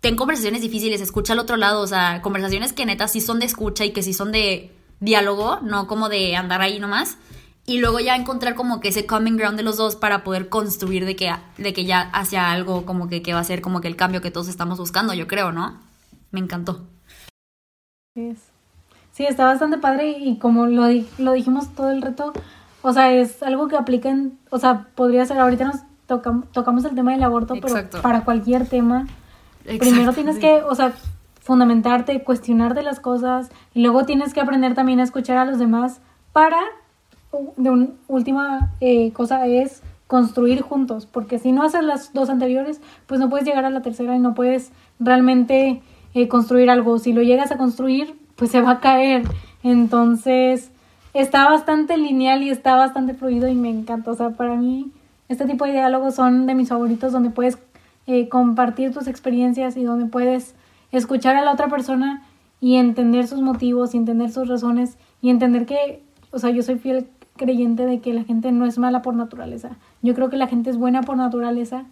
Ten 0.00 0.16
conversaciones 0.16 0.60
difíciles, 0.60 1.00
escucha 1.00 1.32
al 1.32 1.40
otro 1.40 1.56
lado, 1.56 1.80
o 1.80 1.86
sea, 1.86 2.20
conversaciones 2.22 2.72
que 2.72 2.86
neta 2.86 3.08
sí 3.08 3.20
son 3.20 3.40
de 3.40 3.46
escucha 3.46 3.84
y 3.84 3.92
que 3.92 4.02
sí 4.02 4.12
son 4.12 4.30
de 4.30 4.70
diálogo, 5.00 5.58
no 5.62 5.86
como 5.86 6.08
de 6.08 6.36
andar 6.36 6.60
ahí 6.60 6.78
nomás. 6.78 7.18
Y 7.66 7.78
luego 7.78 7.98
ya 7.98 8.14
encontrar 8.14 8.54
como 8.54 8.80
que 8.80 8.88
ese 8.88 9.06
common 9.06 9.36
ground 9.38 9.56
de 9.56 9.62
los 9.62 9.78
dos 9.78 9.96
para 9.96 10.22
poder 10.22 10.50
construir 10.50 11.06
de 11.06 11.16
que, 11.16 11.32
de 11.56 11.72
que 11.72 11.86
ya 11.86 12.02
hacia 12.12 12.50
algo 12.50 12.84
como 12.84 13.08
que, 13.08 13.22
que 13.22 13.32
va 13.32 13.40
a 13.40 13.44
ser 13.44 13.62
como 13.62 13.80
que 13.80 13.88
el 13.88 13.96
cambio 13.96 14.20
que 14.20 14.30
todos 14.30 14.48
estamos 14.48 14.78
buscando, 14.78 15.14
yo 15.14 15.26
creo, 15.26 15.50
¿no? 15.50 15.80
Me 16.30 16.40
encantó. 16.40 16.82
Sí, 18.14 19.24
está 19.24 19.44
bastante 19.44 19.78
padre 19.78 20.10
y 20.18 20.38
como 20.38 20.66
lo, 20.66 20.86
lo 21.18 21.32
dijimos 21.32 21.74
todo 21.74 21.90
el 21.90 22.02
reto, 22.02 22.32
o 22.82 22.92
sea, 22.92 23.12
es 23.12 23.42
algo 23.42 23.66
que 23.68 23.76
apliquen, 23.76 24.38
o 24.50 24.58
sea, 24.58 24.88
podría 24.94 25.24
ser, 25.24 25.38
ahorita 25.38 25.64
nos 25.64 25.76
tocamos, 26.06 26.52
tocamos 26.52 26.84
el 26.84 26.94
tema 26.94 27.12
del 27.12 27.22
aborto, 27.22 27.54
pero 27.62 27.88
para 28.02 28.24
cualquier 28.24 28.68
tema, 28.68 29.06
primero 29.64 30.12
tienes 30.12 30.38
que, 30.38 30.62
o 30.62 30.74
sea, 30.74 30.92
fundamentarte, 31.44 32.24
cuestionarte 32.24 32.82
las 32.82 33.00
cosas 33.00 33.50
y 33.74 33.82
luego 33.82 34.04
tienes 34.04 34.32
que 34.32 34.40
aprender 34.40 34.74
también 34.74 34.98
a 34.98 35.02
escuchar 35.02 35.36
a 35.36 35.44
los 35.44 35.58
demás 35.58 36.00
para, 36.32 36.58
de 37.58 37.70
una 37.70 37.88
última 38.08 38.72
eh, 38.80 39.12
cosa 39.12 39.46
es 39.46 39.82
construir 40.06 40.62
juntos, 40.62 41.06
porque 41.06 41.38
si 41.38 41.52
no 41.52 41.62
haces 41.62 41.84
las 41.84 42.14
dos 42.14 42.30
anteriores, 42.30 42.80
pues 43.06 43.20
no 43.20 43.28
puedes 43.28 43.46
llegar 43.46 43.66
a 43.66 43.70
la 43.70 43.82
tercera 43.82 44.16
y 44.16 44.20
no 44.20 44.34
puedes 44.34 44.72
realmente 44.98 45.82
eh, 46.14 46.28
construir 46.28 46.70
algo. 46.70 46.98
Si 46.98 47.12
lo 47.12 47.22
llegas 47.22 47.52
a 47.52 47.58
construir, 47.58 48.18
pues 48.36 48.50
se 48.50 48.62
va 48.62 48.70
a 48.72 48.80
caer. 48.80 49.24
Entonces, 49.62 50.70
está 51.12 51.46
bastante 51.48 51.98
lineal 51.98 52.42
y 52.42 52.48
está 52.48 52.74
bastante 52.76 53.12
fluido 53.12 53.48
y 53.48 53.54
me 53.54 53.68
encanta. 53.68 54.10
O 54.10 54.14
sea, 54.14 54.30
para 54.30 54.56
mí, 54.56 54.90
este 55.28 55.44
tipo 55.44 55.66
de 55.66 55.72
diálogos 55.72 56.14
son 56.14 56.46
de 56.46 56.54
mis 56.54 56.70
favoritos, 56.70 57.12
donde 57.12 57.28
puedes 57.30 57.58
eh, 58.06 58.28
compartir 58.30 58.94
tus 58.94 59.08
experiencias 59.08 59.76
y 59.76 59.82
donde 59.82 60.06
puedes 60.06 60.54
escuchar 60.98 61.36
a 61.36 61.42
la 61.42 61.52
otra 61.52 61.68
persona 61.68 62.22
y 62.60 62.76
entender 62.76 63.26
sus 63.26 63.40
motivos 63.40 63.94
y 63.94 63.98
entender 63.98 64.30
sus 64.30 64.48
razones 64.48 64.96
y 65.20 65.30
entender 65.30 65.66
que, 65.66 66.02
o 66.30 66.38
sea, 66.38 66.50
yo 66.50 66.62
soy 66.62 66.78
fiel 66.78 67.08
creyente 67.36 67.86
de 67.86 68.00
que 68.00 68.12
la 68.12 68.24
gente 68.24 68.52
no 68.52 68.64
es 68.64 68.78
mala 68.78 69.02
por 69.02 69.14
naturaleza. 69.14 69.76
Yo 70.02 70.14
creo 70.14 70.30
que 70.30 70.36
la 70.36 70.46
gente 70.46 70.70
es 70.70 70.76
buena 70.76 71.02
por 71.02 71.16
naturaleza 71.16 71.84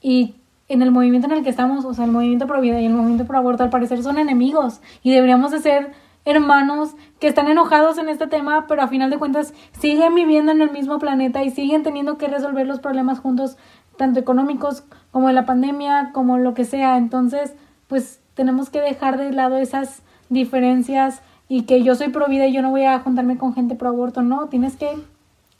y 0.00 0.34
en 0.68 0.82
el 0.82 0.92
movimiento 0.92 1.26
en 1.26 1.32
el 1.32 1.42
que 1.42 1.50
estamos, 1.50 1.84
o 1.84 1.92
sea, 1.94 2.04
el 2.04 2.12
movimiento 2.12 2.46
pro 2.46 2.60
vida 2.60 2.80
y 2.80 2.86
el 2.86 2.92
movimiento 2.92 3.26
pro 3.26 3.38
aborto 3.38 3.64
al 3.64 3.70
parecer 3.70 4.02
son 4.02 4.18
enemigos 4.18 4.80
y 5.02 5.10
deberíamos 5.10 5.50
de 5.50 5.58
ser 5.58 5.92
hermanos 6.24 6.94
que 7.18 7.26
están 7.26 7.48
enojados 7.48 7.98
en 7.98 8.08
este 8.08 8.26
tema, 8.26 8.66
pero 8.68 8.82
a 8.82 8.88
final 8.88 9.10
de 9.10 9.18
cuentas 9.18 9.54
siguen 9.78 10.14
viviendo 10.14 10.52
en 10.52 10.62
el 10.62 10.70
mismo 10.70 10.98
planeta 10.98 11.42
y 11.42 11.50
siguen 11.50 11.82
teniendo 11.82 12.18
que 12.18 12.28
resolver 12.28 12.66
los 12.66 12.78
problemas 12.78 13.18
juntos, 13.18 13.56
tanto 13.96 14.20
económicos 14.20 14.84
como 15.10 15.28
de 15.28 15.34
la 15.34 15.46
pandemia, 15.46 16.10
como 16.12 16.38
lo 16.38 16.54
que 16.54 16.64
sea. 16.64 16.96
Entonces, 16.96 17.54
pues 17.88 18.19
tenemos 18.40 18.70
que 18.70 18.80
dejar 18.80 19.18
de 19.18 19.32
lado 19.32 19.58
esas 19.58 20.00
diferencias 20.30 21.20
y 21.46 21.64
que 21.64 21.82
yo 21.82 21.94
soy 21.94 22.08
pro 22.08 22.26
vida 22.26 22.46
y 22.46 22.54
yo 22.54 22.62
no 22.62 22.70
voy 22.70 22.84
a 22.84 22.98
juntarme 23.00 23.36
con 23.36 23.52
gente 23.52 23.74
pro 23.74 23.90
aborto, 23.90 24.22
no, 24.22 24.48
tienes 24.48 24.76
que 24.76 24.88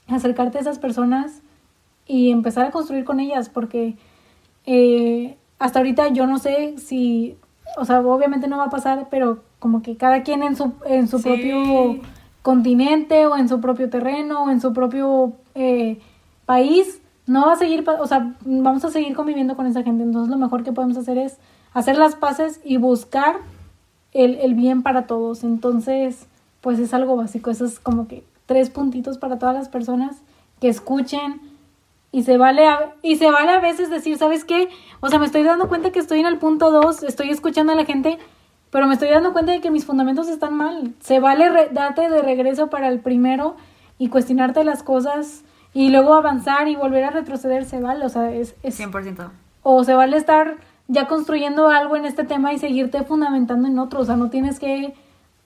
acercarte 0.07 0.57
a 0.57 0.61
esas 0.61 0.79
personas 0.79 1.43
y 2.07 2.31
empezar 2.31 2.65
a 2.65 2.71
construir 2.71 3.05
con 3.05 3.19
ellas 3.19 3.49
porque 3.49 3.97
eh, 4.65 5.37
hasta 5.59 5.77
ahorita 5.77 6.07
yo 6.07 6.25
no 6.25 6.39
sé 6.39 6.73
si, 6.79 7.37
o 7.77 7.85
sea, 7.85 7.99
obviamente 8.01 8.47
no 8.47 8.57
va 8.57 8.63
a 8.63 8.69
pasar, 8.71 9.09
pero 9.11 9.43
como 9.59 9.83
que 9.83 9.95
cada 9.95 10.23
quien 10.23 10.41
en 10.41 10.55
su, 10.55 10.73
en 10.87 11.07
su 11.07 11.21
propio 11.21 11.99
continente 12.41 13.27
o 13.27 13.37
en 13.37 13.47
su 13.47 13.61
propio 13.61 13.91
terreno 13.91 14.45
o 14.45 14.49
en 14.49 14.59
su 14.59 14.73
propio 14.73 15.33
eh, 15.53 15.99
país 16.47 16.99
no 17.27 17.45
va 17.45 17.53
a 17.53 17.57
seguir, 17.57 17.87
o 17.87 18.07
sea, 18.07 18.33
vamos 18.43 18.83
a 18.85 18.89
seguir 18.89 19.15
conviviendo 19.15 19.55
con 19.55 19.67
esa 19.67 19.83
gente. 19.83 20.01
Entonces 20.01 20.31
lo 20.31 20.37
mejor 20.37 20.63
que 20.63 20.71
podemos 20.71 20.97
hacer 20.97 21.19
es 21.19 21.37
hacer 21.73 21.97
las 21.97 22.15
paces 22.15 22.59
y 22.63 22.77
buscar 22.77 23.37
el, 24.13 24.35
el 24.35 24.53
bien 24.53 24.83
para 24.83 25.07
todos. 25.07 25.43
Entonces, 25.43 26.27
pues 26.61 26.79
es 26.79 26.93
algo 26.93 27.15
básico. 27.15 27.49
Eso 27.49 27.65
es 27.65 27.79
como 27.79 28.07
que 28.07 28.23
tres 28.45 28.69
puntitos 28.69 29.17
para 29.17 29.39
todas 29.39 29.55
las 29.55 29.69
personas 29.69 30.17
que 30.59 30.69
escuchen. 30.69 31.41
Y 32.13 32.23
se 32.23 32.37
vale 32.37 32.67
a, 32.67 32.93
y 33.01 33.15
se 33.15 33.31
vale 33.31 33.51
a 33.51 33.59
veces 33.59 33.89
decir, 33.89 34.17
¿sabes 34.17 34.43
qué? 34.43 34.67
O 34.99 35.07
sea, 35.07 35.17
me 35.17 35.25
estoy 35.25 35.43
dando 35.43 35.69
cuenta 35.69 35.91
que 35.91 35.99
estoy 35.99 36.19
en 36.19 36.25
el 36.25 36.39
punto 36.39 36.69
dos, 36.69 37.03
estoy 37.03 37.29
escuchando 37.29 37.71
a 37.71 37.75
la 37.75 37.85
gente, 37.85 38.19
pero 38.69 38.85
me 38.85 38.95
estoy 38.95 39.09
dando 39.09 39.31
cuenta 39.31 39.53
de 39.53 39.61
que 39.61 39.71
mis 39.71 39.85
fundamentos 39.85 40.27
están 40.27 40.55
mal. 40.55 40.93
Se 40.99 41.21
vale 41.21 41.69
darte 41.71 42.09
de 42.09 42.21
regreso 42.21 42.69
para 42.69 42.89
el 42.89 42.99
primero 42.99 43.55
y 43.97 44.09
cuestionarte 44.09 44.65
las 44.65 44.83
cosas 44.83 45.43
y 45.73 45.89
luego 45.89 46.13
avanzar 46.13 46.67
y 46.67 46.75
volver 46.75 47.05
a 47.05 47.11
retroceder, 47.11 47.63
se 47.63 47.79
vale, 47.79 48.05
o 48.05 48.09
sea, 48.09 48.31
es... 48.33 48.55
es 48.61 48.77
100%. 48.77 49.29
O 49.63 49.83
se 49.85 49.93
vale 49.93 50.17
estar 50.17 50.57
ya 50.91 51.07
construyendo 51.07 51.69
algo 51.69 51.95
en 51.95 52.05
este 52.05 52.25
tema 52.25 52.51
y 52.51 52.59
seguirte 52.59 53.03
fundamentando 53.03 53.67
en 53.69 53.79
otro, 53.79 54.01
o 54.01 54.05
sea, 54.05 54.17
no 54.17 54.29
tienes 54.29 54.59
que 54.59 54.93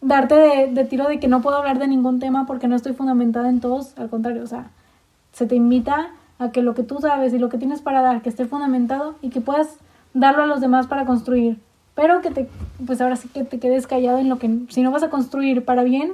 darte 0.02 0.34
de, 0.36 0.86
tiro 0.86 1.08
de 1.08 1.20
que 1.20 1.28
no 1.28 1.44
puedo 1.44 1.58
hablar 1.58 1.78
de 1.78 1.88
ningún 1.88 2.20
tema 2.20 2.48
porque 2.48 2.68
no 2.68 2.76
estoy 2.76 2.94
fundamentada 2.94 3.48
en 3.50 3.60
todos, 3.60 3.96
al 4.00 4.10
contrario, 4.10 4.42
o 4.42 4.48
sea, 4.48 4.72
se 5.34 5.46
te 5.46 5.56
invita 5.56 6.10
a 6.40 6.50
que 6.50 6.64
lo 6.64 6.74
que 6.74 6.82
tú 6.82 6.98
sabes 7.00 7.32
y 7.32 7.38
lo 7.38 7.50
que 7.50 7.60
tienes 7.60 7.82
para 7.82 8.02
dar, 8.02 8.24
que 8.24 8.30
esté 8.30 8.46
fundamentado 8.46 9.16
y 9.22 9.30
que 9.30 9.40
puedas 9.40 9.78
darlo 10.16 10.42
a 10.42 10.48
los 10.48 10.62
demás 10.62 10.88
para 10.88 11.06
construir, 11.06 11.60
pero 11.94 12.22
que 12.22 12.32
te, 12.32 12.50
pues 12.84 13.00
ahora 13.00 13.16
sí 13.16 13.30
que 13.30 13.44
te 13.44 13.60
quedes 13.60 13.86
callado 13.86 14.18
en 14.18 14.30
lo 14.30 14.40
que, 14.40 14.62
si 14.70 14.82
no 14.82 14.90
vas 14.90 15.04
a 15.04 15.12
construir 15.12 15.64
para 15.64 15.84
bien, 15.84 16.14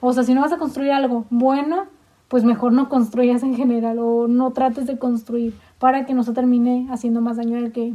o 0.00 0.12
sea, 0.12 0.22
si 0.22 0.34
no 0.34 0.40
vas 0.42 0.52
a 0.52 0.58
construir 0.58 0.92
algo 0.92 1.24
bueno, 1.30 1.86
pues 2.28 2.44
mejor 2.44 2.72
no 2.72 2.88
construyas 2.88 3.42
en 3.42 3.56
general 3.56 3.98
o 3.98 4.28
no 4.28 4.52
trates 4.52 4.86
de 4.86 4.98
construir 4.98 5.52
para 5.80 6.06
que 6.06 6.14
no 6.14 6.22
se 6.22 6.32
termine 6.32 6.86
haciendo 6.90 7.20
más 7.20 7.38
daño 7.38 7.56
del 7.56 7.72
que, 7.72 7.94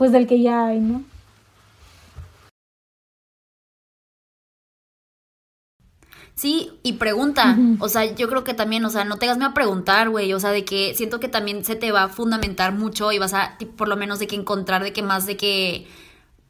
pues 0.00 0.12
del 0.12 0.26
que 0.26 0.40
ya 0.40 0.68
hay, 0.68 0.80
¿no? 0.80 1.02
Sí, 6.34 6.70
y 6.82 6.94
pregunta. 6.94 7.58
O 7.80 7.90
sea, 7.90 8.06
yo 8.14 8.26
creo 8.30 8.42
que 8.42 8.54
también, 8.54 8.82
o 8.86 8.88
sea, 8.88 9.04
no 9.04 9.18
te 9.18 9.28
hagas 9.28 9.42
a 9.42 9.52
preguntar, 9.52 10.08
güey. 10.08 10.32
O 10.32 10.40
sea, 10.40 10.52
de 10.52 10.64
que 10.64 10.94
siento 10.94 11.20
que 11.20 11.28
también 11.28 11.66
se 11.66 11.76
te 11.76 11.92
va 11.92 12.04
a 12.04 12.08
fundamentar 12.08 12.72
mucho 12.72 13.12
y 13.12 13.18
vas 13.18 13.34
a, 13.34 13.58
por 13.76 13.88
lo 13.88 13.96
menos, 13.96 14.18
de 14.18 14.26
que 14.26 14.36
encontrar 14.36 14.82
de 14.82 14.94
que 14.94 15.02
más 15.02 15.26
de 15.26 15.36
que 15.36 15.86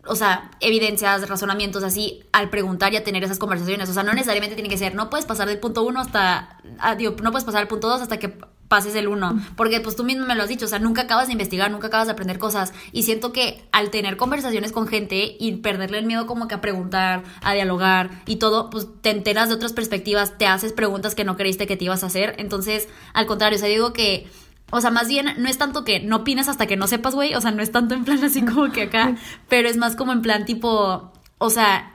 o 0.07 0.17
sea, 0.17 0.51
evidencias, 0.61 1.29
razonamientos 1.29 1.83
así 1.83 2.23
al 2.33 2.51
preguntar 2.51 2.93
y 2.93 2.97
a 2.97 3.05
tener 3.05 3.23
esas 3.23 3.39
conversaciones. 3.39 3.89
O 3.89 3.93
sea, 3.93 4.03
no 4.03 4.13
necesariamente 4.13 4.55
tiene 4.55 4.71
que 4.71 4.79
ser, 4.79 4.95
no 4.95 5.11
puedes 5.11 5.27
pasar 5.27 5.49
del 5.49 5.59
punto 5.59 5.83
uno 5.83 6.01
hasta, 6.01 6.59
ah, 6.79 6.95
digo, 6.95 7.15
no 7.23 7.31
puedes 7.31 7.45
pasar 7.45 7.61
al 7.61 7.69
punto 7.69 7.89
dos 7.89 8.01
hasta 8.01 8.19
que 8.19 8.35
pases 8.71 8.95
el 8.95 9.09
uno. 9.09 9.39
Porque 9.57 9.81
pues 9.81 9.97
tú 9.97 10.05
mismo 10.05 10.27
me 10.27 10.37
lo 10.37 10.45
has 10.45 10.49
dicho, 10.49 10.65
o 10.65 10.69
sea, 10.69 10.79
nunca 10.79 11.03
acabas 11.03 11.27
de 11.27 11.33
investigar, 11.33 11.71
nunca 11.73 11.89
acabas 11.89 12.07
de 12.07 12.13
aprender 12.13 12.39
cosas. 12.39 12.73
Y 12.93 13.03
siento 13.03 13.33
que 13.33 13.65
al 13.73 13.91
tener 13.91 14.17
conversaciones 14.17 14.71
con 14.71 14.87
gente 14.87 15.37
y 15.39 15.57
perderle 15.57 15.99
el 15.99 16.07
miedo 16.07 16.27
como 16.27 16.47
que 16.47 16.55
a 16.55 16.61
preguntar, 16.61 17.25
a 17.43 17.53
dialogar 17.53 18.23
y 18.27 18.37
todo, 18.37 18.71
pues 18.71 18.87
te 19.01 19.11
enteras 19.11 19.49
de 19.49 19.57
otras 19.57 19.73
perspectivas, 19.73 20.39
te 20.39 20.47
haces 20.47 20.73
preguntas 20.73 21.17
que 21.17 21.25
no 21.25 21.37
creíste 21.37 21.67
que 21.67 21.77
te 21.77 21.87
ibas 21.87 22.05
a 22.05 22.07
hacer. 22.07 22.37
Entonces, 22.39 22.89
al 23.13 23.27
contrario, 23.27 23.57
o 23.57 23.61
sea, 23.61 23.69
digo 23.69 23.93
que 23.93 24.29
o 24.71 24.81
sea, 24.81 24.91
más 24.91 25.09
bien 25.09 25.35
no 25.39 25.49
es 25.49 25.59
tanto 25.59 25.85
que 25.85 26.01
no 26.01 26.17
opines 26.17 26.49
hasta 26.49 26.67
que 26.67 26.77
no 26.77 26.87
sepas, 26.87 27.15
güey. 27.15 27.35
O 27.35 27.41
sea, 27.41 27.51
no 27.51 27.63
es 27.63 27.73
tanto 27.73 27.95
en 27.95 28.05
plan 28.05 28.23
así 28.25 28.45
como 28.45 28.71
que 28.71 28.83
acá. 28.83 29.17
pero 29.49 29.69
es 29.69 29.77
más 29.77 29.97
como 29.97 30.13
en 30.13 30.23
plan 30.23 30.45
tipo. 30.45 31.13
O 31.39 31.51
sea, 31.51 31.93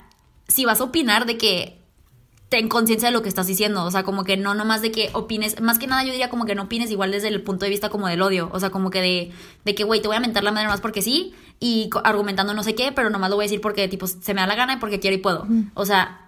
si 0.48 0.66
vas 0.66 0.82
a 0.82 0.86
opinar 0.86 1.26
de 1.26 1.38
que 1.38 1.82
ten 2.50 2.70
conciencia 2.70 3.10
de 3.10 3.14
lo 3.14 3.22
que 3.22 3.30
estás 3.30 3.48
diciendo. 3.48 3.84
O 3.86 3.92
sea, 3.92 4.04
como 4.04 4.24
que 4.24 4.38
no 4.38 4.54
nomás 4.54 4.82
de 4.82 4.92
que 4.92 5.10
opines. 5.14 5.62
Más 5.62 5.80
que 5.80 5.88
nada 5.88 6.04
yo 6.04 6.12
diría 6.12 6.30
como 6.30 6.46
que 6.46 6.56
no 6.56 6.64
opines 6.64 6.92
igual 6.92 7.12
desde 7.12 7.30
el 7.30 7.42
punto 7.42 7.66
de 7.66 7.70
vista 7.70 7.90
como 7.90 8.08
del 8.08 8.22
odio. 8.22 8.50
O 8.54 8.60
sea, 8.60 8.70
como 8.70 8.90
que 8.90 9.02
de, 9.02 9.32
de 9.64 9.76
que, 9.76 9.84
güey, 9.84 10.02
te 10.02 10.08
voy 10.08 10.18
a 10.18 10.20
mentar 10.20 10.44
la 10.44 10.52
madre 10.52 10.66
nomás 10.66 10.82
porque 10.82 11.02
sí. 11.02 11.34
Y 11.60 11.90
argumentando 12.04 12.54
no 12.54 12.64
sé 12.64 12.76
qué, 12.76 12.92
pero 12.92 13.10
nomás 13.10 13.30
lo 13.30 13.38
voy 13.38 13.44
a 13.46 13.48
decir 13.48 13.62
porque 13.62 13.88
tipo 13.88 14.08
se 14.08 14.34
me 14.34 14.42
da 14.42 14.48
la 14.48 14.56
gana 14.56 14.74
y 14.74 14.78
porque 14.78 15.00
quiero 15.00 15.16
y 15.16 15.20
puedo. 15.20 15.48
O 15.74 15.86
sea, 15.86 16.26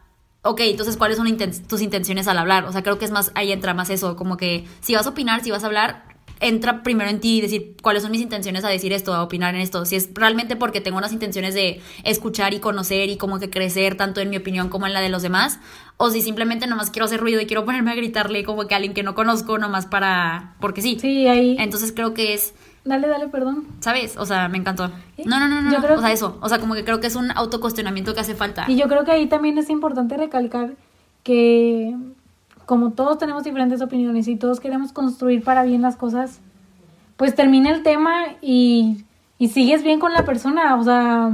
ok, 0.47 0.61
entonces 0.61 0.97
cuáles 0.97 1.17
son 1.17 1.27
tus 1.67 1.81
intenciones 1.81 2.27
al 2.27 2.37
hablar. 2.37 2.65
O 2.65 2.71
sea, 2.71 2.81
creo 2.83 2.97
que 2.97 3.05
es 3.05 3.11
más, 3.11 3.31
ahí 3.35 3.51
entra 3.51 3.73
más 3.73 3.89
eso, 3.89 4.15
como 4.15 4.37
que 4.37 4.65
si 4.79 4.95
vas 4.95 5.05
a 5.05 5.09
opinar, 5.09 5.43
si 5.43 5.51
vas 5.51 5.63
a 5.63 5.67
hablar, 5.67 6.05
entra 6.39 6.83
primero 6.83 7.09
en 7.09 7.19
ti 7.19 7.37
y 7.37 7.41
decir 7.41 7.75
cuáles 7.81 8.03
son 8.03 8.11
mis 8.11 8.21
intenciones 8.21 8.63
a 8.63 8.69
decir 8.69 8.93
esto, 8.93 9.13
a 9.13 9.23
opinar 9.23 9.55
en 9.55 9.61
esto. 9.61 9.85
Si 9.85 9.95
es 9.95 10.09
realmente 10.13 10.55
porque 10.55 10.81
tengo 10.81 10.97
unas 10.97 11.13
intenciones 11.13 11.53
de 11.53 11.81
escuchar 12.03 12.53
y 12.53 12.59
conocer 12.59 13.09
y 13.09 13.17
como 13.17 13.39
que 13.39 13.49
crecer 13.49 13.95
tanto 13.95 14.21
en 14.21 14.29
mi 14.29 14.37
opinión 14.37 14.69
como 14.69 14.87
en 14.87 14.93
la 14.93 15.01
de 15.01 15.09
los 15.09 15.21
demás, 15.21 15.59
o 15.97 16.09
si 16.09 16.21
simplemente 16.21 16.67
nomás 16.67 16.91
quiero 16.91 17.05
hacer 17.05 17.19
ruido 17.19 17.41
y 17.41 17.45
quiero 17.45 17.65
ponerme 17.65 17.91
a 17.91 17.95
gritarle 17.95 18.43
como 18.43 18.67
que 18.67 18.75
a 18.75 18.77
alguien 18.77 18.93
que 18.93 19.03
no 19.03 19.15
conozco 19.15 19.57
nomás 19.57 19.85
para... 19.85 20.55
porque 20.59 20.81
sí. 20.81 20.97
Sí, 20.99 21.27
ahí. 21.27 21.55
Entonces 21.59 21.91
creo 21.91 22.13
que 22.13 22.33
es... 22.33 22.53
Dale, 22.85 23.07
dale, 23.07 23.27
perdón. 23.27 23.67
¿Sabes? 23.81 24.15
O 24.15 24.25
sea, 24.25 24.47
me 24.47 24.57
encantó. 24.57 24.89
No, 25.25 25.39
no, 25.39 25.49
no, 25.49 25.61
no. 25.61 25.73
Yo 25.73 25.79
creo 25.81 25.97
o 25.97 26.01
sea, 26.01 26.13
eso. 26.13 26.37
O 26.41 26.47
sea, 26.47 26.59
como 26.59 26.73
que 26.73 26.85
creo 26.85 27.01
que 27.01 27.07
es 27.07 27.15
un 27.15 27.31
autocuestionamiento 27.31 28.13
que 28.13 28.21
hace 28.21 28.33
falta. 28.33 28.65
Y 28.69 28.77
yo 28.77 28.87
creo 28.87 29.03
que 29.03 29.11
ahí 29.11 29.27
también 29.27 29.57
es 29.57 29.69
importante 29.69 30.15
recalcar 30.15 30.75
que 31.23 31.93
como 32.67 32.91
todos 32.91 33.17
tenemos 33.17 33.45
diferentes 33.45 33.81
opiniones 33.81 34.27
y 34.27 34.35
todos 34.35 34.59
queremos 34.59 34.91
construir 34.91 35.41
para 35.41 35.63
bien 35.63 35.81
las 35.81 35.95
cosas, 35.95 36.41
pues 37.15 37.33
termina 37.33 37.69
el 37.69 37.81
tema 37.81 38.25
y, 38.41 39.05
y 39.39 39.47
sigues 39.47 39.83
bien 39.83 40.01
con 40.01 40.11
la 40.11 40.25
persona. 40.25 40.75
O 40.75 40.83
sea, 40.83 41.31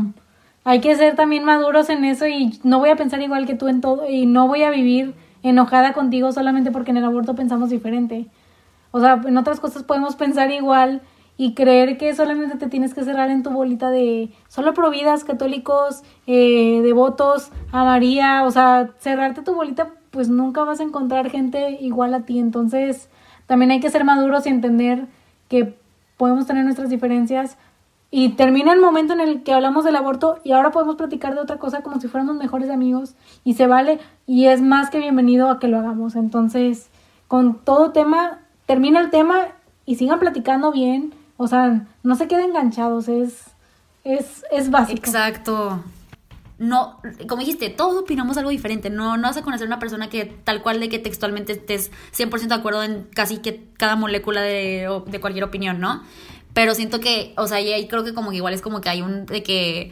hay 0.64 0.80
que 0.80 0.96
ser 0.96 1.16
también 1.16 1.44
maduros 1.44 1.90
en 1.90 2.06
eso 2.06 2.28
y 2.28 2.60
no 2.64 2.78
voy 2.78 2.92
a 2.92 2.96
pensar 2.96 3.20
igual 3.24 3.48
que 3.48 3.56
tú 3.56 3.68
en 3.68 3.82
todo 3.82 4.08
y 4.08 4.28
no 4.28 4.48
voy 4.48 4.62
a 4.62 4.70
vivir 4.70 5.16
enojada 5.42 5.94
contigo 5.94 6.32
solamente 6.32 6.70
porque 6.70 6.92
en 6.92 6.98
el 6.98 7.06
aborto 7.06 7.34
pensamos 7.34 7.72
diferente. 7.72 8.28
O 8.92 9.00
sea, 9.00 9.20
en 9.26 9.36
otras 9.36 9.60
cosas 9.60 9.82
podemos 9.82 10.16
pensar 10.16 10.52
igual 10.52 11.02
y 11.36 11.56
creer 11.56 11.98
que 11.98 12.14
solamente 12.14 12.58
te 12.58 12.68
tienes 12.68 12.94
que 12.94 13.04
cerrar 13.04 13.32
en 13.32 13.42
tu 13.42 13.50
bolita 13.50 13.90
de 13.90 14.30
solo 14.50 14.76
providas, 14.76 15.24
católicos, 15.24 16.04
eh, 16.28 16.82
devotos, 16.84 17.50
a 17.72 17.84
María, 17.86 18.44
o 18.44 18.52
sea, 18.52 18.92
cerrarte 19.00 19.42
tu 19.42 19.56
bolita 19.56 19.90
pues 20.14 20.30
nunca 20.30 20.64
vas 20.64 20.80
a 20.80 20.84
encontrar 20.84 21.32
gente 21.32 21.72
igual 21.82 22.14
a 22.14 22.22
ti. 22.22 22.38
Entonces, 22.38 23.10
también 23.48 23.72
hay 23.72 23.80
que 23.80 23.90
ser 23.90 24.06
maduros 24.06 24.46
y 24.46 24.50
entender 24.50 25.08
que 25.50 25.76
podemos 26.18 26.46
tener 26.46 26.64
nuestras 26.64 26.92
diferencias. 26.92 27.58
Y 28.12 28.30
termina 28.34 28.74
el 28.74 28.80
momento 28.80 29.14
en 29.14 29.22
el 29.22 29.42
que 29.42 29.54
hablamos 29.54 29.84
del 29.84 29.96
aborto 29.96 30.40
y 30.44 30.52
ahora 30.52 30.70
podemos 30.70 30.98
platicar 30.98 31.34
de 31.34 31.42
otra 31.42 31.58
cosa 31.58 31.82
como 31.82 32.00
si 32.00 32.08
fuéramos 32.08 32.36
mejores 32.36 32.70
amigos 32.70 33.16
y 33.44 33.56
se 33.56 33.66
vale 33.66 34.00
y 34.28 34.46
es 34.46 34.62
más 34.62 34.92
que 34.92 35.00
bienvenido 35.00 35.50
a 35.50 35.60
que 35.60 35.68
lo 35.68 35.80
hagamos. 35.80 36.16
Entonces, 36.16 36.90
con 37.28 37.56
todo 37.56 37.92
tema, 37.92 38.38
termina 38.68 39.00
el 39.00 39.10
tema 39.10 39.48
y 39.88 39.96
sigan 39.96 40.20
platicando 40.20 40.72
bien. 40.72 41.12
O 41.38 41.48
sea, 41.48 41.88
no 42.04 42.14
se 42.14 42.28
queden 42.28 42.52
enganchados, 42.52 43.08
es, 43.08 43.46
es, 44.04 44.46
es 44.52 44.70
básico. 44.70 45.00
Exacto 45.00 45.80
no, 46.58 47.00
como 47.28 47.42
dijiste, 47.42 47.70
todos 47.70 48.04
opinamos 48.04 48.38
algo 48.38 48.50
diferente. 48.50 48.90
No, 48.90 49.18
no 49.18 49.24
vas 49.28 49.38
a 49.38 49.42
conocer 49.42 49.68
una 49.68 49.80
persona 49.80 50.10
que 50.10 50.26
tal 50.26 50.62
cual 50.62 50.80
de 50.80 50.90
que 50.90 51.00
textualmente 51.00 51.54
estés 51.54 51.92
100% 52.16 52.48
de 52.48 52.56
acuerdo 52.56 52.84
en 52.84 53.04
casi 53.14 53.38
que 53.38 53.68
cada 53.78 53.96
molécula 53.96 54.42
de, 54.42 54.88
de 55.08 55.20
cualquier 55.20 55.44
opinión, 55.44 55.80
¿no? 55.80 56.04
Pero 56.54 56.76
siento 56.76 57.00
que, 57.00 57.34
o 57.38 57.48
sea, 57.48 57.62
y 57.62 57.74
ahí 57.74 57.88
creo 57.88 58.04
que 58.04 58.14
como 58.14 58.30
que 58.30 58.38
igual 58.38 58.54
es 58.54 58.62
como 58.62 58.82
que 58.82 58.90
hay 58.90 59.02
un 59.02 59.26
de 59.26 59.42
que 59.42 59.92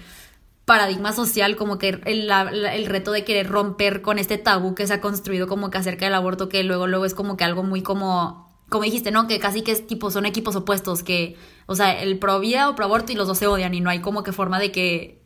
paradigma 0.65 1.11
social, 1.11 1.55
como 1.55 1.77
que 1.77 1.99
el, 2.05 2.29
el, 2.29 2.85
reto 2.85 3.11
de 3.11 3.25
querer 3.25 3.49
romper 3.49 4.01
con 4.01 4.19
este 4.19 4.37
tabú 4.37 4.75
que 4.75 4.87
se 4.87 4.93
ha 4.93 5.01
construido 5.01 5.47
como 5.47 5.71
que 5.71 5.79
acerca 5.79 6.05
del 6.05 6.13
aborto, 6.13 6.49
que 6.49 6.63
luego, 6.63 6.87
luego 6.87 7.05
es 7.05 7.13
como 7.13 7.35
que 7.35 7.43
algo 7.43 7.63
muy 7.63 7.81
como, 7.81 8.49
como 8.69 8.83
dijiste, 8.83 9.11
¿no? 9.11 9.27
Que 9.27 9.39
casi 9.39 9.63
que 9.63 9.71
es 9.71 9.85
tipo, 9.87 10.11
son 10.11 10.25
equipos 10.25 10.55
opuestos, 10.55 11.03
que, 11.03 11.35
o 11.65 11.75
sea, 11.75 11.99
el 12.01 12.19
pro 12.19 12.39
vida 12.39 12.69
o 12.69 12.75
pro 12.75 12.85
aborto 12.85 13.11
y 13.11 13.15
los 13.15 13.27
dos 13.27 13.39
se 13.39 13.47
odian 13.47 13.73
y 13.73 13.81
no 13.81 13.89
hay 13.89 13.99
como 13.99 14.23
que 14.23 14.31
forma 14.31 14.59
de 14.59 14.71
que 14.71 15.20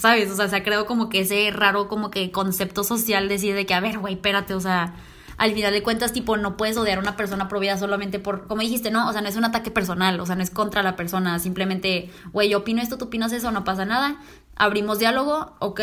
¿sabes? 0.00 0.30
O 0.30 0.36
sea, 0.36 0.48
se 0.48 0.56
ha 0.56 0.62
creado 0.62 0.86
como 0.86 1.10
que 1.10 1.20
ese 1.20 1.50
raro 1.50 1.86
como 1.86 2.10
que 2.10 2.30
concepto 2.30 2.84
social 2.84 3.28
decir 3.28 3.54
de 3.54 3.66
que, 3.66 3.74
a 3.74 3.80
ver, 3.80 3.98
güey, 3.98 4.14
espérate, 4.14 4.54
o 4.54 4.60
sea, 4.60 4.94
al 5.36 5.52
final 5.52 5.74
de 5.74 5.82
cuentas, 5.82 6.14
tipo, 6.14 6.38
no 6.38 6.56
puedes 6.56 6.78
odiar 6.78 6.98
a 6.98 7.00
una 7.02 7.16
persona 7.16 7.48
por 7.48 7.60
vida 7.60 7.76
solamente 7.76 8.18
por, 8.18 8.46
como 8.46 8.62
dijiste, 8.62 8.90
no, 8.90 9.08
o 9.08 9.12
sea, 9.12 9.20
no 9.20 9.28
es 9.28 9.36
un 9.36 9.44
ataque 9.44 9.70
personal, 9.70 10.18
o 10.18 10.24
sea, 10.24 10.36
no 10.36 10.42
es 10.42 10.48
contra 10.48 10.82
la 10.82 10.96
persona, 10.96 11.38
simplemente, 11.38 12.10
güey, 12.32 12.48
yo 12.48 12.58
opino 12.58 12.80
esto, 12.80 12.96
tú 12.96 13.06
opinas 13.06 13.32
eso, 13.32 13.52
no 13.52 13.62
pasa 13.62 13.84
nada, 13.84 14.16
abrimos 14.56 14.98
diálogo, 14.98 15.52
ok, 15.58 15.80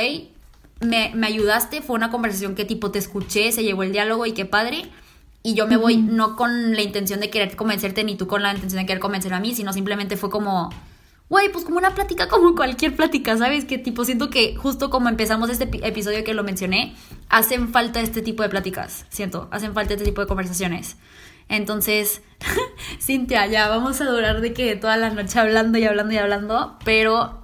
me, 0.81 1.11
me 1.13 1.27
ayudaste, 1.27 1.83
fue 1.83 1.95
una 1.95 2.09
conversación 2.09 2.55
que 2.55 2.65
tipo 2.65 2.89
te 2.89 2.97
escuché, 2.97 3.51
se 3.51 3.63
llevó 3.63 3.83
el 3.83 3.91
diálogo 3.91 4.25
y 4.25 4.33
qué 4.33 4.45
padre. 4.45 4.89
Y 5.43 5.53
yo 5.53 5.65
me 5.65 5.77
voy 5.77 5.97
no 5.97 6.35
con 6.35 6.73
la 6.73 6.81
intención 6.81 7.19
de 7.19 7.29
querer 7.29 7.55
convencerte, 7.55 8.03
ni 8.03 8.15
tú 8.15 8.27
con 8.27 8.41
la 8.43 8.53
intención 8.53 8.81
de 8.81 8.85
querer 8.85 8.99
convencer 8.99 9.33
a 9.33 9.39
mí, 9.39 9.55
sino 9.55 9.71
simplemente 9.71 10.17
fue 10.17 10.29
como, 10.29 10.71
Güey, 11.29 11.51
pues 11.51 11.65
como 11.65 11.77
una 11.77 11.93
plática 11.93 12.27
como 12.29 12.55
cualquier 12.55 12.95
plática, 12.95 13.37
¿sabes? 13.37 13.65
Que 13.65 13.77
tipo, 13.77 14.05
siento 14.05 14.29
que 14.29 14.55
justo 14.55 14.89
como 14.89 15.09
empezamos 15.09 15.49
este 15.49 15.69
episodio 15.85 16.23
que 16.23 16.33
lo 16.33 16.43
mencioné, 16.43 16.95
hacen 17.29 17.69
falta 17.69 18.01
este 18.01 18.21
tipo 18.21 18.43
de 18.43 18.49
pláticas, 18.49 19.05
siento, 19.09 19.47
hacen 19.51 19.73
falta 19.73 19.93
este 19.93 20.05
tipo 20.05 20.21
de 20.21 20.27
conversaciones. 20.27 20.97
Entonces, 21.49 22.21
Cintia, 23.01 23.47
ya 23.47 23.69
vamos 23.69 24.01
a 24.01 24.05
durar 24.05 24.41
de 24.41 24.53
que 24.53 24.75
toda 24.75 24.97
la 24.97 25.09
noche 25.09 25.39
hablando 25.39 25.77
y 25.77 25.85
hablando 25.85 26.13
y 26.13 26.17
hablando, 26.17 26.77
pero 26.83 27.41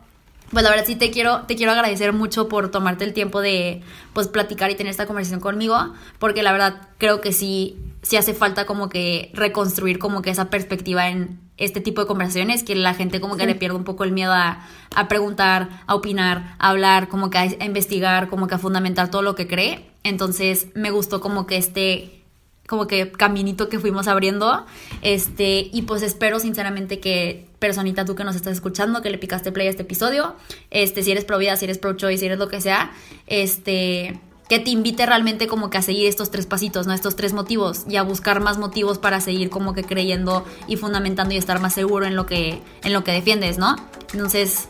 pues 0.52 0.64
la 0.64 0.70
verdad 0.70 0.86
sí 0.86 0.96
te 0.96 1.10
quiero, 1.10 1.42
te 1.48 1.56
quiero 1.56 1.72
agradecer 1.72 2.14
mucho 2.14 2.48
por 2.48 2.70
tomarte 2.70 3.06
el 3.06 3.14
tiempo 3.14 3.42
de 3.42 3.82
pues 4.14 4.28
platicar 4.28 4.70
y 4.70 4.76
tener 4.76 4.92
esta 4.92 5.08
conversación 5.08 5.40
conmigo, 5.40 5.94
porque 6.20 6.44
la 6.44 6.52
verdad 6.52 6.90
creo 7.00 7.22
que 7.22 7.34
sí 7.34 7.78
sí 8.04 8.18
hace 8.18 8.34
falta 8.34 8.66
como 8.66 8.90
que 8.90 9.32
reconstruir 9.34 9.98
como 9.98 10.22
que 10.22 10.30
esa 10.30 10.50
perspectiva 10.50 11.08
en 11.08 11.40
este 11.58 11.82
tipo 11.82 12.02
de 12.02 12.08
conversaciones, 12.08 12.64
que 12.64 12.76
la 12.76 12.94
gente 12.94 13.22
como 13.22 13.38
que 13.38 13.46
le 13.46 13.56
pierde 13.56 13.76
un 13.76 13.84
poco 13.84 14.04
el 14.04 14.12
miedo 14.12 14.34
a, 14.34 14.68
a, 14.96 15.08
preguntar, 15.08 15.84
a 15.86 15.96
opinar, 15.96 16.56
a 16.60 16.70
hablar, 16.70 17.10
como 17.10 17.30
que 17.30 17.38
a, 17.38 17.46
investigar, 17.66 18.30
como 18.30 18.48
que 18.48 18.56
a 18.56 18.58
fundamentar 18.58 19.12
todo 19.12 19.22
lo 19.22 19.36
que 19.36 19.48
cree. 19.48 19.86
Entonces 20.04 20.68
me 20.74 20.92
gustó 20.92 21.22
como 21.22 21.46
que 21.46 21.58
este 21.58 22.20
como 22.66 22.88
que 22.88 23.12
caminito 23.12 23.70
que 23.70 23.80
fuimos 23.80 24.08
abriendo. 24.08 24.66
Este, 25.02 25.70
y 25.72 25.84
pues 25.84 26.02
espero 26.02 26.40
sinceramente 26.40 27.00
que 27.00 27.48
personita 27.60 28.06
tú 28.06 28.16
que 28.16 28.24
nos 28.24 28.36
estás 28.36 28.54
escuchando, 28.54 29.02
que 29.02 29.10
le 29.10 29.18
picaste 29.18 29.52
play 29.52 29.68
a 29.68 29.70
este 29.70 29.84
episodio, 29.84 30.36
este, 30.72 31.04
si 31.04 31.12
eres 31.12 31.26
pro 31.26 31.38
vida, 31.38 31.56
si 31.56 31.66
eres 31.66 31.78
pro 31.78 31.94
choice, 31.94 32.20
si 32.20 32.26
eres 32.26 32.40
lo 32.40 32.48
que 32.48 32.62
sea, 32.62 32.92
este, 33.28 34.20
que 34.48 34.60
te 34.60 34.70
invite 34.70 35.06
realmente 35.06 35.48
como 35.48 35.70
que 35.70 35.78
a 35.78 35.82
seguir 35.82 36.08
estos 36.08 36.30
tres 36.32 36.46
pasitos, 36.46 36.88
¿no? 36.88 36.94
Estos 36.94 37.16
tres 37.16 37.34
motivos 37.34 37.86
y 37.88 37.96
a 37.96 38.04
buscar 38.04 38.40
más 38.40 38.58
motivos 38.58 38.98
para 38.98 39.22
seguir 39.22 39.50
como 39.50 39.74
que 39.74 39.84
creyendo 39.84 40.44
y 40.68 40.76
fundamentando 40.76 41.34
y 41.34 41.38
estar 41.38 41.60
más 41.62 41.74
seguro 41.74 42.06
en 42.06 42.16
lo 42.16 42.26
que, 42.26 42.62
en 42.84 42.94
lo 42.94 43.04
que 43.04 43.12
defiendes, 43.12 43.58
¿no? 43.58 43.76
Entonces, 44.12 44.68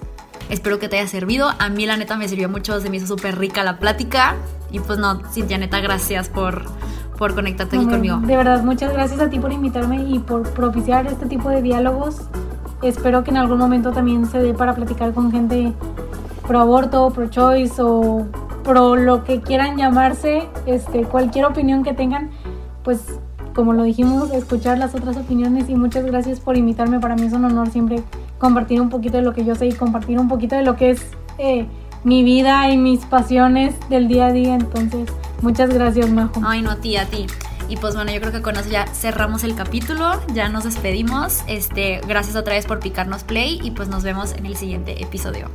espero 0.50 0.80
que 0.80 0.90
te 0.90 1.00
haya 1.00 1.08
servido. 1.08 1.52
A 1.60 1.70
mí 1.70 1.86
la 1.86 1.98
neta 1.98 2.18
me 2.18 2.28
sirvió 2.28 2.50
mucho, 2.50 2.80
se 2.80 2.90
me 2.90 2.98
hizo 2.98 3.08
súper 3.08 3.38
rica 3.38 3.64
la 3.64 3.80
plática. 3.80 4.36
Y 4.72 4.80
pues 4.80 5.00
no, 5.00 5.22
Cintia, 5.32 5.58
neta, 5.58 5.80
gracias 5.80 6.30
por, 6.30 6.66
por 7.18 7.36
conectarte 7.36 7.78
aquí 7.78 7.86
conmigo. 7.86 8.18
De 8.18 8.38
verdad, 8.38 8.64
muchas 8.64 8.94
gracias 8.94 9.20
a 9.20 9.30
ti 9.30 9.40
por 9.40 9.52
invitarme 9.52 10.04
y 10.08 10.20
por 10.20 10.50
propiciar 10.52 11.08
este 11.08 11.26
tipo 11.26 11.50
de 11.50 11.62
diálogos. 11.62 12.22
Espero 12.82 13.24
que 13.24 13.32
en 13.32 13.38
algún 13.38 13.58
momento 13.58 13.92
también 13.92 14.26
se 14.26 14.40
dé 14.40 14.54
para 14.54 14.76
platicar 14.76 15.14
con 15.14 15.32
gente 15.32 15.74
pro 16.48 16.60
aborto, 16.60 17.10
pro 17.12 17.28
choice 17.28 17.82
o 17.82 18.28
pro 18.64 18.96
lo 18.96 19.24
que 19.24 19.42
quieran 19.42 19.78
llamarse, 19.78 20.48
este, 20.66 21.04
cualquier 21.04 21.46
opinión 21.46 21.84
que 21.84 21.94
tengan, 21.94 22.32
pues 22.84 23.20
como 23.54 23.74
lo 23.74 23.84
dijimos, 23.84 24.32
escuchar 24.32 24.78
las 24.78 24.96
otras 24.96 25.16
opiniones 25.18 25.70
y 25.70 25.76
muchas 25.76 26.06
gracias 26.06 26.40
por 26.40 26.58
invitarme. 26.58 27.00
Para 27.00 27.16
mí 27.16 27.26
es 27.28 27.34
un 27.34 27.46
honor 27.46 27.70
siempre 27.70 28.04
compartir 28.40 28.82
un 28.82 28.90
poquito 28.90 29.18
de 29.18 29.24
lo 29.24 29.34
que 29.34 29.46
yo 29.46 29.56
sé 29.56 29.68
y 29.68 29.74
compartir 29.74 30.20
un 30.20 30.28
poquito 30.28 30.56
de 30.56 30.64
lo 30.64 30.76
que 30.76 30.92
es 30.92 31.06
eh, 31.38 31.68
mi 32.04 32.24
vida 32.24 32.70
y 32.72 32.78
mis 32.78 33.06
pasiones 33.06 33.76
del 33.90 34.08
día 34.08 34.28
a 34.28 34.32
día. 34.32 34.56
Entonces, 34.56 35.08
muchas 35.42 35.72
gracias, 35.74 36.10
Majo. 36.10 36.42
Ay, 36.44 36.62
no, 36.62 36.72
a 36.72 36.78
ti, 36.78 36.98
a 36.98 37.06
ti. 37.06 37.28
Y 37.70 37.78
pues 37.78 37.96
bueno, 37.96 38.12
yo 38.12 38.20
creo 38.20 38.32
que 38.32 38.42
con 38.42 38.58
eso 38.58 38.70
ya 38.70 38.86
cerramos 38.88 39.44
el 39.44 39.56
capítulo, 39.56 40.20
ya 40.34 40.50
nos 40.50 40.64
despedimos. 40.66 41.44
Este, 41.48 42.02
gracias 42.08 42.36
otra 42.36 42.56
vez 42.56 42.66
por 42.66 42.80
picarnos 42.80 43.24
play 43.24 43.60
y 43.64 43.72
pues 43.72 43.88
nos 43.88 44.04
vemos 44.04 44.34
en 44.34 44.46
el 44.46 44.58
siguiente 44.58 45.02
episodio. 45.02 45.50